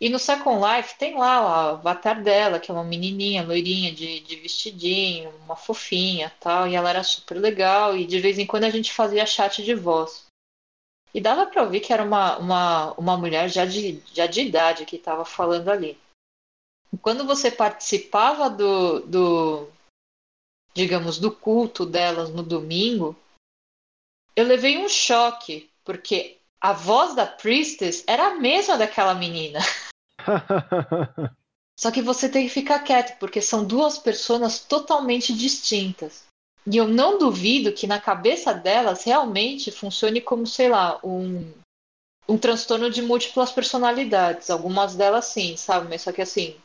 E 0.00 0.08
no 0.08 0.18
Second 0.18 0.60
Life 0.64 0.96
tem 0.96 1.16
lá 1.16 1.42
o 1.42 1.76
avatar 1.76 2.22
dela, 2.22 2.60
que 2.60 2.70
é 2.70 2.74
uma 2.74 2.84
menininha, 2.84 3.44
loirinha, 3.44 3.92
de, 3.92 4.20
de 4.20 4.36
vestidinho, 4.36 5.30
uma 5.44 5.56
fofinha 5.56 6.32
tal, 6.38 6.68
e 6.68 6.76
ela 6.76 6.90
era 6.90 7.02
super 7.02 7.36
legal, 7.38 7.96
e 7.96 8.06
de 8.06 8.20
vez 8.20 8.38
em 8.38 8.46
quando 8.46 8.64
a 8.64 8.70
gente 8.70 8.92
fazia 8.92 9.26
chat 9.26 9.62
de 9.64 9.74
voz. 9.74 10.26
E 11.12 11.20
dava 11.20 11.46
pra 11.46 11.62
ouvir 11.62 11.80
que 11.80 11.92
era 11.92 12.04
uma, 12.04 12.38
uma, 12.38 12.92
uma 12.92 13.16
mulher 13.16 13.48
já 13.48 13.64
de, 13.64 14.00
já 14.14 14.26
de 14.26 14.42
idade 14.42 14.84
que 14.84 14.96
estava 14.96 15.24
falando 15.24 15.68
ali. 15.68 15.98
Quando 17.02 17.26
você 17.26 17.50
participava 17.50 18.48
do, 18.48 19.00
do, 19.00 19.68
digamos, 20.74 21.18
do 21.18 21.30
culto 21.30 21.84
delas 21.84 22.30
no 22.30 22.42
domingo, 22.42 23.16
eu 24.36 24.46
levei 24.46 24.78
um 24.78 24.88
choque, 24.88 25.68
porque 25.84 26.37
a 26.60 26.72
voz 26.72 27.14
da 27.14 27.26
Priestess 27.26 28.04
era 28.06 28.28
a 28.28 28.34
mesma 28.34 28.76
daquela 28.76 29.14
menina. 29.14 29.60
Só 31.78 31.92
que 31.92 32.02
você 32.02 32.28
tem 32.28 32.46
que 32.46 32.52
ficar 32.52 32.80
quieto, 32.80 33.16
porque 33.20 33.40
são 33.40 33.64
duas 33.64 33.98
pessoas 33.98 34.58
totalmente 34.58 35.32
distintas. 35.32 36.26
e 36.66 36.76
eu 36.76 36.88
não 36.88 37.18
duvido 37.18 37.72
que 37.72 37.86
na 37.86 38.00
cabeça 38.00 38.52
delas 38.52 39.04
realmente 39.04 39.70
funcione 39.70 40.20
como, 40.20 40.44
sei 40.44 40.68
lá, 40.68 40.98
um, 41.04 41.52
um 42.28 42.36
transtorno 42.36 42.90
de 42.90 43.00
múltiplas 43.00 43.52
personalidades. 43.52 44.50
Algumas 44.50 44.96
delas 44.96 45.26
sim, 45.26 45.56
sabe? 45.56 45.88
Mas 45.88 46.02
só 46.02 46.10
que 46.10 46.20
assim. 46.20 46.56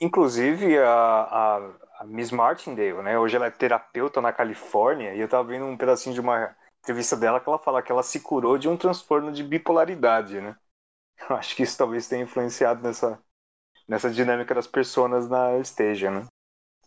Inclusive 0.00 0.78
a, 0.78 0.92
a, 0.92 1.70
a 2.00 2.04
Miss 2.04 2.32
Martindale, 2.32 3.02
né? 3.02 3.16
Hoje 3.18 3.36
ela 3.36 3.46
é 3.46 3.50
terapeuta 3.50 4.20
na 4.20 4.32
Califórnia 4.32 5.14
e 5.14 5.20
eu 5.20 5.28
tava 5.28 5.44
vendo 5.44 5.64
um 5.64 5.76
pedacinho 5.76 6.14
de 6.14 6.20
uma 6.20 6.56
entrevista 6.82 7.16
dela 7.16 7.40
que 7.40 7.48
ela 7.48 7.58
fala 7.58 7.82
que 7.82 7.92
ela 7.92 8.02
se 8.02 8.20
curou 8.20 8.58
de 8.58 8.68
um 8.68 8.76
transtorno 8.76 9.32
de 9.32 9.42
bipolaridade, 9.42 10.40
né? 10.40 10.56
Eu 11.28 11.36
acho 11.36 11.54
que 11.54 11.62
isso 11.62 11.76
talvez 11.76 12.08
tenha 12.08 12.24
influenciado 12.24 12.82
nessa, 12.82 13.18
nessa 13.86 14.10
dinâmica 14.10 14.54
das 14.54 14.66
pessoas 14.66 15.28
na 15.28 15.58
esteja, 15.58 16.10
né? 16.10 16.26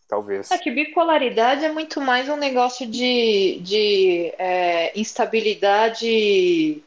Talvez. 0.08 0.52
É 0.52 0.58
que 0.58 0.72
bipolaridade 0.72 1.64
é 1.64 1.72
muito 1.72 2.02
mais 2.02 2.28
um 2.30 2.36
negócio 2.36 2.86
de, 2.86 3.60
de 3.62 4.34
é, 4.38 5.00
instabilidade 5.00 6.84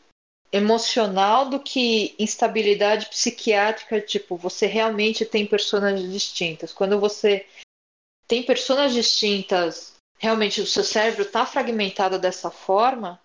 emocional 0.53 1.49
do 1.49 1.59
que 1.59 2.15
instabilidade 2.19 3.07
psiquiátrica. 3.07 4.01
Tipo, 4.01 4.37
você 4.37 4.67
realmente 4.67 5.25
tem 5.25 5.47
personas 5.47 6.01
distintas. 6.03 6.73
Quando 6.73 7.01
você 7.01 7.47
tem 8.29 8.43
personas 8.43 8.93
distintas, 8.93 9.96
realmente 10.19 10.61
o 10.61 10.67
seu 10.67 10.85
cérebro 10.85 11.23
está 11.23 11.45
fragmentado 11.47 12.19
dessa 12.19 12.51
forma. 12.51 13.21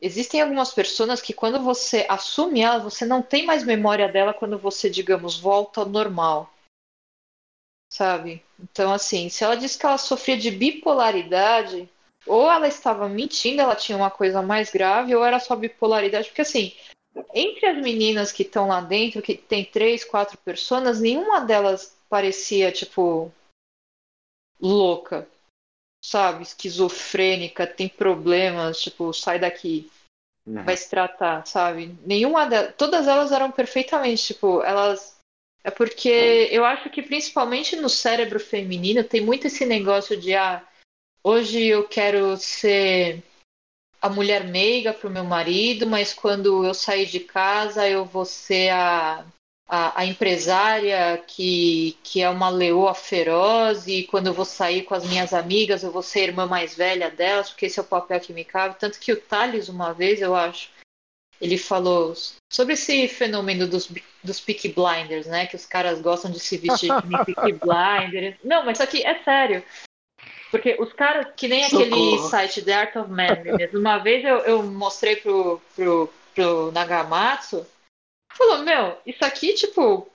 Existem 0.00 0.40
algumas 0.40 0.72
pessoas 0.72 1.20
que, 1.20 1.32
quando 1.32 1.60
você 1.60 2.06
assume 2.08 2.60
ela, 2.60 2.78
você 2.78 3.04
não 3.04 3.20
tem 3.20 3.44
mais 3.44 3.64
memória 3.64 4.08
dela 4.08 4.32
quando 4.32 4.58
você, 4.58 4.88
digamos, 4.88 5.38
volta 5.38 5.80
ao 5.80 5.88
normal 5.88 6.52
sabe? 7.88 8.44
Então, 8.60 8.92
assim, 8.92 9.28
se 9.28 9.42
ela 9.42 9.56
disse 9.56 9.78
que 9.78 9.86
ela 9.86 9.98
sofria 9.98 10.36
de 10.36 10.50
bipolaridade, 10.50 11.88
ou 12.26 12.50
ela 12.50 12.68
estava 12.68 13.08
mentindo, 13.08 13.62
ela 13.62 13.74
tinha 13.74 13.96
uma 13.96 14.10
coisa 14.10 14.42
mais 14.42 14.70
grave, 14.70 15.14
ou 15.14 15.24
era 15.24 15.40
só 15.40 15.56
bipolaridade, 15.56 16.28
porque 16.28 16.42
assim, 16.42 16.74
entre 17.34 17.66
as 17.66 17.78
meninas 17.78 18.30
que 18.30 18.42
estão 18.42 18.68
lá 18.68 18.80
dentro, 18.80 19.22
que 19.22 19.34
tem 19.34 19.64
três, 19.64 20.04
quatro 20.04 20.36
pessoas, 20.38 21.00
nenhuma 21.00 21.40
delas 21.40 21.96
parecia, 22.08 22.70
tipo, 22.70 23.32
louca, 24.60 25.26
sabe? 26.02 26.42
Esquizofrênica, 26.42 27.66
tem 27.66 27.88
problemas, 27.88 28.80
tipo, 28.80 29.12
sai 29.12 29.38
daqui. 29.38 29.90
Uhum. 30.46 30.64
Vai 30.64 30.76
se 30.76 30.88
tratar, 30.88 31.46
sabe? 31.46 31.94
Nenhuma 32.04 32.46
delas. 32.46 32.74
Todas 32.76 33.06
elas 33.06 33.32
eram 33.32 33.50
perfeitamente, 33.50 34.34
tipo, 34.34 34.62
elas 34.62 35.18
é 35.64 35.70
porque 35.70 36.48
eu 36.50 36.64
acho 36.64 36.88
que 36.88 37.02
principalmente 37.02 37.76
no 37.76 37.88
cérebro 37.88 38.40
feminino 38.40 39.04
tem 39.04 39.20
muito 39.20 39.48
esse 39.48 39.66
negócio 39.66 40.18
de 40.18 40.34
ah, 40.34 40.66
hoje 41.22 41.66
eu 41.66 41.86
quero 41.86 42.36
ser 42.36 43.22
a 44.00 44.08
mulher 44.08 44.44
meiga 44.44 44.94
para 44.94 45.08
o 45.08 45.12
meu 45.12 45.24
marido, 45.24 45.86
mas 45.86 46.14
quando 46.14 46.64
eu 46.64 46.72
sair 46.72 47.06
de 47.06 47.20
casa 47.20 47.88
eu 47.88 48.04
vou 48.04 48.24
ser 48.24 48.70
a, 48.70 49.26
a, 49.68 50.00
a, 50.00 50.06
empresária 50.06 51.22
que, 51.26 51.96
que 52.02 52.22
é 52.22 52.30
uma 52.30 52.48
leoa 52.48 52.94
feroz 52.94 53.86
e 53.86 54.04
quando 54.04 54.28
eu 54.28 54.32
vou 54.32 54.46
sair 54.46 54.82
com 54.82 54.94
as 54.94 55.06
minhas 55.06 55.34
amigas 55.34 55.82
eu 55.82 55.92
vou 55.92 56.02
ser 56.02 56.20
a 56.20 56.24
irmã 56.24 56.46
mais 56.46 56.74
velha 56.74 57.10
delas, 57.10 57.50
porque 57.50 57.66
esse 57.66 57.78
é 57.78 57.82
o 57.82 57.86
papel 57.86 58.18
que 58.18 58.32
me 58.32 58.44
cabe. 58.44 58.78
Tanto 58.78 58.98
que 58.98 59.12
o 59.12 59.20
Thales, 59.20 59.68
uma 59.68 59.92
vez, 59.92 60.22
eu 60.22 60.34
acho, 60.34 60.70
ele 61.40 61.58
falou 61.58 62.14
sobre 62.50 62.74
esse 62.74 63.06
fenômeno 63.08 63.66
dos, 63.66 63.90
dos 64.24 64.40
Peak 64.40 64.68
Blinders, 64.68 65.26
né? 65.26 65.46
Que 65.46 65.56
os 65.56 65.66
caras 65.66 66.00
gostam 66.00 66.30
de 66.30 66.40
se 66.40 66.56
vestir 66.56 66.88
como 66.88 67.24
Peak 67.26 67.52
Blinders. 67.52 68.36
Não, 68.42 68.64
mas 68.64 68.78
isso 68.78 68.82
aqui 68.82 69.04
é 69.04 69.22
sério. 69.22 69.62
Porque 70.50 70.76
os 70.80 70.92
caras, 70.94 71.26
que 71.36 71.46
nem 71.46 71.68
Socorro. 71.68 71.84
aquele 71.84 72.18
site 72.30 72.62
The 72.62 72.72
Art 72.72 72.96
of 72.96 73.10
Manliness, 73.10 73.74
uma 73.74 73.98
vez 73.98 74.24
eu, 74.24 74.38
eu 74.38 74.62
mostrei 74.62 75.16
pro, 75.16 75.60
pro, 75.76 76.12
pro 76.34 76.72
Nagamatsu, 76.72 77.66
falou, 78.38 78.58
meu, 78.58 78.96
isso 79.04 79.24
aqui, 79.24 79.52
tipo, 79.54 80.08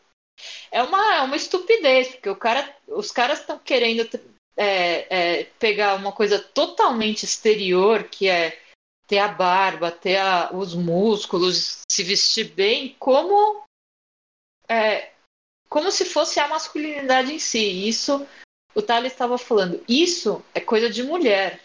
é 0.71 0.81
uma, 0.81 1.15
é 1.15 1.21
uma 1.21 1.35
estupidez, 1.35 2.07
porque 2.09 2.29
o 2.29 2.35
cara, 2.35 2.75
os 2.87 3.11
caras 3.11 3.41
estão 3.41 3.59
querendo 3.59 4.09
é, 4.55 5.41
é, 5.41 5.43
pegar 5.59 5.95
uma 5.95 6.11
coisa 6.11 6.39
totalmente 6.39 7.23
exterior, 7.23 8.05
que 8.05 8.27
é 8.27 8.59
ter 9.05 9.19
a 9.19 9.27
barba, 9.27 9.91
ter 9.91 10.17
a, 10.17 10.51
os 10.53 10.73
músculos, 10.73 11.81
se 11.91 12.03
vestir 12.03 12.45
bem, 12.53 12.95
como 12.97 13.63
é, 14.67 15.11
como 15.69 15.91
se 15.91 16.05
fosse 16.05 16.39
a 16.39 16.47
masculinidade 16.47 17.33
em 17.33 17.39
si. 17.39 17.87
Isso, 17.87 18.25
o 18.73 18.81
Thales 18.81 19.11
estava 19.11 19.37
falando, 19.37 19.83
isso 19.87 20.43
é 20.53 20.59
coisa 20.59 20.89
de 20.89 21.03
mulher. 21.03 21.61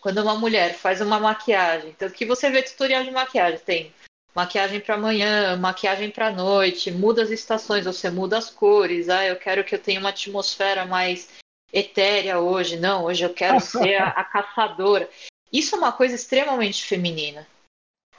Quando 0.00 0.18
uma 0.18 0.34
mulher 0.34 0.74
faz 0.74 1.00
uma 1.00 1.18
maquiagem, 1.20 1.92
tanto 1.94 2.14
que 2.14 2.26
você 2.26 2.50
vê 2.50 2.62
tutorial 2.62 3.04
de 3.04 3.10
maquiagem, 3.10 3.60
tem 3.60 3.94
maquiagem 4.34 4.80
para 4.80 4.96
manhã, 4.96 5.56
maquiagem 5.56 6.10
para 6.10 6.32
noite, 6.32 6.90
muda 6.90 7.22
as 7.22 7.30
estações, 7.30 7.84
você 7.84 8.10
muda 8.10 8.38
as 8.38 8.50
cores. 8.50 9.08
Ah, 9.08 9.26
eu 9.26 9.36
quero 9.36 9.64
que 9.64 9.74
eu 9.74 9.78
tenha 9.78 10.00
uma 10.00 10.10
atmosfera 10.10 10.84
mais 10.86 11.28
etérea 11.72 12.38
hoje. 12.38 12.76
Não, 12.78 13.04
hoje 13.04 13.24
eu 13.24 13.32
quero 13.32 13.60
ser 13.60 13.96
a, 13.96 14.08
a 14.08 14.24
caçadora. 14.24 15.08
Isso 15.52 15.74
é 15.74 15.78
uma 15.78 15.92
coisa 15.92 16.14
extremamente 16.14 16.84
feminina. 16.84 17.46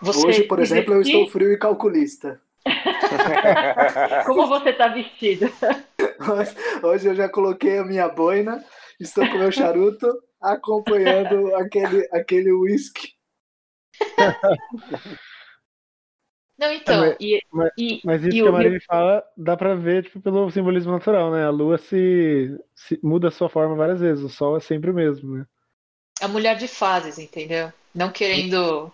Você 0.01 0.27
Hoje, 0.27 0.43
por 0.43 0.59
exemplo, 0.59 0.95
vestir... 0.97 1.13
eu 1.13 1.21
estou 1.21 1.31
frio 1.31 1.51
e 1.51 1.57
calculista. 1.57 2.41
Como 4.25 4.47
você 4.47 4.69
está 4.69 4.89
vestido? 4.89 5.49
Hoje 6.83 7.07
eu 7.07 7.15
já 7.15 7.29
coloquei 7.29 7.77
a 7.77 7.85
minha 7.85 8.07
boina, 8.09 8.63
estou 8.99 9.25
com 9.27 9.37
meu 9.37 9.51
charuto, 9.51 10.07
acompanhando 10.41 11.55
aquele, 11.55 12.07
aquele 12.11 12.51
whisky. 12.51 13.13
Não, 16.63 16.71
então. 16.71 17.03
É, 17.03 17.17
e, 17.19 17.41
mas, 17.51 17.71
e, 17.77 18.01
mas 18.03 18.21
isso 18.23 18.37
e 18.37 18.41
que 18.41 18.47
a 18.47 18.51
Maria 18.51 18.79
fala 18.87 19.23
dá 19.35 19.57
pra 19.57 19.75
ver 19.75 20.03
tipo, 20.03 20.21
pelo 20.21 20.49
simbolismo 20.49 20.91
natural, 20.91 21.31
né? 21.31 21.45
A 21.45 21.49
lua 21.49 21.77
se, 21.77 22.57
se 22.75 22.99
muda 23.03 23.27
a 23.27 23.31
sua 23.31 23.49
forma 23.49 23.75
várias 23.75 23.99
vezes, 23.99 24.23
o 24.23 24.29
sol 24.29 24.57
é 24.57 24.59
sempre 24.59 24.89
o 24.91 24.93
mesmo, 24.93 25.37
né? 25.37 25.45
a 26.21 26.27
mulher 26.27 26.55
de 26.57 26.67
fases, 26.67 27.17
entendeu? 27.17 27.71
Não 27.93 28.11
querendo 28.11 28.91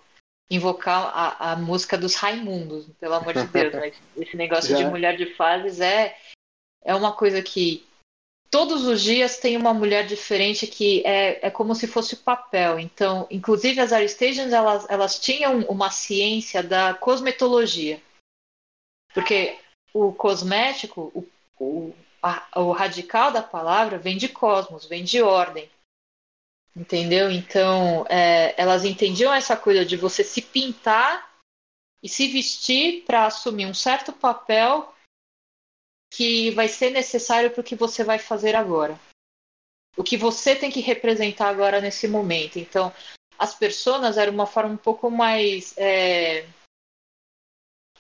invocar 0.50 1.12
a, 1.14 1.52
a 1.52 1.56
música 1.56 1.98
dos 1.98 2.16
Raimundos, 2.16 2.88
pelo 3.00 3.14
amor 3.14 3.34
de 3.34 3.46
Deus, 3.48 3.74
mas 3.76 3.96
esse 4.18 4.36
negócio 4.36 4.72
Já. 4.72 4.78
de 4.78 4.86
mulher 4.86 5.16
de 5.16 5.28
fases 5.36 5.80
é, 5.80 6.16
é 6.84 6.96
uma 6.96 7.14
coisa 7.14 7.42
que 7.42 7.86
todos 8.50 8.86
os 8.86 9.02
dias 9.02 9.38
tem 9.38 9.56
uma 9.56 9.74
mulher 9.74 10.06
diferente 10.06 10.66
que 10.68 11.06
é, 11.06 11.48
é 11.48 11.52
como 11.52 11.76
se 11.76 11.88
fosse 11.88 12.16
papel. 12.16 12.80
Então, 12.80 13.28
inclusive 13.30 13.80
as 13.80 13.94
Aristations, 13.94 14.52
elas, 14.52 14.90
elas 14.90 15.20
tinham 15.20 15.62
uma 15.62 15.92
ciência 15.92 16.64
da 16.64 16.94
cosmetologia. 16.94 18.02
Porque 19.14 19.58
o 19.94 20.12
cosmético, 20.14 21.12
o, 21.14 21.28
o, 21.64 21.94
a, 22.22 22.62
o 22.62 22.72
radical 22.72 23.32
da 23.32 23.42
palavra 23.42 23.98
vem 23.98 24.18
de 24.18 24.30
cosmos, 24.30 24.86
vem 24.86 25.04
de 25.04 25.22
ordem. 25.22 25.70
Entendeu? 26.76 27.30
Então, 27.32 28.06
é, 28.08 28.54
elas 28.60 28.86
entendiam 28.86 29.34
essa 29.34 29.58
coisa 29.58 29.86
de 29.86 29.98
você 29.98 30.24
se 30.24 30.42
pintar 30.42 31.30
e 32.02 32.08
se 32.08 32.28
vestir 32.28 33.04
para 33.06 33.26
assumir 33.26 33.66
um 33.66 33.74
certo 33.74 34.14
papel 34.14 34.94
que 36.10 36.52
vai 36.52 36.68
ser 36.68 36.90
necessário 36.90 37.52
para 37.52 37.62
o 37.62 37.64
que 37.64 37.76
você 37.76 38.04
vai 38.04 38.20
fazer 38.20 38.56
agora. 38.56 39.00
O 39.96 40.04
que 40.04 40.18
você 40.18 40.56
tem 40.56 40.72
que 40.72 40.80
representar 40.80 41.50
agora 41.50 41.82
nesse 41.82 42.08
momento. 42.08 42.58
Então, 42.58 42.94
as 43.38 43.54
pessoas 43.54 44.18
eram 44.18 44.34
uma 44.34 44.48
forma 44.48 44.74
um 44.74 44.78
pouco 44.78 45.10
mais 45.10 45.78
é, 45.78 46.46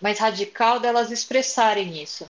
mais 0.01 0.19
radical 0.19 0.79
delas 0.79 1.11
expressarem 1.11 2.01
isso 2.01 2.25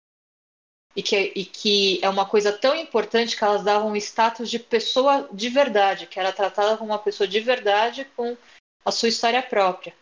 e 0.94 1.02
que, 1.02 1.32
e 1.36 1.44
que 1.44 2.00
é 2.02 2.08
uma 2.08 2.26
coisa 2.26 2.52
tão 2.52 2.74
importante 2.74 3.36
que 3.36 3.44
elas 3.44 3.62
davam 3.62 3.94
status 3.96 4.50
de 4.50 4.58
pessoa 4.58 5.28
de 5.30 5.50
verdade, 5.50 6.06
que 6.06 6.18
era 6.18 6.32
tratada 6.32 6.78
como 6.78 6.90
uma 6.90 6.98
pessoa 6.98 7.28
de 7.28 7.38
verdade 7.38 8.06
com 8.16 8.36
a 8.84 8.90
sua 8.90 9.10
história 9.10 9.42
própria. 9.42 9.94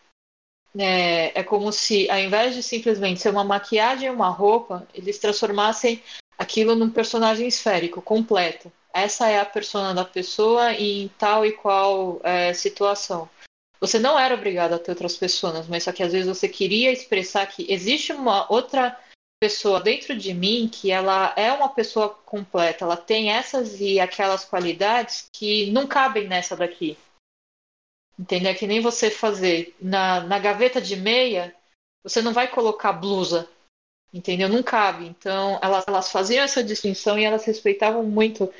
É, 0.77 1.39
é 1.39 1.43
como 1.43 1.71
se, 1.71 2.09
ao 2.09 2.19
invés 2.19 2.53
de 2.53 2.61
simplesmente 2.61 3.21
ser 3.21 3.29
uma 3.29 3.43
maquiagem 3.43 4.07
e 4.07 4.11
uma 4.11 4.29
roupa, 4.29 4.85
eles 4.93 5.17
transformassem 5.17 6.01
aquilo 6.37 6.75
num 6.75 6.89
personagem 6.89 7.47
esférico, 7.47 8.01
completo. 8.01 8.71
Essa 8.93 9.29
é 9.29 9.39
a 9.39 9.45
persona 9.45 9.93
da 9.93 10.05
pessoa 10.05 10.73
em 10.73 11.09
tal 11.17 11.45
e 11.45 11.51
qual 11.51 12.19
é, 12.23 12.53
situação. 12.53 13.29
Você 13.79 13.99
não 13.99 14.17
era 14.17 14.35
obrigado 14.35 14.73
a 14.73 14.79
ter 14.79 14.91
outras 14.91 15.17
pessoas, 15.17 15.67
mas 15.67 15.83
só 15.83 15.91
que 15.91 16.01
às 16.01 16.11
vezes 16.11 16.27
você 16.27 16.47
queria 16.47 16.91
expressar 16.91 17.45
que 17.45 17.71
existe 17.71 18.13
uma 18.13 18.51
outra 18.51 18.97
pessoa 19.39 19.81
dentro 19.81 20.15
de 20.17 20.33
mim 20.33 20.69
que 20.71 20.91
ela 20.91 21.33
é 21.35 21.51
uma 21.51 21.69
pessoa 21.69 22.09
completa, 22.09 22.85
ela 22.85 22.97
tem 22.97 23.29
essas 23.29 23.79
e 23.79 23.99
aquelas 23.99 24.45
qualidades 24.45 25.29
que 25.31 25.69
não 25.71 25.85
cabem 25.85 26.27
nessa 26.27 26.55
daqui. 26.55 26.97
Entendeu? 28.17 28.51
É 28.51 28.55
que 28.55 28.67
nem 28.67 28.79
você 28.79 29.09
fazer 29.09 29.75
na, 29.81 30.21
na 30.21 30.39
gaveta 30.39 30.81
de 30.81 30.95
meia, 30.95 31.53
você 32.03 32.21
não 32.21 32.31
vai 32.31 32.47
colocar 32.47 32.93
blusa, 32.93 33.47
entendeu? 34.13 34.47
Não 34.47 34.63
cabe. 34.63 35.05
Então, 35.05 35.59
elas, 35.61 35.85
elas 35.87 36.11
faziam 36.11 36.43
essa 36.43 36.63
distinção 36.63 37.19
e 37.19 37.23
elas 37.25 37.43
respeitavam 37.45 38.03
muito 38.03 38.51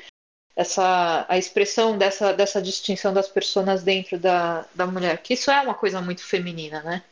essa 0.56 1.26
a 1.28 1.36
expressão 1.36 1.98
dessa, 1.98 2.32
dessa 2.32 2.62
distinção 2.62 3.12
das 3.12 3.28
pessoas 3.28 3.82
dentro 3.82 4.18
da, 4.18 4.66
da 4.74 4.86
mulher, 4.86 5.22
que 5.22 5.34
isso 5.34 5.50
é 5.50 5.60
uma 5.60 5.74
coisa 5.74 6.00
muito 6.00 6.24
feminina, 6.24 6.82
né? 6.82 7.04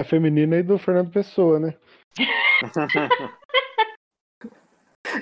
É 0.00 0.04
feminina 0.04 0.56
e 0.56 0.62
do 0.62 0.78
Fernando 0.78 1.10
Pessoa, 1.10 1.60
né? 1.60 1.74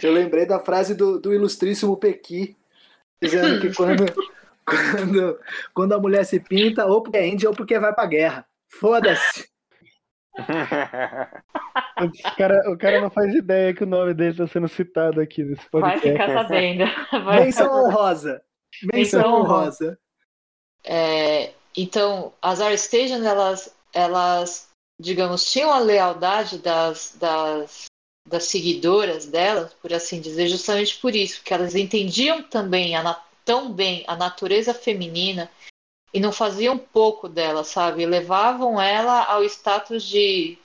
Eu 0.03 0.13
lembrei 0.13 0.47
da 0.47 0.59
frase 0.59 0.95
do, 0.95 1.19
do 1.19 1.33
ilustríssimo 1.33 1.97
Pequi, 1.97 2.57
dizendo 3.21 3.61
que 3.61 3.73
quando, 3.77 4.05
quando, 4.67 5.39
quando 5.73 5.93
a 5.95 5.99
mulher 5.99 6.25
se 6.25 6.41
pinta, 6.41 6.85
ou 6.87 7.03
porque 7.03 7.17
é 7.17 7.27
índia 7.27 7.49
ou 7.49 7.55
porque 7.55 7.79
vai 7.79 7.95
pra 7.95 8.07
guerra. 8.07 8.47
Foda-se. 8.69 9.49
O 11.99 12.37
cara, 12.37 12.71
o 12.71 12.77
cara 12.77 13.01
não 13.01 13.09
faz 13.09 13.35
ideia 13.35 13.73
que 13.73 13.85
o 13.85 13.87
nome 13.87 14.13
dele 14.13 14.33
está 14.33 14.47
sendo 14.47 14.69
citado 14.69 15.21
aqui 15.21 15.43
nesse 15.43 15.67
Vai 15.73 15.93
podcast. 15.95 16.11
ficar 16.11 16.43
sabendo. 16.43 16.85
Vai 17.25 17.45
Menção 17.45 17.73
honrosa. 17.73 18.43
Menção 18.93 19.21
Menção 19.21 19.41
honrosa. 19.41 19.99
É, 20.85 21.53
então, 21.75 22.33
as 22.43 22.61
Arstations, 22.61 23.25
elas, 23.25 23.75
elas, 23.95 24.69
digamos, 25.01 25.51
tinham 25.51 25.73
a 25.73 25.79
lealdade 25.79 26.59
das, 26.59 27.17
das, 27.19 27.87
das 28.29 28.45
seguidoras 28.45 29.27
delas, 29.27 29.73
por 29.75 29.93
assim 29.93 30.21
dizer, 30.21 30.49
justamente 30.49 30.99
por 30.99 31.15
isso, 31.15 31.39
porque 31.39 31.55
elas 31.55 31.75
entendiam 31.75 32.43
também 32.43 32.95
a, 32.95 33.19
tão 33.47 33.73
bem 33.73 34.05
a 34.07 34.15
natureza 34.15 34.75
feminina 34.75 35.51
e 36.13 36.21
não 36.21 36.33
faziam 36.33 36.77
pouco 36.77 37.29
dela, 37.29 37.65
sabe? 37.65 38.05
Levavam 38.05 38.79
ela 38.81 39.25
ao 39.25 39.43
status 39.45 40.03
de 40.03 40.59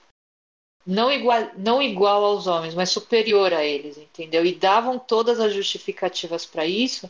não 0.86 1.12
igual, 1.12 1.52
não 1.56 1.82
igual 1.82 2.26
aos 2.26 2.48
homens, 2.48 2.74
mas 2.74 2.90
superior 2.90 3.54
a 3.54 3.64
eles, 3.64 3.98
entendeu? 3.98 4.46
E 4.46 4.54
davam 4.54 4.98
todas 4.98 5.40
as 5.40 5.54
justificativas 5.54 6.46
para 6.46 6.66
isso. 6.66 7.10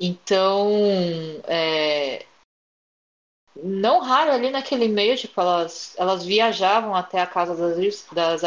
Então, 0.00 0.70
é, 1.44 2.24
não 3.56 4.00
raro 4.00 4.30
ali 4.30 4.50
naquele 4.50 4.86
meio, 4.86 5.16
tipo, 5.16 5.40
elas, 5.40 5.94
elas 5.98 6.24
viajavam 6.24 6.94
até 6.94 7.20
a 7.20 7.26
casa 7.26 7.56
das, 7.56 8.06
das 8.12 8.44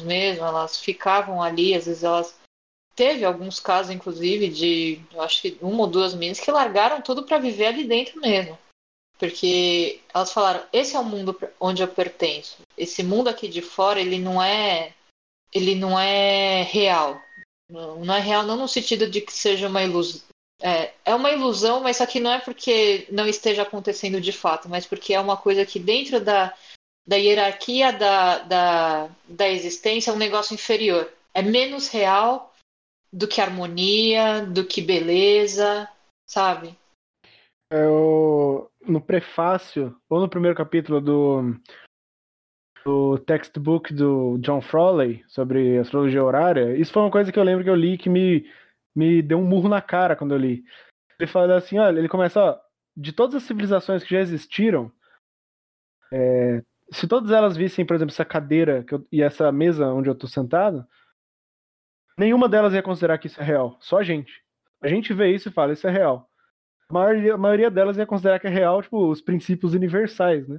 mesmo, 0.00 0.44
elas 0.44 0.78
ficavam 0.78 1.42
ali, 1.42 1.74
às 1.74 1.86
vezes 1.86 2.02
elas. 2.02 2.37
Teve 2.98 3.24
alguns 3.24 3.60
casos, 3.60 3.92
inclusive, 3.92 4.48
de 4.48 5.00
acho 5.20 5.42
que 5.42 5.56
uma 5.62 5.82
ou 5.82 5.86
duas 5.86 6.14
meninas 6.14 6.40
que 6.40 6.50
largaram 6.50 7.00
tudo 7.00 7.22
para 7.22 7.38
viver 7.38 7.66
ali 7.66 7.84
dentro 7.84 8.20
mesmo. 8.20 8.58
Porque 9.16 10.00
elas 10.12 10.32
falaram, 10.32 10.66
esse 10.72 10.96
é 10.96 10.98
o 10.98 11.04
mundo 11.04 11.38
onde 11.60 11.80
eu 11.80 11.86
pertenço. 11.86 12.56
Esse 12.76 13.04
mundo 13.04 13.28
aqui 13.28 13.46
de 13.46 13.62
fora, 13.62 14.00
ele 14.00 14.18
não 14.18 14.42
é. 14.42 14.92
Ele 15.54 15.76
não 15.76 15.96
é 15.96 16.64
real. 16.64 17.22
Não 17.70 18.04
não 18.04 18.14
é 18.16 18.18
real 18.18 18.42
não 18.42 18.56
no 18.56 18.66
sentido 18.66 19.08
de 19.08 19.20
que 19.20 19.32
seja 19.32 19.68
uma 19.68 19.84
ilusão. 19.84 20.20
É, 20.60 20.92
é 21.04 21.14
uma 21.14 21.30
ilusão, 21.30 21.80
mas 21.80 21.98
só 21.98 22.06
que 22.06 22.18
não 22.18 22.32
é 22.32 22.40
porque 22.40 23.06
não 23.12 23.28
esteja 23.28 23.62
acontecendo 23.62 24.20
de 24.20 24.32
fato, 24.32 24.68
mas 24.68 24.84
porque 24.86 25.14
é 25.14 25.20
uma 25.20 25.36
coisa 25.36 25.64
que 25.64 25.78
dentro 25.78 26.20
da, 26.20 26.52
da 27.06 27.14
hierarquia 27.14 27.92
da, 27.92 28.38
da, 28.38 29.10
da 29.28 29.48
existência 29.48 30.10
é 30.10 30.14
um 30.14 30.18
negócio 30.18 30.52
inferior. 30.52 31.12
É 31.32 31.42
menos 31.42 31.86
real 31.86 32.52
do 33.12 33.26
que 33.26 33.40
harmonia, 33.40 34.44
do 34.44 34.64
que 34.64 34.82
beleza, 34.82 35.88
sabe? 36.26 36.76
É 37.70 37.84
no 38.88 39.00
prefácio, 39.00 39.94
ou 40.08 40.20
no 40.20 40.28
primeiro 40.28 40.56
capítulo 40.56 41.00
do, 41.00 41.54
do 42.84 43.18
textbook 43.18 43.92
do 43.92 44.38
John 44.38 44.62
Frawley 44.62 45.22
sobre 45.28 45.78
astrologia 45.78 46.24
horária, 46.24 46.76
isso 46.76 46.92
foi 46.92 47.02
uma 47.02 47.10
coisa 47.10 47.30
que 47.30 47.38
eu 47.38 47.42
lembro 47.44 47.62
que 47.62 47.70
eu 47.70 47.74
li 47.74 47.98
que 47.98 48.08
me, 48.08 48.50
me 48.96 49.20
deu 49.20 49.38
um 49.38 49.44
murro 49.44 49.68
na 49.68 49.82
cara 49.82 50.16
quando 50.16 50.32
eu 50.32 50.38
li. 50.38 50.64
Ele 51.20 51.26
fala 51.26 51.56
assim, 51.56 51.78
olha, 51.78 51.98
ele 51.98 52.08
começa, 52.08 52.40
ó, 52.40 52.58
de 52.96 53.12
todas 53.12 53.34
as 53.34 53.42
civilizações 53.42 54.02
que 54.02 54.14
já 54.14 54.20
existiram, 54.20 54.90
é, 56.10 56.62
se 56.90 57.06
todas 57.06 57.30
elas 57.30 57.56
vissem, 57.56 57.84
por 57.84 57.94
exemplo, 57.94 58.12
essa 58.12 58.24
cadeira 58.24 58.84
eu- 58.90 59.06
e 59.12 59.22
essa 59.22 59.52
mesa 59.52 59.92
onde 59.92 60.08
eu 60.08 60.14
tô 60.14 60.26
sentado, 60.26 60.86
nenhuma 62.18 62.48
delas 62.48 62.72
ia 62.74 62.82
considerar 62.82 63.18
que 63.18 63.26
isso 63.28 63.40
é 63.40 63.44
real, 63.44 63.76
só 63.80 63.98
a 63.98 64.02
gente. 64.02 64.42
A 64.82 64.88
gente 64.88 65.12
vê 65.14 65.30
isso 65.32 65.48
e 65.48 65.52
fala, 65.52 65.72
isso 65.72 65.86
é 65.86 65.90
real 65.90 66.28
a 66.88 66.92
maioria, 66.92 67.34
a 67.34 67.38
maioria 67.38 67.70
delas 67.70 67.98
ia 67.98 68.06
considerar 68.06 68.40
que 68.40 68.46
é 68.46 68.50
real, 68.50 68.82
tipo, 68.82 69.08
os 69.10 69.20
princípios 69.20 69.74
universais, 69.74 70.48
né? 70.48 70.58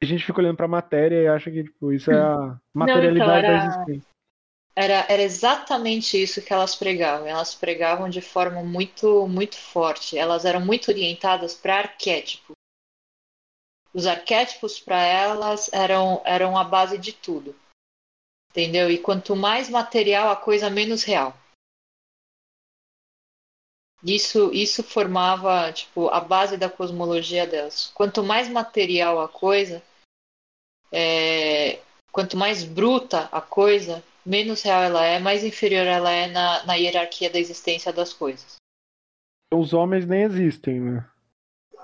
A 0.00 0.04
gente 0.04 0.24
fica 0.24 0.40
olhando 0.40 0.56
pra 0.56 0.68
matéria 0.68 1.20
e 1.20 1.26
acha 1.26 1.50
que, 1.50 1.64
tipo, 1.64 1.92
isso 1.92 2.10
é 2.12 2.20
a 2.20 2.58
materialidade 2.72 3.46
era- 3.46 3.58
da 3.58 3.66
existência. 3.66 4.08
Era, 4.76 5.04
era 5.08 5.22
exatamente 5.22 6.22
isso 6.22 6.40
que 6.40 6.52
elas 6.52 6.76
pregavam. 6.76 7.26
Elas 7.26 7.52
pregavam 7.52 8.08
de 8.08 8.20
forma 8.20 8.62
muito, 8.62 9.26
muito 9.26 9.56
forte. 9.56 10.16
Elas 10.16 10.44
eram 10.44 10.60
muito 10.60 10.88
orientadas 10.92 11.52
para 11.52 11.78
arquétipo. 11.78 12.52
Os 13.92 14.06
arquétipos 14.06 14.78
para 14.78 15.02
elas 15.02 15.68
eram, 15.72 16.22
eram 16.24 16.56
a 16.56 16.62
base 16.62 16.96
de 16.96 17.12
tudo. 17.12 17.56
Entendeu? 18.58 18.90
E 18.90 18.98
quanto 18.98 19.36
mais 19.36 19.70
material 19.70 20.30
a 20.30 20.34
coisa, 20.34 20.68
menos 20.68 21.04
real. 21.04 21.32
Isso, 24.02 24.52
isso 24.52 24.82
formava 24.82 25.72
tipo 25.72 26.08
a 26.08 26.18
base 26.18 26.56
da 26.56 26.68
cosmologia 26.68 27.46
delas. 27.46 27.92
Quanto 27.94 28.20
mais 28.20 28.48
material 28.48 29.20
a 29.20 29.28
coisa, 29.28 29.80
é, 30.90 31.80
quanto 32.10 32.36
mais 32.36 32.64
bruta 32.64 33.28
a 33.30 33.40
coisa, 33.40 34.02
menos 34.26 34.62
real 34.62 34.82
ela 34.82 35.04
é, 35.04 35.20
mais 35.20 35.44
inferior 35.44 35.86
ela 35.86 36.10
é 36.10 36.26
na, 36.26 36.66
na 36.66 36.74
hierarquia 36.74 37.30
da 37.30 37.38
existência 37.38 37.92
das 37.92 38.12
coisas. 38.12 38.56
Os 39.54 39.72
homens 39.72 40.04
nem 40.04 40.22
existem, 40.22 40.80
né? 40.80 41.08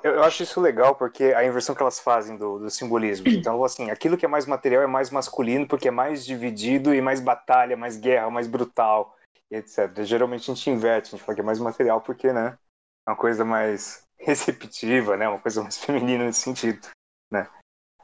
Eu, 0.04 0.22
acho 0.22 0.42
isso 0.42 0.60
legal 0.60 0.94
porque 0.94 1.24
a 1.24 1.42
inversão 1.46 1.74
que 1.74 1.80
elas 1.80 1.98
fazem 1.98 2.36
do, 2.36 2.58
do 2.58 2.70
simbolismo. 2.70 3.24
Então, 3.44 3.64
assim, 3.64 3.90
aquilo 3.90 4.18
que 4.18 4.26
é 4.26 4.28
mais 4.28 4.44
material 4.44 4.82
é 4.82 4.86
mais 4.86 5.10
masculino 5.10 5.66
porque 5.66 5.88
é 5.88 5.90
mais 5.90 6.26
dividido 6.26 6.94
e 6.94 7.00
mais 7.00 7.20
batalha, 7.20 7.74
mais 7.74 7.96
guerra, 7.96 8.30
mais 8.30 8.46
brutal, 8.46 9.16
etc. 9.50 10.04
Geralmente 10.04 10.50
a 10.50 10.54
gente 10.54 10.68
inverte, 10.68 11.08
a 11.08 11.10
gente 11.12 11.22
fala 11.24 11.34
que 11.34 11.40
é 11.40 11.44
mais 11.44 11.58
material 11.58 12.02
porque, 12.02 12.32
né, 12.34 12.58
é 13.06 13.10
uma 13.10 13.16
coisa 13.16 13.46
mais 13.46 14.06
receptiva, 14.18 15.16
né, 15.16 15.26
uma 15.26 15.40
coisa 15.40 15.62
mais 15.62 15.78
feminina 15.78 16.24
nesse 16.24 16.40
sentido, 16.40 16.86
né. 17.32 17.48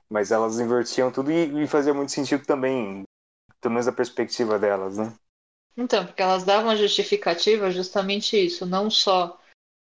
Mas 0.08 0.32
elas 0.32 0.58
invertiam 0.58 1.12
tudo 1.12 1.30
e, 1.30 1.64
e 1.64 1.66
fazia 1.68 1.92
muito 1.92 2.12
sentido 2.12 2.44
também, 2.46 3.04
pelo 3.60 3.74
menos 3.74 3.86
a 3.86 3.92
perspectiva 3.92 4.58
delas, 4.58 4.96
né. 4.96 5.12
Então, 5.76 6.04
porque 6.06 6.22
elas 6.22 6.44
davam 6.44 6.70
a 6.70 6.76
justificativa 6.76 7.70
justamente 7.70 8.36
isso, 8.36 8.66
não 8.66 8.90
só 8.90 9.39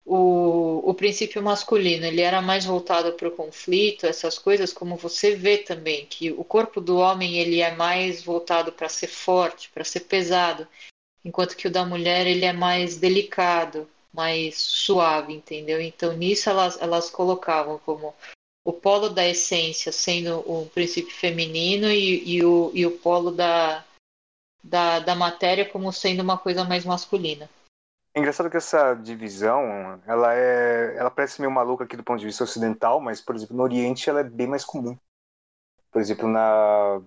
o, 0.06 0.88
o 0.88 0.94
princípio 0.94 1.42
masculino, 1.42 2.06
ele 2.06 2.22
era 2.22 2.42
mais 2.42 2.64
voltado 2.64 3.12
para 3.14 3.28
o 3.28 3.32
conflito, 3.32 4.06
essas 4.06 4.38
coisas, 4.38 4.72
como 4.72 4.96
você 4.96 5.36
vê 5.36 5.58
também, 5.58 6.06
que 6.06 6.32
o 6.32 6.44
corpo 6.44 6.80
do 6.80 6.98
homem 6.98 7.38
ele 7.40 7.60
é 7.60 7.76
mais 7.76 8.24
voltado 8.24 8.72
para 8.72 8.88
ser 8.88 9.08
forte, 9.08 9.70
para 9.74 9.84
ser 9.84 10.02
pesado, 10.02 10.68
enquanto 11.24 11.58
que 11.58 11.68
o 11.68 11.72
da 11.72 11.84
mulher 11.84 12.28
ele 12.28 12.46
é 12.46 12.54
mais 12.54 12.98
delicado, 12.98 13.90
mais 14.14 14.58
suave, 14.58 15.34
entendeu? 15.34 15.82
Então 15.82 16.14
nisso 16.14 16.50
elas, 16.50 16.80
elas 16.80 17.10
colocavam 17.10 17.80
como 17.80 18.14
o 18.64 18.72
polo 18.72 19.10
da 19.10 19.28
essência 19.28 19.92
sendo 19.92 20.40
o 20.40 20.68
princípio 20.68 21.14
feminino 21.14 21.90
e, 21.90 22.38
e, 22.38 22.46
o, 22.46 22.72
e 22.74 22.86
o 22.86 22.98
polo 23.00 23.32
da, 23.32 23.84
da, 24.64 25.00
da 25.00 25.16
matéria 25.16 25.66
como 25.66 25.92
sendo 25.92 26.22
uma 26.22 26.38
coisa 26.38 26.64
mais 26.64 26.86
masculina. 26.86 27.50
É 28.16 28.20
engraçado 28.20 28.50
que 28.50 28.56
essa 28.56 28.94
divisão, 28.94 30.02
ela 30.08 30.34
é, 30.34 30.96
ela 30.96 31.12
parece 31.12 31.42
meio 31.42 31.52
maluca 31.52 31.84
aqui 31.84 31.98
do 31.98 32.04
ponto 32.04 32.20
de 32.20 32.26
vista 32.26 32.46
ocidental, 32.46 33.02
mas, 33.02 33.20
por 33.20 33.36
exemplo, 33.36 33.58
no 33.58 33.64
Oriente 33.64 34.10
ela 34.10 34.22
é 34.22 34.24
bem 34.24 34.48
mais 34.48 34.64
comum. 34.64 34.98
Por 35.92 36.02
exemplo, 36.02 36.26
na... 36.30 37.02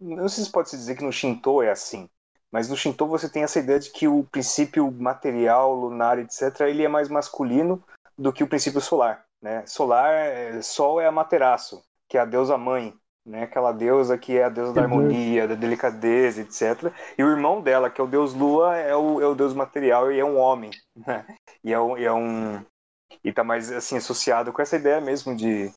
Não 0.00 0.26
sei 0.26 0.44
se 0.44 0.50
pode 0.50 0.70
se 0.70 0.76
dizer 0.78 0.96
que 0.96 1.04
no 1.04 1.12
Shinto 1.12 1.60
é 1.60 1.70
assim, 1.70 2.08
mas 2.50 2.70
no 2.70 2.76
Shinto 2.78 3.06
você 3.06 3.28
tem 3.28 3.42
essa 3.42 3.58
ideia 3.58 3.78
de 3.78 3.90
que 3.90 4.08
o 4.08 4.24
princípio 4.24 4.90
material, 4.90 5.74
lunar, 5.74 6.18
etc., 6.18 6.60
ele 6.62 6.82
é 6.82 6.88
mais 6.88 7.10
masculino 7.10 7.84
do 8.16 8.32
que 8.32 8.42
o 8.42 8.48
princípio 8.48 8.80
solar. 8.80 9.26
Né? 9.42 9.66
Solar, 9.66 10.14
é, 10.14 10.62
Sol 10.62 10.98
é 10.98 11.06
a 11.06 11.12
Materaço, 11.12 11.84
que 12.08 12.16
é 12.16 12.20
a 12.20 12.24
deusa 12.24 12.56
mãe, 12.56 12.98
né? 13.28 13.42
Aquela 13.42 13.72
deusa 13.72 14.16
que 14.16 14.36
é 14.36 14.44
a 14.44 14.48
deusa 14.48 14.72
da 14.72 14.82
harmonia, 14.82 15.46
da 15.46 15.54
delicadeza, 15.54 16.40
etc. 16.40 16.92
E 17.16 17.22
o 17.22 17.28
irmão 17.28 17.60
dela, 17.60 17.90
que 17.90 18.00
é 18.00 18.04
o 18.04 18.08
deus 18.08 18.34
Lua, 18.34 18.76
é 18.76 18.96
o, 18.96 19.20
é 19.20 19.26
o 19.26 19.34
deus 19.34 19.54
material 19.54 20.10
e 20.10 20.18
é 20.18 20.24
um 20.24 20.38
homem, 20.38 20.70
né? 21.06 21.24
E 21.62 21.72
é 21.72 21.78
um, 21.78 21.98
e 21.98 22.04
é 22.04 22.12
um 22.12 22.64
e 23.22 23.32
tá 23.32 23.44
mais 23.44 23.70
assim 23.70 23.96
associado 23.96 24.52
com 24.52 24.62
essa 24.62 24.76
ideia 24.76 25.00
mesmo 25.00 25.34
de, 25.34 25.70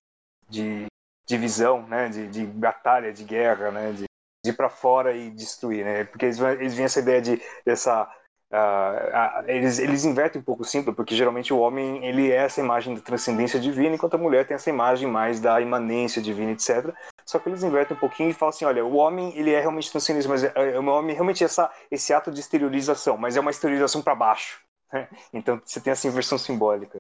de 0.50 0.86
divisão, 1.26 1.86
né? 1.88 2.10
De, 2.10 2.28
de 2.28 2.46
batalha, 2.46 3.12
de 3.12 3.24
guerra, 3.24 3.72
né? 3.72 3.92
De, 3.92 4.06
de 4.44 4.52
ir 4.52 4.54
para 4.54 4.70
fora 4.70 5.16
e 5.16 5.30
destruir, 5.30 5.84
né? 5.84 6.06
Porque 6.06 6.26
eles, 6.26 6.40
eles 6.40 6.74
vêm 6.74 6.86
essa 6.86 7.00
ideia 7.00 7.22
de 7.22 7.42
dessa 7.66 8.10
Uh, 8.52 9.46
uh, 9.48 9.50
eles, 9.50 9.80
eles 9.80 10.04
invertem 10.04 10.42
um 10.42 10.44
pouco 10.44 10.64
o 10.64 10.66
símbolo, 10.66 10.94
porque 10.94 11.16
geralmente 11.16 11.54
o 11.54 11.60
homem 11.60 12.06
ele 12.06 12.30
é 12.30 12.36
essa 12.36 12.60
imagem 12.60 12.94
da 12.94 13.00
transcendência 13.00 13.58
divina, 13.58 13.96
enquanto 13.96 14.16
a 14.16 14.18
mulher 14.18 14.46
tem 14.46 14.56
essa 14.56 14.70
imagem 14.70 15.08
mais 15.08 15.40
da 15.40 15.62
imanência 15.62 16.22
divina, 16.22 16.52
etc. 16.52 16.94
só 17.32 17.40
que 17.40 17.48
eles 17.48 17.64
invertem 17.64 17.96
um 17.96 18.00
pouquinho 18.00 18.30
e 18.30 18.34
falam 18.34 18.50
assim, 18.50 18.66
olha, 18.66 18.86
o 18.86 18.96
homem, 18.96 19.34
ele 19.38 19.52
é 19.52 19.62
realmente 19.62 19.90
transcendenista, 19.90 20.30
mas 20.30 20.44
é, 20.44 20.78
o 20.78 20.86
homem 20.88 21.16
realmente 21.16 21.42
é 21.42 21.46
essa, 21.46 21.72
esse 21.90 22.14
ato 22.14 22.30
de 22.30 22.42
exteriorização, 22.42 23.18
mas 23.18 23.38
é 23.38 23.40
uma 23.40 23.52
exteriorização 23.52 24.02
para 24.02 24.14
baixo. 24.14 24.62
Né? 24.92 25.08
Então 25.32 25.62
você 25.64 25.80
tem 25.80 25.92
essa 25.92 26.06
inversão 26.06 26.38
simbólica. 26.38 26.98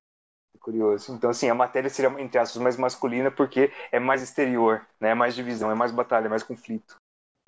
Curioso. 0.61 1.13
Então, 1.13 1.31
assim, 1.31 1.49
a 1.49 1.55
matéria 1.55 1.89
seria, 1.89 2.09
entre 2.21 2.37
aspas, 2.39 2.61
mais 2.61 2.77
masculina 2.77 3.29
porque 3.29 3.73
é 3.91 3.99
mais 3.99 4.21
exterior, 4.21 4.87
né? 4.99 5.09
É 5.09 5.15
mais 5.15 5.35
divisão, 5.35 5.71
é 5.71 5.75
mais 5.75 5.91
batalha, 5.91 6.27
é 6.27 6.29
mais 6.29 6.43
conflito. 6.43 6.95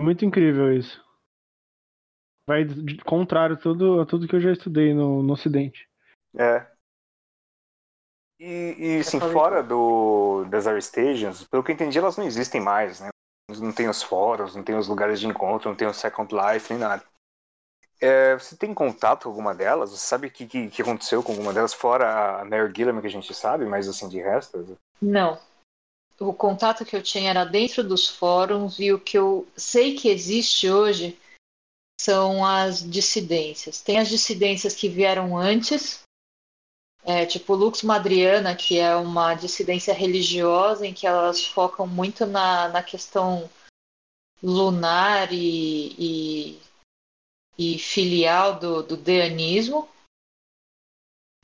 Muito 0.02 0.24
incrível 0.24 0.72
isso. 0.72 1.00
Vai 2.46 2.66
contrário 3.06 3.54
a 3.54 3.58
tudo, 3.58 4.00
a 4.00 4.04
tudo 4.04 4.26
que 4.26 4.34
eu 4.34 4.40
já 4.40 4.50
estudei 4.50 4.92
no, 4.92 5.22
no 5.22 5.32
Ocidente. 5.32 5.88
É. 6.36 6.66
E, 8.46 8.74
e 8.78 8.98
assim, 8.98 9.18
fora 9.18 9.62
do, 9.62 10.44
das 10.50 10.66
Aristations, 10.66 11.44
pelo 11.44 11.64
que 11.64 11.70
eu 11.70 11.74
entendi, 11.74 11.98
elas 11.98 12.18
não 12.18 12.26
existem 12.26 12.60
mais, 12.60 13.00
né? 13.00 13.08
Não 13.48 13.72
tem 13.72 13.88
os 13.88 14.02
fóruns, 14.02 14.54
não 14.54 14.62
tem 14.62 14.76
os 14.76 14.86
lugares 14.86 15.18
de 15.18 15.26
encontro, 15.26 15.70
não 15.70 15.76
tem 15.76 15.88
o 15.88 15.94
Second 15.94 16.30
Life, 16.34 16.70
nem 16.70 16.78
nada. 16.78 17.02
É, 17.98 18.34
você 18.34 18.54
tem 18.54 18.74
contato 18.74 19.22
com 19.22 19.28
alguma 19.30 19.54
delas? 19.54 19.92
Você 19.92 20.06
sabe 20.06 20.26
o 20.26 20.30
que, 20.30 20.46
que, 20.46 20.68
que, 20.68 20.82
aconteceu 20.82 21.22
com 21.22 21.32
alguma 21.32 21.54
delas, 21.54 21.72
fora 21.72 22.40
a 22.40 22.44
Mary 22.44 22.70
Gilliam 22.76 23.00
que 23.00 23.06
a 23.06 23.10
gente 23.10 23.32
sabe, 23.32 23.64
mas 23.64 23.88
assim, 23.88 24.10
de 24.10 24.20
resto? 24.20 24.78
Não. 25.00 25.40
O 26.20 26.34
contato 26.34 26.84
que 26.84 26.94
eu 26.94 27.02
tinha 27.02 27.30
era 27.30 27.46
dentro 27.46 27.82
dos 27.82 28.06
fóruns 28.08 28.78
e 28.78 28.92
o 28.92 29.00
que 29.00 29.16
eu 29.16 29.48
sei 29.56 29.94
que 29.94 30.10
existe 30.10 30.70
hoje 30.70 31.18
são 31.98 32.44
as 32.44 32.82
dissidências. 32.82 33.80
Tem 33.80 33.98
as 33.98 34.08
dissidências 34.08 34.74
que 34.74 34.86
vieram 34.86 35.34
antes, 35.34 36.03
é, 37.04 37.26
tipo 37.26 37.54
Lux 37.54 37.82
Madriana, 37.82 38.56
que 38.56 38.78
é 38.78 38.96
uma 38.96 39.34
dissidência 39.34 39.92
religiosa 39.92 40.86
em 40.86 40.94
que 40.94 41.06
elas 41.06 41.44
focam 41.46 41.86
muito 41.86 42.26
na, 42.26 42.68
na 42.68 42.82
questão 42.82 43.48
lunar 44.42 45.32
e, 45.32 45.94
e 45.98 46.64
e 47.58 47.78
filial 47.78 48.58
do, 48.58 48.82
do 48.82 48.96
deanismo. 48.96 49.88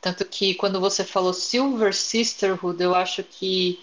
Tanto 0.00 0.24
que 0.24 0.54
quando 0.54 0.80
você 0.80 1.04
falou 1.04 1.32
Silver 1.32 1.94
Sisterhood, 1.94 2.82
eu 2.82 2.94
acho 2.94 3.22
que 3.22 3.82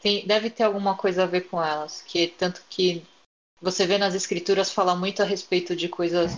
tem, 0.00 0.26
deve 0.26 0.48
ter 0.48 0.62
alguma 0.62 0.96
coisa 0.96 1.24
a 1.24 1.26
ver 1.26 1.48
com 1.48 1.62
elas. 1.62 2.02
Que 2.02 2.28
tanto 2.28 2.64
que 2.68 3.04
você 3.60 3.86
vê 3.86 3.98
nas 3.98 4.14
escrituras 4.14 4.70
fala 4.70 4.94
muito 4.94 5.22
a 5.22 5.26
respeito 5.26 5.74
de 5.74 5.88
coisas 5.88 6.32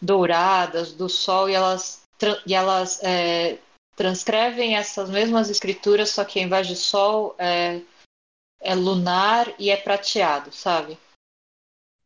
douradas, 0.00 0.92
do 0.92 1.08
sol, 1.08 1.48
e 1.48 1.54
elas, 1.54 2.02
e 2.46 2.54
elas 2.54 3.02
é, 3.02 3.58
transcrevem 4.00 4.76
essas 4.76 5.10
mesmas 5.10 5.50
escrituras, 5.50 6.08
só 6.08 6.24
que 6.24 6.38
ao 6.38 6.46
invés 6.46 6.66
de 6.66 6.74
sol 6.74 7.34
é, 7.38 7.82
é 8.58 8.74
lunar 8.74 9.52
e 9.58 9.68
é 9.68 9.76
prateado, 9.76 10.50
sabe? 10.50 10.96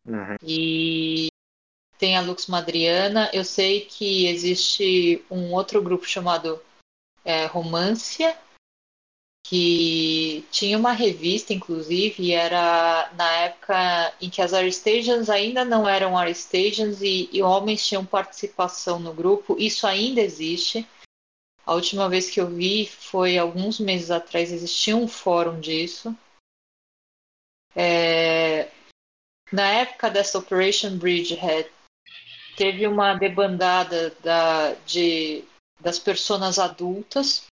Uhum. 0.05 0.37
E 0.43 1.29
tem 1.97 2.17
a 2.17 2.21
Lux 2.21 2.49
Madriana. 2.49 3.31
Eu 3.33 3.45
sei 3.45 3.83
que 3.83 4.27
existe 4.27 5.25
um 5.31 5.53
outro 5.53 5.81
grupo 5.81 6.05
chamado 6.05 6.61
é, 7.25 7.47
Romância, 7.47 8.37
que 9.47 10.45
tinha 10.51 10.77
uma 10.77 10.91
revista, 10.91 11.55
inclusive, 11.55 12.25
e 12.25 12.33
era 12.33 13.09
na 13.15 13.31
época 13.37 14.13
em 14.21 14.29
que 14.29 14.43
as 14.43 14.53
Aristations 14.53 15.31
ainda 15.31 15.65
não 15.65 15.89
eram 15.89 16.19
Aristations 16.19 17.01
e, 17.03 17.31
e 17.33 17.41
homens 17.41 17.87
tinham 17.87 18.05
participação 18.05 18.99
no 18.99 19.15
grupo. 19.15 19.55
Isso 19.57 19.87
ainda 19.87 20.21
existe. 20.21 20.85
A 21.67 21.75
última 21.75 22.09
vez 22.09 22.31
que 22.31 22.41
eu 22.41 22.49
vi 22.49 22.87
foi 22.87 23.39
alguns 23.39 23.81
meses 23.81 24.11
atrás, 24.11 24.53
existia 24.53 24.97
um 24.97 25.09
fórum 25.09 25.61
disso. 25.61 26.17
É... 27.75 28.71
Na 29.51 29.67
época 29.69 30.11
dessa 30.11 30.39
Operation 30.39 30.99
Bridgehead, 30.99 31.71
teve 32.57 32.87
uma 32.87 33.15
debandada 33.15 34.11
da, 34.23 34.75
de, 34.87 35.45
das 35.81 35.99
pessoas 35.99 36.59
adultas. 36.59 37.47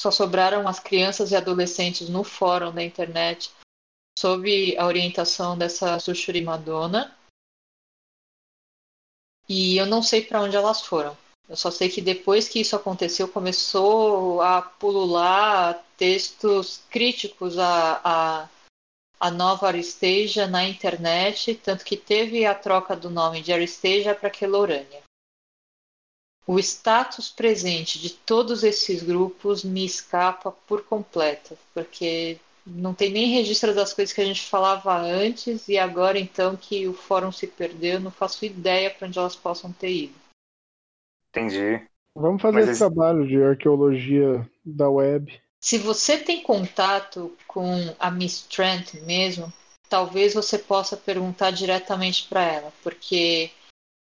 Só 0.00 0.10
sobraram 0.10 0.66
as 0.66 0.80
crianças 0.80 1.30
e 1.30 1.36
adolescentes 1.36 2.08
no 2.08 2.24
fórum 2.24 2.72
da 2.72 2.82
internet 2.82 3.52
sob 4.18 4.76
a 4.76 4.86
orientação 4.86 5.56
dessa 5.56 5.98
Sushuri 5.98 6.42
Madonna. 6.42 7.16
E 9.48 9.76
eu 9.76 9.86
não 9.86 10.02
sei 10.02 10.24
para 10.24 10.40
onde 10.40 10.56
elas 10.56 10.80
foram. 10.80 11.16
Eu 11.52 11.56
só 11.56 11.70
sei 11.70 11.90
que 11.90 12.00
depois 12.00 12.48
que 12.48 12.62
isso 12.62 12.74
aconteceu, 12.74 13.28
começou 13.28 14.40
a 14.40 14.62
pulular 14.62 15.84
textos 15.98 16.80
críticos 16.88 17.58
a 17.58 18.48
a 19.20 19.30
nova 19.30 19.66
Aristeja 19.66 20.46
na 20.46 20.66
internet, 20.66 21.54
tanto 21.54 21.84
que 21.84 21.94
teve 21.94 22.46
a 22.46 22.54
troca 22.54 22.96
do 22.96 23.10
nome 23.10 23.42
de 23.42 23.52
Aristeja 23.52 24.14
para 24.14 24.30
Quelorânia. 24.30 25.02
O 26.46 26.58
status 26.58 27.28
presente 27.28 28.00
de 28.00 28.10
todos 28.10 28.64
esses 28.64 29.02
grupos 29.02 29.62
me 29.62 29.84
escapa 29.84 30.50
por 30.66 30.82
completo, 30.86 31.56
porque 31.74 32.40
não 32.66 32.94
tem 32.94 33.12
nem 33.12 33.28
registro 33.28 33.74
das 33.74 33.92
coisas 33.92 34.14
que 34.14 34.22
a 34.22 34.24
gente 34.24 34.40
falava 34.40 34.96
antes 34.96 35.68
e 35.68 35.78
agora 35.78 36.18
então 36.18 36.56
que 36.56 36.88
o 36.88 36.94
fórum 36.94 37.30
se 37.30 37.46
perdeu, 37.46 38.00
não 38.00 38.10
faço 38.10 38.46
ideia 38.46 38.90
para 38.90 39.06
onde 39.06 39.18
elas 39.18 39.36
possam 39.36 39.70
ter 39.70 39.92
ido. 39.92 40.21
Entendi. 41.32 41.82
Vamos 42.14 42.42
fazer 42.42 42.60
Mas 42.60 42.68
esse, 42.68 42.78
trabalho 42.78 43.26
de 43.26 43.42
arqueologia 43.42 44.46
da 44.62 44.88
web. 44.90 45.40
Se 45.58 45.78
você 45.78 46.18
tem 46.18 46.42
contato 46.42 47.34
com 47.46 47.94
a 47.98 48.10
Miss 48.10 48.42
Trent 48.42 48.94
mesmo, 49.06 49.50
talvez 49.88 50.34
você 50.34 50.58
possa 50.58 50.96
perguntar 50.96 51.50
diretamente 51.50 52.28
para 52.28 52.42
ela, 52.42 52.72
porque 52.82 53.50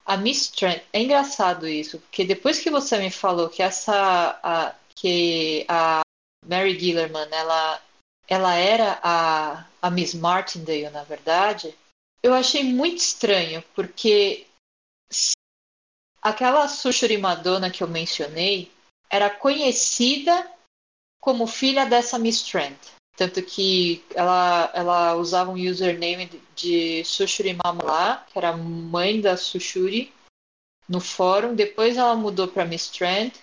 a 0.06 0.16
Miss 0.16 0.48
Trent 0.48 0.82
é 0.92 1.02
engraçado 1.02 1.68
isso, 1.68 1.98
porque 1.98 2.24
depois 2.24 2.58
que 2.58 2.70
você 2.70 2.98
me 2.98 3.10
falou 3.10 3.50
que 3.50 3.62
essa 3.62 4.40
a, 4.42 4.74
que 4.94 5.66
a 5.68 6.00
Mary 6.46 6.78
Gillerman 6.78 7.28
ela 7.30 7.80
ela 8.26 8.54
era 8.54 8.98
a, 9.02 9.66
a 9.82 9.90
Miss 9.90 10.14
Martindale, 10.14 10.88
na 10.90 11.02
verdade, 11.02 11.74
eu 12.22 12.32
achei 12.32 12.62
muito 12.62 12.98
estranho, 12.98 13.62
porque 13.74 14.46
aquela 16.22 16.68
Sushuri 16.68 17.18
Madonna 17.18 17.70
que 17.70 17.82
eu 17.82 17.88
mencionei 17.88 18.70
era 19.08 19.30
conhecida 19.30 20.50
como 21.20 21.46
filha 21.46 21.84
dessa 21.84 22.18
Miss 22.18 22.42
Trent. 22.42 22.78
Tanto 23.16 23.42
que 23.42 24.02
ela, 24.14 24.70
ela 24.72 25.14
usava 25.14 25.50
um 25.50 25.54
username 25.54 26.30
de 26.54 27.04
Sushuri 27.04 27.58
Mamala, 27.62 28.24
que 28.32 28.38
era 28.38 28.56
mãe 28.56 29.20
da 29.20 29.36
Sushuri, 29.36 30.12
no 30.88 31.00
fórum. 31.00 31.54
Depois 31.54 31.96
ela 31.96 32.14
mudou 32.16 32.48
para 32.48 32.64
Miss 32.64 32.88
Trent. 32.88 33.34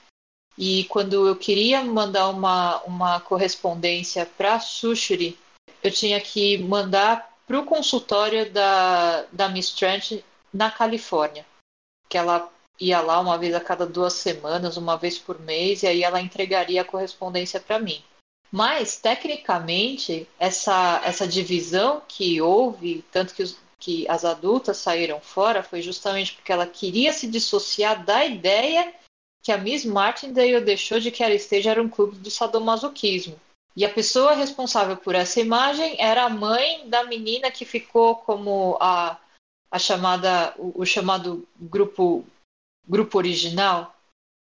E 0.57 0.85
quando 0.85 1.27
eu 1.27 1.35
queria 1.35 1.83
mandar 1.83 2.29
uma, 2.29 2.81
uma 2.83 3.19
correspondência 3.19 4.25
para 4.25 4.59
Sushuri, 4.59 5.37
eu 5.83 5.91
tinha 5.91 6.19
que 6.19 6.57
mandar 6.57 7.37
para 7.45 7.59
o 7.59 7.65
consultório 7.65 8.51
da, 8.51 9.23
da 9.31 9.47
Miss 9.47 9.69
Trent 9.69 10.23
na 10.51 10.71
Califórnia. 10.71 11.45
Que 12.09 12.17
ela 12.17 12.51
ia 12.79 13.01
lá 13.01 13.19
uma 13.19 13.37
vez 13.37 13.53
a 13.55 13.59
cada 13.59 13.85
duas 13.85 14.13
semanas, 14.13 14.77
uma 14.77 14.97
vez 14.97 15.17
por 15.17 15.39
mês, 15.39 15.83
e 15.83 15.87
aí 15.87 16.03
ela 16.03 16.21
entregaria 16.21 16.81
a 16.81 16.85
correspondência 16.85 17.59
para 17.59 17.79
mim. 17.79 18.03
Mas, 18.51 18.97
tecnicamente, 18.97 20.27
essa, 20.39 21.01
essa 21.03 21.27
divisão 21.27 22.01
que 22.07 22.41
houve, 22.41 23.03
tanto 23.11 23.33
que, 23.33 23.43
os, 23.43 23.57
que 23.77 24.07
as 24.07 24.23
adultas 24.23 24.77
saíram 24.77 25.19
fora, 25.19 25.61
foi 25.61 25.81
justamente 25.81 26.33
porque 26.33 26.51
ela 26.51 26.65
queria 26.65 27.11
se 27.11 27.27
dissociar 27.27 28.05
da 28.05 28.25
ideia 28.25 28.93
que 29.43 29.51
a 29.51 29.57
Miss 29.57 29.85
Martindale 29.85 30.61
deixou 30.61 30.99
de 30.99 31.11
que 31.11 31.23
a 31.23 31.33
Esteja 31.33 31.71
era 31.71 31.81
um 31.81 31.89
clube 31.89 32.17
do 32.17 32.31
sadomasoquismo. 32.31 33.39
E 33.75 33.85
a 33.85 33.89
pessoa 33.89 34.33
responsável 34.33 34.97
por 34.97 35.13
essa 35.13 35.39
imagem 35.39 35.95
era 35.99 36.23
a 36.23 36.29
mãe 36.29 36.89
da 36.89 37.03
menina 37.03 37.51
que 37.51 37.63
ficou 37.63 38.15
como 38.15 38.77
a, 38.81 39.17
a 39.69 39.77
chamada, 39.77 40.53
o, 40.57 40.81
o 40.81 40.85
chamado 40.85 41.47
grupo 41.59 42.25
grupo 42.87 43.17
original. 43.17 43.95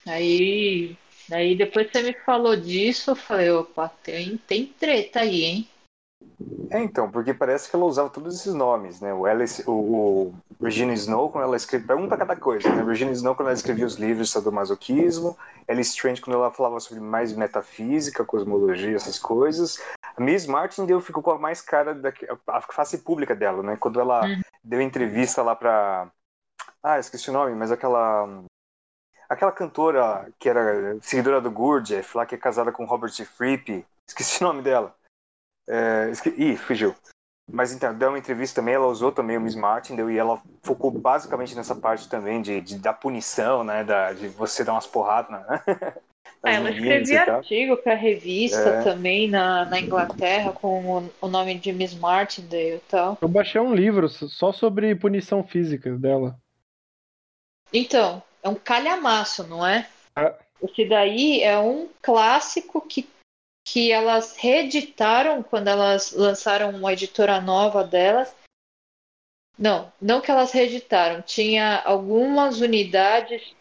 Aí, 0.07 0.97
aí 1.31 1.57
depois 1.57 1.91
você 1.91 2.03
me 2.03 2.15
falou 2.25 2.57
disso, 2.57 3.13
eu 3.13 3.17
falei, 3.17 3.51
opa, 3.51 3.89
tem, 4.03 4.37
tem 4.37 4.67
treta 4.67 5.21
aí, 5.21 5.43
hein? 5.45 5.69
É, 6.71 6.83
então, 6.83 7.11
porque 7.11 7.33
parece 7.33 7.69
que 7.69 7.75
ela 7.75 7.85
usava 7.85 8.11
todos 8.11 8.35
esses 8.35 8.53
nomes, 8.53 9.01
né? 9.01 9.13
O, 9.15 9.25
Alice, 9.25 9.63
o, 9.67 9.73
o 9.73 10.35
Virginia 10.61 10.95
Snow, 10.95 11.31
quando 11.31 11.45
ela 11.45 11.57
escrevia. 11.57 11.87
Pergunta 11.89 12.17
cada 12.17 12.37
coisa, 12.37 12.69
né? 12.75 12.83
Virginia 12.83 13.13
Snow, 13.13 13.35
quando 13.35 13.49
ela 13.49 13.57
escrevia 13.57 13.87
os 13.87 13.95
livros 13.95 14.31
sobre 14.31 14.49
o 14.49 14.53
masoquismo. 14.53 15.37
Alice 15.67 15.91
Strange, 15.91 16.21
quando 16.21 16.37
ela 16.37 16.51
falava 16.51 16.79
sobre 16.81 17.03
mais 17.03 17.33
metafísica, 17.33 18.25
cosmologia, 18.25 18.97
essas 18.97 19.19
coisas. 19.19 19.81
A 20.17 20.21
Miss 20.21 20.47
Martindale 20.47 21.01
ficou 21.01 21.23
com 21.23 21.31
a 21.31 21.39
mais 21.39 21.61
cara 21.61 21.95
da 21.95 22.13
a 22.49 22.61
face 22.61 22.99
pública 22.99 23.35
dela, 23.35 23.63
né? 23.63 23.77
Quando 23.77 24.01
ela 24.01 24.25
uhum. 24.25 24.41
deu 24.63 24.81
entrevista 24.81 25.43
lá 25.43 25.57
pra, 25.57 26.11
ah, 26.89 26.99
esqueci 26.99 27.29
o 27.29 27.33
nome, 27.33 27.55
mas 27.55 27.71
aquela. 27.71 28.45
Aquela 29.29 29.53
cantora 29.53 30.33
que 30.39 30.49
era 30.49 30.99
seguidora 31.03 31.39
do 31.39 31.51
Gurdjieff, 31.51 32.17
lá 32.17 32.25
que 32.25 32.35
é 32.35 32.39
casada 32.39 32.73
com 32.73 32.87
Robert 32.87 33.13
Fripp, 33.27 33.85
esqueci 34.09 34.43
o 34.43 34.47
nome 34.47 34.63
dela. 34.63 34.95
É, 35.69 36.09
esque... 36.11 36.31
Ih, 36.31 36.57
fugiu. 36.57 36.95
Mas 37.51 37.73
então, 37.73 37.95
deu 37.95 38.09
uma 38.09 38.19
entrevista 38.19 38.63
também, 38.63 38.75
ela 38.75 38.87
usou 38.87 39.13
também 39.13 39.37
o 39.37 39.41
Miss 39.41 39.55
Martindale 39.55 40.15
e 40.15 40.19
ela 40.19 40.41
focou 40.63 40.91
basicamente 40.91 41.55
nessa 41.55 41.75
parte 41.75 42.09
também 42.09 42.41
de, 42.41 42.61
de 42.63 42.79
da 42.79 42.95
punição, 42.95 43.63
né? 43.63 43.85
Da, 43.85 44.15
de 44.15 44.29
você 44.29 44.65
dar 44.65 44.73
umas 44.73 44.87
porradas. 44.87 45.31
Né? 45.31 45.63
É, 46.45 46.55
ela 46.57 46.71
escrevia 46.71 47.35
artigo 47.35 47.77
para 47.77 47.95
revista 47.95 48.69
é. 48.69 48.83
também 48.83 49.29
na, 49.29 49.67
na 49.67 49.79
Inglaterra 49.79 50.53
com 50.53 50.99
o, 50.99 51.11
o, 51.21 51.29
nome 51.29 51.55
de 51.59 51.71
Miss 51.71 51.95
Martindale 51.95 52.77
e 52.77 52.83
tal. 52.89 53.19
Eu 53.21 53.29
baixei 53.29 53.61
um 53.61 53.75
livro 53.75 54.09
só 54.09 54.53
sobre 54.53 54.95
punição 54.95 55.43
física 55.43 55.91
dela. 55.97 56.39
Então, 57.73 58.23
é 58.43 58.49
um 58.49 58.55
calhamaço, 58.55 59.47
não 59.47 59.67
é? 59.67 59.89
Ah. 60.17 60.35
Esse 60.63 60.85
daí 60.85 61.43
é 61.43 61.59
um 61.59 61.89
clássico 62.03 62.81
que, 62.81 63.09
que 63.67 63.93
elas 63.93 64.37
reeditaram 64.37 65.43
quando 65.43 65.69
elas 65.69 66.13
lançaram 66.13 66.71
uma 66.71 66.93
editora 66.93 67.41
nova 67.41 67.85
delas. 67.85 68.35
Não, 69.57 69.93
não 70.01 70.21
que 70.21 70.31
elas 70.31 70.53
reeditaram. 70.53 71.23
Tinha 71.23 71.81
algumas 71.85 72.61
unidades 72.61 73.55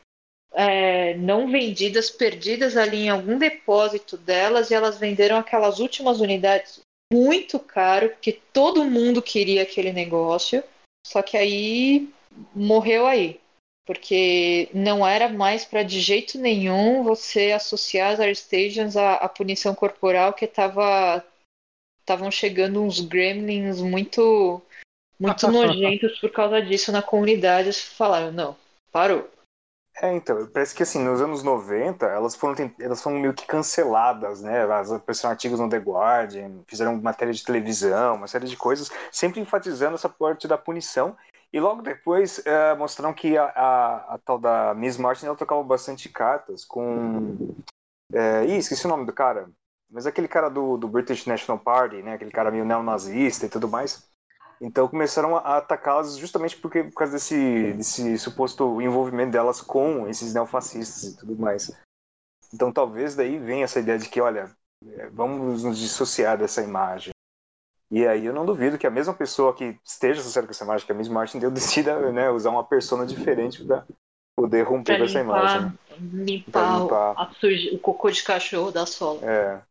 é, 0.54 1.16
não 1.16 1.52
vendidas, 1.52 2.10
perdidas 2.10 2.78
ali 2.78 3.06
em 3.06 3.10
algum 3.10 3.38
depósito 3.38 4.18
delas, 4.18 4.72
e 4.72 4.74
elas 4.74 4.98
venderam 4.98 5.38
aquelas 5.38 5.80
últimas 5.80 6.20
unidades 6.20 6.82
muito 7.12 7.60
caro, 7.60 8.10
porque 8.10 8.42
todo 8.52 8.84
mundo 8.84 9.22
queria 9.22 9.64
aquele 9.64 9.94
negócio, 9.94 10.64
só 11.06 11.22
que 11.22 11.38
aí 11.38 12.10
morreu 12.54 13.06
aí. 13.06 13.40
Porque 13.88 14.70
não 14.74 15.08
era 15.08 15.30
mais 15.30 15.64
para 15.64 15.82
de 15.82 16.02
jeito 16.02 16.38
nenhum 16.38 17.04
você 17.04 17.54
associar 17.54 18.12
as 18.12 18.20
Airstations 18.20 18.98
à, 18.98 19.16
à 19.16 19.30
punição 19.30 19.74
corporal, 19.74 20.34
que 20.34 20.46
tava 20.46 21.24
estavam 22.02 22.30
chegando 22.30 22.82
uns 22.82 23.00
gremlins 23.00 23.82
muito 23.82 24.62
muito 25.20 25.48
nojentos 25.50 26.20
por 26.20 26.32
causa 26.32 26.62
disso 26.62 26.92
na 26.92 27.02
comunidade. 27.02 27.68
Eles 27.68 27.82
falaram, 27.82 28.32
não, 28.32 28.58
parou. 28.92 29.30
É, 30.00 30.14
então, 30.14 30.46
parece 30.48 30.76
que 30.76 30.84
assim, 30.84 31.04
nos 31.04 31.22
anos 31.22 31.42
90, 31.42 32.06
elas 32.06 32.36
foram, 32.36 32.72
elas 32.80 33.02
foram 33.02 33.18
meio 33.20 33.34
que 33.34 33.48
canceladas, 33.48 34.44
né? 34.44 34.62
Elas 34.62 34.92
apareceram 34.92 35.32
artigos 35.32 35.60
no 35.60 35.70
The 35.70 35.78
Guardian, 35.78 36.60
fizeram 36.68 37.02
matéria 37.02 37.34
de 37.34 37.44
televisão, 37.44 38.16
uma 38.16 38.28
série 38.28 38.46
de 38.46 38.56
coisas, 38.56 38.92
sempre 39.12 39.40
enfatizando 39.42 39.96
essa 39.96 40.08
parte 40.08 40.48
da 40.48 40.58
punição. 40.58 41.18
E 41.52 41.60
logo 41.60 41.82
depois 41.82 42.46
é, 42.46 42.76
mostraram 42.76 43.14
que 43.14 43.38
a, 43.38 43.46
a, 43.46 44.16
a, 44.16 44.18
tal 44.18 44.38
da 44.38 44.74
Miss 44.74 44.98
Martin 44.98 45.28
ela 45.28 45.36
trocava 45.36 45.64
bastante 45.64 46.10
cartas 46.10 46.66
com. 46.66 47.56
É, 48.12 48.46
ih, 48.46 48.58
esqueci 48.58 48.86
o 48.86 48.90
nome 48.90 49.06
do 49.06 49.14
cara. 49.14 49.50
Mas 49.90 50.06
aquele 50.06 50.28
cara 50.28 50.50
do, 50.50 50.78
do 50.78 50.88
British 50.88 51.26
National 51.26 51.60
Party, 51.60 52.02
né? 52.02 52.14
Aquele 52.14 52.32
cara 52.32 52.52
meio 52.52 52.66
neonazista 52.66 53.46
e 53.46 53.50
tudo 53.50 53.68
mais. 53.68 54.06
Então 54.60 54.88
começaram 54.88 55.38
a 55.38 55.58
atacá-las 55.58 56.18
justamente 56.18 56.58
porque, 56.58 56.84
por 56.84 56.96
causa 56.96 57.14
desse, 57.14 57.74
desse 57.74 58.18
suposto 58.18 58.82
envolvimento 58.82 59.32
delas 59.32 59.62
com 59.62 60.08
esses 60.08 60.34
neofascistas 60.34 61.04
e 61.04 61.18
tudo 61.18 61.36
mais. 61.38 61.72
Então 62.54 62.72
talvez 62.72 63.16
daí 63.16 63.38
venha 63.38 63.66
essa 63.66 63.80
ideia 63.80 64.00
de 64.00 64.10
que, 64.10 64.20
olha, 64.20 64.52
é, 64.86 65.10
vamos 65.10 65.64
nos 65.64 65.78
dissociar 65.78 66.38
dessa 66.38 66.62
imagem. 66.62 67.12
E 67.90 68.06
aí 68.06 68.26
eu 68.26 68.34
não 68.34 68.46
duvido 68.46 68.78
que 68.78 68.86
a 68.86 68.92
mesma 68.92 69.14
pessoa 69.14 69.54
que 69.54 69.78
esteja 69.84 70.20
associada 70.20 70.46
com 70.46 70.52
essa 70.52 70.64
imagem, 70.64 70.86
que 70.86 70.92
a 70.92 70.96
Miss 70.96 71.08
Martin 71.08 71.40
deu, 71.40 71.50
decida 71.52 72.12
né, 72.12 72.30
usar 72.30 72.50
uma 72.50 72.64
persona 72.64 73.06
diferente 73.06 73.64
para 73.64 73.86
poder 74.36 74.64
romper 74.64 74.98
com 74.98 75.06
essa 75.06 75.20
imagem. 75.20 75.74
Limpar, 76.00 76.82
limpar. 76.82 77.30
o 77.74 77.80
cocô 77.80 78.12
de 78.12 78.24
cachorro 78.24 78.72
da 78.72 78.86
sola. 78.86 79.20
É. 79.24 79.62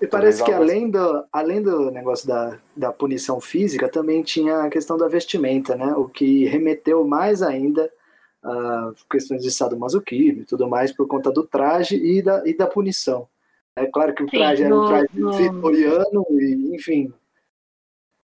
E 0.00 0.06
parece 0.06 0.42
que 0.42 0.52
além 0.52 0.90
do, 0.90 1.24
além 1.30 1.62
do 1.62 1.90
negócio 1.90 2.26
da, 2.26 2.58
da 2.74 2.92
punição 2.92 3.40
física, 3.40 3.88
também 3.88 4.22
tinha 4.22 4.62
a 4.62 4.70
questão 4.70 4.96
da 4.96 5.08
vestimenta, 5.08 5.76
né? 5.76 5.92
O 5.94 6.08
que 6.08 6.46
remeteu 6.46 7.06
mais 7.06 7.42
ainda 7.42 7.90
a 8.42 8.92
questões 9.10 9.42
de 9.42 9.50
sadomasoquismo 9.50 10.42
e 10.42 10.44
tudo 10.44 10.68
mais 10.68 10.92
por 10.92 11.06
conta 11.06 11.30
do 11.30 11.42
traje 11.42 11.96
e 11.96 12.22
da, 12.22 12.42
e 12.48 12.56
da 12.56 12.66
punição. 12.66 13.28
É 13.78 13.86
claro 13.86 14.14
que 14.14 14.22
o 14.22 14.26
traje 14.26 14.58
Sim, 14.58 14.64
era 14.64 14.74
um 14.74 14.88
traje 14.88 15.08
no... 15.14 15.32
vitoriano 15.32 16.26
e, 16.30 16.74
enfim, 16.74 17.12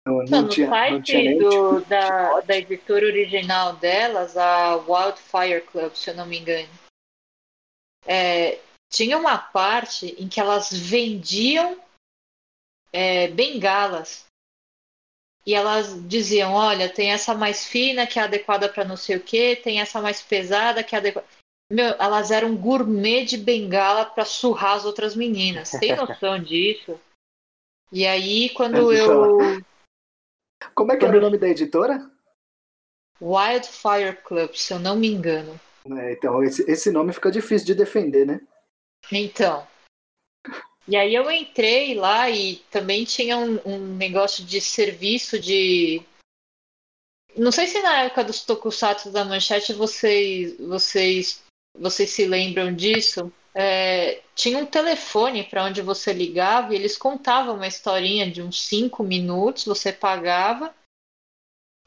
não, 0.05 0.17
não, 0.17 0.41
não 0.41 0.49
tinha, 0.49 0.67
no 0.67 0.73
site 0.73 0.91
não 0.91 1.01
tinha 1.01 1.39
do, 1.39 1.49
tipo 1.79 1.89
da, 1.89 2.39
da 2.41 2.57
editora 2.57 3.05
original 3.05 3.75
delas, 3.77 4.35
a 4.35 4.75
Wildfire 4.75 5.61
Club, 5.61 5.93
se 5.93 6.09
eu 6.09 6.15
não 6.15 6.25
me 6.25 6.39
engano, 6.39 6.69
é, 8.05 8.59
tinha 8.91 9.17
uma 9.17 9.37
parte 9.37 10.15
em 10.19 10.27
que 10.27 10.39
elas 10.39 10.71
vendiam 10.71 11.81
é, 12.91 13.27
bengalas. 13.29 14.25
E 15.45 15.53
elas 15.53 16.07
diziam: 16.07 16.53
olha, 16.53 16.87
tem 16.87 17.11
essa 17.11 17.33
mais 17.33 17.65
fina 17.65 18.07
que 18.07 18.19
é 18.19 18.23
adequada 18.23 18.69
para 18.69 18.85
não 18.85 18.95
sei 18.95 19.17
o 19.17 19.23
que, 19.23 19.55
tem 19.57 19.81
essa 19.81 20.01
mais 20.01 20.21
pesada 20.21 20.83
que 20.83 20.95
é 20.95 20.99
adequada. 20.99 21.27
Meu, 21.69 21.95
elas 21.99 22.31
eram 22.31 22.55
gourmet 22.55 23.25
de 23.25 23.37
bengala 23.37 24.05
para 24.05 24.25
surrar 24.25 24.77
as 24.77 24.85
outras 24.85 25.15
meninas. 25.15 25.71
Tem 25.71 25.95
noção 25.97 26.39
disso? 26.41 26.99
E 27.91 28.05
aí, 28.05 28.49
quando 28.49 28.91
eu. 28.91 29.37
Como 30.73 30.91
é 30.91 30.97
que 30.97 31.05
era 31.05 31.17
o 31.17 31.21
nome 31.21 31.37
da 31.37 31.47
editora? 31.47 32.09
Wildfire 33.21 34.17
Club, 34.23 34.53
se 34.55 34.73
eu 34.73 34.79
não 34.79 34.95
me 34.95 35.07
engano. 35.07 35.59
É, 35.97 36.13
então, 36.13 36.43
esse, 36.43 36.69
esse 36.69 36.91
nome 36.91 37.13
fica 37.13 37.31
difícil 37.31 37.67
de 37.67 37.75
defender, 37.75 38.25
né? 38.25 38.41
Então. 39.11 39.67
E 40.87 40.95
aí 40.97 41.13
eu 41.15 41.29
entrei 41.31 41.93
lá 41.95 42.29
e 42.29 42.57
também 42.69 43.05
tinha 43.05 43.37
um, 43.37 43.59
um 43.65 43.95
negócio 43.95 44.43
de 44.43 44.59
serviço 44.59 45.39
de. 45.39 46.01
Não 47.35 47.51
sei 47.51 47.67
se 47.67 47.81
na 47.81 48.03
época 48.03 48.23
dos 48.23 48.43
tokusatsu 48.43 49.11
da 49.11 49.25
manchete 49.25 49.73
vocês, 49.73 50.57
vocês, 50.57 51.42
vocês 51.75 52.09
se 52.09 52.25
lembram 52.25 52.73
disso. 52.73 53.31
É, 53.55 54.21
tinha 54.35 54.57
um 54.57 54.65
telefone 54.65 55.43
para 55.43 55.65
onde 55.65 55.81
você 55.81 56.11
ligava 56.11 56.73
e 56.73 56.75
eles 56.75 56.97
contavam 56.97 57.55
uma 57.55 57.67
historinha 57.67 58.29
de 58.29 58.41
uns 58.41 58.61
cinco 58.63 59.03
minutos, 59.03 59.65
você 59.65 59.93
pagava 59.93 60.73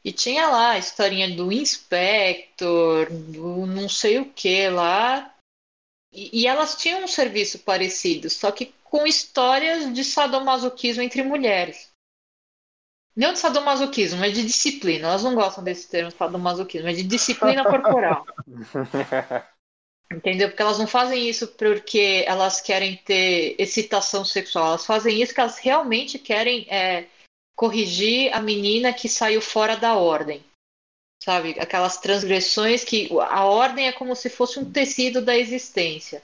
e 0.06 0.12
tinha 0.12 0.48
lá 0.48 0.70
a 0.70 0.78
historinha 0.78 1.34
do 1.34 1.50
Inspector, 1.50 3.10
do 3.10 3.66
não 3.66 3.88
sei 3.88 4.20
o 4.20 4.30
que 4.30 4.68
lá, 4.68 5.34
e, 6.12 6.42
e 6.42 6.46
elas 6.46 6.76
tinham 6.76 7.02
um 7.02 7.08
serviço 7.08 7.58
parecido, 7.58 8.30
só 8.30 8.52
que 8.52 8.72
com 8.84 9.04
histórias 9.04 9.92
de 9.92 10.04
sadomasoquismo 10.04 11.02
entre 11.02 11.24
mulheres. 11.24 11.90
Não 13.16 13.32
de 13.32 13.40
sadomasoquismo, 13.40 14.20
mas 14.20 14.34
de 14.34 14.44
disciplina. 14.44 15.08
Elas 15.08 15.24
não 15.24 15.34
gostam 15.34 15.64
desse 15.64 15.88
termo 15.88 16.12
sadomasoquismo, 16.12 16.86
mas 16.86 16.98
de 16.98 17.02
disciplina 17.02 17.64
corporal. 17.64 18.24
Entendeu? 20.10 20.48
Porque 20.48 20.62
elas 20.62 20.78
não 20.78 20.86
fazem 20.86 21.28
isso 21.28 21.48
porque 21.48 22.24
elas 22.26 22.60
querem 22.60 22.96
ter 22.96 23.56
excitação 23.58 24.24
sexual. 24.24 24.68
Elas 24.68 24.86
fazem 24.86 25.20
isso 25.20 25.32
porque 25.32 25.40
elas 25.40 25.58
realmente 25.58 26.18
querem 26.18 26.66
é, 26.70 27.06
corrigir 27.56 28.32
a 28.32 28.40
menina 28.40 28.92
que 28.92 29.08
saiu 29.08 29.40
fora 29.40 29.76
da 29.76 29.94
ordem 29.94 30.44
sabe? 31.26 31.56
Aquelas 31.58 31.98
transgressões 31.98 32.84
que 32.84 33.08
a 33.20 33.44
ordem 33.44 33.88
é 33.88 33.92
como 33.92 34.14
se 34.14 34.30
fosse 34.30 34.60
um 34.60 34.70
tecido 34.70 35.20
da 35.20 35.36
existência. 35.36 36.22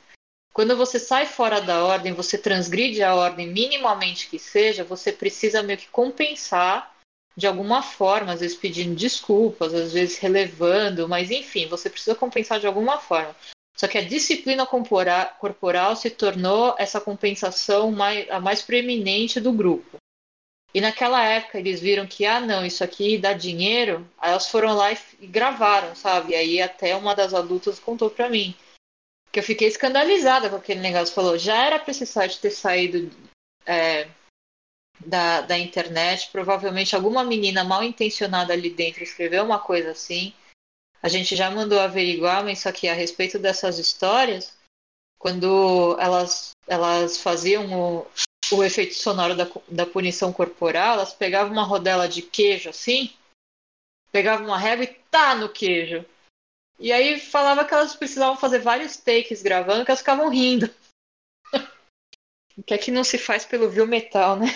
Quando 0.53 0.77
você 0.77 0.99
sai 0.99 1.27
fora 1.27 1.61
da 1.61 1.85
ordem, 1.85 2.13
você 2.13 2.39
transgride 2.39 3.03
a 3.03 3.15
ordem 3.15 3.49
minimamente 3.49 4.29
que 4.29 4.39
seja, 4.39 4.85
você 4.85 5.11
precisa 5.11 5.63
meio 5.63 5.79
que 5.79 5.89
compensar 5.89 6.95
de 7.37 7.47
alguma 7.47 7.83
forma, 7.83 8.33
às 8.33 8.41
vezes 8.41 8.57
pedindo 8.57 8.95
desculpas, 8.95 9.75
às 9.75 9.93
vezes 9.93 10.19
relevando, 10.19 11.09
mas 11.09 11.31
enfim, 11.31 11.67
você 11.67 11.91
precisa 11.91 12.15
compensar 12.15 12.61
de 12.61 12.67
alguma 12.67 12.99
forma. 12.99 13.35
Só 13.77 13.89
que 13.89 13.99
a 13.99 14.07
disciplina 14.07 14.67
corporal 14.67 15.97
se 15.97 16.11
tornou 16.11 16.75
essa 16.79 17.01
compensação 17.01 17.91
mais, 17.91 18.31
a 18.31 18.39
mais 18.39 18.63
preeminente 18.63 19.41
do 19.41 19.53
grupo. 19.53 19.97
E 20.75 20.81
naquela 20.81 21.23
época 21.23 21.59
eles 21.59 21.81
viram 21.81 22.07
que, 22.07 22.25
ah, 22.25 22.41
não, 22.41 22.65
isso 22.65 22.83
aqui 22.83 23.19
dá 23.19 23.33
dinheiro. 23.33 24.09
Aí 24.19 24.31
elas 24.31 24.49
foram 24.49 24.75
lá 24.75 24.93
e 24.93 25.27
gravaram, 25.27 25.95
sabe? 25.95 26.35
Aí 26.35 26.63
até 26.63 26.97
uma 26.97 27.15
das 27.15 27.35
adultas 27.35 27.79
contou 27.79 28.09
pra 28.09 28.29
mim. 28.29 28.55
Que 29.31 29.39
eu 29.39 29.43
fiquei 29.43 29.69
escandalizada 29.69 30.49
com 30.49 30.57
aquele 30.57 30.81
negócio. 30.81 31.15
Falou, 31.15 31.39
já 31.39 31.67
era 31.67 31.79
pra 31.79 31.91
esse 31.91 32.07
site 32.07 32.41
ter 32.41 32.51
saído 32.51 33.11
é, 33.67 34.09
da, 35.05 35.43
da 35.43 35.59
internet. 35.59 36.31
Provavelmente 36.33 36.97
alguma 36.97 37.23
menina 37.23 37.65
mal 37.65 37.83
intencionada 37.83 38.55
ali 38.55 38.71
dentro 38.71 39.03
escreveu 39.03 39.45
uma 39.45 39.59
coisa 39.59 39.91
assim. 39.91 40.33
A 41.03 41.09
gente 41.09 41.35
já 41.35 41.51
mandou 41.51 41.81
averiguar, 41.81 42.45
mas 42.45 42.61
só 42.61 42.71
que 42.71 42.89
a 42.89 42.95
respeito 42.95 43.39
dessas 43.39 43.79
histórias, 43.79 44.57
quando 45.19 45.97
elas, 45.99 46.51
elas 46.67 47.19
faziam 47.19 47.67
o, 47.73 48.07
o 48.53 48.63
efeito 48.63 48.95
sonoro 48.95 49.37
da, 49.37 49.49
da 49.69 49.85
punição 49.85 50.33
corporal, 50.33 50.95
elas 50.95 51.13
pegavam 51.13 51.53
uma 51.53 51.65
rodela 51.65 52.09
de 52.09 52.23
queijo 52.23 52.71
assim, 52.71 53.13
pegavam 54.13 54.47
uma 54.47 54.59
régua 54.59 54.85
e 54.85 54.95
tá 55.11 55.35
no 55.35 55.49
queijo. 55.49 56.05
E 56.79 56.93
aí 56.93 57.19
falava 57.19 57.65
que 57.65 57.75
elas 57.75 57.97
precisavam 57.97 58.37
fazer 58.37 58.61
vários 58.61 58.97
takes 58.97 59.43
gravando, 59.43 59.85
que 59.85 59.91
elas 59.91 60.01
ficavam 60.01 60.29
rindo. 60.29 60.73
O 62.55 62.63
que 62.63 62.75
é 62.75 62.79
que 62.79 62.91
não 62.91 63.03
se 63.03 63.17
faz 63.17 63.47
pelo 63.47 63.71
Viu 63.71 63.87
Metal, 63.87 64.37
né? 64.37 64.47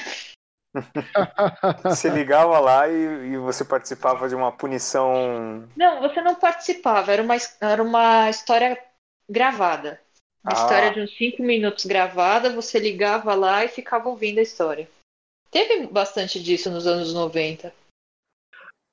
Você 1.84 2.08
ligava 2.08 2.58
lá 2.58 2.88
e, 2.88 3.32
e, 3.32 3.38
você 3.38 3.64
participava 3.64 4.28
de 4.28 4.34
uma 4.34 4.52
punição. 4.52 5.68
Não, 5.76 6.00
você 6.00 6.20
não 6.20 6.34
participava, 6.34 7.12
era 7.12 7.22
uma, 7.22 7.36
era 7.60 7.82
uma 7.82 8.30
história 8.30 8.78
gravada. 9.28 10.00
Uma 10.44 10.52
ah. 10.52 10.62
história 10.62 10.92
de 10.92 11.00
uns 11.00 11.16
5 11.16 11.42
minutos 11.42 11.86
gravada, 11.86 12.54
você 12.54 12.78
ligava 12.78 13.34
lá 13.34 13.64
e 13.64 13.68
ficava 13.68 14.08
ouvindo 14.08 14.38
a 14.38 14.42
história. 14.42 14.88
Teve 15.50 15.86
bastante 15.86 16.42
disso 16.42 16.70
nos 16.70 16.86
anos 16.86 17.12
90. 17.12 17.72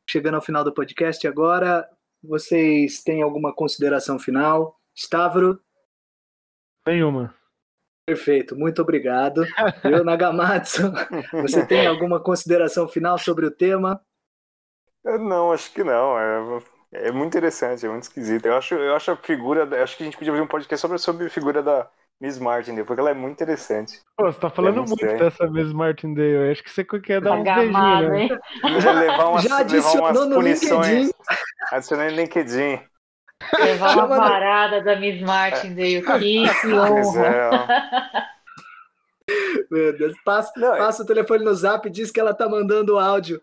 Chegando 0.09 0.35
ao 0.35 0.41
final 0.41 0.63
do 0.63 0.73
podcast 0.73 1.27
agora, 1.27 1.89
vocês 2.23 3.03
têm 3.03 3.21
alguma 3.21 3.53
consideração 3.53 4.17
final? 4.17 4.79
Stavro? 4.95 5.59
Nenhuma. 6.85 7.33
Perfeito, 8.05 8.55
muito 8.55 8.81
obrigado. 8.81 9.45
Eu, 9.83 10.03
Nagamatsu, 10.05 10.91
você 11.31 11.65
tem 11.65 11.87
alguma 11.87 12.19
consideração 12.19 12.87
final 12.87 13.17
sobre 13.17 13.45
o 13.45 13.51
tema? 13.51 14.01
Não, 15.03 15.51
acho 15.51 15.71
que 15.71 15.83
não. 15.83 16.17
É, 16.19 16.61
é 16.93 17.11
muito 17.11 17.35
interessante, 17.35 17.85
é 17.85 17.89
muito 17.89 18.03
esquisito. 18.03 18.45
Eu 18.45 18.57
acho, 18.57 18.75
eu 18.75 18.95
acho 18.95 19.11
a 19.11 19.15
figura. 19.15 19.83
Acho 19.83 19.97
que 19.97 20.03
a 20.03 20.05
gente 20.05 20.17
podia 20.17 20.33
fazer 20.33 20.43
um 20.43 20.47
podcast 20.47 20.81
sobre, 20.81 20.97
sobre 20.97 21.25
a 21.27 21.29
figura 21.29 21.63
da 21.63 21.89
Miss 22.19 22.39
Martindale, 22.39 22.85
porque 22.85 22.99
ela 22.99 23.09
é 23.09 23.13
muito 23.13 23.33
interessante. 23.33 23.99
Pô, 24.17 24.31
você 24.31 24.39
tá 24.39 24.49
falando 24.49 24.77
é 24.77 24.85
muito, 24.85 25.05
muito 25.05 25.17
dessa 25.17 25.47
Miss 25.47 25.73
Martindale. 25.73 26.51
Acho 26.51 26.63
que 26.63 26.69
você 26.69 26.83
quer 26.83 27.21
dar 27.21 27.33
um 27.33 27.43
beijinhos, 27.43 27.73
né? 27.73 28.29
Levar 28.93 29.29
umas, 29.29 29.43
Já 29.43 29.57
adicionou 29.59 30.07
levar 30.07 30.25
umas 30.25 30.35
punições. 30.35 30.87
LinkedIn. 30.87 31.11
Adicionei 31.71 32.09
no 32.09 32.15
LinkedIn. 32.15 32.79
Levar 33.59 33.95
uma 33.97 34.07
parada 34.07 34.83
da 34.83 34.95
Miss 34.95 35.21
Martindale. 35.21 36.03
Que 36.61 36.73
honra. 36.73 38.29
Meu 39.71 39.97
Deus, 39.97 40.13
passa, 40.23 40.51
Não, 40.57 40.77
passa 40.77 41.03
o 41.03 41.05
telefone 41.05 41.43
no 41.43 41.53
zap 41.53 41.87
e 41.87 41.91
diz 41.91 42.11
que 42.11 42.19
ela 42.19 42.33
tá 42.33 42.47
mandando 42.47 42.99
áudio. 42.99 43.41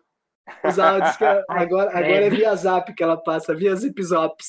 Os 0.64 0.78
áudios 0.78 1.16
que 1.16 1.24
ela, 1.24 1.44
agora, 1.48 1.90
agora 1.90 2.26
é 2.26 2.30
via 2.30 2.54
zap 2.54 2.92
que 2.92 3.02
ela 3.02 3.16
passa, 3.16 3.54
via 3.54 3.74
zip 3.74 4.02
zops. 4.02 4.46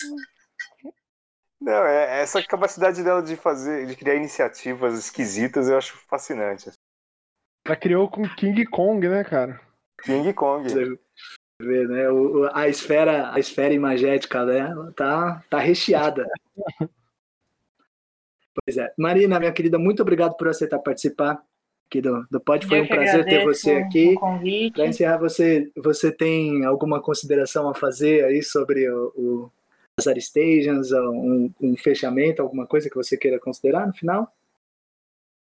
Não, 1.60 1.86
é, 1.86 2.22
essa 2.22 2.42
capacidade 2.44 3.04
dela 3.04 3.22
de 3.22 3.36
fazer, 3.36 3.86
de 3.86 3.96
criar 3.96 4.16
iniciativas 4.16 4.98
esquisitas, 4.98 5.70
eu 5.70 5.78
acho 5.78 5.96
fascinante. 6.08 6.72
Ela 7.66 7.76
criou 7.76 8.10
com 8.10 8.28
King 8.36 8.66
Kong, 8.66 9.08
né, 9.08 9.24
cara? 9.24 9.62
King 10.04 10.34
Kong. 10.34 10.68
Vê, 11.62 11.88
né? 11.88 12.10
O, 12.10 12.50
a 12.54 12.68
esfera, 12.68 13.34
a 13.34 13.40
esfera 13.40 13.74
imagética 13.74 14.46
dela 14.46 14.92
tá, 14.96 15.44
tá 15.50 15.60
recheada. 15.60 16.28
pois 18.56 18.78
é. 18.78 18.92
Marina, 18.98 19.40
minha 19.40 19.52
querida, 19.52 19.78
muito 19.78 20.02
obrigado 20.02 20.36
por 20.36 20.48
aceitar 20.48 20.80
participar 20.80 21.42
aqui 21.88 22.02
do, 22.02 22.26
do 22.32 22.40
Pod. 22.40 22.66
Foi 22.66 22.80
eu 22.80 22.84
um 22.84 22.88
prazer 22.88 23.26
ter 23.26 23.44
você 23.44 23.74
aqui. 23.74 24.16
Para 24.74 24.88
encerrar, 24.88 25.18
você, 25.18 25.70
você 25.76 26.12
tem 26.12 26.66
alguma 26.66 27.02
consideração 27.02 27.70
a 27.70 27.76
fazer 27.76 28.24
aí 28.24 28.42
sobre 28.42 28.90
o, 28.90 29.14
o 29.16 29.52
as 29.98 30.24
Stations, 30.26 30.92
um, 30.92 31.52
um 31.62 31.78
fechamento, 31.78 32.42
alguma 32.42 32.66
coisa 32.66 32.90
que 32.90 32.96
você 32.96 33.18
queira 33.18 33.40
considerar 33.40 33.86
no 33.86 33.94
final? 33.94 34.34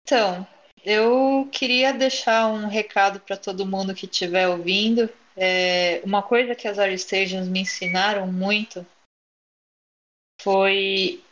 Então, 0.03 0.47
eu 0.85 1.49
queria 1.51 1.93
deixar 1.93 2.49
um 2.49 2.67
recado 2.67 3.21
para 3.21 3.37
todo 3.37 3.65
mundo 3.65 3.95
que 3.95 4.05
estiver 4.05 4.49
ouvindo. 4.49 5.09
É, 5.37 6.01
uma 6.05 6.23
coisa 6.23 6.55
que 6.55 6.69
as 6.69 7.01
Stations 7.01 7.49
me 7.49 7.61
ensinaram 7.61 8.27
muito 8.31 8.87
foi 10.41 11.23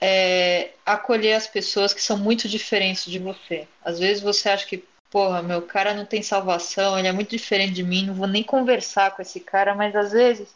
é, 0.00 0.72
acolher 0.84 1.34
as 1.34 1.46
pessoas 1.46 1.94
que 1.94 2.02
são 2.02 2.18
muito 2.18 2.48
diferentes 2.48 3.06
de 3.06 3.18
você. 3.18 3.66
Às 3.82 3.98
vezes 3.98 4.22
você 4.22 4.48
acha 4.50 4.66
que, 4.66 4.84
porra, 5.10 5.42
meu 5.42 5.62
cara 5.62 5.94
não 5.94 6.04
tem 6.04 6.22
salvação, 6.22 6.98
ele 6.98 7.08
é 7.08 7.12
muito 7.12 7.30
diferente 7.30 7.72
de 7.72 7.82
mim, 7.82 8.06
não 8.06 8.14
vou 8.14 8.26
nem 8.26 8.42
conversar 8.42 9.14
com 9.14 9.22
esse 9.22 9.40
cara, 9.40 9.74
mas 9.74 9.94
às 9.96 10.12
vezes 10.12 10.54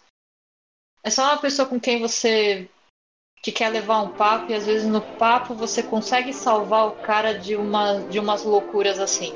é 1.03 1.11
só 1.11 1.25
uma 1.25 1.39
pessoa 1.39 1.67
com 1.67 1.81
quem 1.81 2.01
você 2.01 2.69
que 3.43 3.53
quer 3.53 3.69
levar 3.69 4.03
um 4.03 4.13
papo 4.15 4.51
e 4.51 4.55
às 4.55 4.67
vezes 4.67 4.87
no 4.87 5.01
papo 5.17 5.55
você 5.55 5.83
consegue 5.83 6.33
salvar 6.33 6.89
o 6.89 6.97
cara 6.97 7.39
de 7.39 7.55
uma 7.55 8.01
de 8.09 8.19
umas 8.19 8.43
loucuras 8.43 8.99
assim. 8.99 9.33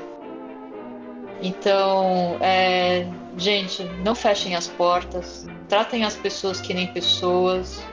Então, 1.41 2.37
é, 2.39 3.05
gente, 3.37 3.83
não 4.03 4.15
fechem 4.15 4.55
as 4.55 4.67
portas, 4.67 5.47
tratem 5.67 6.05
as 6.05 6.15
pessoas 6.15 6.61
que 6.61 6.73
nem 6.73 6.87
pessoas 6.87 7.83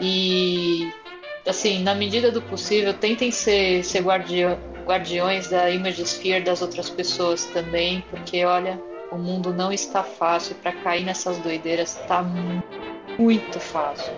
e 0.00 0.92
assim, 1.46 1.82
na 1.82 1.94
medida 1.94 2.30
do 2.30 2.40
possível, 2.42 2.94
tentem 2.94 3.30
ser, 3.30 3.84
ser 3.84 4.02
guardiões 4.02 5.48
da 5.48 5.70
image 5.70 6.02
sphere 6.02 6.44
das 6.44 6.62
outras 6.62 6.88
pessoas 6.88 7.44
também, 7.46 8.02
porque 8.10 8.44
olha, 8.44 8.80
o 9.10 9.16
mundo 9.16 9.52
não 9.52 9.72
está 9.72 10.02
fácil 10.02 10.54
para 10.56 10.72
cair 10.72 11.04
nessas 11.04 11.38
doideiras, 11.38 12.00
está 12.00 12.22
muito 13.18 13.60
fácil. 13.60 14.12